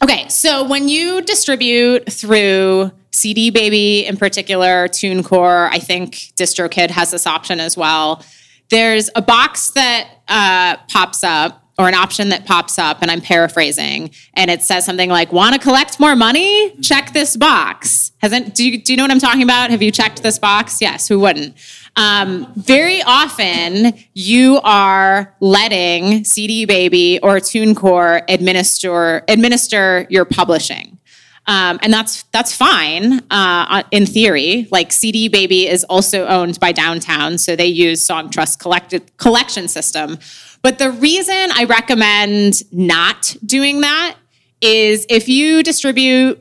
okay, 0.03 0.27
so 0.29 0.67
when 0.67 0.89
you 0.89 1.21
distribute 1.21 2.11
through 2.11 2.91
CD 3.11 3.51
Baby 3.51 4.07
in 4.07 4.17
particular, 4.17 4.89
TuneCore, 4.89 5.69
I 5.71 5.79
think 5.79 6.15
DistroKid 6.37 6.89
has 6.89 7.11
this 7.11 7.27
option 7.27 7.61
as 7.61 7.77
well 7.77 8.25
there's 8.73 9.11
a 9.15 9.21
box 9.21 9.73
that 9.73 10.09
uh, 10.29 10.79
pops 10.89 11.23
up 11.23 11.62
or 11.79 11.89
an 11.89 11.95
option 11.95 12.29
that 12.31 12.45
pops 12.45 12.79
up, 12.79 13.03
and 13.03 13.11
I'm 13.11 13.21
paraphrasing, 13.21 14.11
and 14.35 14.51
it 14.51 14.63
says 14.63 14.85
something 14.85 15.11
like, 15.11 15.33
"Want 15.33 15.55
to 15.55 15.61
collect 15.61 15.99
more 15.99 16.15
money? 16.15 16.75
Check 16.81 17.13
this 17.13 17.37
box." 17.37 18.13
Hasn't? 18.19 18.55
Do 18.55 18.69
you 18.69 18.83
do 18.83 18.93
you 18.93 18.97
know 18.97 19.05
what 19.05 19.11
I'm 19.11 19.19
talking 19.19 19.43
about? 19.43 19.71
Have 19.71 19.83
you 19.83 19.91
checked 19.91 20.23
this 20.23 20.39
box? 20.39 20.81
Yes. 20.81 21.09
Who 21.09 21.19
wouldn't? 21.21 21.57
Um, 21.97 22.53
very 22.57 23.03
often, 23.03 23.95
you 24.15 24.61
are 24.65 25.35
letting 25.41 26.25
CD 26.25 26.65
Baby 26.65 27.19
or 27.23 27.37
TuneCore 27.37 28.23
administer 28.29 29.23
administer 29.29 30.07
your 30.09 30.25
publishing. 30.25 30.99
Um, 31.47 31.81
and 31.83 31.93
that's 31.93 32.23
that's 32.33 32.55
fine 32.55 33.21
uh, 33.31 33.83
in 33.91 34.07
theory. 34.07 34.69
Like 34.71 34.93
CD 34.93 35.29
Baby 35.29 35.67
is 35.69 35.85
also 35.85 36.27
owned 36.27 36.61
by 36.61 36.73
Downtown, 36.73 37.37
so 37.37 37.57
they 37.57 37.67
use 37.67 38.07
Songtrust 38.07 38.61
collected 38.61 39.17
collection 39.17 39.67
system. 39.67 40.19
But 40.63 40.79
the 40.79 40.93
reason 40.93 41.35
I 41.35 41.65
recommend 41.65 42.63
not 42.73 43.37
doing 43.45 43.81
that 43.81 44.17
is 44.61 45.05
if 45.09 45.29
you 45.29 45.63
distribute 45.63 46.39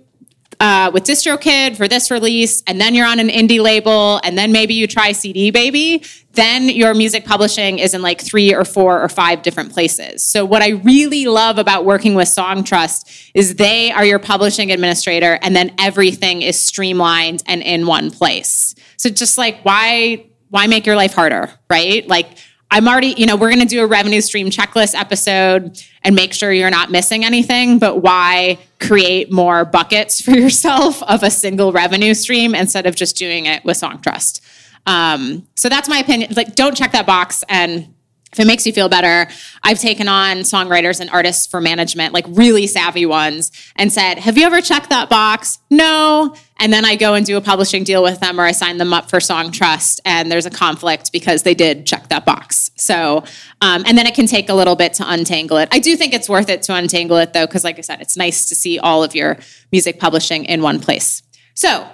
uh, 0.62 0.92
with 0.94 1.04
DistroKid 1.06 1.76
for 1.76 1.88
this 1.88 2.12
release, 2.12 2.62
and 2.68 2.80
then 2.80 2.94
you're 2.94 3.08
on 3.08 3.20
an 3.20 3.30
indie 3.30 3.60
label, 3.60 4.22
and 4.24 4.38
then 4.38 4.52
maybe 4.52 4.76
you 4.76 4.86
try 4.86 5.12
CD 5.12 5.50
Baby, 5.50 6.04
then 6.34 6.70
your 6.70 6.94
music 6.94 7.26
publishing 7.26 7.80
is 7.80 7.96
in 7.96 8.04
like 8.04 8.22
three 8.22 8.54
or 8.54 8.64
four 8.64 9.02
or 9.02 9.10
five 9.10 9.42
different 9.42 9.74
places. 9.74 10.24
So, 10.24 10.46
what 10.46 10.62
I 10.62 10.70
really 10.70 11.26
love 11.26 11.58
about 11.58 11.84
working 11.84 12.14
with 12.14 12.28
Songtrust 12.28 13.32
is 13.34 13.56
they 13.56 13.92
are 13.92 14.06
your 14.06 14.20
publishing 14.20 14.72
administrator, 14.72 15.40
and 15.42 15.56
then 15.56 15.74
everything 15.80 16.44
is 16.44 16.60
streamlined 16.60 17.42
and 17.48 17.64
in 17.64 17.88
one 17.88 18.12
place. 18.12 18.76
So, 18.98 19.10
just 19.10 19.40
like, 19.40 19.64
why? 19.64 20.28
Why 20.50 20.68
make 20.68 20.86
your 20.86 20.96
life 20.96 21.14
harder, 21.14 21.50
right? 21.70 22.08
Like, 22.08 22.38
I'm 22.72 22.88
already, 22.88 23.14
you 23.18 23.26
know, 23.26 23.36
we're 23.36 23.50
going 23.50 23.60
to 23.60 23.66
do 23.66 23.84
a 23.84 23.86
revenue 23.86 24.22
stream 24.22 24.50
checklist 24.50 24.98
episode 24.98 25.84
and 26.04 26.16
make 26.16 26.34
sure 26.34 26.54
you're 26.54 26.70
not 26.70 26.90
missing 26.90 27.26
anything, 27.26 27.80
but 27.80 27.98
why 27.98 28.60
create 28.80 29.30
more 29.30 29.66
buckets 29.66 30.22
for 30.22 30.32
yourself 30.38 31.04
of 31.04 31.22
a 31.22 31.30
single 31.30 31.74
revenue 31.74 32.14
stream 32.14 32.56
instead 32.56 32.86
of 32.86 32.96
just 32.96 33.18
doing 33.18 33.46
it 33.46 33.64
with 33.66 33.78
Songtrust? 33.78 34.40
Um, 34.88 35.48
so 35.56 35.68
that's 35.68 35.90
my 35.90 36.00
opinion. 36.00 36.34
Like, 36.36 36.56
don't 36.56 36.76
check 36.76 36.94
that 36.94 37.06
box 37.06 37.44
and 37.50 37.94
if 38.32 38.40
it 38.40 38.48
makes 38.48 38.66
you 38.66 38.72
feel 38.72 38.88
better, 38.88 39.30
I've 39.62 39.80
taken 39.80 40.08
on 40.08 40.38
songwriters 40.38 41.02
and 41.02 41.10
artists 41.10 41.46
for 41.46 41.60
management, 41.60 42.14
like 42.14 42.26
really 42.30 42.66
savvy 42.66 43.06
ones, 43.06 43.52
and 43.76 43.92
said, 43.92 44.20
Have 44.20 44.38
you 44.38 44.46
ever 44.46 44.62
checked 44.62 44.90
that 44.90 45.10
box? 45.10 45.60
No. 45.70 46.34
And 46.58 46.72
then 46.72 46.86
I 46.86 46.96
go 46.96 47.14
and 47.14 47.26
do 47.26 47.36
a 47.36 47.42
publishing 47.42 47.84
deal 47.84 48.04
with 48.04 48.20
them 48.20 48.40
or 48.40 48.44
I 48.44 48.54
sign 48.54 48.78
them 48.78 48.94
up 48.94 49.10
for 49.10 49.20
Songtrust, 49.20 50.00
and 50.06 50.32
there's 50.32 50.46
a 50.46 50.52
conflict 50.52 51.12
because 51.12 51.44
they 51.44 51.54
did 51.54 51.86
check 51.86 52.08
that 52.08 52.26
box. 52.26 52.72
So, 52.76 53.26
um, 53.60 53.84
and 53.86 53.98
then 53.98 54.08
it 54.08 54.14
can 54.14 54.28
take 54.28 54.48
a 54.48 54.54
little 54.54 54.76
bit 54.76 54.94
to 54.96 55.12
untangle 55.12 55.58
it. 55.58 55.68
I 55.72 55.80
do 55.80 55.98
think 55.98 56.14
it's 56.14 56.30
worth 56.30 56.50
it 56.50 56.62
to 56.64 56.76
untangle 56.76 57.18
it 57.18 57.34
though, 57.34 57.46
because 57.46 57.64
like 57.64 57.78
I 57.78 57.82
said, 57.82 58.00
it's 58.00 58.16
nice 58.16 58.46
to 58.46 58.56
see 58.56 58.80
all 58.80 59.04
of 59.04 59.14
your 59.14 59.40
music 59.72 60.00
publishing 60.00 60.46
in 60.46 60.62
one 60.62 60.80
place. 60.80 61.24
So, 61.54 61.88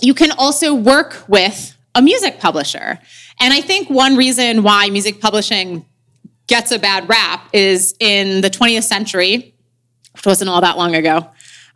you 0.00 0.14
can 0.14 0.32
also 0.32 0.74
work 0.74 1.24
with 1.28 1.73
a 1.94 2.02
music 2.02 2.40
publisher. 2.40 2.98
And 3.40 3.52
I 3.52 3.60
think 3.60 3.88
one 3.88 4.16
reason 4.16 4.62
why 4.62 4.90
music 4.90 5.20
publishing 5.20 5.84
gets 6.46 6.70
a 6.72 6.78
bad 6.78 7.08
rap 7.08 7.48
is 7.52 7.94
in 8.00 8.40
the 8.40 8.50
20th 8.50 8.84
century, 8.84 9.54
which 10.12 10.26
wasn't 10.26 10.50
all 10.50 10.60
that 10.60 10.76
long 10.76 10.94
ago, 10.94 11.28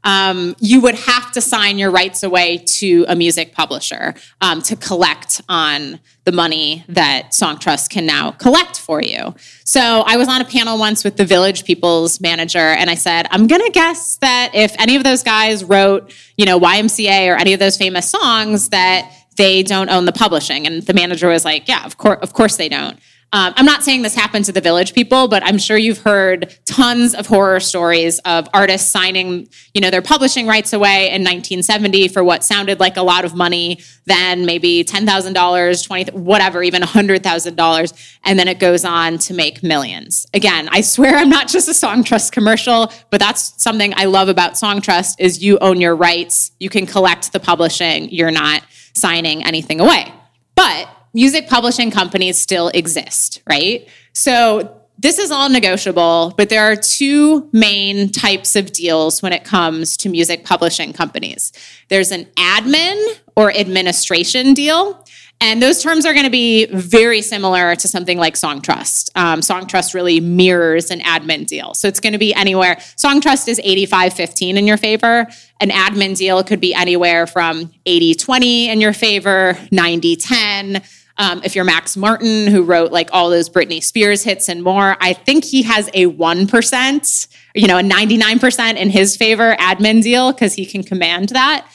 um, 0.04 0.54
you 0.60 0.80
would 0.80 0.94
have 0.94 1.32
to 1.32 1.40
sign 1.40 1.76
your 1.76 1.90
rights 1.90 2.22
away 2.22 2.58
to 2.58 3.04
a 3.08 3.16
music 3.16 3.52
publisher 3.52 4.14
um, 4.40 4.62
to 4.62 4.76
collect 4.76 5.42
on 5.48 5.98
the 6.24 6.32
money 6.32 6.84
that 6.88 7.30
Songtrust 7.32 7.90
can 7.90 8.06
now 8.06 8.30
collect 8.32 8.78
for 8.78 9.02
you. 9.02 9.34
So 9.64 9.80
I 10.06 10.16
was 10.16 10.28
on 10.28 10.40
a 10.40 10.44
panel 10.44 10.78
once 10.78 11.02
with 11.02 11.16
the 11.16 11.24
Village 11.24 11.64
People's 11.64 12.20
manager, 12.20 12.58
and 12.58 12.88
I 12.88 12.94
said, 12.94 13.26
I'm 13.30 13.48
going 13.48 13.62
to 13.62 13.70
guess 13.70 14.16
that 14.18 14.52
if 14.54 14.74
any 14.78 14.94
of 14.94 15.04
those 15.04 15.22
guys 15.22 15.64
wrote, 15.64 16.14
you 16.36 16.46
know, 16.46 16.60
YMCA 16.60 17.32
or 17.32 17.36
any 17.36 17.52
of 17.52 17.60
those 17.60 17.76
famous 17.76 18.08
songs, 18.08 18.68
that 18.68 19.10
they 19.38 19.62
don't 19.62 19.88
own 19.88 20.04
the 20.04 20.12
publishing. 20.12 20.66
And 20.66 20.82
the 20.82 20.92
manager 20.92 21.28
was 21.28 21.44
like, 21.44 21.66
yeah, 21.66 21.86
of 21.86 21.96
course, 21.96 22.18
of 22.20 22.34
course 22.34 22.56
they 22.56 22.68
don't. 22.68 22.98
Um, 23.30 23.52
I'm 23.56 23.66
not 23.66 23.82
saying 23.82 24.00
this 24.00 24.14
happened 24.14 24.46
to 24.46 24.52
the 24.52 24.60
village 24.62 24.94
people, 24.94 25.28
but 25.28 25.42
I'm 25.42 25.58
sure 25.58 25.76
you've 25.76 25.98
heard 25.98 26.56
tons 26.64 27.14
of 27.14 27.26
horror 27.26 27.60
stories 27.60 28.18
of 28.20 28.48
artists 28.54 28.90
signing, 28.90 29.50
you 29.74 29.82
know, 29.82 29.90
their 29.90 30.00
publishing 30.00 30.46
rights 30.46 30.72
away 30.72 31.08
in 31.08 31.20
1970 31.22 32.08
for 32.08 32.24
what 32.24 32.42
sounded 32.42 32.80
like 32.80 32.96
a 32.96 33.02
lot 33.02 33.26
of 33.26 33.34
money, 33.34 33.80
then 34.06 34.46
maybe 34.46 34.82
$10,000, 34.82 35.86
20, 35.86 36.12
whatever, 36.12 36.62
even 36.62 36.80
$100,000, 36.80 38.16
and 38.24 38.38
then 38.38 38.48
it 38.48 38.58
goes 38.58 38.82
on 38.86 39.18
to 39.18 39.34
make 39.34 39.62
millions. 39.62 40.26
Again, 40.32 40.66
I 40.72 40.80
swear 40.80 41.16
I'm 41.16 41.28
not 41.28 41.48
just 41.48 41.68
a 41.68 41.72
Songtrust 41.72 42.32
commercial, 42.32 42.90
but 43.10 43.20
that's 43.20 43.62
something 43.62 43.92
I 43.94 44.06
love 44.06 44.30
about 44.30 44.54
Songtrust 44.54 45.16
is 45.18 45.42
you 45.42 45.58
own 45.58 45.82
your 45.82 45.94
rights, 45.94 46.52
you 46.58 46.70
can 46.70 46.86
collect 46.86 47.34
the 47.34 47.40
publishing, 47.40 48.08
you're 48.08 48.30
not 48.30 48.62
signing 48.98 49.44
anything 49.44 49.80
away. 49.80 50.12
But 50.54 50.88
music 51.14 51.48
publishing 51.48 51.90
companies 51.90 52.38
still 52.38 52.68
exist, 52.68 53.42
right? 53.48 53.88
So 54.12 54.74
this 54.98 55.18
is 55.18 55.30
all 55.30 55.48
negotiable, 55.48 56.34
but 56.36 56.48
there 56.48 56.64
are 56.70 56.74
two 56.74 57.48
main 57.52 58.10
types 58.10 58.56
of 58.56 58.72
deals 58.72 59.22
when 59.22 59.32
it 59.32 59.44
comes 59.44 59.96
to 59.98 60.08
music 60.08 60.44
publishing 60.44 60.92
companies. 60.92 61.52
There's 61.88 62.10
an 62.10 62.24
admin 62.36 63.00
or 63.36 63.52
administration 63.52 64.54
deal, 64.54 65.04
And 65.40 65.62
those 65.62 65.80
terms 65.82 66.04
are 66.04 66.12
going 66.12 66.24
to 66.24 66.30
be 66.30 66.66
very 66.66 67.22
similar 67.22 67.76
to 67.76 67.86
something 67.86 68.18
like 68.18 68.34
Songtrust. 68.34 69.10
Um, 69.14 69.40
Songtrust 69.40 69.94
really 69.94 70.18
mirrors 70.18 70.90
an 70.90 70.98
admin 71.00 71.46
deal. 71.46 71.74
So 71.74 71.86
it's 71.86 72.00
going 72.00 72.12
to 72.12 72.18
be 72.18 72.34
anywhere. 72.34 72.76
Songtrust 72.96 73.46
is 73.46 73.60
85 73.62 74.14
15 74.14 74.56
in 74.56 74.66
your 74.66 74.76
favor. 74.76 75.28
An 75.60 75.70
admin 75.70 76.16
deal 76.16 76.42
could 76.42 76.60
be 76.60 76.74
anywhere 76.74 77.26
from 77.26 77.72
80 77.86 78.14
20 78.14 78.68
in 78.70 78.80
your 78.80 78.92
favor, 78.92 79.56
90 79.70 80.16
10. 80.16 80.82
Um, 81.18 81.40
if 81.44 81.54
you're 81.56 81.64
Max 81.64 81.96
Martin, 81.96 82.46
who 82.46 82.62
wrote 82.62 82.92
like 82.92 83.10
all 83.12 83.30
those 83.30 83.48
Britney 83.48 83.82
Spears 83.82 84.22
hits 84.22 84.48
and 84.48 84.62
more, 84.62 84.96
I 85.00 85.12
think 85.12 85.44
he 85.44 85.62
has 85.62 85.88
a 85.94 86.06
1%, 86.06 87.28
you 87.54 87.66
know, 87.66 87.78
a 87.78 87.82
99% 87.82 88.76
in 88.76 88.90
his 88.90 89.16
favor 89.16 89.56
admin 89.56 90.02
deal 90.02 90.32
because 90.32 90.54
he 90.54 90.64
can 90.64 90.84
command 90.84 91.30
that. 91.30 91.68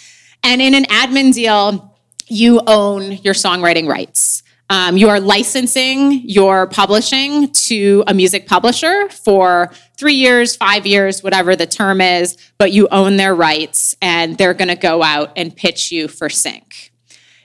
And 0.43 0.61
in 0.61 0.73
an 0.73 0.85
admin 0.85 1.33
deal, 1.33 1.92
you 2.33 2.61
own 2.67 3.13
your 3.17 3.33
songwriting 3.33 3.87
rights. 3.87 4.43
Um, 4.69 4.97
you 4.97 5.09
are 5.09 5.19
licensing 5.19 6.27
your 6.27 6.67
publishing 6.67 7.51
to 7.51 8.03
a 8.07 8.13
music 8.13 8.47
publisher 8.47 9.07
for 9.09 9.71
three 9.97 10.15
years, 10.15 10.55
five 10.55 10.87
years, 10.87 11.21
whatever 11.21 11.55
the 11.55 11.67
term 11.67 12.01
is, 12.01 12.37
but 12.57 12.71
you 12.71 12.87
own 12.89 13.17
their 13.17 13.35
rights 13.35 13.95
and 14.01 14.37
they're 14.37 14.53
going 14.55 14.69
to 14.69 14.75
go 14.75 15.03
out 15.03 15.31
and 15.35 15.55
pitch 15.55 15.91
you 15.91 16.07
for 16.07 16.29
sync. 16.29 16.91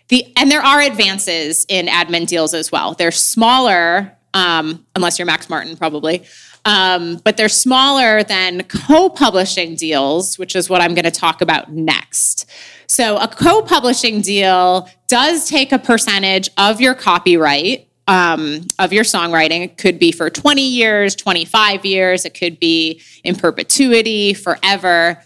The, 0.08 0.32
and 0.36 0.50
there 0.50 0.62
are 0.62 0.80
advances 0.80 1.66
in 1.68 1.86
admin 1.86 2.26
deals 2.26 2.54
as 2.54 2.72
well. 2.72 2.94
They're 2.94 3.10
smaller, 3.10 4.16
um, 4.32 4.86
unless 4.96 5.18
you're 5.18 5.26
Max 5.26 5.50
Martin, 5.50 5.76
probably, 5.76 6.24
um, 6.64 7.20
but 7.24 7.36
they're 7.36 7.48
smaller 7.48 8.22
than 8.22 8.64
co 8.64 9.08
publishing 9.08 9.74
deals, 9.74 10.38
which 10.38 10.54
is 10.56 10.68
what 10.68 10.80
I'm 10.80 10.94
going 10.94 11.04
to 11.04 11.10
talk 11.10 11.40
about 11.40 11.72
next. 11.72 12.48
So 12.88 13.18
a 13.18 13.28
co-publishing 13.28 14.22
deal 14.22 14.88
does 15.08 15.48
take 15.48 15.72
a 15.72 15.78
percentage 15.78 16.48
of 16.56 16.80
your 16.80 16.94
copyright 16.94 17.86
um, 18.08 18.66
of 18.78 18.94
your 18.94 19.04
songwriting. 19.04 19.62
It 19.62 19.76
could 19.76 19.98
be 19.98 20.10
for 20.10 20.30
20 20.30 20.66
years, 20.66 21.14
25 21.14 21.84
years. 21.84 22.24
It 22.24 22.32
could 22.32 22.58
be 22.58 23.02
in 23.22 23.36
perpetuity, 23.36 24.32
forever. 24.32 25.22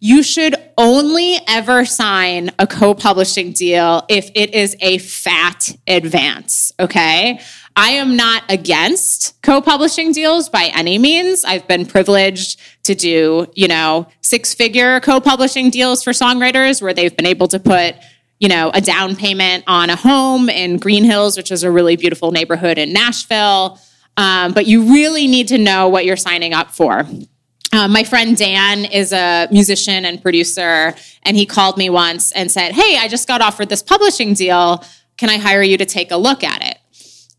You 0.00 0.22
should 0.22 0.56
only 0.78 1.38
ever 1.46 1.84
sign 1.84 2.50
a 2.58 2.66
co 2.66 2.94
publishing 2.94 3.52
deal 3.52 4.04
if 4.08 4.30
it 4.34 4.54
is 4.54 4.74
a 4.80 4.96
fat 4.98 5.76
advance, 5.86 6.72
okay? 6.80 7.40
I 7.74 7.90
am 7.90 8.16
not 8.16 8.44
against 8.48 9.40
co-publishing 9.42 10.12
deals 10.12 10.48
by 10.48 10.70
any 10.74 10.98
means. 10.98 11.44
I've 11.44 11.66
been 11.66 11.86
privileged 11.86 12.60
to 12.84 12.94
do, 12.94 13.46
you 13.54 13.68
know, 13.68 14.08
six-figure 14.20 15.00
co-publishing 15.00 15.70
deals 15.70 16.02
for 16.04 16.12
songwriters 16.12 16.82
where 16.82 16.92
they've 16.92 17.16
been 17.16 17.26
able 17.26 17.48
to 17.48 17.58
put 17.58 17.96
you 18.42 18.48
know, 18.48 18.72
a 18.74 18.80
down 18.80 19.14
payment 19.14 19.62
on 19.68 19.88
a 19.88 19.94
home 19.94 20.48
in 20.48 20.76
Green 20.76 21.04
Hills, 21.04 21.36
which 21.36 21.52
is 21.52 21.62
a 21.62 21.70
really 21.70 21.94
beautiful 21.94 22.32
neighborhood 22.32 22.76
in 22.76 22.92
Nashville. 22.92 23.78
Um, 24.16 24.52
but 24.52 24.66
you 24.66 24.92
really 24.92 25.28
need 25.28 25.46
to 25.48 25.58
know 25.58 25.88
what 25.88 26.04
you're 26.04 26.16
signing 26.16 26.52
up 26.52 26.72
for. 26.72 27.06
Uh, 27.72 27.86
my 27.86 28.02
friend 28.02 28.36
Dan 28.36 28.84
is 28.84 29.12
a 29.12 29.46
musician 29.52 30.04
and 30.04 30.20
producer, 30.20 30.92
and 31.22 31.36
he 31.36 31.46
called 31.46 31.78
me 31.78 31.88
once 31.88 32.32
and 32.32 32.50
said, 32.50 32.72
Hey, 32.72 32.98
I 32.98 33.06
just 33.06 33.28
got 33.28 33.40
offered 33.40 33.68
this 33.68 33.80
publishing 33.80 34.34
deal. 34.34 34.84
Can 35.16 35.30
I 35.30 35.38
hire 35.38 35.62
you 35.62 35.78
to 35.78 35.86
take 35.86 36.10
a 36.10 36.16
look 36.16 36.42
at 36.42 36.66
it? 36.66 36.78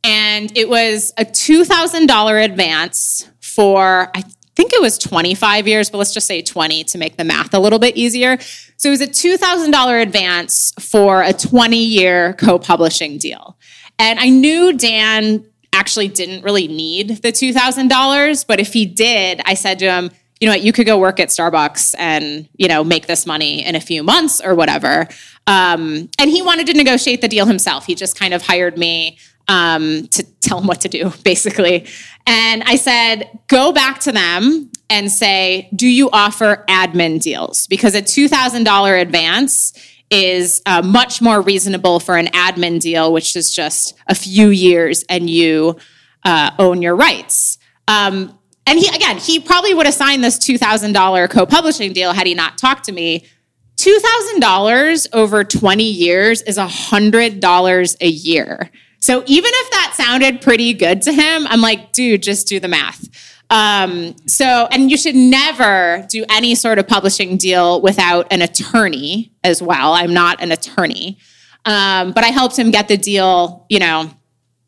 And 0.03 0.55
it 0.57 0.67
was 0.67 1.13
a 1.17 1.25
$2,000 1.25 2.45
advance 2.45 3.29
for, 3.39 4.11
I 4.13 4.23
think 4.55 4.73
it 4.73 4.81
was 4.81 4.97
25 4.97 5.67
years, 5.67 5.89
but 5.89 5.97
let's 5.97 6.13
just 6.13 6.27
say 6.27 6.41
20 6.41 6.83
to 6.85 6.97
make 6.97 7.17
the 7.17 7.23
math 7.23 7.53
a 7.53 7.59
little 7.59 7.79
bit 7.79 7.95
easier. 7.95 8.37
So 8.77 8.89
it 8.89 8.91
was 8.91 9.01
a 9.01 9.07
$2,000 9.07 10.01
advance 10.01 10.73
for 10.79 11.23
a 11.23 11.33
20 11.33 11.77
year 11.77 12.33
co 12.33 12.59
publishing 12.59 13.17
deal. 13.17 13.57
And 13.97 14.19
I 14.19 14.29
knew 14.29 14.73
Dan 14.73 15.45
actually 15.71 16.07
didn't 16.07 16.43
really 16.43 16.67
need 16.67 17.21
the 17.21 17.31
$2,000, 17.31 18.47
but 18.47 18.59
if 18.59 18.73
he 18.73 18.85
did, 18.85 19.41
I 19.45 19.53
said 19.53 19.79
to 19.79 19.85
him, 19.85 20.11
you 20.39 20.47
know 20.47 20.53
what, 20.53 20.61
you 20.61 20.73
could 20.73 20.85
go 20.85 20.99
work 20.99 21.21
at 21.21 21.29
Starbucks 21.29 21.95
and, 21.97 22.49
you 22.57 22.67
know, 22.67 22.83
make 22.83 23.07
this 23.07 23.25
money 23.25 23.65
in 23.65 23.75
a 23.75 23.79
few 23.79 24.03
months 24.03 24.41
or 24.41 24.55
whatever. 24.55 25.07
Um, 25.47 26.09
and 26.19 26.29
he 26.29 26.41
wanted 26.41 26.67
to 26.67 26.73
negotiate 26.73 27.21
the 27.21 27.27
deal 27.27 27.45
himself. 27.45 27.85
He 27.85 27.95
just 27.95 28.19
kind 28.19 28.33
of 28.33 28.41
hired 28.41 28.77
me 28.77 29.17
um, 29.47 30.07
to 30.07 30.23
tell 30.41 30.59
them 30.59 30.67
what 30.67 30.81
to 30.81 30.89
do, 30.89 31.11
basically. 31.23 31.85
And 32.25 32.63
I 32.63 32.75
said, 32.75 33.39
go 33.47 33.71
back 33.71 33.99
to 34.01 34.11
them 34.11 34.71
and 34.89 35.11
say, 35.11 35.69
do 35.75 35.87
you 35.87 36.09
offer 36.11 36.63
admin 36.67 37.21
deals? 37.21 37.67
Because 37.67 37.95
a 37.95 38.01
$2,000 38.01 39.01
advance 39.01 39.73
is 40.09 40.61
uh, 40.65 40.81
much 40.81 41.21
more 41.21 41.41
reasonable 41.41 41.99
for 41.99 42.15
an 42.17 42.27
admin 42.27 42.79
deal, 42.79 43.11
which 43.11 43.35
is 43.35 43.49
just 43.49 43.95
a 44.07 44.15
few 44.15 44.49
years 44.49 45.03
and 45.09 45.29
you 45.29 45.75
uh, 46.23 46.51
own 46.59 46.81
your 46.81 46.95
rights. 46.95 47.57
Um, 47.87 48.37
and 48.65 48.79
he, 48.79 48.87
again, 48.95 49.17
he 49.17 49.39
probably 49.39 49.73
would 49.73 49.85
have 49.85 49.95
signed 49.95 50.23
this 50.23 50.37
$2,000 50.37 51.29
co 51.29 51.45
publishing 51.45 51.93
deal 51.93 52.13
had 52.13 52.27
he 52.27 52.33
not 52.33 52.57
talked 52.57 52.85
to 52.85 52.91
me. 52.91 53.25
$2,000 53.77 55.07
over 55.13 55.43
20 55.43 55.83
years 55.83 56.41
is 56.43 56.57
$100 56.57 57.95
a 57.99 58.07
year. 58.07 58.69
So 59.03 59.21
even 59.25 59.51
if 59.53 59.71
that 59.71 59.95
sounded 59.97 60.39
pretty 60.39 60.71
good 60.71 61.01
to 61.01 61.11
him, 61.11 61.45
I'm 61.47 61.59
like, 61.59 61.91
dude, 61.91 62.23
just 62.23 62.47
do 62.47 62.61
the 62.61 62.69
math. 62.69 63.05
Um, 63.49 64.15
so, 64.27 64.69
and 64.71 64.89
you 64.89 64.95
should 64.95 65.13
never 65.13 66.07
do 66.09 66.23
any 66.29 66.55
sort 66.55 66.79
of 66.79 66.87
publishing 66.87 67.35
deal 67.35 67.81
without 67.81 68.31
an 68.31 68.41
attorney 68.41 69.33
as 69.43 69.61
well. 69.61 69.91
I'm 69.91 70.13
not 70.13 70.41
an 70.41 70.53
attorney. 70.53 71.17
Um, 71.65 72.13
but 72.13 72.23
I 72.23 72.27
helped 72.27 72.57
him 72.57 72.71
get 72.71 72.87
the 72.87 72.95
deal, 72.95 73.65
you 73.67 73.79
know, 73.79 74.09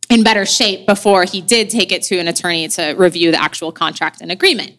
in 0.10 0.22
better 0.22 0.46
shape 0.46 0.86
before 0.86 1.24
he 1.24 1.40
did 1.40 1.70
take 1.70 1.94
it 1.94 2.04
to 2.04 2.20
an 2.20 2.28
attorney 2.28 2.68
to 2.68 2.94
review 2.98 3.32
the 3.32 3.42
actual 3.42 3.72
contract 3.72 4.20
and 4.20 4.34
agreement. 4.34 4.72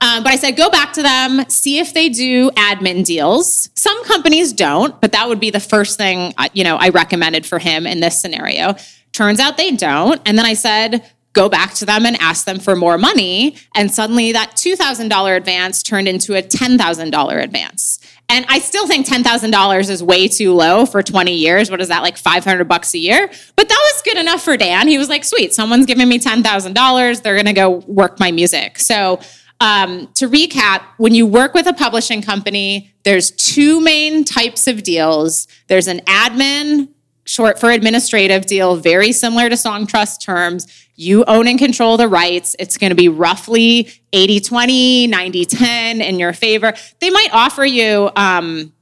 Um, 0.00 0.22
but 0.22 0.32
I 0.32 0.36
said, 0.36 0.52
go 0.56 0.70
back 0.70 0.92
to 0.94 1.02
them, 1.02 1.44
see 1.50 1.78
if 1.78 1.92
they 1.92 2.08
do 2.10 2.50
admin 2.52 3.04
deals. 3.04 3.70
Some 3.74 4.02
companies 4.04 4.52
don't, 4.52 4.98
but 5.00 5.12
that 5.12 5.28
would 5.28 5.40
be 5.40 5.50
the 5.50 5.60
first 5.60 5.98
thing, 5.98 6.32
uh, 6.38 6.48
you 6.54 6.64
know, 6.64 6.76
I 6.76 6.88
recommended 6.88 7.44
for 7.44 7.58
him 7.58 7.86
in 7.86 7.98
this 7.98 8.20
scenario. 8.20 8.76
Turns 9.12 9.40
out 9.40 9.56
they 9.56 9.72
don't. 9.72 10.20
And 10.26 10.38
then 10.38 10.46
I 10.46 10.54
said, 10.54 11.04
go 11.32 11.48
back 11.48 11.74
to 11.74 11.84
them 11.84 12.06
and 12.06 12.16
ask 12.20 12.44
them 12.44 12.58
for 12.58 12.74
more 12.74 12.98
money. 12.98 13.56
And 13.74 13.92
suddenly 13.92 14.32
that 14.32 14.52
$2,000 14.52 15.36
advance 15.36 15.82
turned 15.82 16.08
into 16.08 16.34
a 16.34 16.42
$10,000 16.42 17.42
advance. 17.42 17.98
And 18.28 18.46
I 18.48 18.60
still 18.60 18.86
think 18.86 19.06
$10,000 19.06 19.90
is 19.90 20.02
way 20.02 20.28
too 20.28 20.54
low 20.54 20.86
for 20.86 21.02
20 21.02 21.34
years. 21.34 21.70
What 21.70 21.80
is 21.80 21.88
that, 21.88 22.02
like 22.02 22.16
500 22.16 22.64
bucks 22.68 22.94
a 22.94 22.98
year? 22.98 23.28
But 23.56 23.68
that 23.68 23.90
was 23.92 24.02
good 24.02 24.16
enough 24.16 24.42
for 24.42 24.56
Dan. 24.56 24.86
He 24.86 24.98
was 24.98 25.08
like, 25.08 25.24
sweet, 25.24 25.52
someone's 25.52 25.86
giving 25.86 26.08
me 26.08 26.18
$10,000. 26.18 27.22
They're 27.22 27.34
going 27.34 27.46
to 27.46 27.52
go 27.52 27.70
work 27.88 28.20
my 28.20 28.30
music. 28.30 28.78
So 28.78 29.20
um, 29.60 30.08
to 30.14 30.28
recap, 30.28 30.82
when 30.96 31.14
you 31.14 31.26
work 31.26 31.54
with 31.54 31.66
a 31.66 31.72
publishing 31.72 32.22
company, 32.22 32.94
there's 33.02 33.32
two 33.32 33.80
main 33.80 34.24
types 34.24 34.68
of 34.68 34.84
deals. 34.84 35.48
There's 35.66 35.88
an 35.88 35.98
admin 36.00 36.88
short 37.30 37.60
for 37.60 37.70
administrative 37.70 38.44
deal, 38.46 38.74
very 38.74 39.12
similar 39.12 39.48
to 39.48 39.54
Songtrust 39.54 40.20
terms. 40.20 40.66
You 40.96 41.24
own 41.26 41.46
and 41.46 41.60
control 41.60 41.96
the 41.96 42.08
rights. 42.08 42.56
It's 42.58 42.76
going 42.76 42.90
to 42.90 42.96
be 42.96 43.08
roughly 43.08 43.88
80 44.12 44.40
20, 44.40 45.06
90 45.06 45.44
10 45.44 46.00
in 46.00 46.18
your 46.18 46.32
favor. 46.32 46.72
They 47.00 47.08
might 47.10 47.28
offer 47.32 47.64
you, 47.64 48.10
um, 48.16 48.72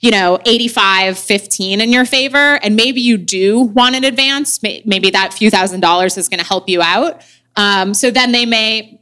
you 0.00 0.10
know, 0.10 0.40
85 0.44 1.16
15 1.16 1.80
in 1.80 1.92
your 1.92 2.04
favor. 2.04 2.58
And 2.60 2.74
maybe 2.74 3.00
you 3.00 3.16
do 3.16 3.60
want 3.60 3.94
an 3.94 4.02
advance. 4.02 4.60
Maybe 4.62 5.10
that 5.10 5.32
few 5.32 5.48
thousand 5.48 5.80
dollars 5.80 6.18
is 6.18 6.28
going 6.28 6.40
to 6.40 6.46
help 6.46 6.68
you 6.68 6.82
out. 6.82 7.24
Um, 7.54 7.94
so 7.94 8.10
then 8.10 8.32
they 8.32 8.46
may 8.46 9.00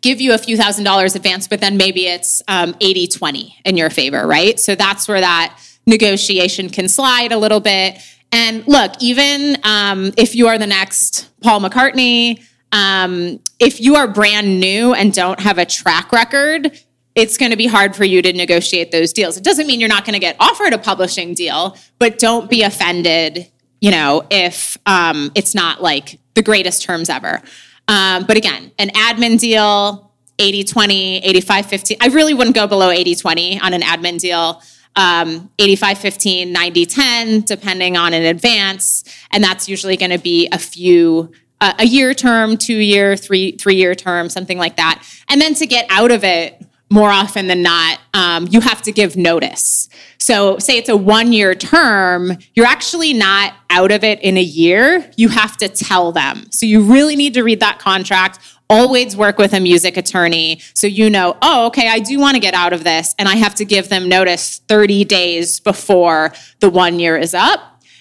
give 0.00 0.22
you 0.22 0.32
a 0.32 0.38
few 0.38 0.56
thousand 0.56 0.84
dollars 0.84 1.14
advance, 1.14 1.46
but 1.46 1.60
then 1.60 1.76
maybe 1.76 2.06
it's 2.06 2.42
um, 2.48 2.74
80 2.80 3.06
20 3.08 3.58
in 3.66 3.76
your 3.76 3.90
favor, 3.90 4.26
right? 4.26 4.58
So 4.58 4.74
that's 4.74 5.06
where 5.06 5.20
that 5.20 5.58
negotiation 5.86 6.70
can 6.70 6.88
slide 6.88 7.30
a 7.30 7.38
little 7.38 7.60
bit. 7.60 7.98
And 8.34 8.66
look, 8.66 8.94
even 8.98 9.58
um, 9.62 10.12
if 10.16 10.34
you 10.34 10.48
are 10.48 10.58
the 10.58 10.66
next 10.66 11.30
Paul 11.40 11.60
McCartney, 11.60 12.44
um, 12.72 13.38
if 13.60 13.80
you 13.80 13.94
are 13.94 14.08
brand 14.08 14.58
new 14.58 14.92
and 14.92 15.14
don't 15.14 15.38
have 15.38 15.58
a 15.58 15.64
track 15.64 16.10
record, 16.10 16.76
it's 17.14 17.38
going 17.38 17.52
to 17.52 17.56
be 17.56 17.68
hard 17.68 17.94
for 17.94 18.04
you 18.04 18.22
to 18.22 18.32
negotiate 18.32 18.90
those 18.90 19.12
deals. 19.12 19.36
It 19.36 19.44
doesn't 19.44 19.68
mean 19.68 19.78
you're 19.78 19.88
not 19.88 20.04
going 20.04 20.14
to 20.14 20.18
get 20.18 20.34
offered 20.40 20.72
a 20.72 20.78
publishing 20.78 21.34
deal, 21.34 21.76
but 22.00 22.18
don't 22.18 22.50
be 22.50 22.64
offended, 22.64 23.48
you 23.80 23.92
know, 23.92 24.26
if 24.32 24.76
um, 24.84 25.30
it's 25.36 25.54
not 25.54 25.80
like 25.80 26.18
the 26.34 26.42
greatest 26.42 26.82
terms 26.82 27.08
ever. 27.08 27.40
Um, 27.86 28.24
but 28.26 28.36
again, 28.36 28.72
an 28.80 28.88
admin 28.88 29.38
deal, 29.38 30.10
80 30.40 30.64
20, 30.64 31.18
85 31.18 31.66
15. 31.66 31.96
I 32.00 32.08
really 32.08 32.34
wouldn't 32.34 32.56
go 32.56 32.66
below 32.66 32.90
80 32.90 33.14
20 33.14 33.60
on 33.60 33.74
an 33.74 33.82
admin 33.82 34.18
deal 34.18 34.60
um, 34.96 35.50
85 35.58 35.98
15, 35.98 36.52
90 36.52 36.86
10, 36.86 37.40
depending 37.42 37.96
on 37.96 38.12
an 38.12 38.24
advance. 38.24 39.04
And 39.30 39.42
that's 39.42 39.68
usually 39.68 39.96
going 39.96 40.10
to 40.10 40.18
be 40.18 40.48
a 40.52 40.58
few, 40.58 41.32
uh, 41.60 41.74
a 41.78 41.86
year 41.86 42.14
term, 42.14 42.56
two 42.56 42.76
year, 42.76 43.16
three, 43.16 43.52
three 43.52 43.76
year 43.76 43.94
term, 43.94 44.28
something 44.28 44.58
like 44.58 44.76
that. 44.76 45.02
And 45.28 45.40
then 45.40 45.54
to 45.54 45.66
get 45.66 45.86
out 45.90 46.10
of 46.10 46.24
it, 46.24 46.64
more 46.90 47.10
often 47.10 47.48
than 47.48 47.62
not, 47.62 47.98
um, 48.12 48.46
you 48.50 48.60
have 48.60 48.80
to 48.82 48.92
give 48.92 49.16
notice. 49.16 49.88
So, 50.18 50.58
say 50.58 50.76
it's 50.76 50.88
a 50.88 50.96
one 50.96 51.32
year 51.32 51.54
term, 51.54 52.36
you're 52.54 52.66
actually 52.66 53.12
not 53.12 53.54
out 53.70 53.90
of 53.90 54.04
it 54.04 54.20
in 54.20 54.36
a 54.36 54.42
year, 54.42 55.10
you 55.16 55.28
have 55.28 55.56
to 55.56 55.68
tell 55.68 56.12
them. 56.12 56.46
So 56.50 56.66
you 56.66 56.80
really 56.82 57.16
need 57.16 57.34
to 57.34 57.42
read 57.42 57.58
that 57.60 57.80
contract. 57.80 58.38
Always 58.74 59.16
work 59.16 59.38
with 59.38 59.52
a 59.52 59.60
music 59.60 59.96
attorney 59.96 60.60
so 60.74 60.88
you 60.88 61.08
know, 61.08 61.36
oh, 61.42 61.66
okay, 61.66 61.88
I 61.88 62.00
do 62.00 62.18
want 62.18 62.34
to 62.34 62.40
get 62.40 62.54
out 62.54 62.72
of 62.72 62.82
this, 62.82 63.14
and 63.20 63.28
I 63.28 63.36
have 63.36 63.54
to 63.56 63.64
give 63.64 63.88
them 63.88 64.08
notice 64.08 64.60
30 64.66 65.04
days 65.04 65.60
before 65.60 66.32
the 66.58 66.68
one 66.68 66.98
year 66.98 67.16
is 67.16 67.34
up. 67.34 67.60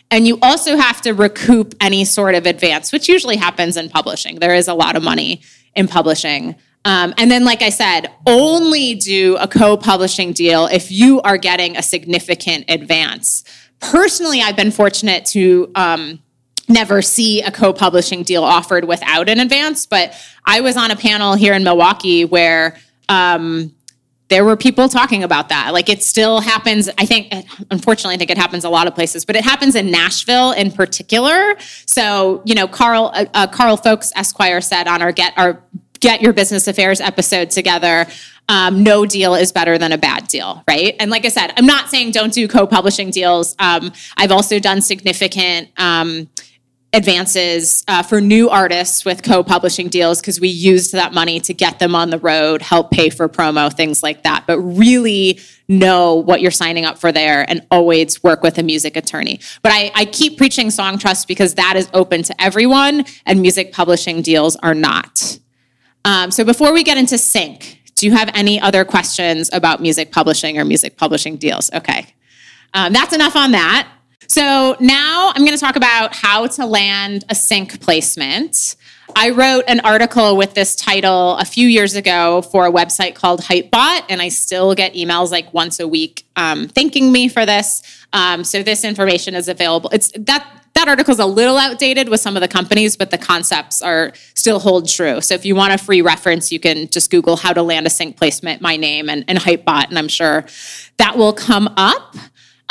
And 0.10 0.26
you 0.26 0.40
also 0.42 0.76
have 0.76 1.00
to 1.02 1.14
recoup 1.14 1.76
any 1.80 2.06
sort 2.06 2.34
of 2.34 2.48
advance, 2.48 2.92
which 2.92 3.08
usually 3.08 3.36
happens 3.36 3.78
in 3.78 3.90
publishing. 3.90 4.40
There 4.40 4.56
is 4.56 4.68
a 4.68 4.74
lot 4.74 4.96
of 4.96 5.04
money 5.04 5.44
in 5.76 5.88
publishing. 5.88 6.56
Um, 6.86 7.14
and 7.20 7.30
then, 7.30 7.46
like 7.46 7.62
I 7.62 7.70
said, 7.70 8.08
only 8.26 8.96
do 8.96 9.38
a 9.38 9.48
co 9.48 9.78
publishing 9.78 10.34
deal 10.34 10.66
if 10.66 10.92
you 10.92 11.22
are 11.22 11.38
getting 11.38 11.78
a 11.78 11.84
significant 11.84 12.66
advance. 12.68 13.44
Personally, 13.80 14.42
I've 14.42 14.56
been 14.56 14.72
fortunate 14.72 15.26
to 15.28 15.72
um, 15.76 16.20
never 16.70 17.02
see 17.02 17.42
a 17.42 17.52
co 17.52 17.74
publishing 17.74 18.24
deal 18.24 18.44
offered 18.44 18.86
without 18.86 19.30
an 19.30 19.40
advance, 19.40 19.86
but 19.86 20.14
I 20.46 20.62
was 20.62 20.78
on 20.78 20.92
a 20.92 20.96
panel 20.96 21.36
here 21.36 21.54
in 21.54 21.64
Milwaukee 21.64 22.26
where 22.26 22.78
um, 23.10 23.74
there 24.30 24.46
were 24.46 24.58
people 24.58 24.90
talking 24.90 25.24
about 25.24 25.50
that. 25.50 25.74
Like 25.74 25.90
it 25.90 26.02
still 26.02 26.40
happens. 26.40 26.90
I 26.98 27.06
think, 27.06 27.32
unfortunately, 27.70 28.16
I 28.16 28.18
think 28.18 28.32
it 28.32 28.38
happens 28.38 28.64
a 28.64 28.70
lot 28.70 28.88
of 28.88 28.96
places, 28.96 29.26
but 29.26 29.36
it 29.36 29.44
happens 29.44 29.76
in 29.76 29.92
Nashville 29.92 30.52
in 30.54 30.72
particular. 30.72 31.56
So, 31.86 32.42
you 32.46 32.56
know, 32.56 32.68
Karl 32.68 33.12
uh, 33.14 33.26
uh, 33.34 33.48
Karl 33.48 33.78
Fowlkes 33.78 34.12
Esquire 34.16 34.62
said 34.62 34.88
on 34.88 35.02
our 35.02 35.12
get 35.12 35.34
our 35.38 35.62
get 36.00 36.22
your 36.22 36.34
business 36.34 36.68
affairs 36.68 37.00
episode 37.00 37.52
together. 37.52 38.08
Um, 38.50 38.84
no 38.84 39.06
deal 39.06 39.36
is 39.36 39.54
better 39.54 39.78
than 39.78 39.94
a 39.94 39.98
bad 39.98 40.28
deal, 40.28 40.64
right? 40.68 40.96
And 41.00 41.10
like 41.10 41.26
I 41.26 41.30
said, 41.30 41.54
I'm 41.56 41.66
not 41.66 41.90
saying 41.90 42.12
don't 42.12 42.34
do 42.34 42.46
co-publishing 42.48 43.10
deals. 43.10 43.56
Um, 43.58 43.94
I've 44.18 44.32
also 44.32 44.60
done 44.60 44.82
significant 44.82 45.70
um, 45.78 46.28
advances 46.94 47.84
uh, 47.88 48.04
for 48.04 48.22
new 48.22 48.50
artists 48.50 49.04
with 49.04 49.24
co-publishing 49.24 49.90
deals 49.90 50.22
because 50.22 50.40
we 50.40 50.48
used 50.48 50.94
that 50.94 51.14
money 51.14 51.40
to 51.40 51.54
get 51.54 51.80
them 51.80 51.96
on 51.96 52.12
the 52.12 52.20
road, 52.20 52.62
help 52.62 52.92
pay 52.92 53.10
for 53.10 53.28
promo, 53.28 53.74
things 53.74 54.04
like 54.04 54.24
that. 54.24 54.46
But 54.46 54.60
really 54.60 55.40
know 55.68 56.16
what 56.16 56.40
you're 56.40 56.52
signing 56.52 56.86
up 56.86 57.00
for 57.00 57.12
there 57.12 57.50
and 57.50 57.66
always 57.72 58.22
work 58.24 58.44
with 58.44 58.58
a 58.60 58.64
music 58.64 58.96
attorney. 58.96 59.40
But 59.64 59.72
I, 59.72 59.92
I 59.96 60.06
keep 60.06 60.38
preaching 60.38 60.68
Songtrust 60.68 61.28
because 61.28 61.56
that 61.56 61.76
is 61.76 61.90
open 61.94 62.22
to 62.24 62.42
everyone, 62.42 63.06
and 63.26 63.42
music 63.42 63.72
publishing 63.72 64.22
deals 64.22 64.56
are 64.58 64.76
not. 64.76 65.40
Um, 66.06 66.32
so 66.32 66.44
before 66.44 66.74
we 66.74 66.84
get 66.84 66.98
into 66.98 67.18
sync, 67.18 67.82
do 67.96 68.06
you 68.06 68.12
have 68.12 68.30
any 68.34 68.60
other 68.60 68.86
questions 68.86 69.50
about 69.54 69.82
music 69.82 70.12
publishing 70.12 70.60
or 70.60 70.66
music 70.66 70.98
publishing 70.98 71.38
deals? 71.38 71.72
Okay. 71.74 72.08
Um, 72.74 72.92
that's 72.92 73.14
enough 73.14 73.36
on 73.36 73.52
that. 73.52 73.88
So 74.28 74.76
now 74.80 75.32
I'm 75.36 75.46
going 75.46 75.58
to 75.58 75.64
talk 75.64 75.76
about 75.76 76.16
how 76.16 76.48
to 76.48 76.66
land 76.66 77.26
a 77.30 77.36
sync 77.36 77.82
placement. 77.82 78.76
I 79.16 79.30
wrote 79.30 79.66
an 79.68 79.80
article 79.82 80.38
with 80.38 80.54
this 80.54 80.76
title 80.76 81.38
a 81.38 81.46
few 81.46 81.68
years 81.68 81.96
ago 81.96 82.42
for 82.42 82.66
a 82.66 82.72
website 82.72 83.16
called 83.16 83.42
Hypebot, 83.42 84.06
and 84.10 84.22
I 84.22 84.30
still 84.30 84.74
get 84.74 84.94
emails 84.94 85.32
like 85.32 85.54
once 85.54 85.80
a 85.80 85.88
week 85.88 86.26
um, 86.36 86.68
thanking 86.68 87.12
me 87.12 87.28
for 87.28 87.46
this. 87.46 87.84
Um, 88.14 88.44
so 88.44 88.64
this 88.64 88.84
information 88.84 89.36
is 89.36 89.48
available. 89.48 89.90
It's 89.92 90.12
that 90.18 90.64
that 90.74 90.88
article 90.88 91.12
is 91.12 91.20
a 91.20 91.26
little 91.26 91.58
outdated 91.58 92.10
with 92.10 92.20
some 92.20 92.36
of 92.36 92.42
the 92.42 92.48
companies, 92.48 92.98
but 92.98 93.12
the 93.12 93.18
concepts 93.18 93.84
are 93.84 94.12
still 94.34 94.60
hold 94.60 94.90
true. 94.90 95.22
So 95.22 95.36
if 95.36 95.46
you 95.46 95.56
want 95.56 95.74
a 95.74 95.78
free 95.78 96.02
reference, 96.02 96.52
you 96.52 96.60
can 96.60 96.90
just 96.90 97.12
Google 97.12 97.36
how 97.36 97.54
to 97.54 97.62
land 97.62 97.86
a 97.86 97.92
sync 97.92 98.18
placement, 98.18 98.60
my 98.60 98.76
name, 98.76 99.08
and, 99.08 99.24
and 99.28 99.38
Hypebot, 99.38 99.90
and 99.90 100.00
I'm 100.00 100.08
sure 100.08 100.46
that 100.98 101.16
will 101.16 101.34
come 101.34 101.72
up. 101.78 102.16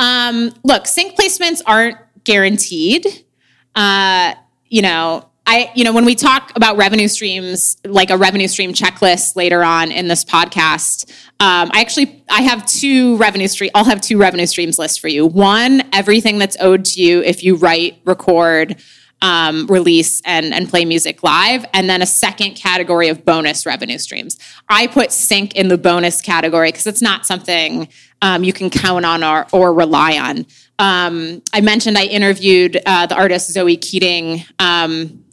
Um, 0.02 0.52
look, 0.64 0.88
sync 0.88 1.16
placements 1.16 1.62
aren't 1.64 1.96
guaranteed. 2.24 3.06
Uh, 3.76 4.34
you 4.68 4.82
know, 4.82 5.28
I, 5.46 5.70
you 5.76 5.84
know, 5.84 5.92
when 5.92 6.04
we 6.04 6.16
talk 6.16 6.50
about 6.56 6.76
revenue 6.76 7.06
streams, 7.06 7.76
like 7.84 8.10
a 8.10 8.16
revenue 8.16 8.48
stream 8.48 8.72
checklist 8.72 9.36
later 9.36 9.62
on 9.62 9.92
in 9.92 10.08
this 10.08 10.24
podcast, 10.24 11.08
um, 11.38 11.70
I 11.72 11.80
actually 11.80 12.24
I 12.28 12.42
have 12.42 12.66
two 12.66 13.16
revenue 13.16 13.46
stream. 13.46 13.70
I'll 13.76 13.84
have 13.84 14.00
two 14.00 14.18
revenue 14.18 14.46
streams 14.46 14.76
list 14.76 15.00
for 15.00 15.06
you. 15.06 15.24
One, 15.24 15.82
everything 15.92 16.38
that's 16.38 16.56
owed 16.58 16.84
to 16.86 17.02
you 17.02 17.22
if 17.22 17.44
you 17.44 17.54
write, 17.54 18.00
record, 18.04 18.82
um, 19.20 19.66
release, 19.68 20.20
and 20.24 20.52
and 20.52 20.68
play 20.68 20.84
music 20.84 21.22
live, 21.22 21.64
and 21.72 21.88
then 21.88 22.02
a 22.02 22.06
second 22.06 22.54
category 22.54 23.08
of 23.08 23.24
bonus 23.24 23.66
revenue 23.66 23.98
streams. 23.98 24.36
I 24.68 24.88
put 24.88 25.12
sync 25.12 25.54
in 25.54 25.68
the 25.68 25.78
bonus 25.78 26.20
category 26.20 26.72
because 26.72 26.88
it's 26.88 27.02
not 27.02 27.24
something 27.24 27.88
um, 28.22 28.44
you 28.44 28.52
can 28.52 28.70
count 28.70 29.04
on 29.04 29.22
or, 29.22 29.46
or 29.52 29.74
rely 29.74 30.16
on. 30.16 30.46
Um, 30.78 31.42
I 31.52 31.60
mentioned 31.60 31.98
I 31.98 32.04
interviewed 32.04 32.80
uh, 32.86 33.06
the 33.06 33.16
artist 33.16 33.52
Zoe 33.52 33.76
Keating 33.76 34.44
um, 34.58 35.24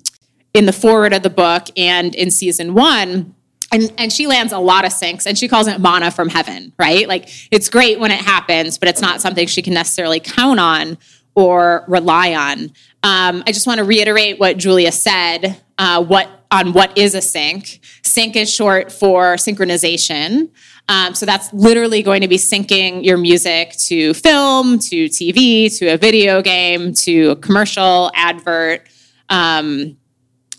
in 0.54 0.66
the 0.66 0.74
forward 0.74 1.14
of 1.14 1.24
the 1.24 1.30
book 1.30 1.68
and 1.78 2.14
in 2.16 2.32
season 2.32 2.74
one. 2.74 3.36
And, 3.72 3.94
and 4.00 4.12
she 4.12 4.26
lands 4.26 4.52
a 4.52 4.58
lot 4.58 4.84
of 4.84 4.92
syncs 4.92 5.28
and 5.28 5.38
she 5.38 5.48
calls 5.48 5.68
it 5.68 5.80
manna 5.80 6.10
from 6.10 6.30
heaven, 6.30 6.74
right? 6.80 7.08
Like 7.08 7.30
it's 7.52 7.70
great 7.70 8.00
when 8.00 8.10
it 8.10 8.20
happens, 8.20 8.80
but 8.80 8.90
it's 8.90 9.02
not 9.02 9.22
something 9.22 9.48
she 9.48 9.62
can 9.62 9.76
necessarily 9.76 10.20
count 10.20 10.60
on 10.60 10.98
or 11.36 11.86
rely 11.88 12.34
on. 12.34 12.72
Um, 13.04 13.44
I 13.46 13.52
just 13.52 13.68
want 13.68 13.78
to 13.78 13.84
reiterate 13.84 14.40
what 14.40 14.58
Julia 14.58 14.92
said 14.92 15.62
uh, 15.78 16.04
what, 16.04 16.28
on 16.52 16.74
what 16.74 16.98
is 16.98 17.14
a 17.14 17.22
sync. 17.22 17.80
Sync 18.04 18.36
is 18.36 18.52
short 18.52 18.92
for 18.92 19.36
synchronization. 19.36 20.50
Um, 20.90 21.14
so 21.14 21.26
that's 21.28 21.54
literally 21.54 22.02
going 22.02 22.22
to 22.22 22.28
be 22.28 22.38
syncing 22.38 23.06
your 23.06 23.18
music 23.18 23.74
to 23.86 24.16
film, 24.16 24.80
to 24.80 25.06
TV, 25.06 25.78
to 25.78 25.94
a 25.94 25.98
video 25.98 26.42
game, 26.42 26.94
to 26.94 27.30
a 27.30 27.36
commercial, 27.36 28.12
advert, 28.16 28.90
um, 29.30 29.96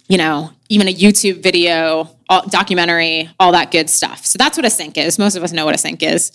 you 0.09 0.17
know, 0.17 0.53
even 0.69 0.87
a 0.87 0.95
YouTube 0.95 1.43
video, 1.43 2.09
all, 2.29 2.47
documentary, 2.47 3.29
all 3.41 3.51
that 3.53 3.73
good 3.73 3.91
stuff. 3.91 4.25
So 4.25 4.39
that's 4.39 4.57
what 4.57 4.65
a 4.65 4.71
sync 4.71 4.97
is. 4.97 5.19
Most 5.19 5.35
of 5.35 5.43
us 5.43 5.53
know 5.53 5.65
what 5.65 5.75
a 5.75 5.79
sync 5.79 6.01
is. 6.03 6.31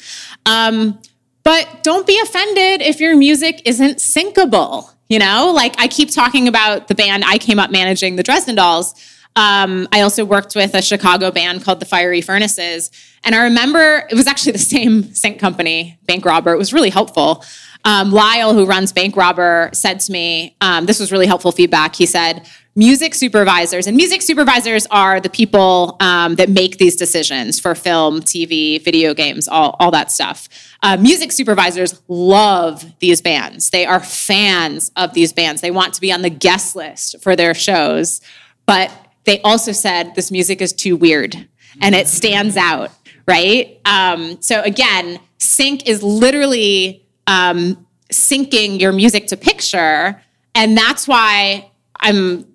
Um, 0.46 1.00
but 1.44 1.84
don't 1.84 2.06
be 2.06 2.20
offended 2.20 2.82
if 2.82 3.00
your 3.00 3.16
music 3.16 3.62
isn't 3.66 4.00
syncable. 4.00 4.90
You 5.08 5.20
know, 5.20 5.54
like 5.56 5.76
I 5.80 5.88
keep 5.88 6.12
talking 6.12 6.50
about 6.50 6.90
the 6.90 6.96
band 6.96 7.24
I 7.26 7.38
came 7.38 7.60
up 7.60 7.72
managing, 7.72 8.18
the 8.18 8.24
Dresden 8.24 8.56
Dolls. 8.56 8.94
Um, 9.36 9.88
I 9.92 10.02
also 10.02 10.24
worked 10.24 10.56
with 10.56 10.74
a 10.74 10.82
Chicago 10.82 11.30
band 11.32 11.64
called 11.64 11.80
the 11.80 11.86
Fiery 11.86 12.22
Furnaces. 12.22 12.92
And 13.24 13.36
I 13.36 13.44
remember 13.44 14.08
it 14.10 14.16
was 14.16 14.28
actually 14.28 14.54
the 14.54 14.60
same 14.60 15.14
sync 15.14 15.40
company, 15.40 15.98
Bank 16.06 16.26
Robber. 16.26 16.54
It 16.54 16.58
was 16.58 16.74
really 16.74 16.90
helpful. 16.90 17.44
Um, 17.84 18.12
Lyle, 18.12 18.54
who 18.54 18.66
runs 18.66 18.92
Bank 18.92 19.16
Robber, 19.16 19.70
said 19.74 20.00
to 20.02 20.12
me, 20.12 20.56
um, 20.62 20.86
this 20.86 21.00
was 21.00 21.12
really 21.12 21.28
helpful 21.28 21.52
feedback. 21.52 21.96
He 21.96 22.06
said, 22.08 22.48
music 22.76 23.14
supervisors, 23.14 23.88
and 23.88 23.96
music 23.96 24.22
supervisors 24.22 24.86
are 24.88 25.20
the 25.20 25.30
people 25.30 25.96
um, 26.00 26.36
that 26.36 26.50
make 26.50 26.78
these 26.78 26.96
decisions 26.96 27.60
for 27.60 27.76
film, 27.76 28.22
TV, 28.22 28.84
video 28.84 29.14
games, 29.14 29.48
all, 29.48 29.76
all 29.80 29.92
that 29.92 30.12
stuff. 30.12 30.50
Uh, 30.82 30.98
music 30.98 31.32
supervisors 31.32 32.02
love 32.08 32.86
these 33.00 33.22
bands. 33.22 33.70
They 33.70 33.86
are 33.86 34.00
fans 34.00 34.92
of 34.96 35.14
these 35.14 35.32
bands. 35.32 35.62
They 35.62 35.72
want 35.72 35.94
to 35.94 36.02
be 36.02 36.12
on 36.12 36.22
the 36.22 36.30
guest 36.30 36.76
list 36.76 37.22
for 37.22 37.36
their 37.36 37.54
shows. 37.54 38.20
But 38.66 38.92
they 39.26 39.42
also 39.42 39.72
said 39.72 40.16
this 40.16 40.32
music 40.32 40.62
is 40.62 40.74
too 40.74 40.96
weird 40.96 41.48
and 41.82 41.96
it 41.96 42.08
stands 42.08 42.58
out, 42.58 42.92
right? 43.28 43.80
Um, 43.86 44.42
so 44.42 44.62
again, 44.62 45.20
sync 45.40 45.88
is 45.88 46.02
literally 46.04 47.06
um, 47.28 47.86
syncing 48.12 48.80
your 48.80 48.92
music 48.92 49.28
to 49.28 49.38
picture, 49.38 50.22
and 50.54 50.78
that's 50.78 51.08
why 51.08 51.70
I'm 52.00 52.46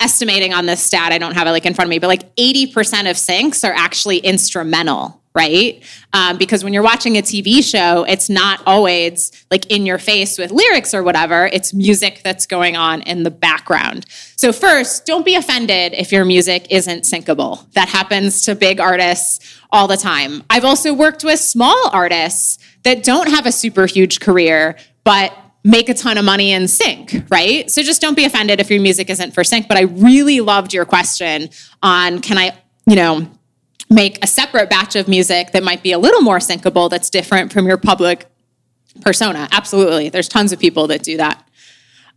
estimating 0.00 0.52
on 0.52 0.66
this 0.66 0.82
stat. 0.82 1.12
I 1.12 1.18
don't 1.18 1.34
have 1.34 1.46
it 1.46 1.50
like 1.50 1.66
in 1.66 1.74
front 1.74 1.86
of 1.86 1.90
me, 1.90 1.98
but 1.98 2.08
like 2.08 2.34
80% 2.36 3.10
of 3.10 3.16
syncs 3.16 3.66
are 3.68 3.72
actually 3.72 4.18
instrumental 4.18 5.19
right? 5.34 5.82
Um, 6.12 6.38
because 6.38 6.64
when 6.64 6.72
you're 6.72 6.82
watching 6.82 7.16
a 7.16 7.22
TV 7.22 7.62
show, 7.62 8.04
it's 8.04 8.28
not 8.28 8.60
always 8.66 9.30
like 9.50 9.66
in 9.66 9.86
your 9.86 9.98
face 9.98 10.38
with 10.38 10.50
lyrics 10.50 10.92
or 10.92 11.02
whatever. 11.02 11.46
It's 11.52 11.72
music 11.72 12.22
that's 12.24 12.46
going 12.46 12.76
on 12.76 13.02
in 13.02 13.22
the 13.22 13.30
background. 13.30 14.06
So, 14.36 14.52
first, 14.52 15.06
don't 15.06 15.24
be 15.24 15.36
offended 15.36 15.92
if 15.92 16.10
your 16.10 16.24
music 16.24 16.66
isn't 16.70 17.04
syncable. 17.04 17.70
That 17.72 17.88
happens 17.88 18.42
to 18.46 18.54
big 18.54 18.80
artists 18.80 19.60
all 19.70 19.86
the 19.86 19.96
time. 19.96 20.42
I've 20.50 20.64
also 20.64 20.92
worked 20.92 21.22
with 21.22 21.38
small 21.38 21.90
artists 21.92 22.58
that 22.82 23.02
don't 23.04 23.28
have 23.28 23.46
a 23.46 23.52
super 23.52 23.86
huge 23.86 24.20
career, 24.20 24.76
but 25.04 25.32
make 25.62 25.88
a 25.88 25.94
ton 25.94 26.16
of 26.16 26.24
money 26.24 26.52
in 26.52 26.66
sync, 26.66 27.24
right? 27.28 27.70
So 27.70 27.82
just 27.82 28.00
don't 28.00 28.16
be 28.16 28.24
offended 28.24 28.60
if 28.60 28.70
your 28.70 28.80
music 28.80 29.10
isn't 29.10 29.32
for 29.32 29.44
sync. 29.44 29.68
But 29.68 29.76
I 29.76 29.82
really 29.82 30.40
loved 30.40 30.72
your 30.72 30.86
question 30.86 31.50
on 31.82 32.20
can 32.20 32.38
I, 32.38 32.56
you 32.86 32.96
know, 32.96 33.30
make 33.90 34.22
a 34.22 34.26
separate 34.26 34.70
batch 34.70 34.94
of 34.96 35.08
music 35.08 35.50
that 35.52 35.62
might 35.62 35.82
be 35.82 35.92
a 35.92 35.98
little 35.98 36.22
more 36.22 36.38
syncable 36.38 36.88
that's 36.88 37.10
different 37.10 37.52
from 37.52 37.66
your 37.66 37.76
public 37.76 38.26
persona. 39.02 39.48
Absolutely. 39.50 40.08
There's 40.08 40.28
tons 40.28 40.52
of 40.52 40.60
people 40.60 40.86
that 40.86 41.02
do 41.02 41.16
that. 41.16 41.46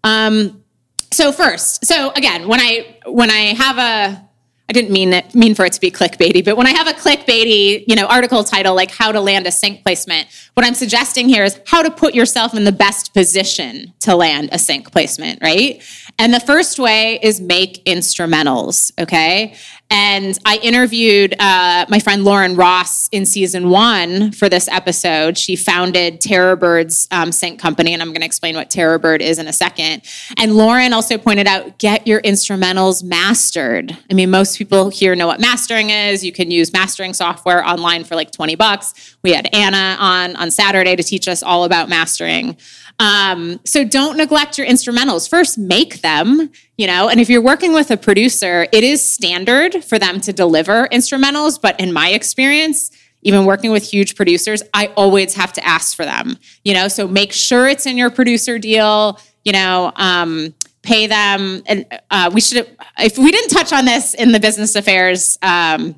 Um, 0.03 0.63
so 1.11 1.31
first, 1.31 1.85
so 1.85 2.11
again, 2.11 2.47
when 2.47 2.59
I 2.59 2.97
when 3.05 3.29
I 3.29 3.53
have 3.53 3.77
a 3.77 4.29
I 4.69 4.73
didn't 4.73 4.91
mean 4.91 5.13
it 5.13 5.35
mean 5.35 5.55
for 5.55 5.65
it 5.65 5.73
to 5.73 5.81
be 5.81 5.91
clickbaity, 5.91 6.43
but 6.43 6.55
when 6.57 6.65
I 6.65 6.71
have 6.71 6.87
a 6.87 6.93
clickbaity, 6.93 7.83
you 7.85 7.95
know, 7.95 8.05
article 8.07 8.43
title 8.43 8.75
like 8.75 8.91
how 8.91 9.11
to 9.11 9.19
land 9.19 9.45
a 9.45 9.51
sync 9.51 9.83
placement, 9.83 10.27
what 10.53 10.65
I'm 10.65 10.73
suggesting 10.73 11.27
here 11.27 11.43
is 11.43 11.59
how 11.67 11.83
to 11.83 11.91
put 11.91 12.15
yourself 12.15 12.55
in 12.55 12.63
the 12.63 12.71
best 12.71 13.13
position 13.13 13.93
to 13.99 14.15
land 14.15 14.49
a 14.51 14.59
sync 14.59 14.91
placement, 14.91 15.39
right? 15.41 15.83
And 16.19 16.33
the 16.33 16.39
first 16.39 16.77
way 16.77 17.19
is 17.23 17.41
make 17.41 17.83
instrumentals, 17.85 18.91
okay? 18.99 19.55
And 19.89 20.39
I 20.45 20.57
interviewed 20.57 21.35
uh, 21.39 21.85
my 21.87 21.99
friend 21.99 22.23
Lauren 22.23 22.55
Ross 22.55 23.09
in 23.09 23.25
season 23.25 23.69
one 23.69 24.31
for 24.31 24.49
this 24.49 24.67
episode. 24.67 25.37
She 25.37 25.55
founded 25.55 26.19
Terrorbird's 26.19 27.07
um, 27.11 27.31
sync 27.31 27.59
company, 27.59 27.93
and 27.93 28.01
I'm 28.01 28.09
going 28.09 28.21
to 28.21 28.25
explain 28.25 28.55
what 28.55 28.71
Terrorbird 28.71 29.19
is 29.19 29.37
in 29.37 29.47
a 29.47 29.53
second. 29.53 30.03
And 30.37 30.55
Lauren 30.55 30.93
also 30.93 31.17
pointed 31.17 31.45
out 31.45 31.77
get 31.77 32.07
your 32.07 32.21
instrumentals 32.21 33.03
mastered. 33.03 33.95
I 34.09 34.13
mean, 34.13 34.31
most 34.31 34.57
people 34.57 34.89
here 34.89 35.15
know 35.15 35.27
what 35.27 35.39
mastering 35.39 35.91
is. 35.91 36.23
You 36.23 36.31
can 36.31 36.49
use 36.49 36.73
mastering 36.73 37.13
software 37.13 37.63
online 37.63 38.03
for 38.03 38.15
like 38.15 38.31
20 38.31 38.55
bucks. 38.55 39.15
We 39.23 39.33
had 39.33 39.47
Anna 39.53 39.97
on 39.99 40.35
on 40.37 40.49
Saturday 40.49 40.95
to 40.95 41.03
teach 41.03 41.27
us 41.27 41.43
all 41.43 41.65
about 41.65 41.87
mastering. 41.87 42.57
Um, 42.99 43.59
so 43.65 43.83
don't 43.83 44.17
neglect 44.17 44.57
your 44.57 44.67
instrumentals. 44.67 45.29
First, 45.29 45.57
make 45.57 46.01
them, 46.01 46.49
you 46.77 46.87
know, 46.87 47.09
and 47.09 47.19
if 47.19 47.29
you're 47.29 47.41
working 47.41 47.73
with 47.73 47.91
a 47.91 47.97
producer, 47.97 48.67
it 48.71 48.83
is 48.83 49.05
standard 49.05 49.83
for 49.83 49.97
them 49.97 50.21
to 50.21 50.33
deliver 50.33 50.87
instrumentals. 50.87 51.59
But 51.59 51.79
in 51.79 51.91
my 51.91 52.09
experience, 52.09 52.91
even 53.23 53.45
working 53.45 53.71
with 53.71 53.83
huge 53.83 54.15
producers, 54.15 54.63
I 54.73 54.87
always 54.95 55.33
have 55.35 55.53
to 55.53 55.65
ask 55.65 55.95
for 55.95 56.05
them, 56.05 56.37
you 56.63 56.73
know, 56.73 56.87
so 56.87 57.07
make 57.07 57.33
sure 57.33 57.67
it's 57.67 57.85
in 57.85 57.97
your 57.97 58.09
producer 58.09 58.59
deal, 58.59 59.19
you 59.43 59.53
know, 59.53 59.91
um, 59.95 60.53
pay 60.81 61.07
them. 61.07 61.63
And 61.65 61.85
uh, 62.11 62.29
we 62.33 62.41
should, 62.41 62.69
if 62.99 63.17
we 63.17 63.31
didn't 63.31 63.49
touch 63.49 63.73
on 63.73 63.85
this 63.85 64.13
in 64.13 64.33
the 64.33 64.39
business 64.39 64.75
affairs, 64.75 65.37
um, 65.41 65.95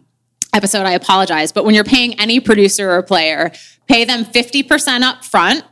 episode, 0.54 0.86
I 0.86 0.92
apologize. 0.92 1.52
But 1.52 1.66
when 1.66 1.76
you're 1.76 1.84
paying 1.84 2.20
any 2.20 2.40
producer 2.40 2.92
or 2.92 3.04
player, 3.04 3.52
pay 3.88 4.06
them 4.06 4.24
50% 4.24 5.02
up 5.02 5.26
front 5.26 5.64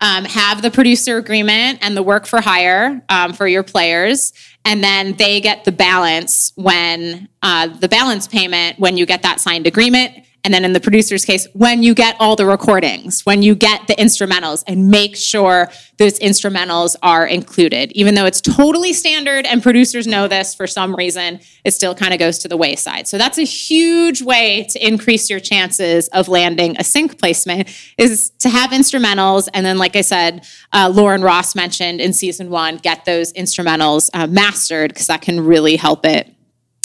um, 0.00 0.24
have 0.24 0.62
the 0.62 0.70
producer 0.70 1.16
agreement 1.18 1.78
and 1.82 1.96
the 1.96 2.02
work 2.02 2.26
for 2.26 2.40
hire 2.40 3.02
um, 3.08 3.32
for 3.32 3.46
your 3.46 3.62
players. 3.62 4.32
And 4.64 4.82
then 4.82 5.14
they 5.14 5.40
get 5.40 5.64
the 5.64 5.72
balance 5.72 6.52
when 6.56 7.28
uh, 7.42 7.68
the 7.68 7.88
balance 7.88 8.26
payment 8.26 8.78
when 8.78 8.96
you 8.96 9.06
get 9.06 9.22
that 9.22 9.40
signed 9.40 9.66
agreement 9.66 10.24
and 10.44 10.54
then 10.54 10.64
in 10.64 10.72
the 10.72 10.80
producer's 10.80 11.24
case, 11.24 11.46
when 11.52 11.82
you 11.82 11.94
get 11.94 12.16
all 12.18 12.34
the 12.34 12.46
recordings, 12.46 13.26
when 13.26 13.42
you 13.42 13.54
get 13.54 13.86
the 13.86 13.94
instrumentals, 13.94 14.64
and 14.66 14.88
make 14.88 15.16
sure 15.16 15.70
those 15.98 16.18
instrumentals 16.18 16.96
are 17.02 17.26
included. 17.26 17.92
Even 17.92 18.14
though 18.14 18.24
it's 18.24 18.40
totally 18.40 18.92
standard 18.92 19.44
and 19.44 19.62
producers 19.62 20.06
know 20.06 20.28
this 20.28 20.54
for 20.54 20.66
some 20.66 20.96
reason, 20.96 21.40
it 21.64 21.72
still 21.72 21.94
kind 21.94 22.14
of 22.14 22.18
goes 22.18 22.38
to 22.38 22.48
the 22.48 22.56
wayside. 22.56 23.06
So 23.06 23.18
that's 23.18 23.36
a 23.36 23.44
huge 23.44 24.22
way 24.22 24.66
to 24.70 24.86
increase 24.86 25.28
your 25.28 25.40
chances 25.40 26.08
of 26.08 26.28
landing 26.28 26.76
a 26.78 26.84
sync 26.84 27.18
placement 27.18 27.68
is 27.98 28.30
to 28.38 28.48
have 28.48 28.70
instrumentals. 28.70 29.48
And 29.52 29.66
then, 29.66 29.76
like 29.76 29.94
I 29.94 30.00
said, 30.00 30.46
uh, 30.72 30.90
Lauren 30.92 31.22
Ross 31.22 31.54
mentioned 31.54 32.00
in 32.00 32.12
season 32.12 32.48
one, 32.48 32.78
get 32.78 33.04
those 33.04 33.32
instrumentals 33.34 34.08
uh, 34.14 34.26
mastered 34.26 34.92
because 34.92 35.08
that 35.08 35.20
can 35.20 35.40
really 35.40 35.76
help 35.76 36.06
it 36.06 36.34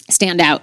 stand 0.09 0.41
out. 0.41 0.61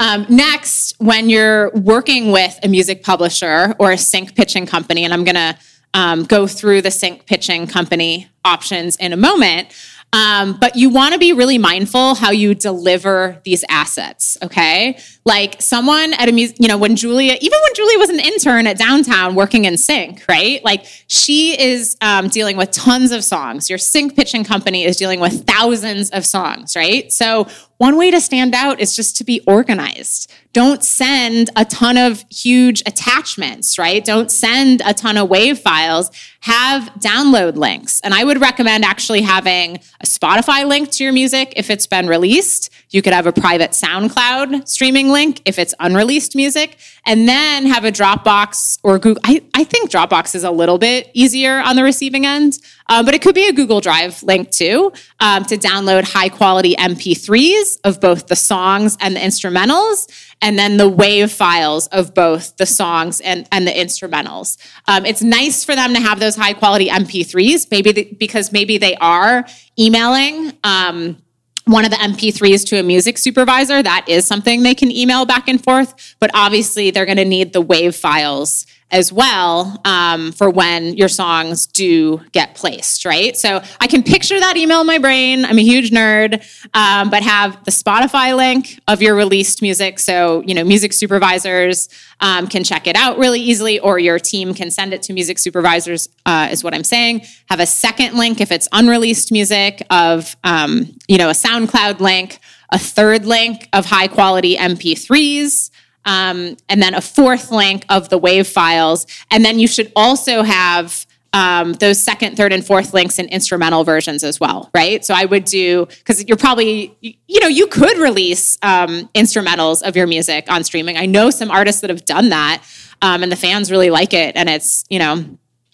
Um, 0.00 0.24
next, 0.30 0.94
when 0.98 1.28
you're 1.28 1.70
working 1.72 2.32
with 2.32 2.58
a 2.62 2.68
music 2.68 3.02
publisher 3.04 3.74
or 3.78 3.92
a 3.92 3.98
sync 3.98 4.34
pitching 4.34 4.66
company, 4.66 5.04
and 5.04 5.12
I'm 5.12 5.24
going 5.24 5.34
to 5.34 5.58
um, 5.92 6.24
go 6.24 6.46
through 6.46 6.80
the 6.82 6.90
sync 6.90 7.26
pitching 7.26 7.66
company 7.66 8.28
options 8.42 8.96
in 8.96 9.12
a 9.12 9.16
moment. 9.16 9.68
Um, 10.12 10.56
but 10.58 10.74
you 10.74 10.90
want 10.90 11.12
to 11.12 11.20
be 11.20 11.32
really 11.32 11.58
mindful 11.58 12.16
how 12.16 12.32
you 12.32 12.52
deliver 12.54 13.40
these 13.44 13.62
assets, 13.68 14.36
okay? 14.42 14.98
Like 15.24 15.62
someone 15.62 16.14
at 16.14 16.28
a 16.28 16.32
music, 16.32 16.56
you 16.58 16.66
know, 16.66 16.78
when 16.78 16.96
Julia, 16.96 17.36
even 17.40 17.58
when 17.62 17.74
Julia 17.74 17.98
was 17.98 18.08
an 18.08 18.18
intern 18.18 18.66
at 18.66 18.76
Downtown 18.76 19.36
working 19.36 19.66
in 19.66 19.76
sync, 19.76 20.24
right? 20.28 20.64
Like 20.64 20.84
she 21.06 21.60
is 21.60 21.96
um, 22.00 22.26
dealing 22.26 22.56
with 22.56 22.72
tons 22.72 23.12
of 23.12 23.22
songs. 23.22 23.68
Your 23.68 23.78
sync 23.78 24.16
pitching 24.16 24.42
company 24.42 24.84
is 24.84 24.96
dealing 24.96 25.20
with 25.20 25.46
thousands 25.46 26.10
of 26.10 26.26
songs, 26.26 26.74
right? 26.74 27.12
So 27.12 27.46
one 27.80 27.96
way 27.96 28.10
to 28.10 28.20
stand 28.20 28.54
out 28.54 28.78
is 28.78 28.94
just 28.94 29.16
to 29.16 29.24
be 29.24 29.40
organized. 29.46 30.30
Don't 30.52 30.84
send 30.84 31.48
a 31.56 31.64
ton 31.64 31.96
of 31.96 32.22
huge 32.30 32.82
attachments, 32.84 33.78
right? 33.78 34.04
Don't 34.04 34.30
send 34.30 34.82
a 34.84 34.92
ton 34.92 35.16
of 35.16 35.30
WAV 35.30 35.58
files. 35.58 36.10
Have 36.40 36.92
download 36.98 37.56
links. 37.56 37.98
And 38.04 38.12
I 38.12 38.22
would 38.22 38.38
recommend 38.38 38.84
actually 38.84 39.22
having 39.22 39.76
a 39.98 40.04
Spotify 40.04 40.68
link 40.68 40.90
to 40.90 41.04
your 41.04 41.14
music 41.14 41.54
if 41.56 41.70
it's 41.70 41.86
been 41.86 42.06
released. 42.06 42.68
You 42.90 43.02
could 43.02 43.12
have 43.12 43.26
a 43.26 43.32
private 43.32 43.70
SoundCloud 43.70 44.66
streaming 44.68 45.10
link 45.10 45.42
if 45.44 45.58
it's 45.58 45.74
unreleased 45.78 46.34
music, 46.34 46.76
and 47.06 47.28
then 47.28 47.66
have 47.66 47.84
a 47.84 47.92
Dropbox 47.92 48.78
or 48.82 48.98
Google. 48.98 49.22
I, 49.24 49.42
I 49.54 49.64
think 49.64 49.90
Dropbox 49.90 50.34
is 50.34 50.44
a 50.44 50.50
little 50.50 50.78
bit 50.78 51.10
easier 51.14 51.60
on 51.60 51.76
the 51.76 51.84
receiving 51.84 52.26
end. 52.26 52.58
Um, 52.90 53.04
but 53.04 53.14
it 53.14 53.22
could 53.22 53.36
be 53.36 53.46
a 53.46 53.52
Google 53.52 53.80
Drive 53.80 54.20
link 54.24 54.50
too 54.50 54.92
um, 55.20 55.44
to 55.44 55.56
download 55.56 56.02
high 56.02 56.28
quality 56.28 56.74
MP3s 56.74 57.78
of 57.84 58.00
both 58.00 58.26
the 58.26 58.34
songs 58.34 58.98
and 59.00 59.14
the 59.14 59.20
instrumentals, 59.20 60.08
and 60.42 60.58
then 60.58 60.76
the 60.76 60.90
WAV 60.90 61.30
files 61.30 61.86
of 61.88 62.14
both 62.14 62.56
the 62.56 62.66
songs 62.66 63.20
and, 63.20 63.46
and 63.52 63.64
the 63.64 63.70
instrumentals. 63.70 64.58
Um, 64.88 65.06
it's 65.06 65.22
nice 65.22 65.62
for 65.64 65.76
them 65.76 65.94
to 65.94 66.00
have 66.00 66.18
those 66.18 66.34
high 66.34 66.52
quality 66.52 66.88
MP3s, 66.88 67.70
maybe 67.70 67.92
the, 67.92 68.16
because 68.18 68.50
maybe 68.50 68.76
they 68.76 68.96
are 68.96 69.46
emailing 69.78 70.52
um, 70.64 71.16
one 71.66 71.84
of 71.84 71.90
the 71.90 71.96
MP3s 71.96 72.66
to 72.68 72.78
a 72.78 72.82
music 72.82 73.18
supervisor, 73.18 73.82
that 73.82 74.04
is 74.08 74.26
something 74.26 74.62
they 74.62 74.74
can 74.74 74.90
email 74.90 75.24
back 75.24 75.48
and 75.48 75.62
forth. 75.62 76.16
But 76.18 76.30
obviously, 76.34 76.90
they're 76.90 77.06
going 77.06 77.18
to 77.18 77.24
need 77.24 77.52
the 77.52 77.62
WAV 77.62 77.94
files 77.94 78.66
as 78.90 79.12
well 79.12 79.80
um, 79.84 80.32
for 80.32 80.50
when 80.50 80.94
your 80.94 81.08
songs 81.08 81.66
do 81.66 82.20
get 82.32 82.54
placed, 82.54 83.04
right? 83.04 83.36
So 83.36 83.62
I 83.80 83.86
can 83.86 84.02
picture 84.02 84.38
that 84.40 84.56
email 84.56 84.80
in 84.80 84.86
my 84.86 84.98
brain. 84.98 85.44
I'm 85.44 85.58
a 85.58 85.62
huge 85.62 85.90
nerd, 85.90 86.42
um, 86.74 87.10
but 87.10 87.22
have 87.22 87.64
the 87.64 87.70
Spotify 87.70 88.36
link 88.36 88.80
of 88.88 89.00
your 89.00 89.14
released 89.14 89.62
music. 89.62 89.98
So, 89.98 90.42
you 90.46 90.54
know, 90.54 90.64
music 90.64 90.92
supervisors 90.92 91.88
um, 92.20 92.46
can 92.46 92.64
check 92.64 92.86
it 92.86 92.96
out 92.96 93.18
really 93.18 93.40
easily, 93.40 93.78
or 93.78 93.98
your 93.98 94.18
team 94.18 94.54
can 94.54 94.70
send 94.70 94.92
it 94.92 95.02
to 95.04 95.12
music 95.12 95.38
supervisors, 95.38 96.08
uh, 96.26 96.48
is 96.50 96.64
what 96.64 96.74
I'm 96.74 96.84
saying. 96.84 97.22
Have 97.48 97.60
a 97.60 97.66
second 97.66 98.16
link 98.16 98.40
if 98.40 98.50
it's 98.50 98.68
unreleased 98.72 99.32
music 99.32 99.86
of, 99.90 100.36
um, 100.44 100.94
you 101.08 101.16
know, 101.16 101.28
a 101.28 101.34
SoundCloud 101.34 102.00
link, 102.00 102.38
a 102.70 102.78
third 102.78 103.24
link 103.24 103.68
of 103.72 103.86
high 103.86 104.08
quality 104.08 104.56
MP3s 104.56 105.70
um, 106.04 106.56
and 106.68 106.82
then 106.82 106.94
a 106.94 107.00
fourth 107.00 107.50
link 107.50 107.84
of 107.88 108.08
the 108.08 108.18
WAV 108.18 108.46
files. 108.46 109.06
And 109.30 109.44
then 109.44 109.58
you 109.58 109.66
should 109.66 109.92
also 109.94 110.42
have 110.42 111.06
um, 111.32 111.74
those 111.74 112.02
second, 112.02 112.36
third, 112.36 112.52
and 112.52 112.64
fourth 112.64 112.92
links 112.92 113.18
in 113.18 113.26
instrumental 113.26 113.84
versions 113.84 114.24
as 114.24 114.40
well, 114.40 114.68
right? 114.74 115.04
So 115.04 115.14
I 115.14 115.24
would 115.26 115.44
do 115.44 115.86
because 115.86 116.24
you're 116.26 116.36
probably, 116.36 116.96
you 117.00 117.40
know, 117.40 117.46
you 117.46 117.66
could 117.68 117.98
release 117.98 118.58
um, 118.62 119.08
instrumentals 119.14 119.82
of 119.82 119.94
your 119.94 120.06
music 120.06 120.50
on 120.50 120.64
streaming. 120.64 120.96
I 120.96 121.06
know 121.06 121.30
some 121.30 121.50
artists 121.50 121.82
that 121.82 121.90
have 121.90 122.04
done 122.04 122.30
that, 122.30 122.62
um, 123.00 123.22
and 123.22 123.30
the 123.30 123.36
fans 123.36 123.70
really 123.70 123.90
like 123.90 124.12
it, 124.12 124.34
and 124.36 124.48
it's 124.48 124.84
you 124.90 124.98
know 124.98 125.24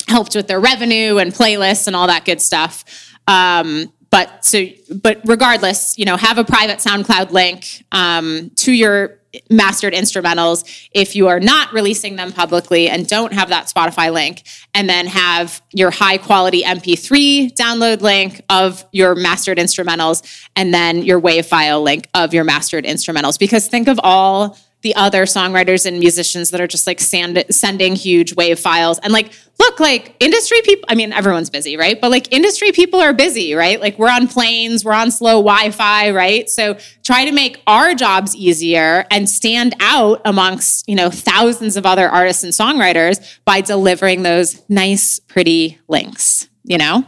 helped 0.08 0.36
with 0.36 0.46
their 0.46 0.60
revenue 0.60 1.18
and 1.18 1.32
playlists 1.32 1.86
and 1.86 1.96
all 1.96 2.06
that 2.06 2.24
good 2.24 2.40
stuff. 2.40 2.84
Um, 3.26 3.92
but 4.10 4.44
so, 4.44 4.64
but 5.02 5.20
regardless, 5.24 5.98
you 5.98 6.04
know, 6.04 6.16
have 6.16 6.38
a 6.38 6.44
private 6.44 6.78
SoundCloud 6.78 7.30
link 7.30 7.84
um, 7.92 8.50
to 8.56 8.72
your 8.72 9.20
mastered 9.50 9.92
instrumentals 9.92 10.88
if 10.92 11.16
you 11.16 11.28
are 11.28 11.40
not 11.40 11.72
releasing 11.72 12.16
them 12.16 12.32
publicly 12.32 12.88
and 12.88 13.06
don't 13.06 13.32
have 13.32 13.48
that 13.48 13.66
Spotify 13.66 14.12
link, 14.12 14.42
and 14.74 14.88
then 14.88 15.06
have 15.06 15.62
your 15.72 15.90
high 15.90 16.18
quality 16.18 16.62
MP3 16.62 17.52
download 17.54 18.00
link 18.00 18.42
of 18.50 18.84
your 18.92 19.14
mastered 19.14 19.58
instrumentals, 19.58 20.22
and 20.54 20.72
then 20.72 21.02
your 21.02 21.20
WAV 21.20 21.44
file 21.44 21.82
link 21.82 22.08
of 22.14 22.34
your 22.34 22.44
mastered 22.44 22.84
instrumentals. 22.84 23.38
Because 23.38 23.68
think 23.68 23.88
of 23.88 23.98
all 24.02 24.58
the 24.86 24.94
other 24.94 25.24
songwriters 25.24 25.84
and 25.84 25.98
musicians 25.98 26.50
that 26.50 26.60
are 26.60 26.68
just 26.68 26.86
like 26.86 27.00
sand, 27.00 27.44
sending 27.50 27.96
huge 27.96 28.36
WAV 28.36 28.56
files. 28.56 29.00
And 29.00 29.12
like 29.12 29.32
look 29.58 29.80
like 29.80 30.14
industry 30.20 30.60
people 30.62 30.84
i 30.88 30.94
mean 30.94 31.12
everyone's 31.12 31.50
busy 31.50 31.76
right? 31.76 32.00
But 32.00 32.12
like 32.12 32.32
industry 32.32 32.70
people 32.70 33.00
are 33.00 33.12
busy 33.12 33.54
right? 33.54 33.80
Like 33.80 33.98
we're 33.98 34.10
on 34.10 34.28
planes 34.28 34.84
we're 34.84 34.92
on 34.92 35.10
slow 35.10 35.42
wi-fi 35.42 36.10
right? 36.10 36.48
So 36.48 36.78
try 37.02 37.24
to 37.24 37.32
make 37.32 37.60
our 37.66 37.96
jobs 37.96 38.36
easier 38.36 39.06
and 39.10 39.28
stand 39.28 39.74
out 39.80 40.20
amongst 40.24 40.88
you 40.88 40.94
know 40.94 41.10
thousands 41.10 41.76
of 41.76 41.84
other 41.84 42.08
artists 42.08 42.44
and 42.44 42.52
songwriters 42.52 43.40
by 43.44 43.60
delivering 43.60 44.22
those 44.22 44.62
nice 44.68 45.18
pretty 45.18 45.80
links 45.88 46.48
you 46.62 46.78
know? 46.78 47.04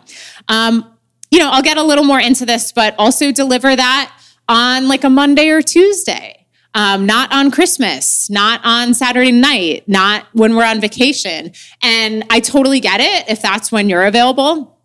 Um, 0.48 0.98
you 1.30 1.38
know 1.38 1.50
i'll 1.50 1.62
get 1.62 1.76
a 1.76 1.82
little 1.82 2.04
more 2.04 2.20
into 2.20 2.44
this 2.46 2.72
but 2.72 2.94
also 2.98 3.30
deliver 3.30 3.76
that 3.76 4.12
on 4.48 4.88
like 4.88 5.04
a 5.04 5.10
monday 5.10 5.50
or 5.50 5.60
tuesday 5.60 6.37
um, 6.74 7.06
not 7.06 7.32
on 7.32 7.50
Christmas, 7.50 8.28
not 8.30 8.60
on 8.64 8.94
Saturday 8.94 9.32
night, 9.32 9.88
not 9.88 10.26
when 10.32 10.54
we're 10.54 10.64
on 10.66 10.80
vacation. 10.80 11.52
And 11.82 12.24
I 12.30 12.40
totally 12.40 12.80
get 12.80 13.00
it 13.00 13.28
if 13.28 13.42
that's 13.42 13.72
when 13.72 13.88
you're 13.88 14.06
available. 14.06 14.76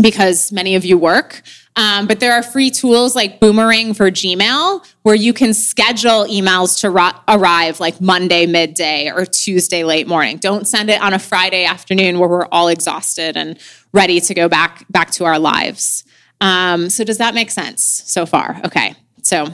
because 0.00 0.50
many 0.50 0.74
of 0.74 0.84
you 0.84 0.98
work. 0.98 1.42
Um, 1.76 2.06
but 2.06 2.18
there 2.18 2.32
are 2.32 2.42
free 2.42 2.70
tools 2.70 3.14
like 3.14 3.40
Boomerang 3.40 3.94
for 3.94 4.10
Gmail 4.10 4.84
where 5.02 5.14
you 5.14 5.32
can 5.32 5.54
schedule 5.54 6.24
emails 6.26 6.80
to 6.80 6.90
ro- 6.90 7.12
arrive 7.28 7.78
like 7.78 8.00
Monday 8.00 8.46
midday 8.46 9.10
or 9.10 9.24
Tuesday 9.24 9.84
late 9.84 10.08
morning. 10.08 10.38
Don't 10.38 10.66
send 10.66 10.90
it 10.90 11.00
on 11.00 11.14
a 11.14 11.18
Friday 11.18 11.64
afternoon 11.64 12.18
where 12.18 12.28
we're 12.28 12.46
all 12.50 12.68
exhausted 12.68 13.36
and 13.36 13.58
ready 13.92 14.20
to 14.20 14.34
go 14.34 14.48
back 14.48 14.84
back 14.90 15.10
to 15.12 15.24
our 15.24 15.38
lives. 15.38 16.04
Um, 16.40 16.90
so 16.90 17.04
does 17.04 17.18
that 17.18 17.34
make 17.34 17.50
sense 17.50 18.02
so 18.06 18.26
far? 18.26 18.60
Okay. 18.64 18.94
So 19.22 19.46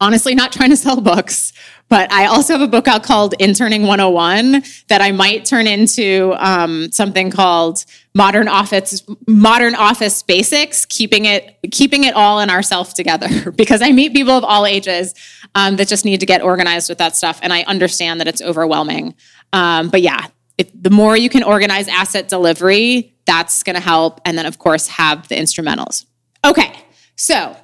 honestly, 0.00 0.34
not 0.34 0.52
trying 0.52 0.70
to 0.70 0.76
sell 0.76 1.00
books, 1.00 1.52
but 1.88 2.10
I 2.12 2.26
also 2.26 2.54
have 2.54 2.62
a 2.62 2.68
book 2.68 2.88
out 2.88 3.02
called 3.02 3.34
Interning 3.38 3.82
101 3.82 4.64
that 4.88 5.00
I 5.00 5.12
might 5.12 5.44
turn 5.44 5.66
into 5.66 6.34
um, 6.38 6.90
something 6.90 7.30
called 7.30 7.84
Modern 8.14 8.48
Office 8.48 9.02
Modern 9.26 9.74
Office 9.74 10.22
Basics, 10.22 10.86
keeping 10.86 11.26
it 11.26 11.58
keeping 11.70 12.04
it 12.04 12.14
all 12.14 12.40
in 12.40 12.50
ourself 12.50 12.94
together. 12.94 13.50
because 13.56 13.82
I 13.82 13.92
meet 13.92 14.12
people 14.12 14.32
of 14.32 14.44
all 14.44 14.66
ages 14.66 15.14
um, 15.54 15.76
that 15.76 15.88
just 15.88 16.04
need 16.04 16.20
to 16.20 16.26
get 16.26 16.42
organized 16.42 16.88
with 16.88 16.98
that 16.98 17.16
stuff, 17.16 17.38
and 17.42 17.52
I 17.52 17.62
understand 17.64 18.20
that 18.20 18.28
it's 18.28 18.40
overwhelming. 18.40 19.14
Um, 19.52 19.88
but 19.88 20.00
yeah, 20.02 20.26
the 20.74 20.90
more 20.90 21.16
you 21.16 21.28
can 21.28 21.42
organize 21.42 21.88
asset 21.88 22.28
delivery, 22.28 23.14
that's 23.26 23.62
going 23.62 23.74
to 23.74 23.82
help. 23.82 24.20
And 24.24 24.36
then, 24.36 24.46
of 24.46 24.58
course, 24.58 24.88
have 24.88 25.28
the 25.28 25.34
instrumentals. 25.34 26.06
Okay, 26.44 26.74
so 27.16 27.56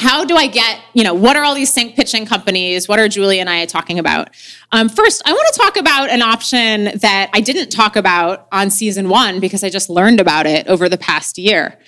how 0.00 0.24
do 0.24 0.36
I 0.36 0.46
get, 0.46 0.80
you 0.92 1.04
know, 1.04 1.14
what 1.14 1.36
are 1.36 1.44
all 1.44 1.54
these 1.54 1.72
sync 1.72 1.96
pitching 1.96 2.26
companies? 2.26 2.88
What 2.88 2.98
are 2.98 3.08
Julie 3.08 3.40
and 3.40 3.48
I 3.48 3.64
talking 3.66 3.98
about? 3.98 4.30
Um, 4.72 4.88
first, 4.88 5.22
I 5.24 5.32
want 5.32 5.54
to 5.54 5.60
talk 5.60 5.76
about 5.76 6.10
an 6.10 6.22
option 6.22 6.98
that 6.98 7.30
I 7.32 7.40
didn't 7.40 7.70
talk 7.70 7.96
about 7.96 8.46
on 8.52 8.70
season 8.70 9.08
one 9.08 9.40
because 9.40 9.62
I 9.64 9.70
just 9.70 9.88
learned 9.88 10.20
about 10.20 10.46
it 10.46 10.66
over 10.66 10.88
the 10.88 10.98
past 10.98 11.38
year. 11.38 11.78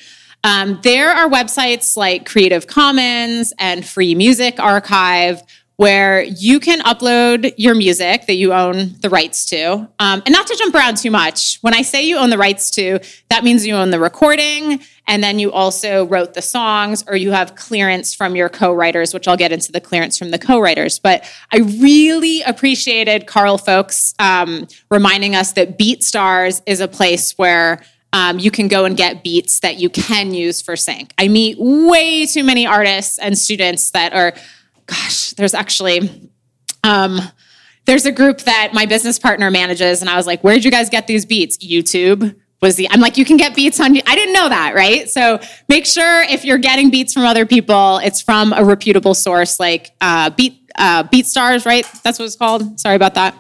Um, 0.45 0.79
there 0.83 1.11
are 1.11 1.29
websites 1.29 1.97
like 1.97 2.27
Creative 2.27 2.67
Commons 2.67 3.53
and 3.59 3.85
Free 3.85 4.15
Music 4.15 4.61
Archive 4.61 5.43
where 5.77 6.23
you 6.23 6.59
can 6.59 6.81
upload 6.81 7.53
your 7.59 7.75
music 7.75 8.27
that 8.27 8.35
you 8.35 8.53
own 8.53 8.95
the 9.01 9.11
rights 9.11 9.45
to. 9.45 9.75
Um, 9.99 10.23
and 10.25 10.33
not 10.33 10.47
to 10.47 10.57
jump 10.57 10.75
around 10.75 10.97
too 10.97 11.11
much, 11.11 11.59
when 11.61 11.75
I 11.75 11.83
say 11.83 12.07
you 12.07 12.17
own 12.17 12.31
the 12.31 12.39
rights 12.39 12.71
to, 12.73 12.99
that 13.29 13.45
means 13.45 13.67
you 13.67 13.75
own 13.75 13.91
the 13.91 14.01
recording, 14.01 14.81
and 15.07 15.23
then 15.23 15.39
you 15.39 15.53
also 15.53 16.07
wrote 16.07 16.33
the 16.33 16.41
songs, 16.41 17.05
or 17.07 17.15
you 17.15 17.31
have 17.31 17.57
clearance 17.57 18.15
from 18.15 18.37
your 18.37 18.49
co 18.49 18.73
writers, 18.73 19.13
which 19.13 19.29
I'll 19.29 19.37
get 19.37 19.53
into 19.53 19.71
the 19.71 19.81
clearance 19.81 20.17
from 20.17 20.31
the 20.31 20.39
co 20.39 20.59
writers. 20.59 20.99
But 20.99 21.31
I 21.53 21.59
really 21.59 22.43
appreciated 22.43 23.27
Karl 23.27 23.59
Fowlkes 23.59 24.15
um, 24.19 24.67
reminding 24.91 25.35
us 25.35 25.53
that 25.53 25.79
BeatStars 25.79 26.63
is 26.67 26.81
a 26.81 26.89
place 26.89 27.33
where 27.37 27.83
um, 28.13 28.39
you 28.39 28.51
can 28.51 28.67
go 28.67 28.87
and 28.87 28.97
get 28.97 29.23
beats 29.23 29.61
that 29.61 29.79
you 29.79 29.91
can 29.91 30.33
use 30.33 30.63
for 30.63 30.75
sync. 30.75 31.13
I 31.19 31.29
meet 31.29 31.59
way 31.59 32.25
too 32.25 32.45
many 32.45 32.67
artists 32.67 33.19
and 33.19 33.37
students 33.37 33.91
that 33.91 34.15
are 34.15 34.33
gosh, 34.87 35.31
there's 35.33 35.55
actually 35.55 36.31
um, 36.85 37.21
there's 37.87 38.07
a 38.07 38.13
group 38.13 38.41
that 38.41 38.71
my 38.73 38.87
business 38.87 39.19
partner 39.19 39.51
manages, 39.51 40.01
and 40.01 40.11
I 40.11 40.17
was 40.17 40.27
like, 40.27 40.43
where'd 40.43 40.65
you 40.65 40.71
guys 40.71 40.91
get 40.91 41.07
these 41.07 41.25
beats? 41.25 41.59
YouTube 41.59 42.35
was 42.63 42.77
the 42.77 42.89
I'm 42.91 43.01
like, 43.01 43.17
you 43.17 43.25
can 43.25 43.37
get 43.37 43.55
beats 43.55 43.81
on 43.81 43.97
I 43.97 44.15
didn't 44.15 44.33
know 44.33 44.49
that, 44.49 44.75
right? 44.75 45.09
So 45.09 45.41
make 45.69 45.87
sure 45.87 46.23
if 46.23 46.45
you're 46.45 46.59
getting 46.59 46.91
beats 46.91 47.13
from 47.13 47.25
other 47.25 47.47
people, 47.47 47.99
it's 47.99 48.21
from 48.21 48.53
a 48.53 48.65
reputable 48.65 49.15
source 49.15 49.61
like 49.61 49.93
uh, 50.01 50.31
Beat 50.31 50.71
uh, 50.77 51.05
BeatStars, 51.05 51.67
right? 51.67 51.87
That's 52.03 52.19
what 52.19 52.27
it's 52.27 52.37
called. 52.37 52.79
Sorry 52.81 52.97
about 52.97 53.15
that. 53.15 53.37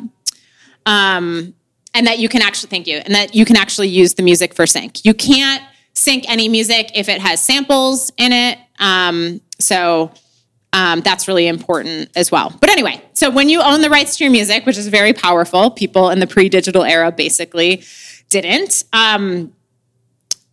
Um, 0.86 1.54
and 1.94 2.06
that 2.06 2.18
you 2.18 2.28
can 2.28 2.42
actually 2.42 2.68
thank 2.68 2.86
you, 2.86 2.98
and 2.98 3.14
that 3.14 3.34
you 3.34 3.44
can 3.44 3.56
actually 3.56 3.88
use 3.88 4.14
the 4.14 4.22
music 4.22 4.54
for 4.54 4.66
sync. 4.66 5.04
You 5.04 5.14
can't 5.14 5.62
sync 5.94 6.28
any 6.28 6.48
music 6.48 6.90
if 6.94 7.08
it 7.08 7.20
has 7.20 7.40
samples 7.40 8.12
in 8.18 8.32
it. 8.32 8.58
Um, 8.78 9.40
so 9.58 10.12
um, 10.76 11.00
that's 11.00 11.26
really 11.26 11.46
important 11.46 12.10
as 12.14 12.30
well. 12.30 12.54
But 12.60 12.68
anyway, 12.68 13.02
so 13.14 13.30
when 13.30 13.48
you 13.48 13.62
own 13.62 13.80
the 13.80 13.88
rights 13.88 14.18
to 14.18 14.24
your 14.24 14.30
music, 14.30 14.66
which 14.66 14.76
is 14.76 14.88
very 14.88 15.14
powerful, 15.14 15.70
people 15.70 16.10
in 16.10 16.20
the 16.20 16.26
pre 16.26 16.50
digital 16.50 16.84
era 16.84 17.10
basically 17.10 17.82
didn't. 18.28 18.84
Um, 18.92 19.54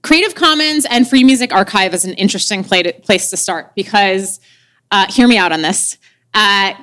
Creative 0.02 0.34
Commons 0.34 0.86
and 0.86 1.06
Free 1.08 1.26
Music 1.26 1.54
Archive 1.54 1.94
is 1.94 2.06
an 2.06 2.14
interesting 2.14 2.64
place 2.64 3.30
to 3.32 3.38
start 3.38 3.76
because, 3.76 4.40
uh, 4.92 5.12
hear 5.12 5.28
me 5.28 5.38
out 5.38 5.52
on 5.52 5.62
this. 5.62 5.98
Uh, 6.34 6.74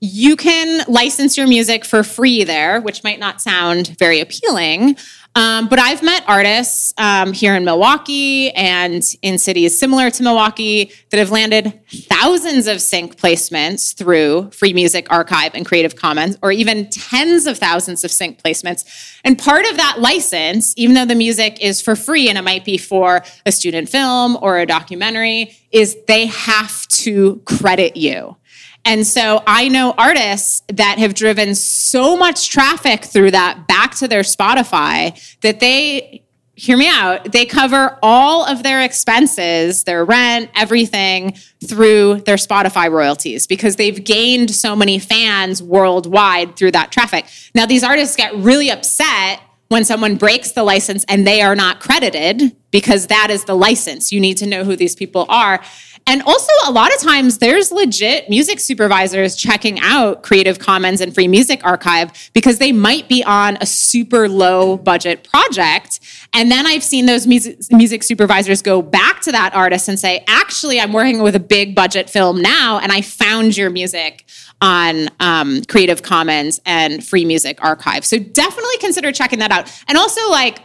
you 0.00 0.34
can 0.34 0.84
license 0.88 1.36
your 1.36 1.46
music 1.46 1.84
for 1.84 2.02
free 2.02 2.42
there, 2.42 2.80
which 2.80 3.04
might 3.04 3.20
not 3.20 3.40
sound 3.40 3.96
very 3.98 4.18
appealing. 4.18 4.96
Um, 5.36 5.68
but 5.68 5.78
I've 5.78 6.02
met 6.02 6.24
artists 6.26 6.92
um, 6.98 7.32
here 7.32 7.54
in 7.54 7.64
Milwaukee 7.64 8.50
and 8.50 9.02
in 9.22 9.38
cities 9.38 9.78
similar 9.78 10.10
to 10.10 10.22
Milwaukee 10.24 10.90
that 11.10 11.18
have 11.18 11.30
landed 11.30 11.80
thousands 11.88 12.66
of 12.66 12.80
sync 12.80 13.16
placements 13.16 13.94
through 13.96 14.50
Free 14.50 14.72
Music 14.72 15.06
Archive 15.08 15.54
and 15.54 15.64
Creative 15.64 15.94
Commons, 15.94 16.36
or 16.42 16.50
even 16.50 16.90
tens 16.90 17.46
of 17.46 17.58
thousands 17.58 18.02
of 18.02 18.10
sync 18.10 18.42
placements. 18.42 18.84
And 19.24 19.38
part 19.38 19.66
of 19.66 19.76
that 19.76 20.00
license, 20.00 20.74
even 20.76 20.96
though 20.96 21.06
the 21.06 21.14
music 21.14 21.60
is 21.60 21.80
for 21.80 21.94
free 21.94 22.28
and 22.28 22.36
it 22.36 22.42
might 22.42 22.64
be 22.64 22.76
for 22.76 23.22
a 23.46 23.52
student 23.52 23.88
film 23.88 24.36
or 24.42 24.58
a 24.58 24.66
documentary, 24.66 25.56
is 25.70 25.96
they 26.08 26.26
have 26.26 26.88
to 26.88 27.40
credit 27.44 27.96
you. 27.96 28.36
And 28.84 29.06
so 29.06 29.42
I 29.46 29.68
know 29.68 29.94
artists 29.96 30.62
that 30.68 30.98
have 30.98 31.14
driven 31.14 31.54
so 31.54 32.16
much 32.16 32.48
traffic 32.50 33.04
through 33.04 33.32
that 33.32 33.66
back 33.66 33.94
to 33.96 34.08
their 34.08 34.22
Spotify 34.22 35.18
that 35.40 35.60
they 35.60 36.24
hear 36.54 36.76
me 36.76 36.88
out. 36.88 37.32
They 37.32 37.46
cover 37.46 37.98
all 38.02 38.44
of 38.44 38.62
their 38.62 38.82
expenses, 38.82 39.84
their 39.84 40.04
rent, 40.04 40.50
everything 40.54 41.34
through 41.66 42.20
their 42.26 42.36
Spotify 42.36 42.90
royalties 42.90 43.46
because 43.46 43.76
they've 43.76 44.02
gained 44.04 44.50
so 44.50 44.76
many 44.76 44.98
fans 44.98 45.62
worldwide 45.62 46.56
through 46.56 46.72
that 46.72 46.92
traffic. 46.92 47.26
Now, 47.54 47.64
these 47.64 47.82
artists 47.82 48.14
get 48.14 48.34
really 48.34 48.70
upset 48.70 49.40
when 49.68 49.84
someone 49.84 50.16
breaks 50.16 50.52
the 50.52 50.64
license 50.64 51.04
and 51.08 51.26
they 51.26 51.40
are 51.40 51.54
not 51.54 51.80
credited 51.80 52.56
because 52.72 53.06
that 53.06 53.28
is 53.30 53.44
the 53.44 53.54
license. 53.54 54.12
You 54.12 54.20
need 54.20 54.36
to 54.38 54.46
know 54.46 54.64
who 54.64 54.76
these 54.76 54.96
people 54.96 55.26
are. 55.28 55.62
And 56.06 56.22
also, 56.22 56.52
a 56.66 56.72
lot 56.72 56.92
of 56.94 57.00
times, 57.00 57.38
there's 57.38 57.70
legit 57.70 58.28
music 58.28 58.58
supervisors 58.58 59.36
checking 59.36 59.78
out 59.80 60.22
Creative 60.22 60.58
Commons 60.58 61.00
and 61.00 61.14
Free 61.14 61.28
Music 61.28 61.60
Archive 61.64 62.30
because 62.32 62.58
they 62.58 62.72
might 62.72 63.08
be 63.08 63.22
on 63.22 63.56
a 63.60 63.66
super 63.66 64.28
low 64.28 64.76
budget 64.76 65.28
project. 65.30 66.00
And 66.32 66.50
then 66.50 66.66
I've 66.66 66.82
seen 66.82 67.06
those 67.06 67.26
music, 67.26 67.58
music 67.70 68.02
supervisors 68.02 68.62
go 68.62 68.82
back 68.82 69.20
to 69.22 69.32
that 69.32 69.54
artist 69.54 69.88
and 69.88 69.98
say, 69.98 70.24
actually, 70.26 70.80
I'm 70.80 70.92
working 70.92 71.22
with 71.22 71.36
a 71.36 71.40
big 71.40 71.74
budget 71.74 72.10
film 72.10 72.40
now, 72.42 72.78
and 72.78 72.90
I 72.90 73.02
found 73.02 73.56
your 73.56 73.70
music 73.70 74.26
on 74.60 75.08
um, 75.20 75.62
Creative 75.64 76.02
Commons 76.02 76.60
and 76.66 77.04
Free 77.04 77.24
Music 77.24 77.62
Archive. 77.62 78.04
So 78.04 78.18
definitely 78.18 78.78
consider 78.78 79.12
checking 79.12 79.38
that 79.38 79.50
out. 79.50 79.70
And 79.88 79.96
also, 79.96 80.28
like, 80.30 80.60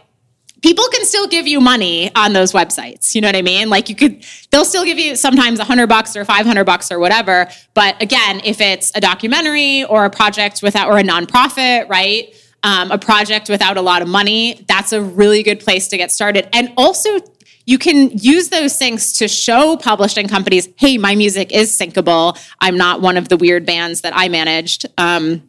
people 0.65 0.85
can 0.91 1.05
still 1.05 1.27
give 1.27 1.45
you 1.45 1.61
money 1.61 2.09
on 2.15 2.33
those 2.33 2.51
websites. 2.51 3.13
You 3.13 3.21
know 3.21 3.27
what 3.27 3.35
I 3.35 3.43
mean? 3.43 3.69
Like 3.69 3.87
you 3.87 3.95
could, 3.95 4.25
they'll 4.49 4.65
still 4.65 4.83
give 4.83 4.97
you 4.97 5.15
sometimes 5.15 5.59
a 5.59 5.63
hundred 5.63 5.85
bucks 5.85 6.15
or 6.15 6.25
500 6.25 6.63
bucks 6.63 6.91
or 6.91 6.97
whatever. 6.97 7.47
But 7.75 8.01
again, 8.01 8.41
if 8.43 8.59
it's 8.59 8.91
a 8.95 8.99
documentary 8.99 9.83
or 9.83 10.05
a 10.05 10.09
project 10.09 10.63
without, 10.63 10.89
or 10.89 10.97
a 10.97 11.03
nonprofit, 11.03 11.87
right? 11.87 12.33
Um, 12.63 12.89
a 12.89 12.97
project 12.97 13.47
without 13.47 13.77
a 13.77 13.81
lot 13.83 14.01
of 14.01 14.07
money, 14.07 14.65
that's 14.67 14.91
a 14.91 15.03
really 15.03 15.43
good 15.43 15.59
place 15.59 15.87
to 15.89 15.97
get 15.97 16.11
started. 16.11 16.49
And 16.51 16.73
also, 16.77 17.19
you 17.67 17.77
can 17.77 18.09
use 18.17 18.49
those 18.49 18.75
things 18.75 19.13
to 19.19 19.27
show 19.27 19.77
publishing 19.77 20.27
companies, 20.27 20.67
hey, 20.77 20.97
my 20.97 21.13
music 21.13 21.51
is 21.51 21.77
syncable. 21.77 22.43
I'm 22.59 22.75
not 22.75 23.01
one 23.01 23.17
of 23.17 23.29
the 23.29 23.37
weird 23.37 23.67
bands 23.67 24.01
that 24.01 24.13
I 24.15 24.29
managed 24.29 24.87
um, 24.97 25.43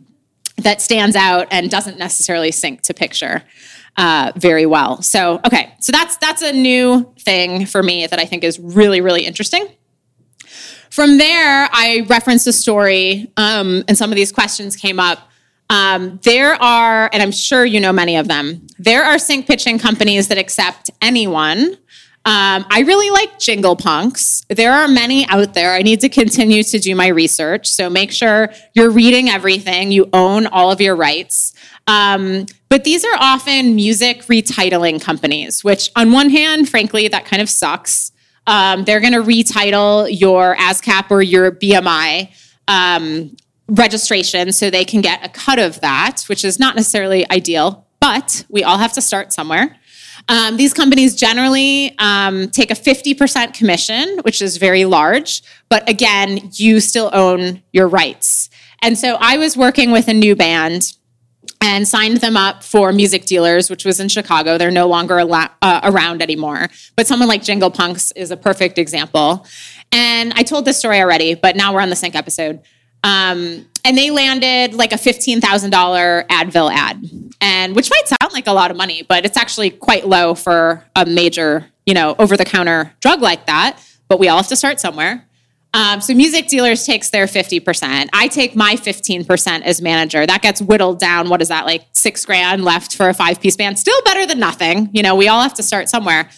that 0.58 0.82
stands 0.82 1.16
out 1.16 1.46
and 1.50 1.70
doesn't 1.70 1.98
necessarily 1.98 2.52
sync 2.52 2.82
to 2.82 2.92
picture 2.92 3.42
uh, 3.96 4.32
very 4.36 4.66
well. 4.66 5.02
So 5.02 5.40
okay, 5.44 5.72
so 5.80 5.92
that's 5.92 6.16
that's 6.18 6.42
a 6.42 6.52
new 6.52 7.12
thing 7.20 7.66
for 7.66 7.82
me 7.82 8.06
that 8.06 8.18
I 8.18 8.24
think 8.24 8.44
is 8.44 8.58
really 8.58 9.00
really 9.00 9.24
interesting. 9.24 9.68
From 10.90 11.18
there, 11.18 11.68
I 11.72 12.06
referenced 12.08 12.46
a 12.46 12.52
story, 12.52 13.30
um, 13.36 13.84
and 13.88 13.98
some 13.98 14.10
of 14.10 14.16
these 14.16 14.32
questions 14.32 14.76
came 14.76 15.00
up. 15.00 15.18
Um, 15.68 16.20
there 16.22 16.54
are, 16.62 17.10
and 17.12 17.22
I'm 17.22 17.32
sure 17.32 17.64
you 17.64 17.80
know 17.80 17.92
many 17.92 18.16
of 18.16 18.28
them. 18.28 18.66
There 18.78 19.04
are 19.04 19.18
sync 19.18 19.46
pitching 19.46 19.78
companies 19.78 20.28
that 20.28 20.38
accept 20.38 20.90
anyone. 21.02 21.76
Um, 22.24 22.66
I 22.70 22.82
really 22.84 23.10
like 23.10 23.38
Jingle 23.38 23.76
Punks. 23.76 24.42
There 24.48 24.72
are 24.72 24.88
many 24.88 25.28
out 25.28 25.54
there. 25.54 25.74
I 25.74 25.82
need 25.82 26.00
to 26.00 26.08
continue 26.08 26.64
to 26.64 26.78
do 26.80 26.96
my 26.96 27.06
research. 27.06 27.68
So 27.68 27.88
make 27.88 28.10
sure 28.10 28.48
you're 28.74 28.90
reading 28.90 29.28
everything, 29.28 29.92
you 29.92 30.08
own 30.12 30.46
all 30.46 30.72
of 30.72 30.80
your 30.80 30.96
rights. 30.96 31.54
Um, 31.86 32.46
but 32.68 32.84
these 32.84 33.04
are 33.04 33.16
often 33.18 33.76
music 33.76 34.22
retitling 34.22 35.00
companies, 35.00 35.62
which, 35.62 35.90
on 35.94 36.12
one 36.12 36.30
hand, 36.30 36.68
frankly, 36.68 37.08
that 37.08 37.24
kind 37.24 37.40
of 37.40 37.48
sucks. 37.48 38.12
Um, 38.46 38.84
they're 38.84 39.00
going 39.00 39.12
to 39.12 39.22
retitle 39.22 40.08
your 40.10 40.56
ASCAP 40.56 41.10
or 41.10 41.22
your 41.22 41.52
BMI 41.52 42.30
um, 42.68 43.36
registration 43.68 44.52
so 44.52 44.70
they 44.70 44.84
can 44.84 45.00
get 45.00 45.24
a 45.24 45.28
cut 45.28 45.58
of 45.58 45.80
that, 45.80 46.22
which 46.28 46.44
is 46.44 46.58
not 46.58 46.76
necessarily 46.76 47.28
ideal, 47.30 47.86
but 48.00 48.44
we 48.48 48.62
all 48.62 48.78
have 48.78 48.92
to 48.94 49.00
start 49.00 49.32
somewhere. 49.32 49.76
Um, 50.28 50.56
these 50.56 50.74
companies 50.74 51.14
generally 51.14 51.94
um, 51.98 52.48
take 52.50 52.70
a 52.70 52.74
50% 52.74 53.54
commission, 53.54 54.18
which 54.22 54.42
is 54.42 54.56
very 54.56 54.84
large, 54.84 55.42
but 55.68 55.88
again, 55.88 56.50
you 56.52 56.80
still 56.80 57.10
own 57.12 57.62
your 57.72 57.86
rights. 57.86 58.50
And 58.82 58.98
so 58.98 59.16
I 59.20 59.38
was 59.38 59.56
working 59.56 59.92
with 59.92 60.08
a 60.08 60.14
new 60.14 60.34
band 60.34 60.96
and 61.60 61.86
signed 61.86 62.18
them 62.18 62.36
up 62.36 62.62
for 62.62 62.92
music 62.92 63.24
dealers, 63.24 63.70
which 63.70 63.84
was 63.84 64.00
in 64.00 64.08
Chicago. 64.08 64.58
They're 64.58 64.70
no 64.70 64.88
longer 64.88 65.18
uh, 65.18 65.80
around 65.82 66.22
anymore. 66.22 66.68
But 66.96 67.06
someone 67.06 67.28
like 67.28 67.42
Jingle 67.42 67.70
Punks 67.70 68.12
is 68.12 68.30
a 68.30 68.36
perfect 68.36 68.78
example. 68.78 69.46
And 69.92 70.32
I 70.34 70.42
told 70.42 70.64
this 70.64 70.78
story 70.78 71.00
already, 71.00 71.34
but 71.34 71.56
now 71.56 71.74
we're 71.74 71.80
on 71.80 71.90
the 71.90 71.96
sync 71.96 72.14
episode. 72.14 72.60
Um, 73.04 73.66
and 73.84 73.96
they 73.96 74.10
landed 74.10 74.74
like 74.74 74.92
a 74.92 74.96
$15,000 74.96 75.40
Advil 76.26 76.72
ad, 76.72 77.04
and 77.40 77.76
which 77.76 77.88
might 77.90 78.08
sound 78.08 78.32
like 78.32 78.48
a 78.48 78.52
lot 78.52 78.70
of 78.70 78.76
money, 78.76 79.02
but 79.08 79.24
it's 79.24 79.36
actually 79.36 79.70
quite 79.70 80.08
low 80.08 80.34
for 80.34 80.84
a 80.96 81.06
major, 81.06 81.66
you 81.84 81.94
know, 81.94 82.16
over 82.18 82.36
the 82.36 82.44
counter 82.44 82.92
drug 83.00 83.22
like 83.22 83.46
that. 83.46 83.80
But 84.08 84.18
we 84.18 84.28
all 84.28 84.38
have 84.38 84.48
to 84.48 84.56
start 84.56 84.80
somewhere. 84.80 85.25
Um, 85.76 86.00
so 86.00 86.14
music 86.14 86.48
dealers 86.48 86.86
takes 86.86 87.10
their 87.10 87.26
50%. 87.26 88.08
I 88.14 88.28
take 88.28 88.56
my 88.56 88.76
15% 88.76 89.60
as 89.60 89.82
manager. 89.82 90.26
That 90.26 90.40
gets 90.40 90.62
whittled 90.62 90.98
down. 90.98 91.28
What 91.28 91.42
is 91.42 91.48
that, 91.48 91.66
like 91.66 91.84
six 91.92 92.24
grand 92.24 92.64
left 92.64 92.96
for 92.96 93.10
a 93.10 93.14
five 93.14 93.42
piece 93.42 93.56
band? 93.56 93.78
Still 93.78 94.00
better 94.02 94.24
than 94.24 94.38
nothing. 94.38 94.88
You 94.94 95.02
know, 95.02 95.14
we 95.14 95.28
all 95.28 95.42
have 95.42 95.52
to 95.52 95.62
start 95.62 95.90
somewhere. 95.90 96.30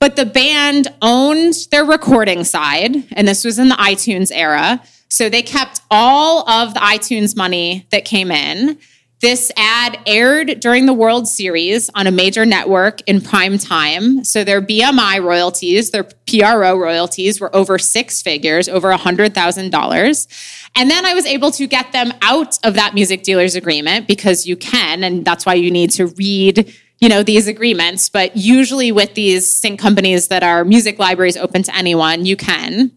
But 0.00 0.16
the 0.16 0.26
band 0.26 0.88
owned 1.00 1.54
their 1.70 1.86
recording 1.86 2.44
side, 2.44 2.94
and 3.12 3.26
this 3.26 3.42
was 3.42 3.58
in 3.58 3.70
the 3.70 3.74
iTunes 3.76 4.30
era. 4.30 4.82
So 5.08 5.30
they 5.30 5.40
kept 5.40 5.80
all 5.90 6.46
of 6.46 6.74
the 6.74 6.80
iTunes 6.80 7.34
money 7.34 7.86
that 7.90 8.04
came 8.04 8.30
in. 8.30 8.78
This 9.24 9.50
ad 9.56 9.98
aired 10.04 10.60
during 10.60 10.84
the 10.84 10.92
World 10.92 11.26
Series 11.26 11.88
on 11.94 12.06
a 12.06 12.10
major 12.10 12.44
network 12.44 13.00
in 13.08 13.22
prime 13.22 13.56
time. 13.56 14.22
So 14.22 14.44
their 14.44 14.60
BMI 14.60 15.24
royalties, 15.24 15.92
their 15.92 16.04
PRO 16.04 16.76
royalties 16.76 17.40
were 17.40 17.48
over 17.56 17.78
six 17.78 18.20
figures, 18.20 18.68
over 18.68 18.92
$100,000. 18.92 20.68
And 20.76 20.90
then 20.90 21.06
I 21.06 21.14
was 21.14 21.24
able 21.24 21.50
to 21.52 21.66
get 21.66 21.90
them 21.92 22.12
out 22.20 22.58
of 22.66 22.74
that 22.74 22.92
music 22.92 23.22
dealer's 23.22 23.54
agreement 23.54 24.06
because 24.06 24.46
you 24.46 24.58
can, 24.58 25.02
and 25.02 25.24
that's 25.24 25.46
why 25.46 25.54
you 25.54 25.70
need 25.70 25.90
to 25.92 26.08
read 26.08 26.70
you 27.00 27.08
know 27.08 27.22
these 27.22 27.48
agreements 27.48 28.08
but 28.08 28.34
usually 28.36 28.92
with 28.92 29.14
these 29.14 29.52
sync 29.52 29.80
companies 29.80 30.28
that 30.28 30.42
are 30.42 30.64
music 30.64 30.98
libraries 30.98 31.36
open 31.36 31.62
to 31.62 31.74
anyone 31.76 32.24
you 32.24 32.36
can 32.36 32.92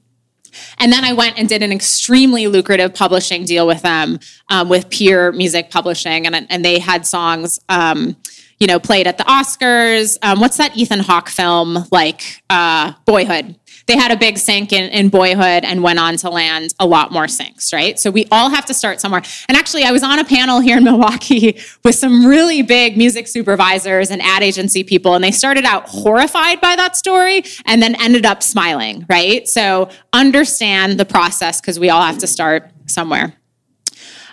and 0.79 0.91
then 0.91 1.03
I 1.03 1.13
went 1.13 1.37
and 1.37 1.47
did 1.47 1.63
an 1.63 1.71
extremely 1.71 2.47
lucrative 2.47 2.93
publishing 2.93 3.45
deal 3.45 3.67
with 3.67 3.81
them, 3.81 4.19
um, 4.49 4.69
with 4.69 4.89
Peer 4.89 5.31
Music 5.31 5.69
Publishing, 5.69 6.25
and 6.25 6.47
and 6.49 6.63
they 6.63 6.79
had 6.79 7.05
songs. 7.05 7.59
Um, 7.69 8.15
you 8.59 8.65
know, 8.65 8.79
played 8.79 9.05
at 9.05 9.19
the 9.19 9.23
Oscars. 9.25 10.17
Um, 10.23 10.39
what's 10.39 10.57
that 10.57 10.75
Ethan 10.75 11.01
Hawke 11.01 11.29
film 11.29 11.85
like? 11.91 12.41
Uh, 12.49 12.93
Boyhood 13.05 13.55
they 13.87 13.95
had 13.95 14.11
a 14.11 14.17
big 14.17 14.37
sync 14.37 14.73
in, 14.73 14.89
in 14.91 15.09
boyhood 15.09 15.63
and 15.63 15.81
went 15.81 15.97
on 15.97 16.17
to 16.17 16.29
land 16.29 16.73
a 16.79 16.85
lot 16.85 17.11
more 17.11 17.25
syncs, 17.25 17.73
right? 17.73 17.97
So 17.97 18.11
we 18.11 18.27
all 18.31 18.49
have 18.49 18.65
to 18.65 18.73
start 18.73 18.99
somewhere. 18.99 19.23
And 19.47 19.57
actually, 19.57 19.83
I 19.83 19.91
was 19.91 20.03
on 20.03 20.19
a 20.19 20.25
panel 20.25 20.59
here 20.59 20.77
in 20.77 20.83
Milwaukee 20.83 21.59
with 21.85 21.95
some 21.95 22.25
really 22.25 22.61
big 22.61 22.97
music 22.97 23.27
supervisors 23.27 24.11
and 24.11 24.21
ad 24.21 24.43
agency 24.43 24.83
people, 24.83 25.15
and 25.15 25.23
they 25.23 25.31
started 25.31 25.63
out 25.63 25.87
horrified 25.87 26.59
by 26.59 26.75
that 26.75 26.97
story 26.97 27.43
and 27.65 27.81
then 27.81 27.95
ended 27.95 28.25
up 28.25 28.43
smiling, 28.43 29.05
right? 29.09 29.47
So 29.47 29.89
understand 30.11 30.99
the 30.99 31.05
process 31.05 31.61
because 31.61 31.79
we 31.79 31.89
all 31.89 32.03
have 32.03 32.17
to 32.19 32.27
start 32.27 32.69
somewhere. 32.87 33.33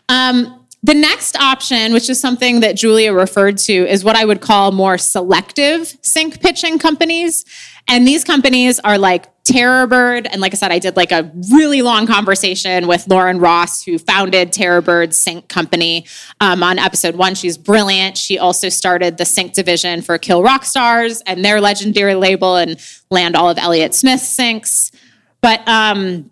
Um, 0.08 0.64
the 0.84 0.92
next 0.92 1.34
option, 1.36 1.94
which 1.94 2.10
is 2.10 2.20
something 2.20 2.60
that 2.60 2.76
Julia 2.76 3.14
referred 3.14 3.56
to, 3.58 3.72
is 3.72 4.04
what 4.04 4.16
I 4.16 4.26
would 4.26 4.42
call 4.42 4.70
more 4.70 4.98
selective 4.98 5.96
sync 6.02 6.42
pitching 6.42 6.78
companies. 6.78 7.46
And 7.88 8.06
these 8.06 8.24
companies 8.24 8.80
are 8.80 8.96
like 8.96 9.26
Terrorbird. 9.44 10.26
And 10.30 10.40
like 10.40 10.54
I 10.54 10.56
said, 10.56 10.72
I 10.72 10.78
did 10.78 10.96
like 10.96 11.12
a 11.12 11.30
really 11.52 11.82
long 11.82 12.06
conversation 12.06 12.86
with 12.86 13.06
Lauren 13.08 13.38
Ross, 13.38 13.84
who 13.84 13.98
founded 13.98 14.52
Terrorbird's 14.52 15.18
Sync 15.18 15.48
Company 15.48 16.06
um, 16.40 16.62
on 16.62 16.78
episode 16.78 17.16
one. 17.16 17.34
She's 17.34 17.58
brilliant. 17.58 18.16
She 18.16 18.38
also 18.38 18.70
started 18.70 19.18
the 19.18 19.26
Sync 19.26 19.52
division 19.52 20.00
for 20.00 20.16
Kill 20.16 20.42
Rock 20.42 20.64
Stars 20.64 21.20
and 21.26 21.44
their 21.44 21.60
legendary 21.60 22.14
label 22.14 22.56
and 22.56 22.80
land 23.10 23.36
all 23.36 23.50
of 23.50 23.58
Elliott 23.58 23.94
Smith's 23.94 24.34
syncs. 24.34 24.90
But 25.42 25.66
um, 25.68 26.30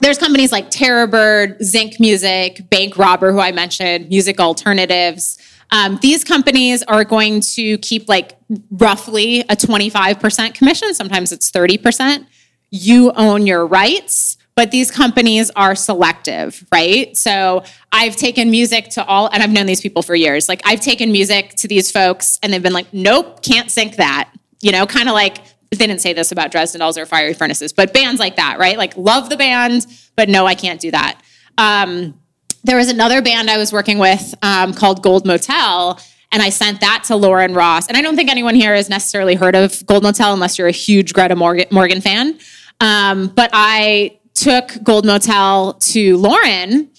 there's 0.00 0.16
companies 0.16 0.50
like 0.50 0.70
Terrorbird, 0.70 1.60
Zync 1.60 2.00
Music, 2.00 2.68
Bank 2.70 2.96
Robber, 2.96 3.30
who 3.30 3.40
I 3.40 3.52
mentioned, 3.52 4.08
Music 4.08 4.40
Alternatives. 4.40 5.38
Um, 5.74 5.98
these 6.00 6.22
companies 6.22 6.84
are 6.84 7.02
going 7.02 7.40
to 7.40 7.76
keep 7.78 8.08
like 8.08 8.38
roughly 8.70 9.40
a 9.40 9.56
25% 9.56 10.54
commission. 10.54 10.94
Sometimes 10.94 11.32
it's 11.32 11.50
30%. 11.50 12.26
You 12.70 13.10
own 13.16 13.44
your 13.44 13.66
rights, 13.66 14.36
but 14.54 14.70
these 14.70 14.92
companies 14.92 15.50
are 15.56 15.74
selective, 15.74 16.64
right? 16.70 17.16
So 17.16 17.64
I've 17.90 18.14
taken 18.14 18.52
music 18.52 18.88
to 18.90 19.04
all, 19.04 19.28
and 19.32 19.42
I've 19.42 19.50
known 19.50 19.66
these 19.66 19.80
people 19.80 20.02
for 20.02 20.14
years. 20.14 20.48
Like 20.48 20.62
I've 20.64 20.80
taken 20.80 21.10
music 21.10 21.56
to 21.56 21.66
these 21.66 21.90
folks, 21.90 22.38
and 22.40 22.52
they've 22.52 22.62
been 22.62 22.72
like, 22.72 22.94
nope, 22.94 23.42
can't 23.42 23.68
sync 23.68 23.96
that. 23.96 24.30
You 24.60 24.70
know, 24.70 24.86
kind 24.86 25.08
of 25.08 25.14
like 25.14 25.38
they 25.72 25.76
didn't 25.76 26.00
say 26.00 26.12
this 26.12 26.30
about 26.30 26.52
Dresden 26.52 26.78
Dolls 26.78 26.96
or 26.96 27.04
Fiery 27.04 27.34
Furnaces, 27.34 27.72
but 27.72 27.92
bands 27.92 28.20
like 28.20 28.36
that, 28.36 28.60
right? 28.60 28.78
Like 28.78 28.96
love 28.96 29.28
the 29.28 29.36
band, 29.36 29.88
but 30.14 30.28
no, 30.28 30.46
I 30.46 30.54
can't 30.54 30.80
do 30.80 30.92
that. 30.92 31.20
Um, 31.58 32.14
there 32.64 32.76
was 32.76 32.88
another 32.88 33.22
band 33.22 33.50
I 33.50 33.58
was 33.58 33.72
working 33.72 33.98
with 33.98 34.34
um, 34.42 34.74
called 34.74 35.02
Gold 35.02 35.26
Motel, 35.26 36.00
and 36.32 36.42
I 36.42 36.48
sent 36.48 36.80
that 36.80 37.04
to 37.06 37.16
Lauren 37.16 37.54
Ross. 37.54 37.86
And 37.86 37.96
I 37.96 38.02
don't 38.02 38.16
think 38.16 38.30
anyone 38.30 38.54
here 38.54 38.74
has 38.74 38.88
necessarily 38.88 39.34
heard 39.34 39.54
of 39.54 39.86
Gold 39.86 40.02
Motel 40.02 40.32
unless 40.32 40.58
you're 40.58 40.68
a 40.68 40.72
huge 40.72 41.12
Greta 41.12 41.36
Morgan, 41.36 42.00
fan. 42.00 42.38
Um, 42.80 43.28
but 43.28 43.50
I 43.52 44.18
took 44.34 44.82
Gold 44.82 45.06
Motel 45.06 45.74
to 45.74 46.16
Lauren 46.16 46.90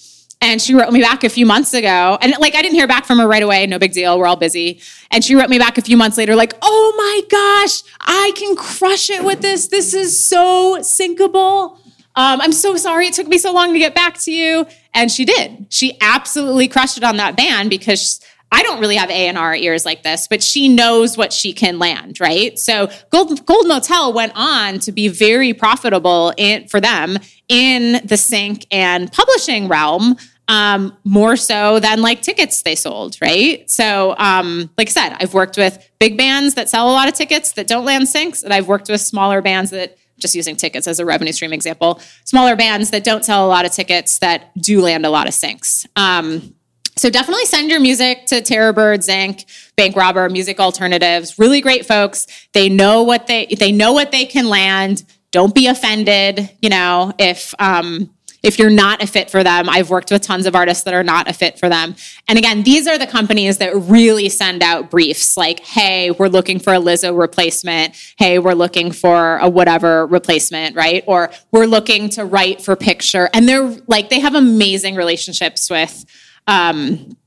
and 0.41 0.61
she 0.61 0.73
wrote 0.73 0.93
me 0.93 1.01
back 1.01 1.23
a 1.23 1.29
few 1.29 1.45
months 1.45 1.73
ago. 1.73 2.17
And 2.21 2.33
like, 2.39 2.55
I 2.55 2.61
didn't 2.61 2.75
hear 2.75 2.87
back 2.87 3.05
from 3.05 3.19
her 3.19 3.27
right 3.27 3.43
away. 3.43 3.65
No 3.67 3.79
big 3.79 3.93
deal. 3.93 4.17
We're 4.17 4.27
all 4.27 4.35
busy. 4.35 4.79
And 5.11 5.23
she 5.23 5.35
wrote 5.35 5.49
me 5.49 5.57
back 5.57 5.77
a 5.77 5.81
few 5.81 5.97
months 5.97 6.17
later, 6.17 6.35
like, 6.35 6.53
oh 6.61 6.93
my 6.97 7.21
gosh, 7.29 7.83
I 8.01 8.31
can 8.35 8.55
crush 8.55 9.09
it 9.09 9.23
with 9.23 9.41
this. 9.41 9.67
This 9.67 9.93
is 9.93 10.23
so 10.23 10.77
syncable. 10.79 11.79
Um, 12.15 12.39
I'm 12.41 12.53
so 12.53 12.77
sorry 12.77 13.07
it 13.07 13.13
took 13.13 13.27
me 13.27 13.37
so 13.37 13.53
long 13.53 13.73
to 13.73 13.79
get 13.79 13.93
back 13.93 14.17
to 14.19 14.31
you. 14.31 14.65
And 14.93 15.11
she 15.11 15.25
did. 15.25 15.67
She 15.69 15.97
absolutely 15.99 16.67
crushed 16.67 16.97
it 16.97 17.03
on 17.03 17.17
that 17.17 17.35
band 17.35 17.69
because 17.69 18.21
I 18.51 18.63
don't 18.63 18.79
really 18.79 18.95
have 18.95 19.09
A&R 19.09 19.55
ears 19.55 19.85
like 19.85 20.03
this, 20.03 20.27
but 20.27 20.41
she 20.41 20.69
knows 20.69 21.17
what 21.17 21.33
she 21.33 21.51
can 21.51 21.77
land, 21.77 22.21
right? 22.21 22.57
So 22.57 22.89
Gold, 23.09 23.45
Gold 23.45 23.67
Motel 23.67 24.13
went 24.13 24.31
on 24.35 24.79
to 24.79 24.91
be 24.91 25.09
very 25.09 25.53
profitable 25.53 26.31
in, 26.37 26.67
for 26.67 26.79
them 26.79 27.17
in 27.49 28.05
the 28.05 28.15
sync 28.17 28.65
and 28.71 29.11
publishing 29.11 29.67
realm 29.67 30.15
um, 30.47 30.95
more 31.03 31.35
so 31.35 31.79
than 31.79 32.01
like 32.01 32.21
tickets 32.21 32.61
they 32.61 32.75
sold, 32.75 33.17
right? 33.21 33.69
So, 33.69 34.15
um, 34.17 34.69
like 34.77 34.87
I 34.89 34.91
said, 34.91 35.17
I've 35.19 35.33
worked 35.33 35.57
with 35.57 35.89
big 35.99 36.17
bands 36.17 36.53
that 36.53 36.69
sell 36.69 36.89
a 36.89 36.93
lot 36.93 37.07
of 37.07 37.15
tickets 37.15 37.53
that 37.53 37.67
don't 37.67 37.83
land 37.83 38.05
syncs, 38.05 38.43
and 38.43 38.53
I've 38.53 38.67
worked 38.67 38.87
with 38.87 39.01
smaller 39.01 39.41
bands 39.41 39.71
that 39.71 39.97
just 40.17 40.35
using 40.35 40.55
tickets 40.55 40.87
as 40.87 40.99
a 40.99 41.05
revenue 41.05 41.31
stream 41.31 41.53
example, 41.53 41.99
smaller 42.23 42.55
bands 42.55 42.91
that 42.91 43.03
don't 43.03 43.25
sell 43.25 43.45
a 43.45 43.49
lot 43.49 43.65
of 43.65 43.71
tickets 43.71 44.19
that 44.19 44.51
do 44.57 44.81
land 44.81 45.05
a 45.05 45.09
lot 45.09 45.27
of 45.27 45.33
syncs. 45.33 45.85
Um, 45.95 46.55
so 46.97 47.09
definitely 47.09 47.45
send 47.45 47.69
your 47.69 47.81
music 47.81 48.25
to 48.27 48.35
Terrorbird, 48.35 48.99
Zync, 48.99 49.45
Bank 49.75 49.95
Robber, 49.95 50.29
Music 50.29 50.59
Alternatives. 50.59 51.37
Really 51.37 51.59
great 51.59 51.85
folks. 51.85 52.25
They 52.53 52.69
know 52.69 53.03
what 53.03 53.27
they 53.27 53.47
they 53.47 53.71
know 53.71 53.91
what 53.91 54.11
they 54.11 54.25
can 54.25 54.47
land. 54.47 55.03
Don't 55.31 55.53
be 55.53 55.67
offended, 55.67 56.49
you 56.61 56.69
know, 56.69 57.11
if 57.19 57.53
um, 57.59 58.14
if 58.45 58.59
you're 58.59 58.69
not 58.69 59.01
a 59.01 59.07
fit 59.07 59.30
for 59.30 59.43
them. 59.43 59.67
I've 59.69 59.89
worked 59.89 60.11
with 60.11 60.22
tons 60.22 60.45
of 60.45 60.55
artists 60.55 60.84
that 60.84 60.93
are 60.93 61.03
not 61.03 61.30
a 61.30 61.34
fit 61.34 61.59
for 61.59 61.67
them. 61.67 61.95
And 62.27 62.38
again, 62.38 62.63
these 62.63 62.88
are 62.88 62.97
the 62.97 63.07
companies 63.07 63.57
that 63.57 63.76
really 63.76 64.30
send 64.30 64.61
out 64.61 64.91
briefs 64.91 65.35
like, 65.35 65.59
hey, 65.61 66.11
we're 66.11 66.27
looking 66.27 66.59
for 66.59 66.73
a 66.73 66.77
Lizzo 66.77 67.17
replacement. 67.17 67.95
Hey, 68.17 68.39
we're 68.39 68.53
looking 68.53 68.91
for 68.91 69.38
a 69.38 69.49
whatever 69.49 70.05
replacement, 70.05 70.76
right? 70.76 71.03
Or 71.07 71.31
we're 71.51 71.65
looking 71.65 72.09
to 72.09 72.26
write 72.26 72.61
for 72.61 72.76
picture. 72.76 73.30
And 73.34 73.49
they're 73.49 73.76
like, 73.88 74.09
they 74.09 74.19
have 74.19 74.35
amazing 74.35 74.95
relationships 74.95 75.69
with 75.69 76.05
um, 76.47 77.17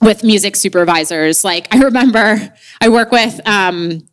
with 0.00 0.22
music 0.22 0.56
supervisors. 0.56 1.44
Like 1.44 1.72
I 1.74 1.78
remember 1.78 2.52
I 2.80 2.88
work 2.88 3.10
with 3.10 3.40
um, 3.46 4.06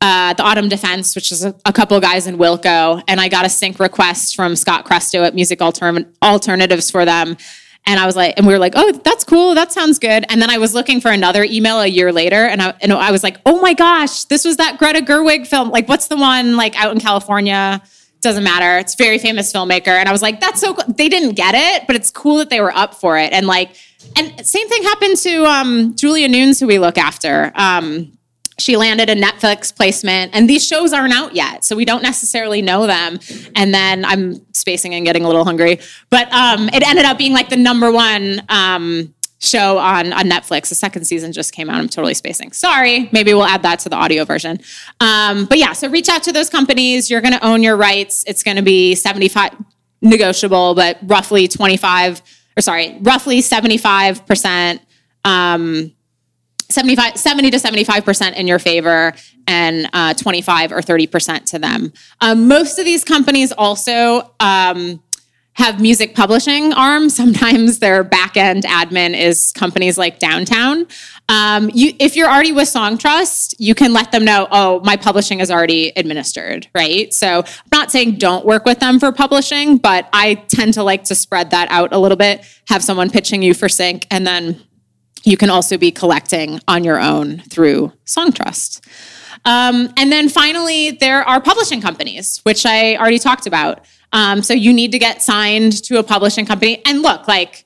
uh, 0.00 0.32
the 0.34 0.42
Autumn 0.42 0.68
Defense, 0.68 1.14
which 1.14 1.32
is 1.32 1.44
a, 1.44 1.54
a 1.64 1.72
couple 1.72 1.98
guys 2.00 2.26
in 2.26 2.38
Wilco, 2.38 3.02
and 3.08 3.20
I 3.20 3.28
got 3.28 3.44
a 3.44 3.48
sync 3.48 3.80
request 3.80 4.36
from 4.36 4.54
Scott 4.54 4.84
Cresto 4.84 5.26
at 5.26 5.34
Music 5.34 5.58
Altern- 5.58 6.12
Alternatives 6.22 6.90
for 6.90 7.04
them. 7.04 7.36
And 7.86 7.98
I 7.98 8.06
was 8.06 8.16
like, 8.16 8.34
and 8.36 8.46
we 8.46 8.52
were 8.52 8.58
like, 8.58 8.74
oh, 8.76 8.92
that's 8.92 9.24
cool. 9.24 9.54
That 9.54 9.72
sounds 9.72 9.98
good. 9.98 10.26
And 10.28 10.42
then 10.42 10.50
I 10.50 10.58
was 10.58 10.74
looking 10.74 11.00
for 11.00 11.10
another 11.10 11.42
email 11.42 11.80
a 11.80 11.86
year 11.86 12.12
later, 12.12 12.46
and 12.46 12.60
I, 12.60 12.74
and 12.80 12.92
I 12.92 13.10
was 13.10 13.22
like, 13.22 13.38
oh 13.46 13.60
my 13.60 13.72
gosh, 13.72 14.24
this 14.24 14.44
was 14.44 14.58
that 14.58 14.78
Greta 14.78 15.00
Gerwig 15.00 15.46
film. 15.46 15.70
Like, 15.70 15.88
what's 15.88 16.08
the 16.08 16.16
one 16.16 16.56
like 16.56 16.78
out 16.80 16.92
in 16.92 17.00
California? 17.00 17.82
Doesn't 18.20 18.44
matter. 18.44 18.78
It's 18.78 18.94
very 18.94 19.18
famous 19.18 19.52
filmmaker. 19.52 19.88
And 19.88 20.08
I 20.08 20.12
was 20.12 20.22
like, 20.22 20.38
that's 20.38 20.60
so 20.60 20.74
cool. 20.74 20.92
They 20.92 21.08
didn't 21.08 21.34
get 21.34 21.54
it, 21.54 21.86
but 21.86 21.96
it's 21.96 22.10
cool 22.10 22.36
that 22.38 22.50
they 22.50 22.60
were 22.60 22.76
up 22.76 22.94
for 22.94 23.16
it. 23.16 23.32
And 23.32 23.46
like, 23.46 23.70
and 24.16 24.46
same 24.46 24.68
thing 24.68 24.82
happened 24.82 25.16
to 25.18 25.44
um, 25.46 25.96
Julia 25.96 26.28
Nunes, 26.28 26.60
who 26.60 26.66
we 26.66 26.78
look 26.78 26.98
after. 26.98 27.52
Um, 27.54 28.17
she 28.58 28.76
landed 28.76 29.08
a 29.08 29.14
Netflix 29.14 29.74
placement, 29.74 30.34
and 30.34 30.48
these 30.48 30.66
shows 30.66 30.92
aren't 30.92 31.12
out 31.12 31.34
yet, 31.34 31.64
so 31.64 31.76
we 31.76 31.84
don't 31.84 32.02
necessarily 32.02 32.60
know 32.60 32.86
them. 32.86 33.18
And 33.54 33.72
then 33.72 34.04
I'm 34.04 34.44
spacing 34.52 34.94
and 34.94 35.04
getting 35.04 35.24
a 35.24 35.26
little 35.26 35.44
hungry, 35.44 35.78
but 36.10 36.32
um, 36.32 36.68
it 36.70 36.86
ended 36.86 37.04
up 37.04 37.18
being 37.18 37.32
like 37.32 37.48
the 37.48 37.56
number 37.56 37.92
one 37.92 38.42
um, 38.48 39.14
show 39.38 39.78
on 39.78 40.12
on 40.12 40.24
Netflix. 40.24 40.68
The 40.68 40.74
second 40.74 41.04
season 41.04 41.32
just 41.32 41.52
came 41.52 41.70
out. 41.70 41.76
I'm 41.76 41.88
totally 41.88 42.14
spacing. 42.14 42.52
Sorry. 42.52 43.08
Maybe 43.12 43.32
we'll 43.32 43.44
add 43.44 43.62
that 43.62 43.78
to 43.80 43.88
the 43.88 43.96
audio 43.96 44.24
version. 44.24 44.58
Um, 45.00 45.46
but 45.46 45.58
yeah, 45.58 45.72
so 45.72 45.88
reach 45.88 46.08
out 46.08 46.22
to 46.24 46.32
those 46.32 46.50
companies. 46.50 47.10
You're 47.10 47.20
going 47.20 47.34
to 47.34 47.46
own 47.46 47.62
your 47.62 47.76
rights. 47.76 48.24
It's 48.26 48.42
going 48.42 48.56
to 48.56 48.62
be 48.62 48.94
75 48.94 49.54
negotiable, 50.02 50.74
but 50.74 50.98
roughly 51.02 51.48
25 51.48 52.22
or 52.56 52.60
sorry, 52.60 52.98
roughly 53.02 53.40
75 53.40 54.26
percent. 54.26 54.82
Um, 55.24 55.92
75, 56.70 57.16
70 57.16 57.50
to 57.52 57.56
75% 57.56 58.34
in 58.34 58.46
your 58.46 58.58
favor 58.58 59.14
and 59.46 59.88
uh, 59.92 60.12
25 60.14 60.72
or 60.72 60.80
30% 60.80 61.44
to 61.46 61.58
them. 61.58 61.92
Um, 62.20 62.46
most 62.46 62.78
of 62.78 62.84
these 62.84 63.04
companies 63.04 63.52
also 63.52 64.34
um, 64.38 65.02
have 65.54 65.80
music 65.80 66.14
publishing 66.14 66.74
arms. 66.74 67.16
Sometimes 67.22 67.78
their 67.78 68.04
back 68.04 68.36
end 68.36 68.64
admin 68.64 69.18
is 69.18 69.52
companies 69.52 69.96
like 69.96 70.18
Downtown. 70.18 70.86
Um, 71.30 71.70
you, 71.72 71.94
if 71.98 72.16
you're 72.16 72.28
already 72.28 72.52
with 72.52 72.68
Songtrust, 72.68 73.54
you 73.58 73.74
can 73.74 73.92
let 73.92 74.12
them 74.12 74.24
know, 74.24 74.46
oh, 74.50 74.80
my 74.80 74.96
publishing 74.96 75.40
is 75.40 75.50
already 75.50 75.92
administered, 75.96 76.68
right? 76.74 77.12
So 77.12 77.38
I'm 77.38 77.70
not 77.72 77.90
saying 77.90 78.16
don't 78.16 78.46
work 78.46 78.64
with 78.66 78.78
them 78.78 79.00
for 79.00 79.10
publishing, 79.10 79.78
but 79.78 80.08
I 80.12 80.34
tend 80.34 80.74
to 80.74 80.82
like 80.82 81.04
to 81.04 81.14
spread 81.14 81.50
that 81.50 81.70
out 81.70 81.92
a 81.92 81.98
little 81.98 82.16
bit, 82.16 82.44
have 82.68 82.84
someone 82.84 83.10
pitching 83.10 83.42
you 83.42 83.52
for 83.52 83.68
sync, 83.68 84.06
and 84.10 84.26
then 84.26 84.62
you 85.28 85.36
can 85.36 85.50
also 85.50 85.76
be 85.76 85.90
collecting 85.90 86.60
on 86.66 86.84
your 86.84 87.00
own 87.00 87.40
through 87.40 87.92
Songtrust. 88.06 88.80
Um, 89.44 89.92
and 89.96 90.10
then 90.10 90.28
finally, 90.28 90.92
there 90.92 91.22
are 91.22 91.40
publishing 91.40 91.80
companies, 91.80 92.40
which 92.44 92.66
I 92.66 92.96
already 92.96 93.18
talked 93.18 93.46
about. 93.46 93.84
Um, 94.12 94.42
so 94.42 94.54
you 94.54 94.72
need 94.72 94.92
to 94.92 94.98
get 94.98 95.22
signed 95.22 95.84
to 95.84 95.98
a 95.98 96.02
publishing 96.02 96.46
company. 96.46 96.82
And 96.86 97.02
look, 97.02 97.28
like, 97.28 97.64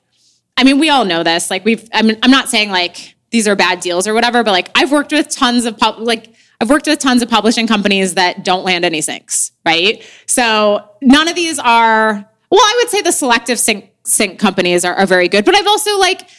I 0.57 0.63
mean, 0.63 0.77
we 0.77 0.89
all 0.89 1.05
know 1.05 1.23
this. 1.23 1.49
Like, 1.49 1.65
we've, 1.65 1.87
I 1.93 2.01
mean, 2.01 2.17
I'm 2.21 2.31
not 2.31 2.49
saying 2.49 2.69
like 2.69 3.15
these 3.31 3.47
are 3.47 3.55
bad 3.55 3.79
deals 3.79 4.07
or 4.07 4.13
whatever, 4.13 4.43
but 4.43 4.51
like, 4.51 4.69
I've 4.75 4.91
worked 4.91 5.11
with 5.11 5.29
tons 5.29 5.65
of, 5.65 5.77
pub, 5.77 5.99
like, 5.99 6.33
I've 6.61 6.69
worked 6.69 6.85
with 6.85 6.99
tons 6.99 7.21
of 7.21 7.29
publishing 7.29 7.65
companies 7.65 8.13
that 8.15 8.43
don't 8.43 8.63
land 8.63 8.85
any 8.85 8.99
syncs, 8.99 9.51
right? 9.65 10.03
So 10.27 10.87
none 11.01 11.27
of 11.27 11.35
these 11.35 11.59
are, 11.59 12.13
well, 12.51 12.61
I 12.61 12.79
would 12.81 12.89
say 12.89 13.01
the 13.01 13.11
selective 13.11 13.57
sync, 13.57 13.89
sync 14.03 14.37
companies 14.37 14.85
are, 14.85 14.93
are 14.93 15.07
very 15.07 15.27
good, 15.27 15.45
but 15.45 15.55
I've 15.55 15.67
also 15.67 15.97
like, 15.97 16.29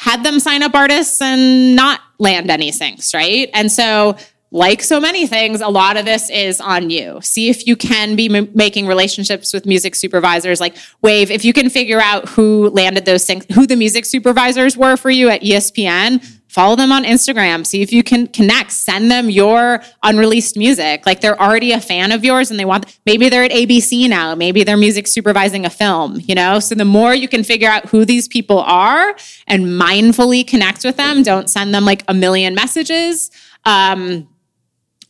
had 0.00 0.24
them 0.24 0.40
sign 0.40 0.62
up 0.62 0.74
artists 0.74 1.20
and 1.20 1.76
not 1.76 2.00
land 2.18 2.50
any 2.50 2.70
syncs, 2.70 3.12
right? 3.12 3.50
And 3.52 3.70
so, 3.70 4.16
like 4.50 4.82
so 4.82 4.98
many 4.98 5.26
things, 5.26 5.60
a 5.60 5.68
lot 5.68 5.98
of 5.98 6.06
this 6.06 6.30
is 6.30 6.58
on 6.58 6.88
you. 6.88 7.20
See 7.20 7.50
if 7.50 7.66
you 7.66 7.76
can 7.76 8.16
be 8.16 8.34
m- 8.34 8.48
making 8.54 8.86
relationships 8.86 9.52
with 9.52 9.66
music 9.66 9.94
supervisors. 9.94 10.58
Like 10.58 10.74
Wave, 11.02 11.30
if 11.30 11.44
you 11.44 11.52
can 11.52 11.68
figure 11.68 12.00
out 12.00 12.30
who 12.30 12.70
landed 12.70 13.04
those 13.04 13.26
syncs, 13.26 13.52
who 13.52 13.66
the 13.66 13.76
music 13.76 14.06
supervisors 14.06 14.74
were 14.74 14.96
for 14.96 15.10
you 15.10 15.28
at 15.28 15.42
ESPN, 15.42 16.39
follow 16.50 16.74
them 16.74 16.90
on 16.90 17.04
Instagram, 17.04 17.64
see 17.64 17.80
if 17.80 17.92
you 17.92 18.02
can 18.02 18.26
connect, 18.26 18.72
send 18.72 19.08
them 19.08 19.30
your 19.30 19.82
unreleased 20.02 20.56
music. 20.56 21.06
Like 21.06 21.20
they're 21.20 21.40
already 21.40 21.70
a 21.70 21.80
fan 21.80 22.10
of 22.10 22.24
yours 22.24 22.50
and 22.50 22.58
they 22.58 22.64
want, 22.64 22.98
maybe 23.06 23.28
they're 23.28 23.44
at 23.44 23.52
ABC 23.52 24.08
now, 24.08 24.34
maybe 24.34 24.64
they're 24.64 24.76
music 24.76 25.06
supervising 25.06 25.64
a 25.64 25.70
film, 25.70 26.18
you 26.24 26.34
know? 26.34 26.58
So 26.58 26.74
the 26.74 26.84
more 26.84 27.14
you 27.14 27.28
can 27.28 27.44
figure 27.44 27.68
out 27.68 27.86
who 27.86 28.04
these 28.04 28.26
people 28.26 28.58
are 28.58 29.14
and 29.46 29.66
mindfully 29.66 30.44
connect 30.44 30.84
with 30.84 30.96
them, 30.96 31.22
don't 31.22 31.48
send 31.48 31.72
them 31.72 31.84
like 31.84 32.02
a 32.08 32.14
million 32.14 32.54
messages. 32.54 33.30
Um, 33.64 34.28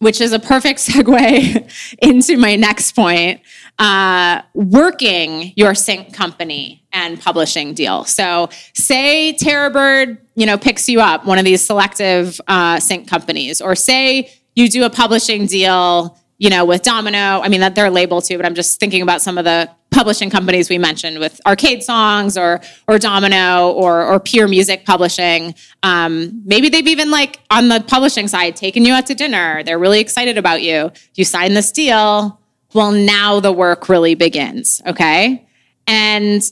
which 0.00 0.20
is 0.20 0.32
a 0.32 0.38
perfect 0.38 0.78
segue 0.86 1.96
into 2.02 2.36
my 2.36 2.56
next 2.56 2.92
point 2.92 3.40
uh, 3.81 4.43
working 4.52 5.55
your 5.57 5.74
sync 5.74 6.15
company 6.15 6.85
and 6.93 7.19
publishing 7.19 7.73
deal. 7.73 8.05
So, 8.05 8.51
say 8.74 9.35
Terrorbird, 9.40 10.19
you 10.35 10.44
know, 10.44 10.59
picks 10.59 10.89
you 10.89 11.01
up, 11.01 11.24
one 11.24 11.39
of 11.39 11.47
these 11.47 11.65
selective 11.65 12.40
uh, 12.47 12.78
sync 12.78 13.09
companies, 13.09 13.61
or 13.61 13.74
say 13.74 14.31
you 14.55 14.69
do 14.69 14.85
a 14.85 14.90
publishing 14.90 15.47
deal, 15.47 16.19
you 16.36 16.51
know, 16.51 16.66
with 16.66 16.82
Domino. 16.82 17.40
I 17.40 17.48
mean, 17.48 17.61
that 17.61 17.74
they're 17.74 17.90
labeled 17.90 18.24
too, 18.24 18.36
but 18.36 18.44
I'm 18.44 18.55
just 18.55 18.78
thinking 18.78 19.01
about 19.01 19.23
some 19.23 19.39
of 19.39 19.47
the 19.47 19.70
publishing 19.90 20.28
companies 20.28 20.69
we 20.69 20.78
mentioned 20.78 21.19
with 21.19 21.40
Arcade 21.47 21.82
Songs 21.82 22.36
or 22.36 22.61
or 22.86 22.98
Domino 22.98 23.70
or 23.73 24.05
or 24.05 24.20
Peer 24.20 24.47
Music 24.47 24.85
Publishing. 24.85 25.55
Um, 25.82 26.43
maybe 26.44 26.69
they've 26.69 26.86
even 26.86 27.11
like 27.11 27.40
on 27.51 27.69
the 27.69 27.82
publishing 27.86 28.28
side 28.28 28.57
taken 28.57 28.85
you 28.85 28.93
out 28.93 29.07
to 29.07 29.15
dinner. 29.15 29.62
They're 29.62 29.78
really 29.78 30.01
excited 30.01 30.36
about 30.36 30.61
you. 30.61 30.93
You 31.15 31.24
sign 31.24 31.55
this 31.55 31.73
deal 31.73 32.39
well, 32.72 32.92
now 32.92 33.40
the 33.40 33.52
work 33.52 33.88
really 33.88 34.14
begins, 34.14 34.80
okay? 34.86 35.47
And 35.86 36.42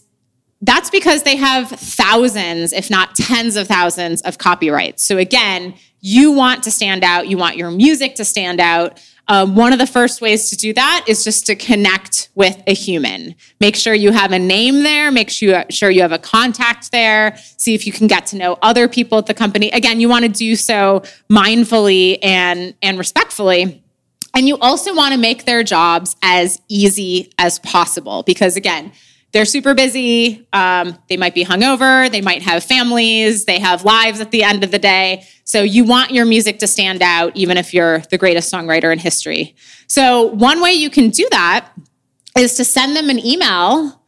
that's 0.60 0.90
because 0.90 1.22
they 1.22 1.36
have 1.36 1.68
thousands, 1.70 2.72
if 2.72 2.90
not 2.90 3.14
tens 3.14 3.56
of 3.56 3.68
thousands, 3.68 4.22
of 4.22 4.38
copyrights. 4.38 5.04
So 5.04 5.16
again, 5.18 5.74
you 6.00 6.32
want 6.32 6.64
to 6.64 6.70
stand 6.70 7.04
out, 7.04 7.28
you 7.28 7.36
want 7.36 7.56
your 7.56 7.70
music 7.70 8.16
to 8.16 8.24
stand 8.24 8.60
out. 8.60 9.00
Um, 9.28 9.54
one 9.54 9.72
of 9.72 9.78
the 9.78 9.86
first 9.86 10.20
ways 10.20 10.48
to 10.50 10.56
do 10.56 10.72
that 10.72 11.04
is 11.06 11.22
just 11.22 11.44
to 11.46 11.54
connect 11.54 12.30
with 12.34 12.60
a 12.66 12.72
human. 12.72 13.34
Make 13.60 13.76
sure 13.76 13.92
you 13.92 14.10
have 14.10 14.32
a 14.32 14.38
name 14.38 14.82
there, 14.82 15.12
make 15.12 15.28
sure, 15.28 15.64
sure 15.70 15.90
you 15.90 16.00
have 16.00 16.12
a 16.12 16.18
contact 16.18 16.92
there, 16.92 17.36
see 17.58 17.74
if 17.74 17.86
you 17.86 17.92
can 17.92 18.06
get 18.06 18.26
to 18.28 18.36
know 18.36 18.58
other 18.62 18.88
people 18.88 19.18
at 19.18 19.26
the 19.26 19.34
company. 19.34 19.70
Again, 19.70 20.00
you 20.00 20.08
want 20.08 20.24
to 20.24 20.30
do 20.30 20.56
so 20.56 21.02
mindfully 21.30 22.18
and, 22.22 22.74
and 22.82 22.98
respectfully. 22.98 23.84
And 24.38 24.46
you 24.46 24.56
also 24.58 24.94
want 24.94 25.12
to 25.14 25.18
make 25.18 25.46
their 25.46 25.64
jobs 25.64 26.14
as 26.22 26.62
easy 26.68 27.32
as 27.38 27.58
possible 27.58 28.22
because, 28.22 28.54
again, 28.54 28.92
they're 29.32 29.44
super 29.44 29.74
busy. 29.74 30.46
Um, 30.52 30.96
they 31.08 31.16
might 31.16 31.34
be 31.34 31.44
hungover. 31.44 32.08
They 32.08 32.20
might 32.20 32.42
have 32.42 32.62
families. 32.62 33.46
They 33.46 33.58
have 33.58 33.84
lives 33.84 34.20
at 34.20 34.30
the 34.30 34.44
end 34.44 34.62
of 34.62 34.70
the 34.70 34.78
day. 34.78 35.24
So 35.42 35.62
you 35.62 35.82
want 35.82 36.12
your 36.12 36.24
music 36.24 36.60
to 36.60 36.68
stand 36.68 37.02
out, 37.02 37.36
even 37.36 37.56
if 37.56 37.74
you're 37.74 37.98
the 38.12 38.16
greatest 38.16 38.54
songwriter 38.54 38.92
in 38.92 39.00
history. 39.00 39.56
So, 39.88 40.26
one 40.26 40.62
way 40.62 40.70
you 40.70 40.88
can 40.88 41.10
do 41.10 41.26
that 41.32 41.72
is 42.38 42.54
to 42.58 42.64
send 42.64 42.94
them 42.94 43.10
an 43.10 43.18
email. 43.18 44.00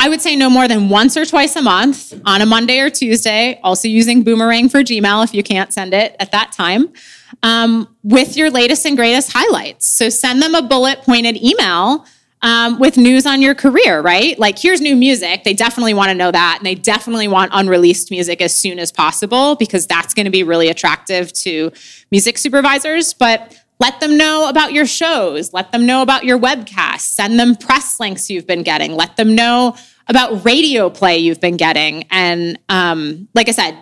I 0.00 0.08
would 0.08 0.20
say 0.20 0.34
no 0.34 0.50
more 0.50 0.66
than 0.66 0.88
once 0.88 1.16
or 1.16 1.24
twice 1.24 1.54
a 1.54 1.62
month 1.62 2.12
on 2.24 2.42
a 2.42 2.46
Monday 2.46 2.80
or 2.80 2.90
Tuesday, 2.90 3.60
also 3.62 3.86
using 3.86 4.24
Boomerang 4.24 4.68
for 4.68 4.82
Gmail 4.82 5.22
if 5.22 5.32
you 5.32 5.44
can't 5.44 5.72
send 5.72 5.94
it 5.94 6.16
at 6.18 6.32
that 6.32 6.50
time 6.50 6.92
um, 7.44 7.94
with 8.02 8.36
your 8.36 8.50
latest 8.50 8.84
and 8.86 8.96
greatest 8.96 9.32
highlights. 9.32 9.86
So 9.86 10.08
send 10.08 10.42
them 10.42 10.56
a 10.56 10.62
bullet 10.62 11.02
pointed 11.02 11.36
email 11.36 12.04
um, 12.42 12.80
with 12.80 12.96
news 12.96 13.24
on 13.24 13.40
your 13.40 13.54
career, 13.54 14.00
right? 14.00 14.36
Like, 14.36 14.58
here's 14.58 14.80
new 14.80 14.96
music. 14.96 15.44
They 15.44 15.54
definitely 15.54 15.94
want 15.94 16.08
to 16.08 16.14
know 16.14 16.32
that. 16.32 16.56
And 16.58 16.66
they 16.66 16.74
definitely 16.74 17.28
want 17.28 17.52
unreleased 17.54 18.10
music 18.10 18.40
as 18.40 18.52
soon 18.54 18.80
as 18.80 18.90
possible 18.90 19.54
because 19.54 19.86
that's 19.86 20.12
going 20.12 20.24
to 20.24 20.30
be 20.32 20.42
really 20.42 20.68
attractive 20.68 21.32
to 21.34 21.70
music 22.10 22.38
supervisors. 22.38 23.14
But 23.14 23.61
let 23.80 24.00
them 24.00 24.16
know 24.16 24.48
about 24.48 24.72
your 24.72 24.86
shows. 24.86 25.52
Let 25.52 25.72
them 25.72 25.86
know 25.86 26.02
about 26.02 26.24
your 26.24 26.38
webcasts. 26.38 27.00
Send 27.00 27.38
them 27.38 27.56
press 27.56 27.98
links 27.98 28.30
you've 28.30 28.46
been 28.46 28.62
getting. 28.62 28.94
Let 28.94 29.16
them 29.16 29.34
know 29.34 29.76
about 30.08 30.44
radio 30.44 30.90
play 30.90 31.18
you've 31.18 31.40
been 31.40 31.56
getting. 31.56 32.04
And 32.10 32.58
um, 32.68 33.28
like 33.34 33.48
I 33.48 33.52
said, 33.52 33.76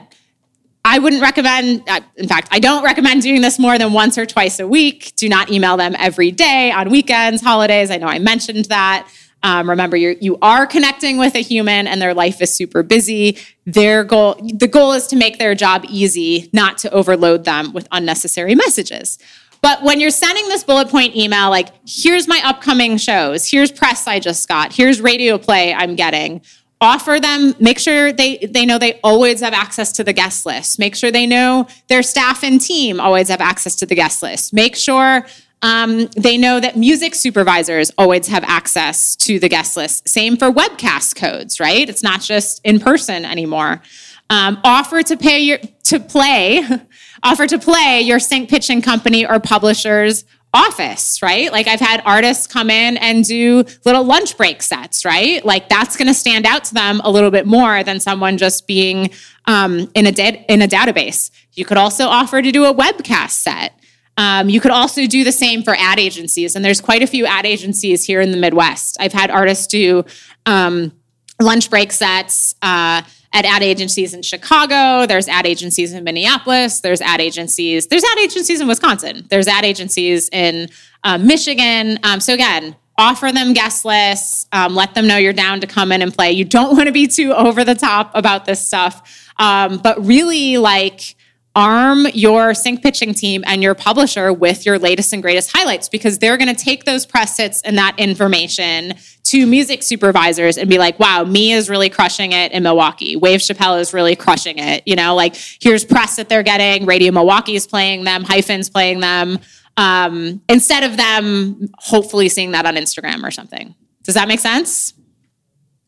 I 0.85 0.99
wouldn't 0.99 1.21
recommend, 1.21 1.87
uh, 1.89 2.01
in 2.17 2.27
fact, 2.27 2.49
I 2.51 2.59
don't 2.59 2.83
recommend 2.83 3.23
doing 3.23 3.43
this 3.43 3.59
more 3.59 3.79
than 3.79 3.93
once 3.93 4.17
or 4.17 4.25
twice 4.25 4.59
a 4.61 4.67
week. 4.67 5.13
Do 5.17 5.29
not 5.29 5.51
email 5.51 5.77
them 5.77 5.95
every 5.99 6.31
day 6.31 6.73
on 6.73 6.89
weekends, 6.89 7.43
holidays. 7.43 7.91
I 7.91 7.99
know 7.99 8.07
I 8.07 8.19
mentioned 8.19 8.67
that. 8.67 9.09
Um, 9.43 9.69
remember, 9.71 9.97
you're, 9.97 10.13
you 10.21 10.39
are 10.43 10.67
connecting 10.67 11.17
with 11.17 11.35
a 11.35 11.41
human 11.41 11.87
and 11.87 12.01
their 12.01 12.15
life 12.15 12.41
is 12.43 12.55
super 12.55 12.83
busy. 12.83 13.39
Their 13.65 14.05
goal, 14.05 14.35
the 14.55 14.69
goal 14.69 14.93
is 14.93 15.07
to 15.09 15.17
make 15.17 15.39
their 15.39 15.55
job 15.55 15.85
easy, 15.89 16.51
not 16.53 16.79
to 16.79 16.91
overload 16.91 17.45
them 17.45 17.73
with 17.73 17.89
unnecessary 17.93 18.55
messages. 18.55 19.19
But 19.63 19.83
when 19.83 20.01
you're 20.01 20.11
sending 20.11 20.49
this 20.49 20.65
bullet 20.65 20.89
point 20.89 21.15
email, 21.17 21.51
like, 21.51 21.69
here's 21.87 22.27
my 22.27 22.41
upcoming 22.45 22.97
shows, 22.97 23.51
here's 23.51 23.71
press 23.71 24.07
I 24.07 24.19
just 24.19 24.49
got, 24.49 24.73
here's 24.73 25.01
radio 25.01 25.37
play 25.39 25.75
I'm 25.75 25.97
getting, 25.97 26.43
offer 26.81 27.21
them 27.21 27.55
make 27.61 27.79
sure 27.79 28.13
they 28.13 28.39
they 28.39 28.65
know 28.65 28.79
they 28.79 28.99
always 29.05 29.41
have 29.41 29.53
access 29.53 29.93
to 29.93 30.05
the 30.05 30.13
guest 30.13 30.47
list. 30.47 30.79
Make 30.79 30.97
sure 30.97 31.11
they 31.11 31.27
know 31.27 31.69
their 31.89 32.03
staff 32.03 32.43
and 32.43 32.61
team 32.61 33.01
always 33.01 33.29
have 33.29 33.41
access 33.41 33.75
to 33.77 33.87
the 33.87 33.95
guest 33.95 34.23
list. 34.23 34.53
Make 34.53 34.77
sure 34.77 35.27
um, 35.63 36.07
they 36.17 36.39
know 36.39 36.59
that 36.59 36.77
music 36.77 37.15
supervisors 37.15 37.93
always 37.99 38.29
have 38.29 38.45
access 38.45 39.15
to 39.17 39.39
the 39.39 39.49
guest 39.49 39.77
list. 39.77 40.09
Same 40.09 40.37
for 40.39 40.51
webcast 40.51 41.17
codes 41.17 41.61
right? 41.61 41.89
It's 41.89 42.03
not 42.03 42.23
just 42.23 42.61
in 42.65 42.81
person 42.81 43.25
anymore. 43.25 43.83
Um, 44.31 44.61
offer 44.65 45.03
to 45.03 45.17
pay 45.17 45.41
your 45.41 45.59
to 45.85 46.01
play 46.01 46.63
offer 47.23 47.47
to 47.47 47.59
play 47.59 48.01
your 48.01 48.19
sync 48.19 48.49
pitching 48.49 48.83
company 48.83 49.27
or 49.27 49.41
publishers 49.41 50.25
office, 50.53 51.23
right? 51.23 51.53
Like 51.53 51.69
I've 51.69 51.81
had 51.81 52.03
artists 52.05 52.47
come 52.47 52.71
in 52.71 52.97
and 52.97 53.25
do 53.25 53.65
little 53.85 54.03
lunch 54.03 54.37
break 54.37 54.63
sets, 54.63 55.05
right? 55.05 55.45
Like 55.45 55.69
that's 55.69 55.97
going 55.97 56.09
to 56.09 56.15
stand 56.15 56.45
out 56.45 56.65
to 56.65 56.75
them 56.75 57.01
a 57.05 57.11
little 57.11 57.31
bit 57.31 57.47
more 57.47 57.85
than 57.85 58.01
someone 58.01 58.37
just 58.37 58.67
being 58.67 59.11
um, 59.47 59.91
in 59.95 60.07
a 60.07 60.45
in 60.49 60.63
a 60.63 60.67
database. 60.67 61.31
You 61.53 61.65
could 61.65 61.77
also 61.77 62.07
offer 62.07 62.43
to 62.43 62.51
do 62.51 62.65
a 62.65 62.75
webcast 62.75 63.31
set. 63.31 63.79
Um, 64.17 64.49
you 64.49 64.61
could 64.61 64.73
also 64.73 65.07
do 65.07 65.25
the 65.25 65.33
same 65.33 65.63
for 65.63 65.75
ad 65.77 65.99
agencies, 65.99 66.57
and 66.57 66.65
there's 66.65 66.81
quite 66.81 67.03
a 67.03 67.07
few 67.07 67.27
ad 67.27 67.47
agencies 67.47 68.05
here 68.05 68.21
in 68.21 68.33
the 68.33 68.37
Midwest. 68.37 68.97
I've 69.01 69.13
had 69.13 69.31
artists 69.31 69.67
do 69.67 70.05
um, 70.47 70.93
lunch 71.41 71.71
break 71.71 71.93
sets. 71.93 72.55
Uh, 72.61 73.03
at 73.33 73.45
ad 73.45 73.63
agencies 73.63 74.13
in 74.13 74.23
Chicago, 74.23 75.07
there's 75.07 75.29
ad 75.29 75.47
agencies 75.47 75.93
in 75.93 76.03
Minneapolis, 76.03 76.81
there's 76.81 77.01
ad 77.01 77.21
agencies, 77.21 77.87
there's 77.87 78.03
ad 78.03 78.19
agencies 78.19 78.61
in 78.61 78.67
Wisconsin, 78.67 79.27
there's 79.31 79.47
ad 79.47 79.65
agencies 79.65 80.29
in 80.31 80.69
uh, 81.05 81.17
Michigan. 81.17 81.99
Um, 82.03 82.19
so 82.19 82.35
again, 82.35 82.75
offer 82.99 83.31
them 83.33 83.53
guest 83.53 83.85
lists, 83.85 84.47
um, 84.53 84.75
let 84.75 84.95
them 84.95 85.07
know 85.07 85.17
you're 85.17 85.33
down 85.33 85.61
to 85.61 85.67
come 85.67 85.93
in 85.93 86.03
and 86.03 86.13
play. 86.13 86.33
You 86.33 86.45
don't 86.45 86.77
want 86.77 86.87
to 86.87 86.93
be 86.93 87.07
too 87.07 87.33
over 87.33 87.65
the 87.65 87.75
top 87.75 88.11
about 88.15 88.47
this 88.47 88.67
stuff, 88.67 89.33
um, 89.39 89.79
but 89.79 90.05
really 90.05 90.59
like 90.59 91.15
arm 91.61 92.07
your 92.15 92.55
sync 92.55 92.83
pitching 92.83 93.13
team 93.13 93.45
and 93.47 93.63
your 93.63 93.75
publisher 93.75 94.33
with 94.33 94.65
your 94.65 94.79
latest 94.79 95.13
and 95.13 95.23
greatest 95.23 95.55
highlights 95.55 95.91
because 95.91 96.19
they're 96.19 96.39
going 96.39 96.55
to 96.55 96.65
take 96.65 96.85
those 96.85 97.05
press 97.05 97.37
hits 97.37 97.61
and 97.63 97.77
that 97.77 97.95
information 97.99 98.95
to 99.25 99.47
music 99.47 99.83
supervisors 99.83 100.57
and 100.57 100.71
be 100.71 100.79
like, 100.79 100.99
wow, 100.99 101.23
me 101.23 101.53
is 101.53 101.69
really 101.69 101.91
crushing 101.91 102.33
it 102.33 102.51
in 102.53 102.63
Milwaukee. 102.63 103.15
Wave 103.15 103.41
Chappelle 103.41 103.79
is 103.79 103.93
really 103.93 104.17
crushing 104.17 104.59
it. 104.59 104.83
You 104.87 104.97
know, 104.97 105.15
like 105.15 105.37
here's 105.61 105.85
press 105.85 106.17
that 106.17 106.31
they're 106.31 106.43
getting. 106.43 106.87
Radio 106.87 107.13
Milwaukee 107.13 107.57
is 107.57 107.67
playing 107.67 108.05
them, 108.05 108.25
HYFIN's 108.25 108.71
playing 108.71 109.01
them. 109.01 109.39
Um, 109.77 110.41
instead 110.49 110.83
of 110.83 110.97
them 110.97 111.69
hopefully 111.75 112.31
seeing 112.31 112.53
that 112.53 112.65
on 112.65 112.77
Instagram 112.77 113.23
or 113.23 113.31
something. 113.31 113.75
Does 114.03 114.15
that 114.15 114.29
make 114.29 114.41
sense? 114.41 114.95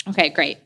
Okay, 0.09 0.29
great. 0.29 0.59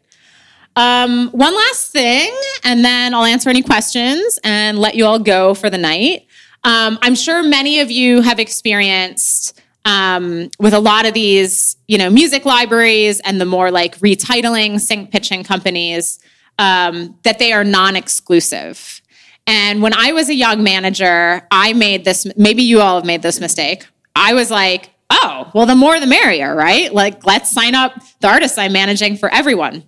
Um, 0.77 1.31
one 1.31 1.55
last 1.55 1.90
thing, 1.90 2.32
and 2.62 2.85
then 2.85 3.15
I'll 3.15 3.24
answer 3.24 3.48
any 3.48 3.62
questions 3.62 4.39
and 4.44 4.78
let 4.78 4.94
you 4.94 5.07
all 5.07 5.19
go 5.19 5.55
for 5.55 5.70
the 5.70 5.78
night. 5.78 6.27
Um, 6.65 6.98
I'm 7.01 7.15
sure 7.15 7.43
many 7.43 7.81
of 7.81 7.90
you 7.90 8.20
have 8.20 8.39
experienced 8.39 9.61
um, 9.86 10.51
with 10.59 10.74
a 10.74 10.81
lot 10.81 11.07
of 11.07 11.15
these, 11.15 11.77
you 11.86 11.97
know, 11.97 12.11
music 12.11 12.44
libraries 12.44 13.20
and 13.20 13.40
the 13.40 13.44
more 13.44 13.70
like 13.70 13.97
retitling 14.01 14.81
sync 14.81 15.12
pitching 15.12 15.44
companies 15.44 16.19
um, 16.59 17.16
that 17.23 17.39
they 17.39 17.53
are 17.53 17.65
non-exclusive. 17.65 19.01
And 19.47 19.81
when 19.81 19.94
I 19.94 20.12
was 20.12 20.28
a 20.28 20.35
young 20.35 20.65
manager, 20.65 21.47
I 21.51 21.73
made 21.73 22.05
this. 22.05 22.27
Maybe 22.36 22.65
you 22.65 22.81
all 22.81 22.97
have 22.97 23.07
made 23.07 23.23
this 23.23 23.40
mistake. 23.40 23.86
I 24.16 24.35
was 24.35 24.51
like, 24.51 24.90
oh, 25.09 25.51
well, 25.55 25.66
the 25.66 25.77
more 25.77 26.01
the 26.01 26.07
merrier, 26.07 26.55
right? 26.55 26.93
Like, 26.93 27.24
let's 27.24 27.51
sign 27.51 27.77
up 27.77 27.93
the 28.20 28.28
artists 28.28 28.59
I'm 28.59 28.73
managing 28.73 29.16
for 29.16 29.32
everyone. 29.32 29.85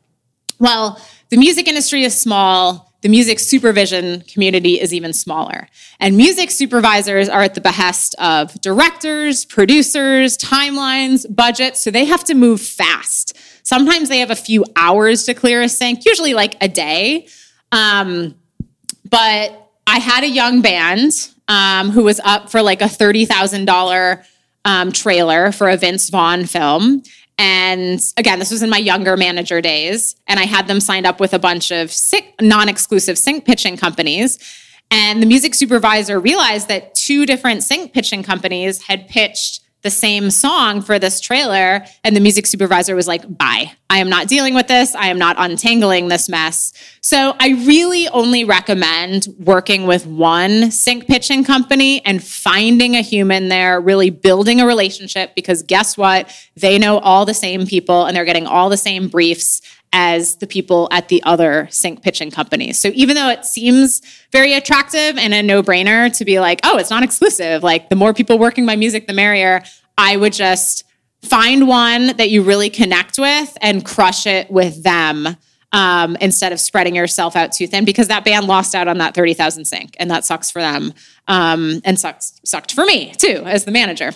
Well, 0.58 1.00
the 1.30 1.36
music 1.36 1.68
industry 1.68 2.04
is 2.04 2.18
small. 2.18 2.92
The 3.02 3.08
music 3.08 3.38
supervision 3.38 4.22
community 4.22 4.80
is 4.80 4.92
even 4.92 5.12
smaller. 5.12 5.68
And 6.00 6.16
music 6.16 6.50
supervisors 6.50 7.28
are 7.28 7.42
at 7.42 7.54
the 7.54 7.60
behest 7.60 8.16
of 8.18 8.60
directors, 8.60 9.44
producers, 9.44 10.36
timelines, 10.36 11.24
budgets, 11.32 11.82
so 11.82 11.92
they 11.92 12.06
have 12.06 12.24
to 12.24 12.34
move 12.34 12.60
fast. 12.60 13.36
Sometimes 13.62 14.08
they 14.08 14.18
have 14.18 14.30
a 14.30 14.36
few 14.36 14.64
hours 14.74 15.24
to 15.24 15.34
clear 15.34 15.62
a 15.62 15.68
sync, 15.68 16.04
usually 16.06 16.34
like 16.34 16.56
a 16.60 16.68
day. 16.68 17.28
Um, 17.70 18.34
but 19.08 19.70
I 19.86 19.98
had 20.00 20.24
a 20.24 20.28
young 20.28 20.60
band 20.60 21.12
um, 21.46 21.90
who 21.90 22.02
was 22.02 22.20
up 22.24 22.50
for 22.50 22.62
like 22.62 22.82
a 22.82 22.86
$30,000 22.86 24.24
um, 24.64 24.92
trailer 24.92 25.52
for 25.52 25.68
a 25.68 25.76
Vince 25.76 26.10
Vaughn 26.10 26.46
film. 26.46 27.02
And 27.38 28.00
again, 28.16 28.40
this 28.40 28.50
was 28.50 28.62
in 28.62 28.70
my 28.70 28.78
younger 28.78 29.16
manager 29.16 29.60
days. 29.60 30.16
And 30.26 30.40
I 30.40 30.44
had 30.44 30.66
them 30.66 30.80
signed 30.80 31.06
up 31.06 31.20
with 31.20 31.32
a 31.32 31.38
bunch 31.38 31.70
of 31.70 31.94
non 32.40 32.68
exclusive 32.68 33.16
sync 33.16 33.44
pitching 33.44 33.76
companies. 33.76 34.38
And 34.90 35.22
the 35.22 35.26
music 35.26 35.54
supervisor 35.54 36.18
realized 36.18 36.68
that 36.68 36.94
two 36.94 37.26
different 37.26 37.62
sync 37.62 37.92
pitching 37.92 38.22
companies 38.22 38.82
had 38.82 39.06
pitched 39.08 39.60
the 39.82 39.90
same 39.90 40.30
song 40.30 40.82
for 40.82 40.98
this 40.98 41.20
trailer. 41.20 41.84
And 42.02 42.16
the 42.16 42.20
music 42.20 42.46
supervisor 42.46 42.94
was 42.94 43.06
like, 43.06 43.38
bye. 43.38 43.72
I 43.90 43.98
am 43.98 44.10
not 44.10 44.28
dealing 44.28 44.54
with 44.54 44.66
this. 44.66 44.94
I 44.94 45.06
am 45.06 45.18
not 45.18 45.36
untangling 45.38 46.08
this 46.08 46.28
mess. 46.28 46.72
So 47.00 47.34
I 47.40 47.50
really 47.66 48.06
only 48.08 48.44
recommend 48.44 49.28
working 49.38 49.86
with 49.86 50.06
one 50.06 50.70
sync 50.70 51.06
pitching 51.06 51.42
company 51.42 52.04
and 52.04 52.22
finding 52.22 52.96
a 52.96 53.00
human 53.00 53.48
there, 53.48 53.80
really 53.80 54.10
building 54.10 54.60
a 54.60 54.66
relationship 54.66 55.34
because 55.34 55.62
guess 55.62 55.96
what? 55.96 56.30
They 56.56 56.78
know 56.78 56.98
all 56.98 57.24
the 57.24 57.32
same 57.32 57.66
people 57.66 58.04
and 58.04 58.16
they're 58.16 58.26
getting 58.26 58.46
all 58.46 58.68
the 58.68 58.76
same 58.76 59.08
briefs 59.08 59.62
as 59.92 60.36
the 60.36 60.46
people 60.46 60.88
at 60.90 61.08
the 61.08 61.22
other 61.24 61.68
sync 61.70 62.02
pitching 62.02 62.30
companies. 62.30 62.78
So 62.78 62.90
even 62.94 63.14
though 63.14 63.28
it 63.28 63.44
seems 63.44 64.02
very 64.32 64.54
attractive 64.54 65.16
and 65.16 65.32
a 65.32 65.42
no 65.42 65.62
brainer 65.62 66.14
to 66.16 66.24
be 66.24 66.40
like, 66.40 66.60
oh, 66.64 66.78
it's 66.78 66.90
not 66.90 67.02
exclusive, 67.02 67.62
like 67.62 67.88
the 67.88 67.96
more 67.96 68.12
people 68.12 68.38
working 68.38 68.64
my 68.64 68.76
music, 68.76 69.06
the 69.06 69.12
merrier, 69.12 69.62
I 69.96 70.16
would 70.16 70.32
just 70.32 70.84
find 71.22 71.66
one 71.66 72.16
that 72.16 72.30
you 72.30 72.42
really 72.42 72.70
connect 72.70 73.18
with 73.18 73.56
and 73.60 73.84
crush 73.84 74.26
it 74.26 74.50
with 74.50 74.82
them. 74.82 75.36
Um, 75.70 76.16
instead 76.22 76.52
of 76.52 76.60
spreading 76.60 76.94
yourself 76.96 77.36
out 77.36 77.52
too 77.52 77.66
thin, 77.66 77.84
because 77.84 78.08
that 78.08 78.24
band 78.24 78.46
lost 78.46 78.74
out 78.74 78.88
on 78.88 78.96
that 78.98 79.14
30,000 79.14 79.66
sync, 79.66 79.94
and 80.00 80.10
that 80.10 80.24
sucks 80.24 80.50
for 80.50 80.62
them. 80.62 80.94
Um, 81.26 81.82
and 81.84 82.00
sucks, 82.00 82.40
sucked 82.42 82.72
for 82.72 82.86
me 82.86 83.12
too, 83.12 83.42
as 83.44 83.66
the 83.66 83.70
manager. 83.70 84.12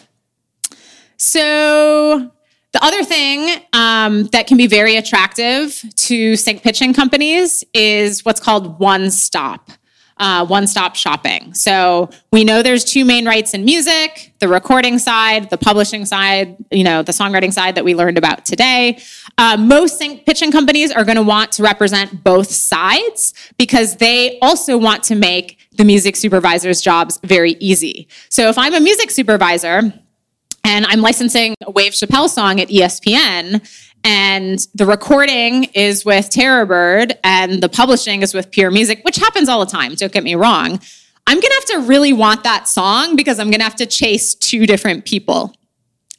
So 1.19 2.32
the 2.73 2.82
other 2.82 3.05
thing 3.05 3.62
um, 3.73 4.24
that 4.28 4.47
can 4.47 4.57
be 4.57 4.66
very 4.66 4.97
attractive 4.97 5.85
to 5.97 6.36
sync 6.36 6.62
pitching 6.62 6.94
companies 6.94 7.65
is 7.74 8.24
what's 8.24 8.40
called 8.40 8.78
one 8.78 9.11
stop. 9.11 9.70
Uh, 10.19 10.47
one 10.47 10.66
stop 10.66 10.94
shopping. 10.94 11.53
So 11.53 12.11
we 12.31 12.44
know 12.44 12.62
there's 12.62 12.85
two 12.85 13.05
main 13.05 13.27
rights 13.27 13.55
in 13.55 13.65
music 13.65 14.32
the 14.43 14.49
recording 14.49 14.99
side, 14.99 15.51
the 15.51 15.57
publishing 15.57 16.05
side, 16.05 16.57
you 16.73 16.82
know, 16.82 17.03
the 17.03 17.12
songwriting 17.12 17.53
side 17.53 17.77
that 17.77 17.85
we 17.85 17.94
learned 17.94 18.19
about 18.19 18.44
today. 18.44 19.01
Uh, 19.39 19.57
most 19.57 19.99
sync 19.99 20.27
pitching 20.27 20.51
companies 20.51 20.90
are 20.90 21.05
going 21.05 21.16
to 21.16 21.23
want 21.23 21.53
to 21.53 21.62
represent 21.62 22.24
both 22.24 22.51
sides 22.51 23.35
because 23.57 23.99
they 23.99 24.40
also 24.40 24.77
want 24.77 25.05
to 25.05 25.15
make 25.15 25.59
the 25.77 25.85
music 25.85 26.16
supervisor's 26.16 26.81
jobs 26.81 27.20
very 27.23 27.53
easy. 27.61 28.09
So 28.31 28.49
if 28.49 28.59
I'm 28.59 28.74
a 28.74 28.81
music 28.81 29.12
supervisor, 29.12 29.93
and 30.64 30.86
I'm 30.86 31.01
licensing 31.01 31.55
a 31.66 31.70
Wave 31.70 31.93
Chappelle 31.93 32.28
song 32.28 32.60
at 32.60 32.68
ESPN. 32.68 33.66
And 34.05 34.66
the 34.74 34.86
recording 34.86 35.64
is 35.74 36.05
with 36.05 36.28
Terrorbird 36.30 37.12
and 37.22 37.62
the 37.62 37.68
publishing 37.68 38.22
is 38.22 38.34
with 38.34 38.51
Peer 38.51 38.70
Music, 38.70 39.01
which 39.05 39.16
happens 39.16 39.48
all 39.48 39.64
the 39.64 39.70
time, 39.70 39.94
don't 39.94 40.12
get 40.12 40.24
me 40.24 40.34
wrong. 40.34 40.80
I'm 41.26 41.40
gonna 41.40 41.55
have 41.55 41.64
to 41.66 41.78
really 41.80 42.12
want 42.12 42.43
that 42.43 42.66
song 42.66 43.14
because 43.14 43.39
I'm 43.39 43.51
gonna 43.51 43.62
have 43.62 43.76
to 43.76 43.86
chase 43.86 44.34
two 44.34 44.66
different 44.66 45.05
people. 45.05 45.55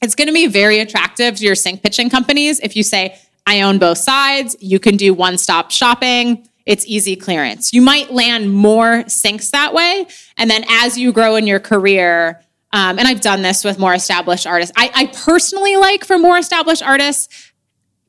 It's 0.02 0.16
gonna 0.16 0.32
be 0.32 0.48
very 0.48 0.80
attractive 0.80 1.36
to 1.36 1.46
your 1.46 1.56
sync 1.56 1.84
pitching 1.84 2.10
companies 2.10 2.60
if 2.62 2.76
you 2.76 2.84
say, 2.84 3.20
I 3.46 3.62
own 3.62 3.80
both 3.80 3.98
sides, 3.98 4.56
you 4.62 4.80
can 4.80 4.96
do 4.96 5.14
one 5.14 5.38
stop 5.38 5.70
shopping, 5.70 6.48
it's 6.66 6.86
easy 6.86 7.18
clearance. 7.18 7.74
You 7.74 7.82
might 7.82 8.14
land 8.14 8.54
more 8.54 9.04
syncs 9.04 9.52
that 9.52 9.74
way. 9.74 10.08
And 10.38 10.50
then 10.50 10.64
as 10.70 10.98
you 10.98 11.12
grow 11.12 11.36
in 11.36 11.46
your 11.46 11.60
career, 11.60 12.40
um, 12.74 12.98
and 12.98 13.08
I've 13.08 13.22
done 13.22 13.44
this 13.44 13.64
with 13.64 13.78
more 13.78 13.94
established 13.94 14.48
artists. 14.48 14.74
I, 14.76 14.92
I 14.96 15.06
personally 15.06 15.78
like 15.78 16.04
for 16.04 16.18
more 16.18 16.40
established 16.40 16.82
artists, 16.82 17.52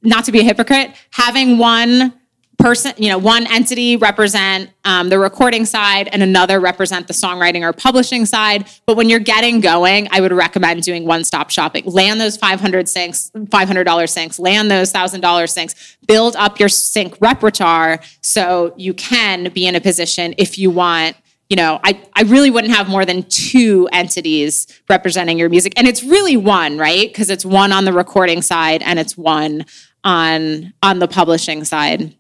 not 0.03 0.24
to 0.24 0.32
be 0.32 0.41
a 0.41 0.43
hypocrite, 0.43 0.93
having 1.11 1.59
one 1.59 2.15
person, 2.59 2.93
you 2.97 3.11
know, 3.11 3.19
one 3.19 3.47
entity 3.53 3.97
represent 3.97 4.70
um, 4.86 5.11
the 5.11 5.19
recording 5.19 5.66
side 5.66 6.09
and 6.12 6.23
another 6.23 6.61
represent 6.61 7.07
the 7.09 7.12
songwriting 7.12 7.61
or 7.61 7.74
publishing 7.74 8.24
side. 8.24 8.66
But 8.86 8.97
when 8.97 9.11
you're 9.11 9.19
getting 9.19 9.61
going, 9.61 10.09
I 10.11 10.23
would 10.23 10.32
recommend 10.32 10.82
doing 10.82 11.05
one-stop 11.05 11.51
shopping. 11.51 11.85
Land 11.85 12.20
those 12.20 12.39
500 12.39 12.86
syncs, 12.86 13.31
$500 13.32 13.85
syncs, 13.85 14.39
land 14.39 14.70
those 14.70 14.91
$1,000 14.93 15.20
syncs, 15.20 15.97
build 16.07 16.36
up 16.36 16.59
your 16.59 16.70
sync 16.70 17.16
repertoire 17.20 18.01
so 18.23 18.73
you 18.78 18.95
can 18.95 19.53
be 19.53 19.66
in 19.66 19.74
a 19.74 19.81
position 19.81 20.35
if 20.39 20.59
you 20.59 20.70
want 20.70 21.16
you 21.55 21.56
know, 21.56 21.78
I, 21.85 22.02
I 22.14 22.22
really 22.22 22.51
wouldn't 22.51 22.74
have 22.74 22.89
more 22.89 23.05
than 23.05 23.22
two 23.28 23.89
entities 23.93 24.66
representing 24.89 25.39
your 25.39 25.48
music. 25.48 25.72
And 25.76 25.86
it's 25.86 26.02
really 26.02 26.36
one, 26.36 26.78
right? 26.78 27.06
Because 27.09 27.31
it's 27.31 27.44
one 27.44 27.70
on 27.70 27.85
the 27.85 27.93
recording 27.93 28.43
side 28.43 28.82
and 28.82 28.98
it's 28.98 29.16
one 29.16 29.64
on 30.02 30.72
on 30.82 30.98
the 30.98 31.06
publishing 31.06 31.62
side. 31.62 32.12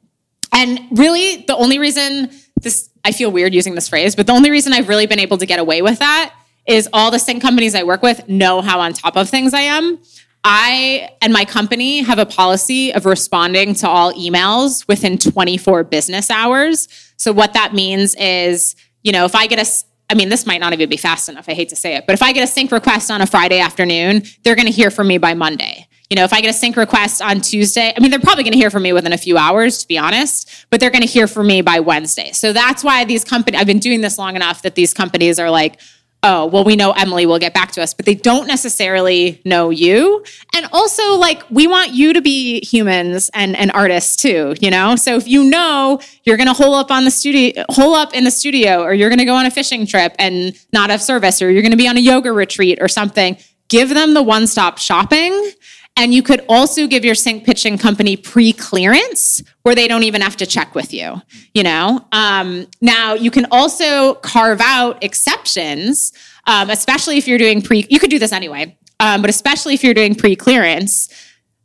And 0.52 0.78
really 0.92 1.38
the 1.48 1.56
only 1.56 1.80
reason 1.80 2.30
this 2.62 2.90
I 3.04 3.10
feel 3.10 3.32
weird 3.32 3.52
using 3.54 3.74
this 3.74 3.88
phrase, 3.88 4.14
but 4.14 4.28
the 4.28 4.32
only 4.32 4.52
reason 4.52 4.72
I've 4.72 4.88
really 4.88 5.06
been 5.06 5.18
able 5.18 5.38
to 5.38 5.46
get 5.46 5.58
away 5.58 5.82
with 5.82 5.98
that 5.98 6.32
is 6.68 6.88
all 6.92 7.10
the 7.10 7.18
sync 7.18 7.42
companies 7.42 7.74
I 7.74 7.82
work 7.82 8.02
with 8.02 8.28
know 8.28 8.60
how 8.60 8.78
on 8.78 8.92
top 8.92 9.16
of 9.16 9.28
things 9.28 9.52
I 9.52 9.62
am. 9.62 9.98
I 10.44 11.10
and 11.22 11.32
my 11.32 11.44
company 11.44 12.02
have 12.02 12.20
a 12.20 12.26
policy 12.26 12.92
of 12.94 13.04
responding 13.04 13.74
to 13.76 13.88
all 13.88 14.12
emails 14.12 14.86
within 14.86 15.18
24 15.18 15.82
business 15.84 16.30
hours. 16.30 16.86
So 17.16 17.32
what 17.32 17.54
that 17.54 17.72
means 17.72 18.14
is 18.16 18.76
you 19.04 19.12
know, 19.12 19.24
if 19.24 19.36
I 19.36 19.46
get 19.46 19.60
a 19.60 19.70
I 20.10 20.14
mean, 20.14 20.28
this 20.28 20.44
might 20.44 20.60
not 20.60 20.72
even 20.74 20.90
be 20.90 20.98
fast 20.98 21.30
enough. 21.30 21.48
I 21.48 21.54
hate 21.54 21.70
to 21.70 21.76
say 21.76 21.96
it, 21.96 22.04
but 22.06 22.12
if 22.12 22.22
I 22.22 22.32
get 22.32 22.44
a 22.44 22.46
sync 22.46 22.70
request 22.72 23.10
on 23.10 23.22
a 23.22 23.26
Friday 23.26 23.60
afternoon, 23.60 24.22
they're 24.42 24.54
going 24.54 24.66
to 24.66 24.72
hear 24.72 24.90
from 24.90 25.08
me 25.08 25.16
by 25.16 25.32
Monday. 25.32 25.88
You 26.10 26.16
know, 26.16 26.24
if 26.24 26.32
I 26.34 26.42
get 26.42 26.50
a 26.50 26.58
sync 26.58 26.76
request 26.76 27.22
on 27.22 27.40
Tuesday, 27.40 27.92
I 27.96 28.00
mean, 28.00 28.10
they're 28.10 28.20
probably 28.20 28.44
going 28.44 28.52
to 28.52 28.58
hear 28.58 28.70
from 28.70 28.82
me 28.82 28.92
within 28.92 29.14
a 29.14 29.18
few 29.18 29.38
hours, 29.38 29.78
to 29.78 29.88
be 29.88 29.96
honest, 29.96 30.66
but 30.68 30.78
they're 30.78 30.90
going 30.90 31.02
to 31.02 31.08
hear 31.08 31.26
from 31.26 31.46
me 31.46 31.62
by 31.62 31.80
Wednesday. 31.80 32.32
So 32.32 32.52
that's 32.52 32.84
why 32.84 33.06
these 33.06 33.24
companies, 33.24 33.58
I've 33.58 33.66
been 33.66 33.78
doing 33.78 34.02
this 34.02 34.18
long 34.18 34.36
enough 34.36 34.60
that 34.62 34.74
these 34.74 34.92
companies 34.92 35.38
are 35.38 35.50
like, 35.50 35.80
oh, 36.24 36.46
well, 36.46 36.64
we 36.64 36.74
know 36.74 36.92
Emily 36.92 37.26
will 37.26 37.38
get 37.38 37.52
back 37.52 37.70
to 37.72 37.82
us, 37.82 37.92
but 37.92 38.06
they 38.06 38.14
don't 38.14 38.46
necessarily 38.48 39.40
know 39.44 39.68
you. 39.68 40.24
And 40.56 40.66
also, 40.72 41.16
like, 41.16 41.42
we 41.50 41.66
want 41.66 41.90
you 41.90 42.14
to 42.14 42.22
be 42.22 42.60
humans 42.64 43.30
and, 43.34 43.54
and 43.54 43.70
artists 43.72 44.16
too, 44.16 44.54
you 44.60 44.70
know? 44.70 44.96
So 44.96 45.16
if 45.16 45.28
you 45.28 45.44
know 45.44 46.00
you're 46.24 46.38
gonna 46.38 46.54
hole 46.54 46.74
up 46.74 46.90
on 46.90 47.04
the 47.04 47.10
studio, 47.10 47.64
hole 47.68 47.94
up 47.94 48.14
in 48.14 48.24
the 48.24 48.30
studio, 48.30 48.82
or 48.82 48.94
you're 48.94 49.10
gonna 49.10 49.26
go 49.26 49.34
on 49.34 49.44
a 49.44 49.50
fishing 49.50 49.86
trip 49.86 50.14
and 50.18 50.54
not 50.72 50.88
have 50.90 51.02
service, 51.02 51.42
or 51.42 51.50
you're 51.50 51.62
gonna 51.62 51.76
be 51.76 51.86
on 51.86 51.98
a 51.98 52.00
yoga 52.00 52.32
retreat 52.32 52.78
or 52.80 52.88
something, 52.88 53.36
give 53.68 53.90
them 53.90 54.14
the 54.14 54.22
one 54.22 54.46
stop 54.46 54.78
shopping 54.78 55.52
and 55.96 56.12
you 56.12 56.22
could 56.22 56.44
also 56.48 56.86
give 56.86 57.04
your 57.04 57.14
sync 57.14 57.44
pitching 57.44 57.78
company 57.78 58.16
pre-clearance 58.16 59.42
where 59.62 59.74
they 59.74 59.86
don't 59.86 60.02
even 60.02 60.20
have 60.20 60.36
to 60.36 60.46
check 60.46 60.74
with 60.74 60.92
you, 60.92 61.22
you 61.54 61.62
know? 61.62 62.04
Um, 62.10 62.66
now, 62.80 63.14
you 63.14 63.30
can 63.30 63.46
also 63.50 64.14
carve 64.14 64.60
out 64.60 65.02
exceptions, 65.04 66.12
um, 66.46 66.68
especially 66.70 67.16
if 67.16 67.28
you're 67.28 67.38
doing 67.38 67.62
pre, 67.62 67.86
you 67.88 68.00
could 68.00 68.10
do 68.10 68.18
this 68.18 68.32
anyway, 68.32 68.76
um, 68.98 69.20
but 69.20 69.30
especially 69.30 69.74
if 69.74 69.84
you're 69.84 69.94
doing 69.94 70.14
pre-clearance, 70.14 71.08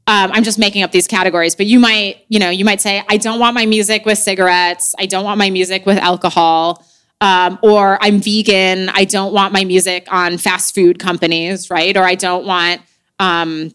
um, 0.06 0.32
I'm 0.34 0.44
just 0.44 0.58
making 0.58 0.84
up 0.84 0.92
these 0.92 1.08
categories, 1.08 1.56
but 1.56 1.66
you 1.66 1.80
might, 1.80 2.26
you 2.30 2.40
know, 2.40 2.50
you 2.50 2.66
might 2.66 2.82
say, 2.82 3.04
I 3.10 3.18
don't 3.18 3.40
want 3.40 3.54
my 3.54 3.66
music 3.68 4.06
with 4.06 4.18
cigarettes. 4.18 4.96
I 4.98 5.06
don't 5.06 5.24
want 5.24 5.38
my 5.38 5.52
music 5.52 5.86
with 5.86 6.00
alcohol. 6.00 6.84
Um, 7.22 7.60
or 7.62 7.98
I'm 8.02 8.20
vegan. 8.20 8.90
I 8.90 9.04
don't 9.04 9.34
want 9.34 9.54
my 9.54 9.66
music 9.66 10.08
on 10.10 10.38
fast 10.38 10.74
food 10.74 11.00
companies, 11.00 11.70
right? 11.70 11.96
Or 11.98 12.04
I 12.04 12.16
don't 12.16 12.46
want, 12.46 12.82
um, 13.20 13.72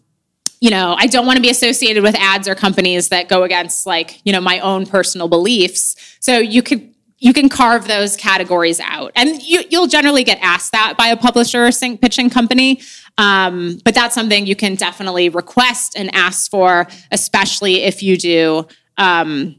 you 0.65 0.71
know, 0.71 0.95
I 0.97 1.05
don't 1.05 1.27
want 1.27 1.35
to 1.35 1.43
be 1.43 1.51
associated 1.51 2.01
with 2.01 2.15
ads 2.15 2.47
or 2.47 2.55
companies 2.55 3.09
that 3.09 3.29
go 3.29 3.43
against 3.43 3.85
like, 3.85 4.19
you 4.25 4.33
know, 4.33 4.41
my 4.41 4.57
own 4.61 4.87
personal 4.87 5.27
beliefs. 5.27 5.95
So 6.19 6.39
you 6.39 6.63
could 6.63 6.91
you 7.19 7.33
can 7.33 7.49
carve 7.49 7.87
those 7.87 8.17
categories 8.17 8.79
out. 8.79 9.11
And 9.15 9.43
you, 9.43 9.61
will 9.71 9.85
generally 9.85 10.23
get 10.23 10.39
asked 10.41 10.71
that 10.71 10.95
by 10.97 11.09
a 11.09 11.17
publisher 11.17 11.67
or 11.67 11.71
sync 11.71 12.01
pitching 12.01 12.31
company. 12.31 12.81
Um, 13.19 13.79
but 13.85 13.93
that's 13.93 14.15
something 14.15 14.47
you 14.47 14.55
can 14.55 14.73
definitely 14.73 15.29
request 15.29 15.95
and 15.95 16.13
ask 16.15 16.49
for, 16.49 16.87
especially 17.11 17.83
if 17.83 18.01
you 18.01 18.17
do 18.17 18.67
um, 18.97 19.55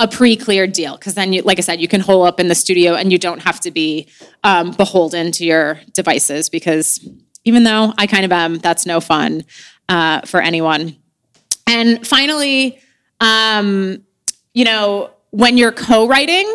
a 0.00 0.08
pre-cleared 0.08 0.72
deal. 0.72 0.96
Because 0.96 1.14
then, 1.14 1.32
you, 1.32 1.42
like 1.42 1.58
I 1.58 1.62
said, 1.62 1.80
you 1.80 1.88
can 1.88 2.00
hole 2.00 2.24
up 2.24 2.40
in 2.40 2.48
the 2.48 2.56
studio 2.56 2.94
and 2.94 3.12
you 3.12 3.18
don't 3.18 3.42
have 3.42 3.60
to 3.60 3.70
be 3.70 4.08
um, 4.42 4.72
beholden 4.72 5.30
to 5.32 5.44
your 5.44 5.80
devices. 5.92 6.50
Because 6.50 7.08
even 7.44 7.62
though 7.62 7.92
I 7.98 8.08
kind 8.08 8.24
of 8.24 8.32
am, 8.32 8.58
that's 8.58 8.84
no 8.84 9.00
fun 9.00 9.44
uh, 9.88 10.22
for 10.22 10.40
anyone. 10.40 10.96
And 11.66 12.06
finally, 12.06 12.78
um, 13.20 14.02
you 14.52 14.64
know, 14.64 15.10
when 15.30 15.56
you're 15.58 15.72
co-writing, 15.72 16.48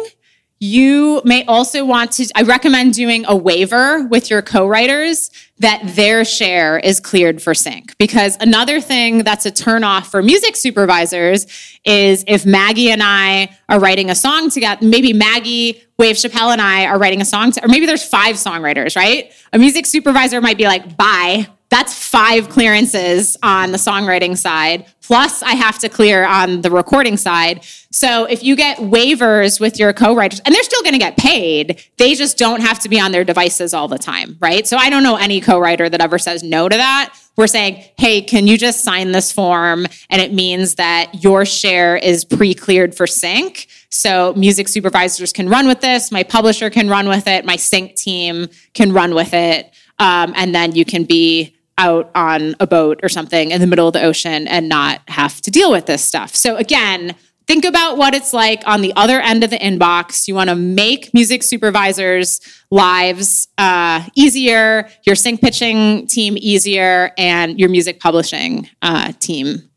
you 0.61 1.21
may 1.23 1.45
also 1.45 1.85
want 1.85 2.11
to, 2.13 2.29
I 2.35 2.41
recommend 2.41 2.93
doing 2.93 3.23
a 3.27 3.35
waiver 3.35 4.05
with 4.07 4.29
your 4.29 4.41
co 4.41 4.67
writers 4.67 5.31
that 5.59 5.81
their 5.95 6.25
share 6.25 6.77
is 6.79 6.99
cleared 6.99 7.41
for 7.41 7.53
sync. 7.53 7.97
Because 7.97 8.37
another 8.41 8.81
thing 8.81 9.23
that's 9.23 9.45
a 9.45 9.51
turnoff 9.51 10.07
for 10.07 10.21
music 10.21 10.57
supervisors 10.57 11.47
is 11.85 12.25
if 12.27 12.45
Maggie 12.45 12.91
and 12.91 13.01
I 13.01 13.57
are 13.69 13.79
writing 13.79 14.09
a 14.09 14.15
song 14.15 14.49
together, 14.49 14.85
maybe 14.85 15.13
Maggie, 15.13 15.81
Wave 15.97 16.17
Chappelle, 16.17 16.51
and 16.51 16.61
I 16.61 16.85
are 16.85 16.99
writing 16.99 17.21
a 17.21 17.25
song, 17.25 17.53
to, 17.53 17.63
or 17.63 17.69
maybe 17.69 17.85
there's 17.85 18.03
five 18.03 18.35
songwriters, 18.35 18.97
right? 18.97 19.31
A 19.53 19.57
music 19.57 19.85
supervisor 19.85 20.41
might 20.41 20.57
be 20.57 20.65
like, 20.65 20.97
bye 20.97 21.47
that's 21.69 21.93
five 21.93 22.49
clearances 22.49 23.37
on 23.43 23.71
the 23.71 23.77
songwriting 23.77 24.35
side. 24.35 24.85
Plus, 25.01 25.41
I 25.41 25.53
have 25.53 25.79
to 25.79 25.89
clear 25.89 26.25
on 26.25 26.61
the 26.61 26.69
recording 26.69 27.17
side. 27.17 27.63
So 27.91 28.25
if 28.25 28.43
you 28.43 28.55
get 28.55 28.77
waivers 28.77 29.59
with 29.59 29.79
your 29.79 29.91
co-writers, 29.91 30.39
and 30.45 30.53
they're 30.53 30.63
still 30.63 30.83
going 30.83 30.93
to 30.93 30.99
get 30.99 31.17
paid, 31.17 31.83
they 31.97 32.13
just 32.13 32.37
don't 32.37 32.61
have 32.61 32.79
to 32.79 32.89
be 32.89 32.99
on 32.99 33.11
their 33.11 33.23
devices 33.23 33.73
all 33.73 33.87
the 33.87 33.97
time, 33.97 34.37
right? 34.39 34.67
So 34.67 34.77
I 34.77 34.89
don't 34.89 35.01
know 35.01 35.15
any 35.15 35.41
co-writer 35.41 35.89
that 35.89 36.01
ever 36.01 36.19
says 36.19 36.43
no 36.43 36.69
to 36.69 36.77
that. 36.77 37.15
We're 37.37 37.47
saying, 37.47 37.83
hey, 37.97 38.21
can 38.21 38.47
you 38.47 38.57
just 38.57 38.83
sign 38.83 39.11
this 39.11 39.31
form? 39.31 39.87
And 40.09 40.21
it 40.21 40.33
means 40.33 40.75
that 40.75 41.23
your 41.23 41.45
share 41.45 41.97
is 41.97 42.25
pre-cleared 42.25 42.93
for 42.93 43.07
sync. 43.07 43.67
So 43.89 44.33
music 44.35 44.67
supervisors 44.67 45.33
can 45.33 45.49
run 45.49 45.67
with 45.67 45.81
this. 45.81 46.11
My 46.11 46.23
publisher 46.23 46.69
can 46.69 46.89
run 46.89 47.07
with 47.07 47.27
it. 47.27 47.45
My 47.45 47.55
sync 47.55 47.95
team 47.95 48.47
can 48.73 48.91
run 48.91 49.15
with 49.15 49.33
it. 49.33 49.71
Um, 49.99 50.33
and 50.35 50.53
then 50.53 50.75
you 50.75 50.85
can 50.85 51.03
be 51.03 51.55
out 51.79 52.11
on 52.13 52.55
a 52.59 52.67
boat 52.67 52.99
or 53.01 53.09
something 53.09 53.51
in 53.51 53.61
the 53.61 53.67
middle 53.67 53.87
of 53.87 53.93
the 53.93 54.03
ocean 54.03 54.47
and 54.47 54.69
not 54.69 55.01
have 55.07 55.41
to 55.41 55.49
deal 55.49 55.71
with 55.71 55.85
this 55.85 56.03
stuff. 56.03 56.35
So 56.35 56.57
again, 56.57 57.15
think 57.47 57.65
about 57.65 57.97
what 57.97 58.13
it's 58.13 58.33
like 58.33 58.61
on 58.67 58.81
the 58.81 58.93
other 58.95 59.19
end 59.21 59.43
of 59.43 59.49
the 59.49 59.57
inbox. 59.57 60.27
You 60.27 60.35
want 60.35 60.49
to 60.49 60.55
make 60.55 61.13
music 61.13 61.41
supervisors' 61.41 62.41
lives 62.69 63.47
uh, 63.57 64.05
easier, 64.13 64.89
your 65.05 65.15
sync 65.15 65.41
pitching 65.41 66.05
team 66.05 66.35
easier, 66.37 67.11
and 67.17 67.57
your 67.59 67.69
music 67.69 67.99
publishing 67.99 68.69
uh, 68.81 69.13
team 69.13 69.69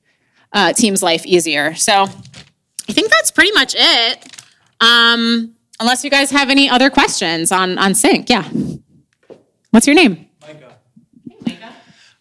uh, 0.52 0.72
team's 0.74 1.02
life 1.02 1.24
easier. 1.24 1.74
So 1.76 2.02
I 2.02 2.92
think 2.92 3.10
that's 3.10 3.30
pretty 3.30 3.52
much 3.52 3.74
it. 3.78 4.42
Um, 4.80 5.54
unless 5.80 6.04
you 6.04 6.10
guys 6.10 6.30
have 6.32 6.50
any 6.50 6.68
other 6.68 6.90
questions 6.90 7.52
on 7.52 7.78
on 7.78 7.94
sync, 7.94 8.28
yeah. 8.28 8.50
What's 9.70 9.86
your 9.86 9.96
name? 9.96 10.28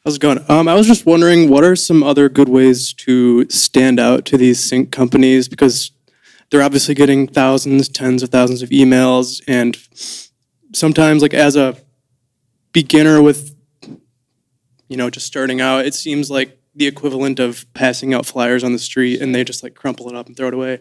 How's 0.04 0.16
it 0.16 0.22
going? 0.22 0.44
Um, 0.50 0.68
I 0.68 0.74
was 0.74 0.88
just 0.88 1.06
wondering, 1.06 1.48
what 1.48 1.64
are 1.64 1.76
some 1.76 2.02
other 2.02 2.28
good 2.28 2.50
ways 2.50 2.92
to 2.94 3.48
stand 3.50 4.00
out 4.00 4.26
to 4.26 4.38
these 4.38 4.60
sync 4.60 4.92
companies? 4.92 5.48
Because 5.48 5.92
they're 6.50 6.64
obviously 6.64 6.96
getting 6.96 7.28
thousands, 7.28 7.88
tens 7.88 8.24
of 8.24 8.30
thousands 8.30 8.64
of 8.64 8.70
emails, 8.70 9.44
and 9.48 9.78
sometimes, 10.74 11.22
like 11.22 11.36
as 11.36 11.56
a 11.56 11.78
beginner 12.74 13.22
with, 13.22 13.56
you 14.88 14.98
know, 14.98 15.12
just 15.12 15.28
starting 15.28 15.62
out, 15.62 15.86
it 15.86 15.94
seems 15.94 16.32
like 16.32 16.58
the 16.74 16.88
equivalent 16.88 17.40
of 17.40 17.72
passing 17.76 18.12
out 18.12 18.26
flyers 18.26 18.64
on 18.64 18.74
the 18.74 18.80
street, 18.80 19.22
and 19.22 19.36
they 19.36 19.44
just 19.44 19.62
like 19.62 19.76
crumple 19.76 20.10
it 20.10 20.16
up 20.16 20.26
and 20.26 20.36
throw 20.36 20.48
it 20.48 20.56
away. 20.56 20.80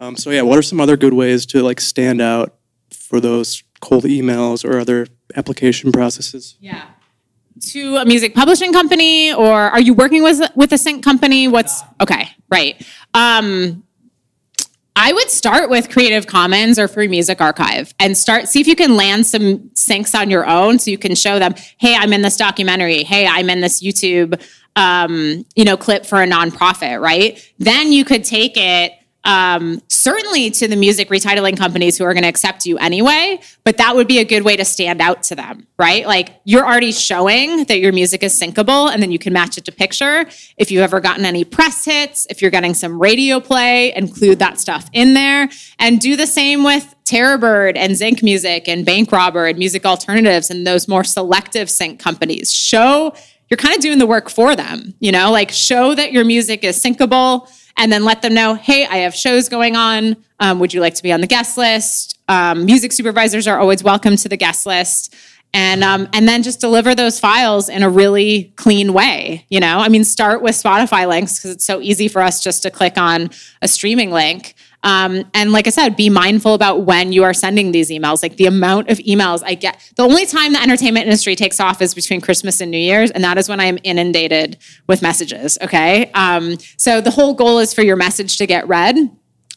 Um, 0.00 0.16
so 0.16 0.30
yeah, 0.30 0.42
what 0.42 0.56
are 0.56 0.62
some 0.62 0.80
other 0.80 0.96
good 0.96 1.14
ways 1.14 1.46
to 1.46 1.64
like 1.64 1.80
stand 1.80 2.20
out 2.20 2.54
for 2.92 3.18
those 3.18 3.64
cold 3.80 4.04
emails 4.04 4.64
or 4.64 4.78
other 4.78 5.08
application 5.34 5.90
processes? 5.90 6.56
Yeah 6.60 6.90
to 7.60 7.96
a 7.96 8.04
music 8.04 8.34
publishing 8.34 8.72
company 8.72 9.32
or 9.32 9.54
are 9.54 9.80
you 9.80 9.94
working 9.94 10.22
with 10.22 10.40
with 10.54 10.72
a 10.72 10.78
sync 10.78 11.04
company? 11.04 11.48
What's 11.48 11.82
okay 12.00 12.28
right. 12.50 12.84
Um 13.14 13.82
I 14.98 15.12
would 15.12 15.28
start 15.28 15.68
with 15.68 15.90
Creative 15.90 16.26
Commons 16.26 16.78
or 16.78 16.88
Free 16.88 17.06
Music 17.06 17.40
Archive 17.40 17.92
and 18.00 18.16
start 18.16 18.48
see 18.48 18.60
if 18.60 18.66
you 18.66 18.76
can 18.76 18.96
land 18.96 19.26
some 19.26 19.58
syncs 19.74 20.18
on 20.18 20.30
your 20.30 20.48
own 20.48 20.78
so 20.78 20.90
you 20.90 20.96
can 20.96 21.14
show 21.14 21.38
them, 21.38 21.54
hey, 21.76 21.94
I'm 21.94 22.14
in 22.14 22.22
this 22.22 22.38
documentary, 22.38 23.02
hey, 23.02 23.26
I'm 23.26 23.50
in 23.50 23.60
this 23.60 23.82
YouTube 23.82 24.40
um, 24.76 25.44
you 25.56 25.64
know, 25.64 25.76
clip 25.76 26.06
for 26.06 26.22
a 26.22 26.26
nonprofit, 26.26 27.00
right? 27.00 27.42
Then 27.58 27.92
you 27.92 28.04
could 28.04 28.22
take 28.22 28.52
it 28.56 28.92
um, 29.26 29.82
certainly 29.88 30.52
to 30.52 30.68
the 30.68 30.76
music 30.76 31.08
retitling 31.08 31.58
companies 31.58 31.98
who 31.98 32.04
are 32.04 32.14
going 32.14 32.22
to 32.22 32.28
accept 32.28 32.64
you 32.64 32.78
anyway, 32.78 33.40
but 33.64 33.76
that 33.76 33.96
would 33.96 34.06
be 34.06 34.20
a 34.20 34.24
good 34.24 34.44
way 34.44 34.56
to 34.56 34.64
stand 34.64 35.00
out 35.00 35.24
to 35.24 35.34
them, 35.34 35.66
right? 35.78 36.06
Like 36.06 36.40
you're 36.44 36.64
already 36.64 36.92
showing 36.92 37.64
that 37.64 37.80
your 37.80 37.92
music 37.92 38.22
is 38.22 38.40
syncable 38.40 38.88
and 38.88 39.02
then 39.02 39.10
you 39.10 39.18
can 39.18 39.32
match 39.32 39.58
it 39.58 39.64
to 39.64 39.72
picture. 39.72 40.26
If 40.56 40.70
you've 40.70 40.84
ever 40.84 41.00
gotten 41.00 41.24
any 41.24 41.44
press 41.44 41.84
hits, 41.84 42.28
if 42.30 42.40
you're 42.40 42.52
getting 42.52 42.72
some 42.72 43.02
radio 43.02 43.40
play, 43.40 43.92
include 43.96 44.38
that 44.38 44.60
stuff 44.60 44.88
in 44.92 45.14
there 45.14 45.48
and 45.80 46.00
do 46.00 46.14
the 46.14 46.26
same 46.26 46.62
with 46.62 46.94
Terrorbird 47.04 47.76
and 47.76 47.94
Zync 47.94 48.22
Music 48.22 48.68
and 48.68 48.86
Bank 48.86 49.10
Robber 49.10 49.46
and 49.46 49.58
Music 49.58 49.84
Alternatives 49.84 50.50
and 50.50 50.64
those 50.64 50.86
more 50.86 51.02
selective 51.02 51.68
sync 51.68 51.98
companies. 51.98 52.52
Show 52.52 53.12
you're 53.50 53.58
kind 53.58 53.74
of 53.74 53.80
doing 53.80 53.98
the 53.98 54.06
work 54.06 54.28
for 54.28 54.54
them, 54.54 54.94
you 55.00 55.10
know, 55.10 55.32
like 55.32 55.50
show 55.50 55.94
that 55.94 56.12
your 56.12 56.24
music 56.24 56.62
is 56.64 56.80
syncable 56.80 57.48
and 57.76 57.92
then 57.92 58.04
let 58.04 58.22
them 58.22 58.34
know, 58.34 58.54
hey, 58.54 58.86
I 58.86 58.98
have 58.98 59.14
shows 59.14 59.48
going 59.48 59.76
on. 59.76 60.16
Um, 60.40 60.58
would 60.60 60.72
you 60.72 60.80
like 60.80 60.94
to 60.94 61.02
be 61.02 61.12
on 61.12 61.20
the 61.20 61.26
guest 61.26 61.56
list? 61.56 62.18
Um, 62.28 62.64
music 62.64 62.92
supervisors 62.92 63.46
are 63.46 63.58
always 63.58 63.82
welcome 63.82 64.16
to 64.16 64.28
the 64.28 64.36
guest 64.36 64.66
list. 64.66 65.14
And, 65.54 65.82
um, 65.82 66.08
and 66.12 66.28
then 66.28 66.42
just 66.42 66.60
deliver 66.60 66.94
those 66.94 67.18
files 67.18 67.68
in 67.68 67.82
a 67.82 67.88
really 67.88 68.52
clean 68.56 68.92
way. 68.92 69.46
You 69.48 69.60
know, 69.60 69.78
I 69.78 69.88
mean, 69.88 70.04
start 70.04 70.42
with 70.42 70.54
Spotify 70.54 71.08
links 71.08 71.38
because 71.38 71.52
it's 71.52 71.64
so 71.64 71.80
easy 71.80 72.08
for 72.08 72.20
us 72.20 72.42
just 72.42 72.62
to 72.64 72.70
click 72.70 72.98
on 72.98 73.30
a 73.62 73.68
streaming 73.68 74.10
link. 74.10 74.54
Um, 74.82 75.24
and 75.34 75.52
like 75.52 75.66
I 75.66 75.70
said, 75.70 75.96
be 75.96 76.10
mindful 76.10 76.54
about 76.54 76.82
when 76.82 77.12
you 77.12 77.24
are 77.24 77.34
sending 77.34 77.72
these 77.72 77.90
emails. 77.90 78.22
Like 78.22 78.36
the 78.36 78.46
amount 78.46 78.88
of 78.90 78.98
emails 78.98 79.42
I 79.44 79.54
get. 79.54 79.78
The 79.96 80.02
only 80.02 80.26
time 80.26 80.52
the 80.52 80.62
entertainment 80.62 81.06
industry 81.06 81.34
takes 81.34 81.58
off 81.60 81.82
is 81.82 81.94
between 81.94 82.20
Christmas 82.20 82.60
and 82.60 82.70
New 82.70 82.78
Year's, 82.78 83.10
and 83.10 83.24
that 83.24 83.38
is 83.38 83.48
when 83.48 83.60
I 83.60 83.64
am 83.64 83.78
inundated 83.82 84.58
with 84.86 85.02
messages. 85.02 85.58
Okay. 85.62 86.10
Um, 86.12 86.58
so 86.76 87.00
the 87.00 87.10
whole 87.10 87.34
goal 87.34 87.58
is 87.58 87.74
for 87.74 87.82
your 87.82 87.96
message 87.96 88.36
to 88.36 88.46
get 88.46 88.68
read. 88.68 88.96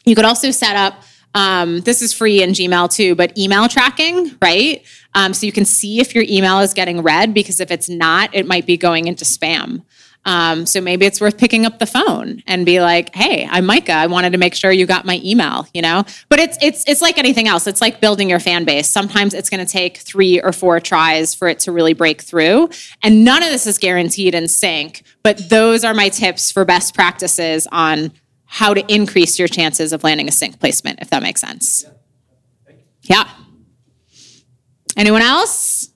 You 0.04 0.14
could 0.14 0.24
also 0.24 0.50
set 0.50 0.76
up 0.76 1.02
Um, 1.32 1.80
this 1.82 2.02
is 2.02 2.12
free 2.12 2.42
in 2.42 2.50
Gmail 2.50 2.92
too, 2.92 3.14
but 3.14 3.38
email 3.38 3.68
tracking, 3.68 4.36
right? 4.42 4.84
Um, 5.14 5.32
so 5.32 5.46
you 5.46 5.52
can 5.52 5.64
see 5.64 6.00
if 6.00 6.12
your 6.12 6.24
email 6.28 6.58
is 6.58 6.74
getting 6.74 7.02
read 7.02 7.32
because 7.32 7.60
if 7.60 7.70
it's 7.70 7.88
not, 7.88 8.34
it 8.34 8.46
might 8.48 8.66
be 8.66 8.76
going 8.76 9.06
into 9.06 9.24
spam. 9.24 9.84
Um, 10.26 10.66
so 10.66 10.80
maybe 10.80 11.06
it's 11.06 11.20
worth 11.20 11.38
picking 11.38 11.64
up 11.64 11.78
the 11.78 11.86
phone 11.86 12.42
and 12.46 12.66
be 12.66 12.80
like, 12.80 13.14
"Hey, 13.14 13.48
I'm 13.50 13.64
Micah. 13.64 13.92
I 13.92 14.06
wanted 14.06 14.32
to 14.32 14.38
make 14.38 14.54
sure 14.54 14.70
you 14.70 14.86
got 14.86 15.04
my 15.04 15.20
email." 15.24 15.66
You 15.72 15.82
know, 15.82 16.04
but 16.28 16.38
it's 16.38 16.58
it's 16.60 16.84
it's 16.86 17.00
like 17.00 17.18
anything 17.18 17.48
else. 17.48 17.66
It's 17.66 17.80
like 17.80 18.00
building 18.00 18.28
your 18.28 18.40
fan 18.40 18.64
base. 18.64 18.88
Sometimes 18.88 19.32
it's 19.32 19.48
going 19.48 19.64
to 19.64 19.70
take 19.70 19.98
three 19.98 20.40
or 20.40 20.52
four 20.52 20.78
tries 20.80 21.34
for 21.34 21.48
it 21.48 21.58
to 21.60 21.72
really 21.72 21.94
break 21.94 22.20
through, 22.20 22.68
and 23.02 23.24
none 23.24 23.42
of 23.42 23.50
this 23.50 23.66
is 23.66 23.78
guaranteed 23.78 24.34
in 24.34 24.48
sync. 24.48 25.02
But 25.22 25.48
those 25.48 25.84
are 25.84 25.94
my 25.94 26.08
tips 26.08 26.52
for 26.52 26.64
best 26.64 26.94
practices 26.94 27.66
on 27.72 28.12
how 28.44 28.74
to 28.74 28.84
increase 28.92 29.38
your 29.38 29.46
chances 29.48 29.92
of 29.92 30.02
landing 30.02 30.28
a 30.28 30.32
sync 30.32 30.58
placement, 30.58 30.98
if 31.00 31.10
that 31.10 31.22
makes 31.22 31.40
sense. 31.40 31.84
Yeah. 33.02 33.28
Anyone 34.96 35.22
else? 35.22 35.89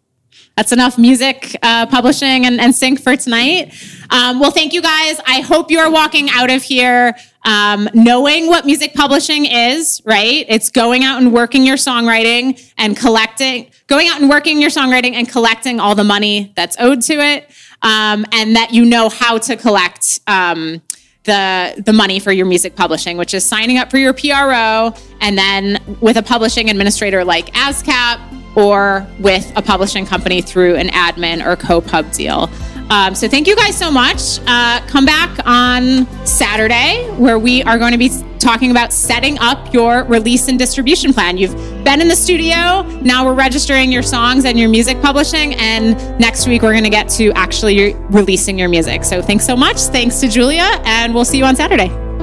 That's 0.56 0.70
enough 0.70 0.98
music 0.98 1.56
uh, 1.62 1.86
publishing 1.86 2.46
and, 2.46 2.60
and, 2.60 2.72
sync 2.72 3.00
for 3.00 3.16
tonight. 3.16 3.74
Um, 4.10 4.38
well, 4.38 4.52
thank 4.52 4.72
you 4.72 4.80
guys. 4.80 5.20
I 5.26 5.40
hope 5.40 5.68
you 5.68 5.80
are 5.80 5.90
walking 5.90 6.30
out 6.30 6.48
of 6.48 6.62
here 6.62 7.16
um, 7.44 7.88
knowing 7.92 8.46
what 8.46 8.64
music 8.64 8.94
publishing 8.94 9.46
is, 9.46 10.00
right? 10.04 10.46
It's 10.48 10.70
going 10.70 11.02
out 11.02 11.20
and 11.20 11.32
working 11.32 11.66
your 11.66 11.76
songwriting 11.76 12.72
and 12.78 12.96
collecting, 12.96 13.70
going 13.88 14.08
out 14.08 14.20
and 14.20 14.30
working 14.30 14.60
your 14.60 14.70
songwriting 14.70 15.14
and 15.14 15.28
collecting 15.28 15.80
all 15.80 15.96
the 15.96 16.04
money 16.04 16.52
that's 16.56 16.76
owed 16.78 17.02
to 17.02 17.14
it, 17.14 17.50
um, 17.82 18.24
and 18.32 18.54
that 18.54 18.72
you 18.72 18.84
know 18.84 19.08
how 19.08 19.38
to 19.38 19.56
collect 19.56 20.20
um, 20.28 20.80
the 21.24 21.82
the 21.84 21.92
money 21.92 22.20
for 22.20 22.32
your 22.32 22.46
music 22.46 22.76
publishing, 22.76 23.16
which 23.16 23.34
is 23.34 23.44
signing 23.44 23.76
up 23.76 23.90
for 23.90 23.98
your 23.98 24.12
PRO, 24.12 24.94
and 25.20 25.36
then 25.36 25.82
with 26.00 26.16
a 26.16 26.22
publishing 26.22 26.70
administrator 26.70 27.24
like 27.24 27.46
ASCAP 27.54 28.33
or 28.56 29.06
with 29.18 29.52
a 29.56 29.62
publishing 29.62 30.06
company 30.06 30.42
through 30.42 30.76
an 30.76 30.88
admin 30.88 31.44
or 31.44 31.56
co-pub 31.56 32.10
deal. 32.12 32.50
Um, 32.90 33.14
so 33.14 33.28
thank 33.28 33.46
you 33.46 33.56
guys 33.56 33.76
so 33.76 33.90
much. 33.90 34.38
Uh, 34.46 34.80
come 34.86 35.06
back 35.06 35.38
on 35.46 36.06
Saturday 36.26 37.08
where 37.16 37.38
we 37.38 37.62
are 37.62 37.78
going 37.78 37.92
to 37.92 37.98
be 37.98 38.10
talking 38.38 38.70
about 38.70 38.92
setting 38.92 39.38
up 39.38 39.72
your 39.72 40.04
release 40.04 40.48
and 40.48 40.58
distribution 40.58 41.14
plan. 41.14 41.38
You've 41.38 41.54
been 41.82 42.02
in 42.02 42.08
the 42.08 42.16
studio, 42.16 42.82
now 43.00 43.24
we're 43.24 43.34
registering 43.34 43.90
your 43.90 44.02
songs 44.02 44.44
and 44.44 44.58
your 44.58 44.68
music 44.68 45.00
publishing, 45.00 45.54
and 45.54 45.96
next 46.20 46.46
week 46.46 46.60
we're 46.60 46.72
going 46.72 46.84
to 46.84 46.90
get 46.90 47.08
to 47.10 47.32
actually 47.32 47.94
releasing 48.10 48.58
your 48.58 48.68
music. 48.68 49.02
So 49.04 49.22
thanks 49.22 49.46
so 49.46 49.56
much. 49.56 49.78
Thanks 49.78 50.20
to 50.20 50.28
Julia, 50.28 50.68
and 50.84 51.14
we'll 51.14 51.24
see 51.24 51.38
you 51.38 51.44
on 51.44 51.56
Saturday. 51.56 52.13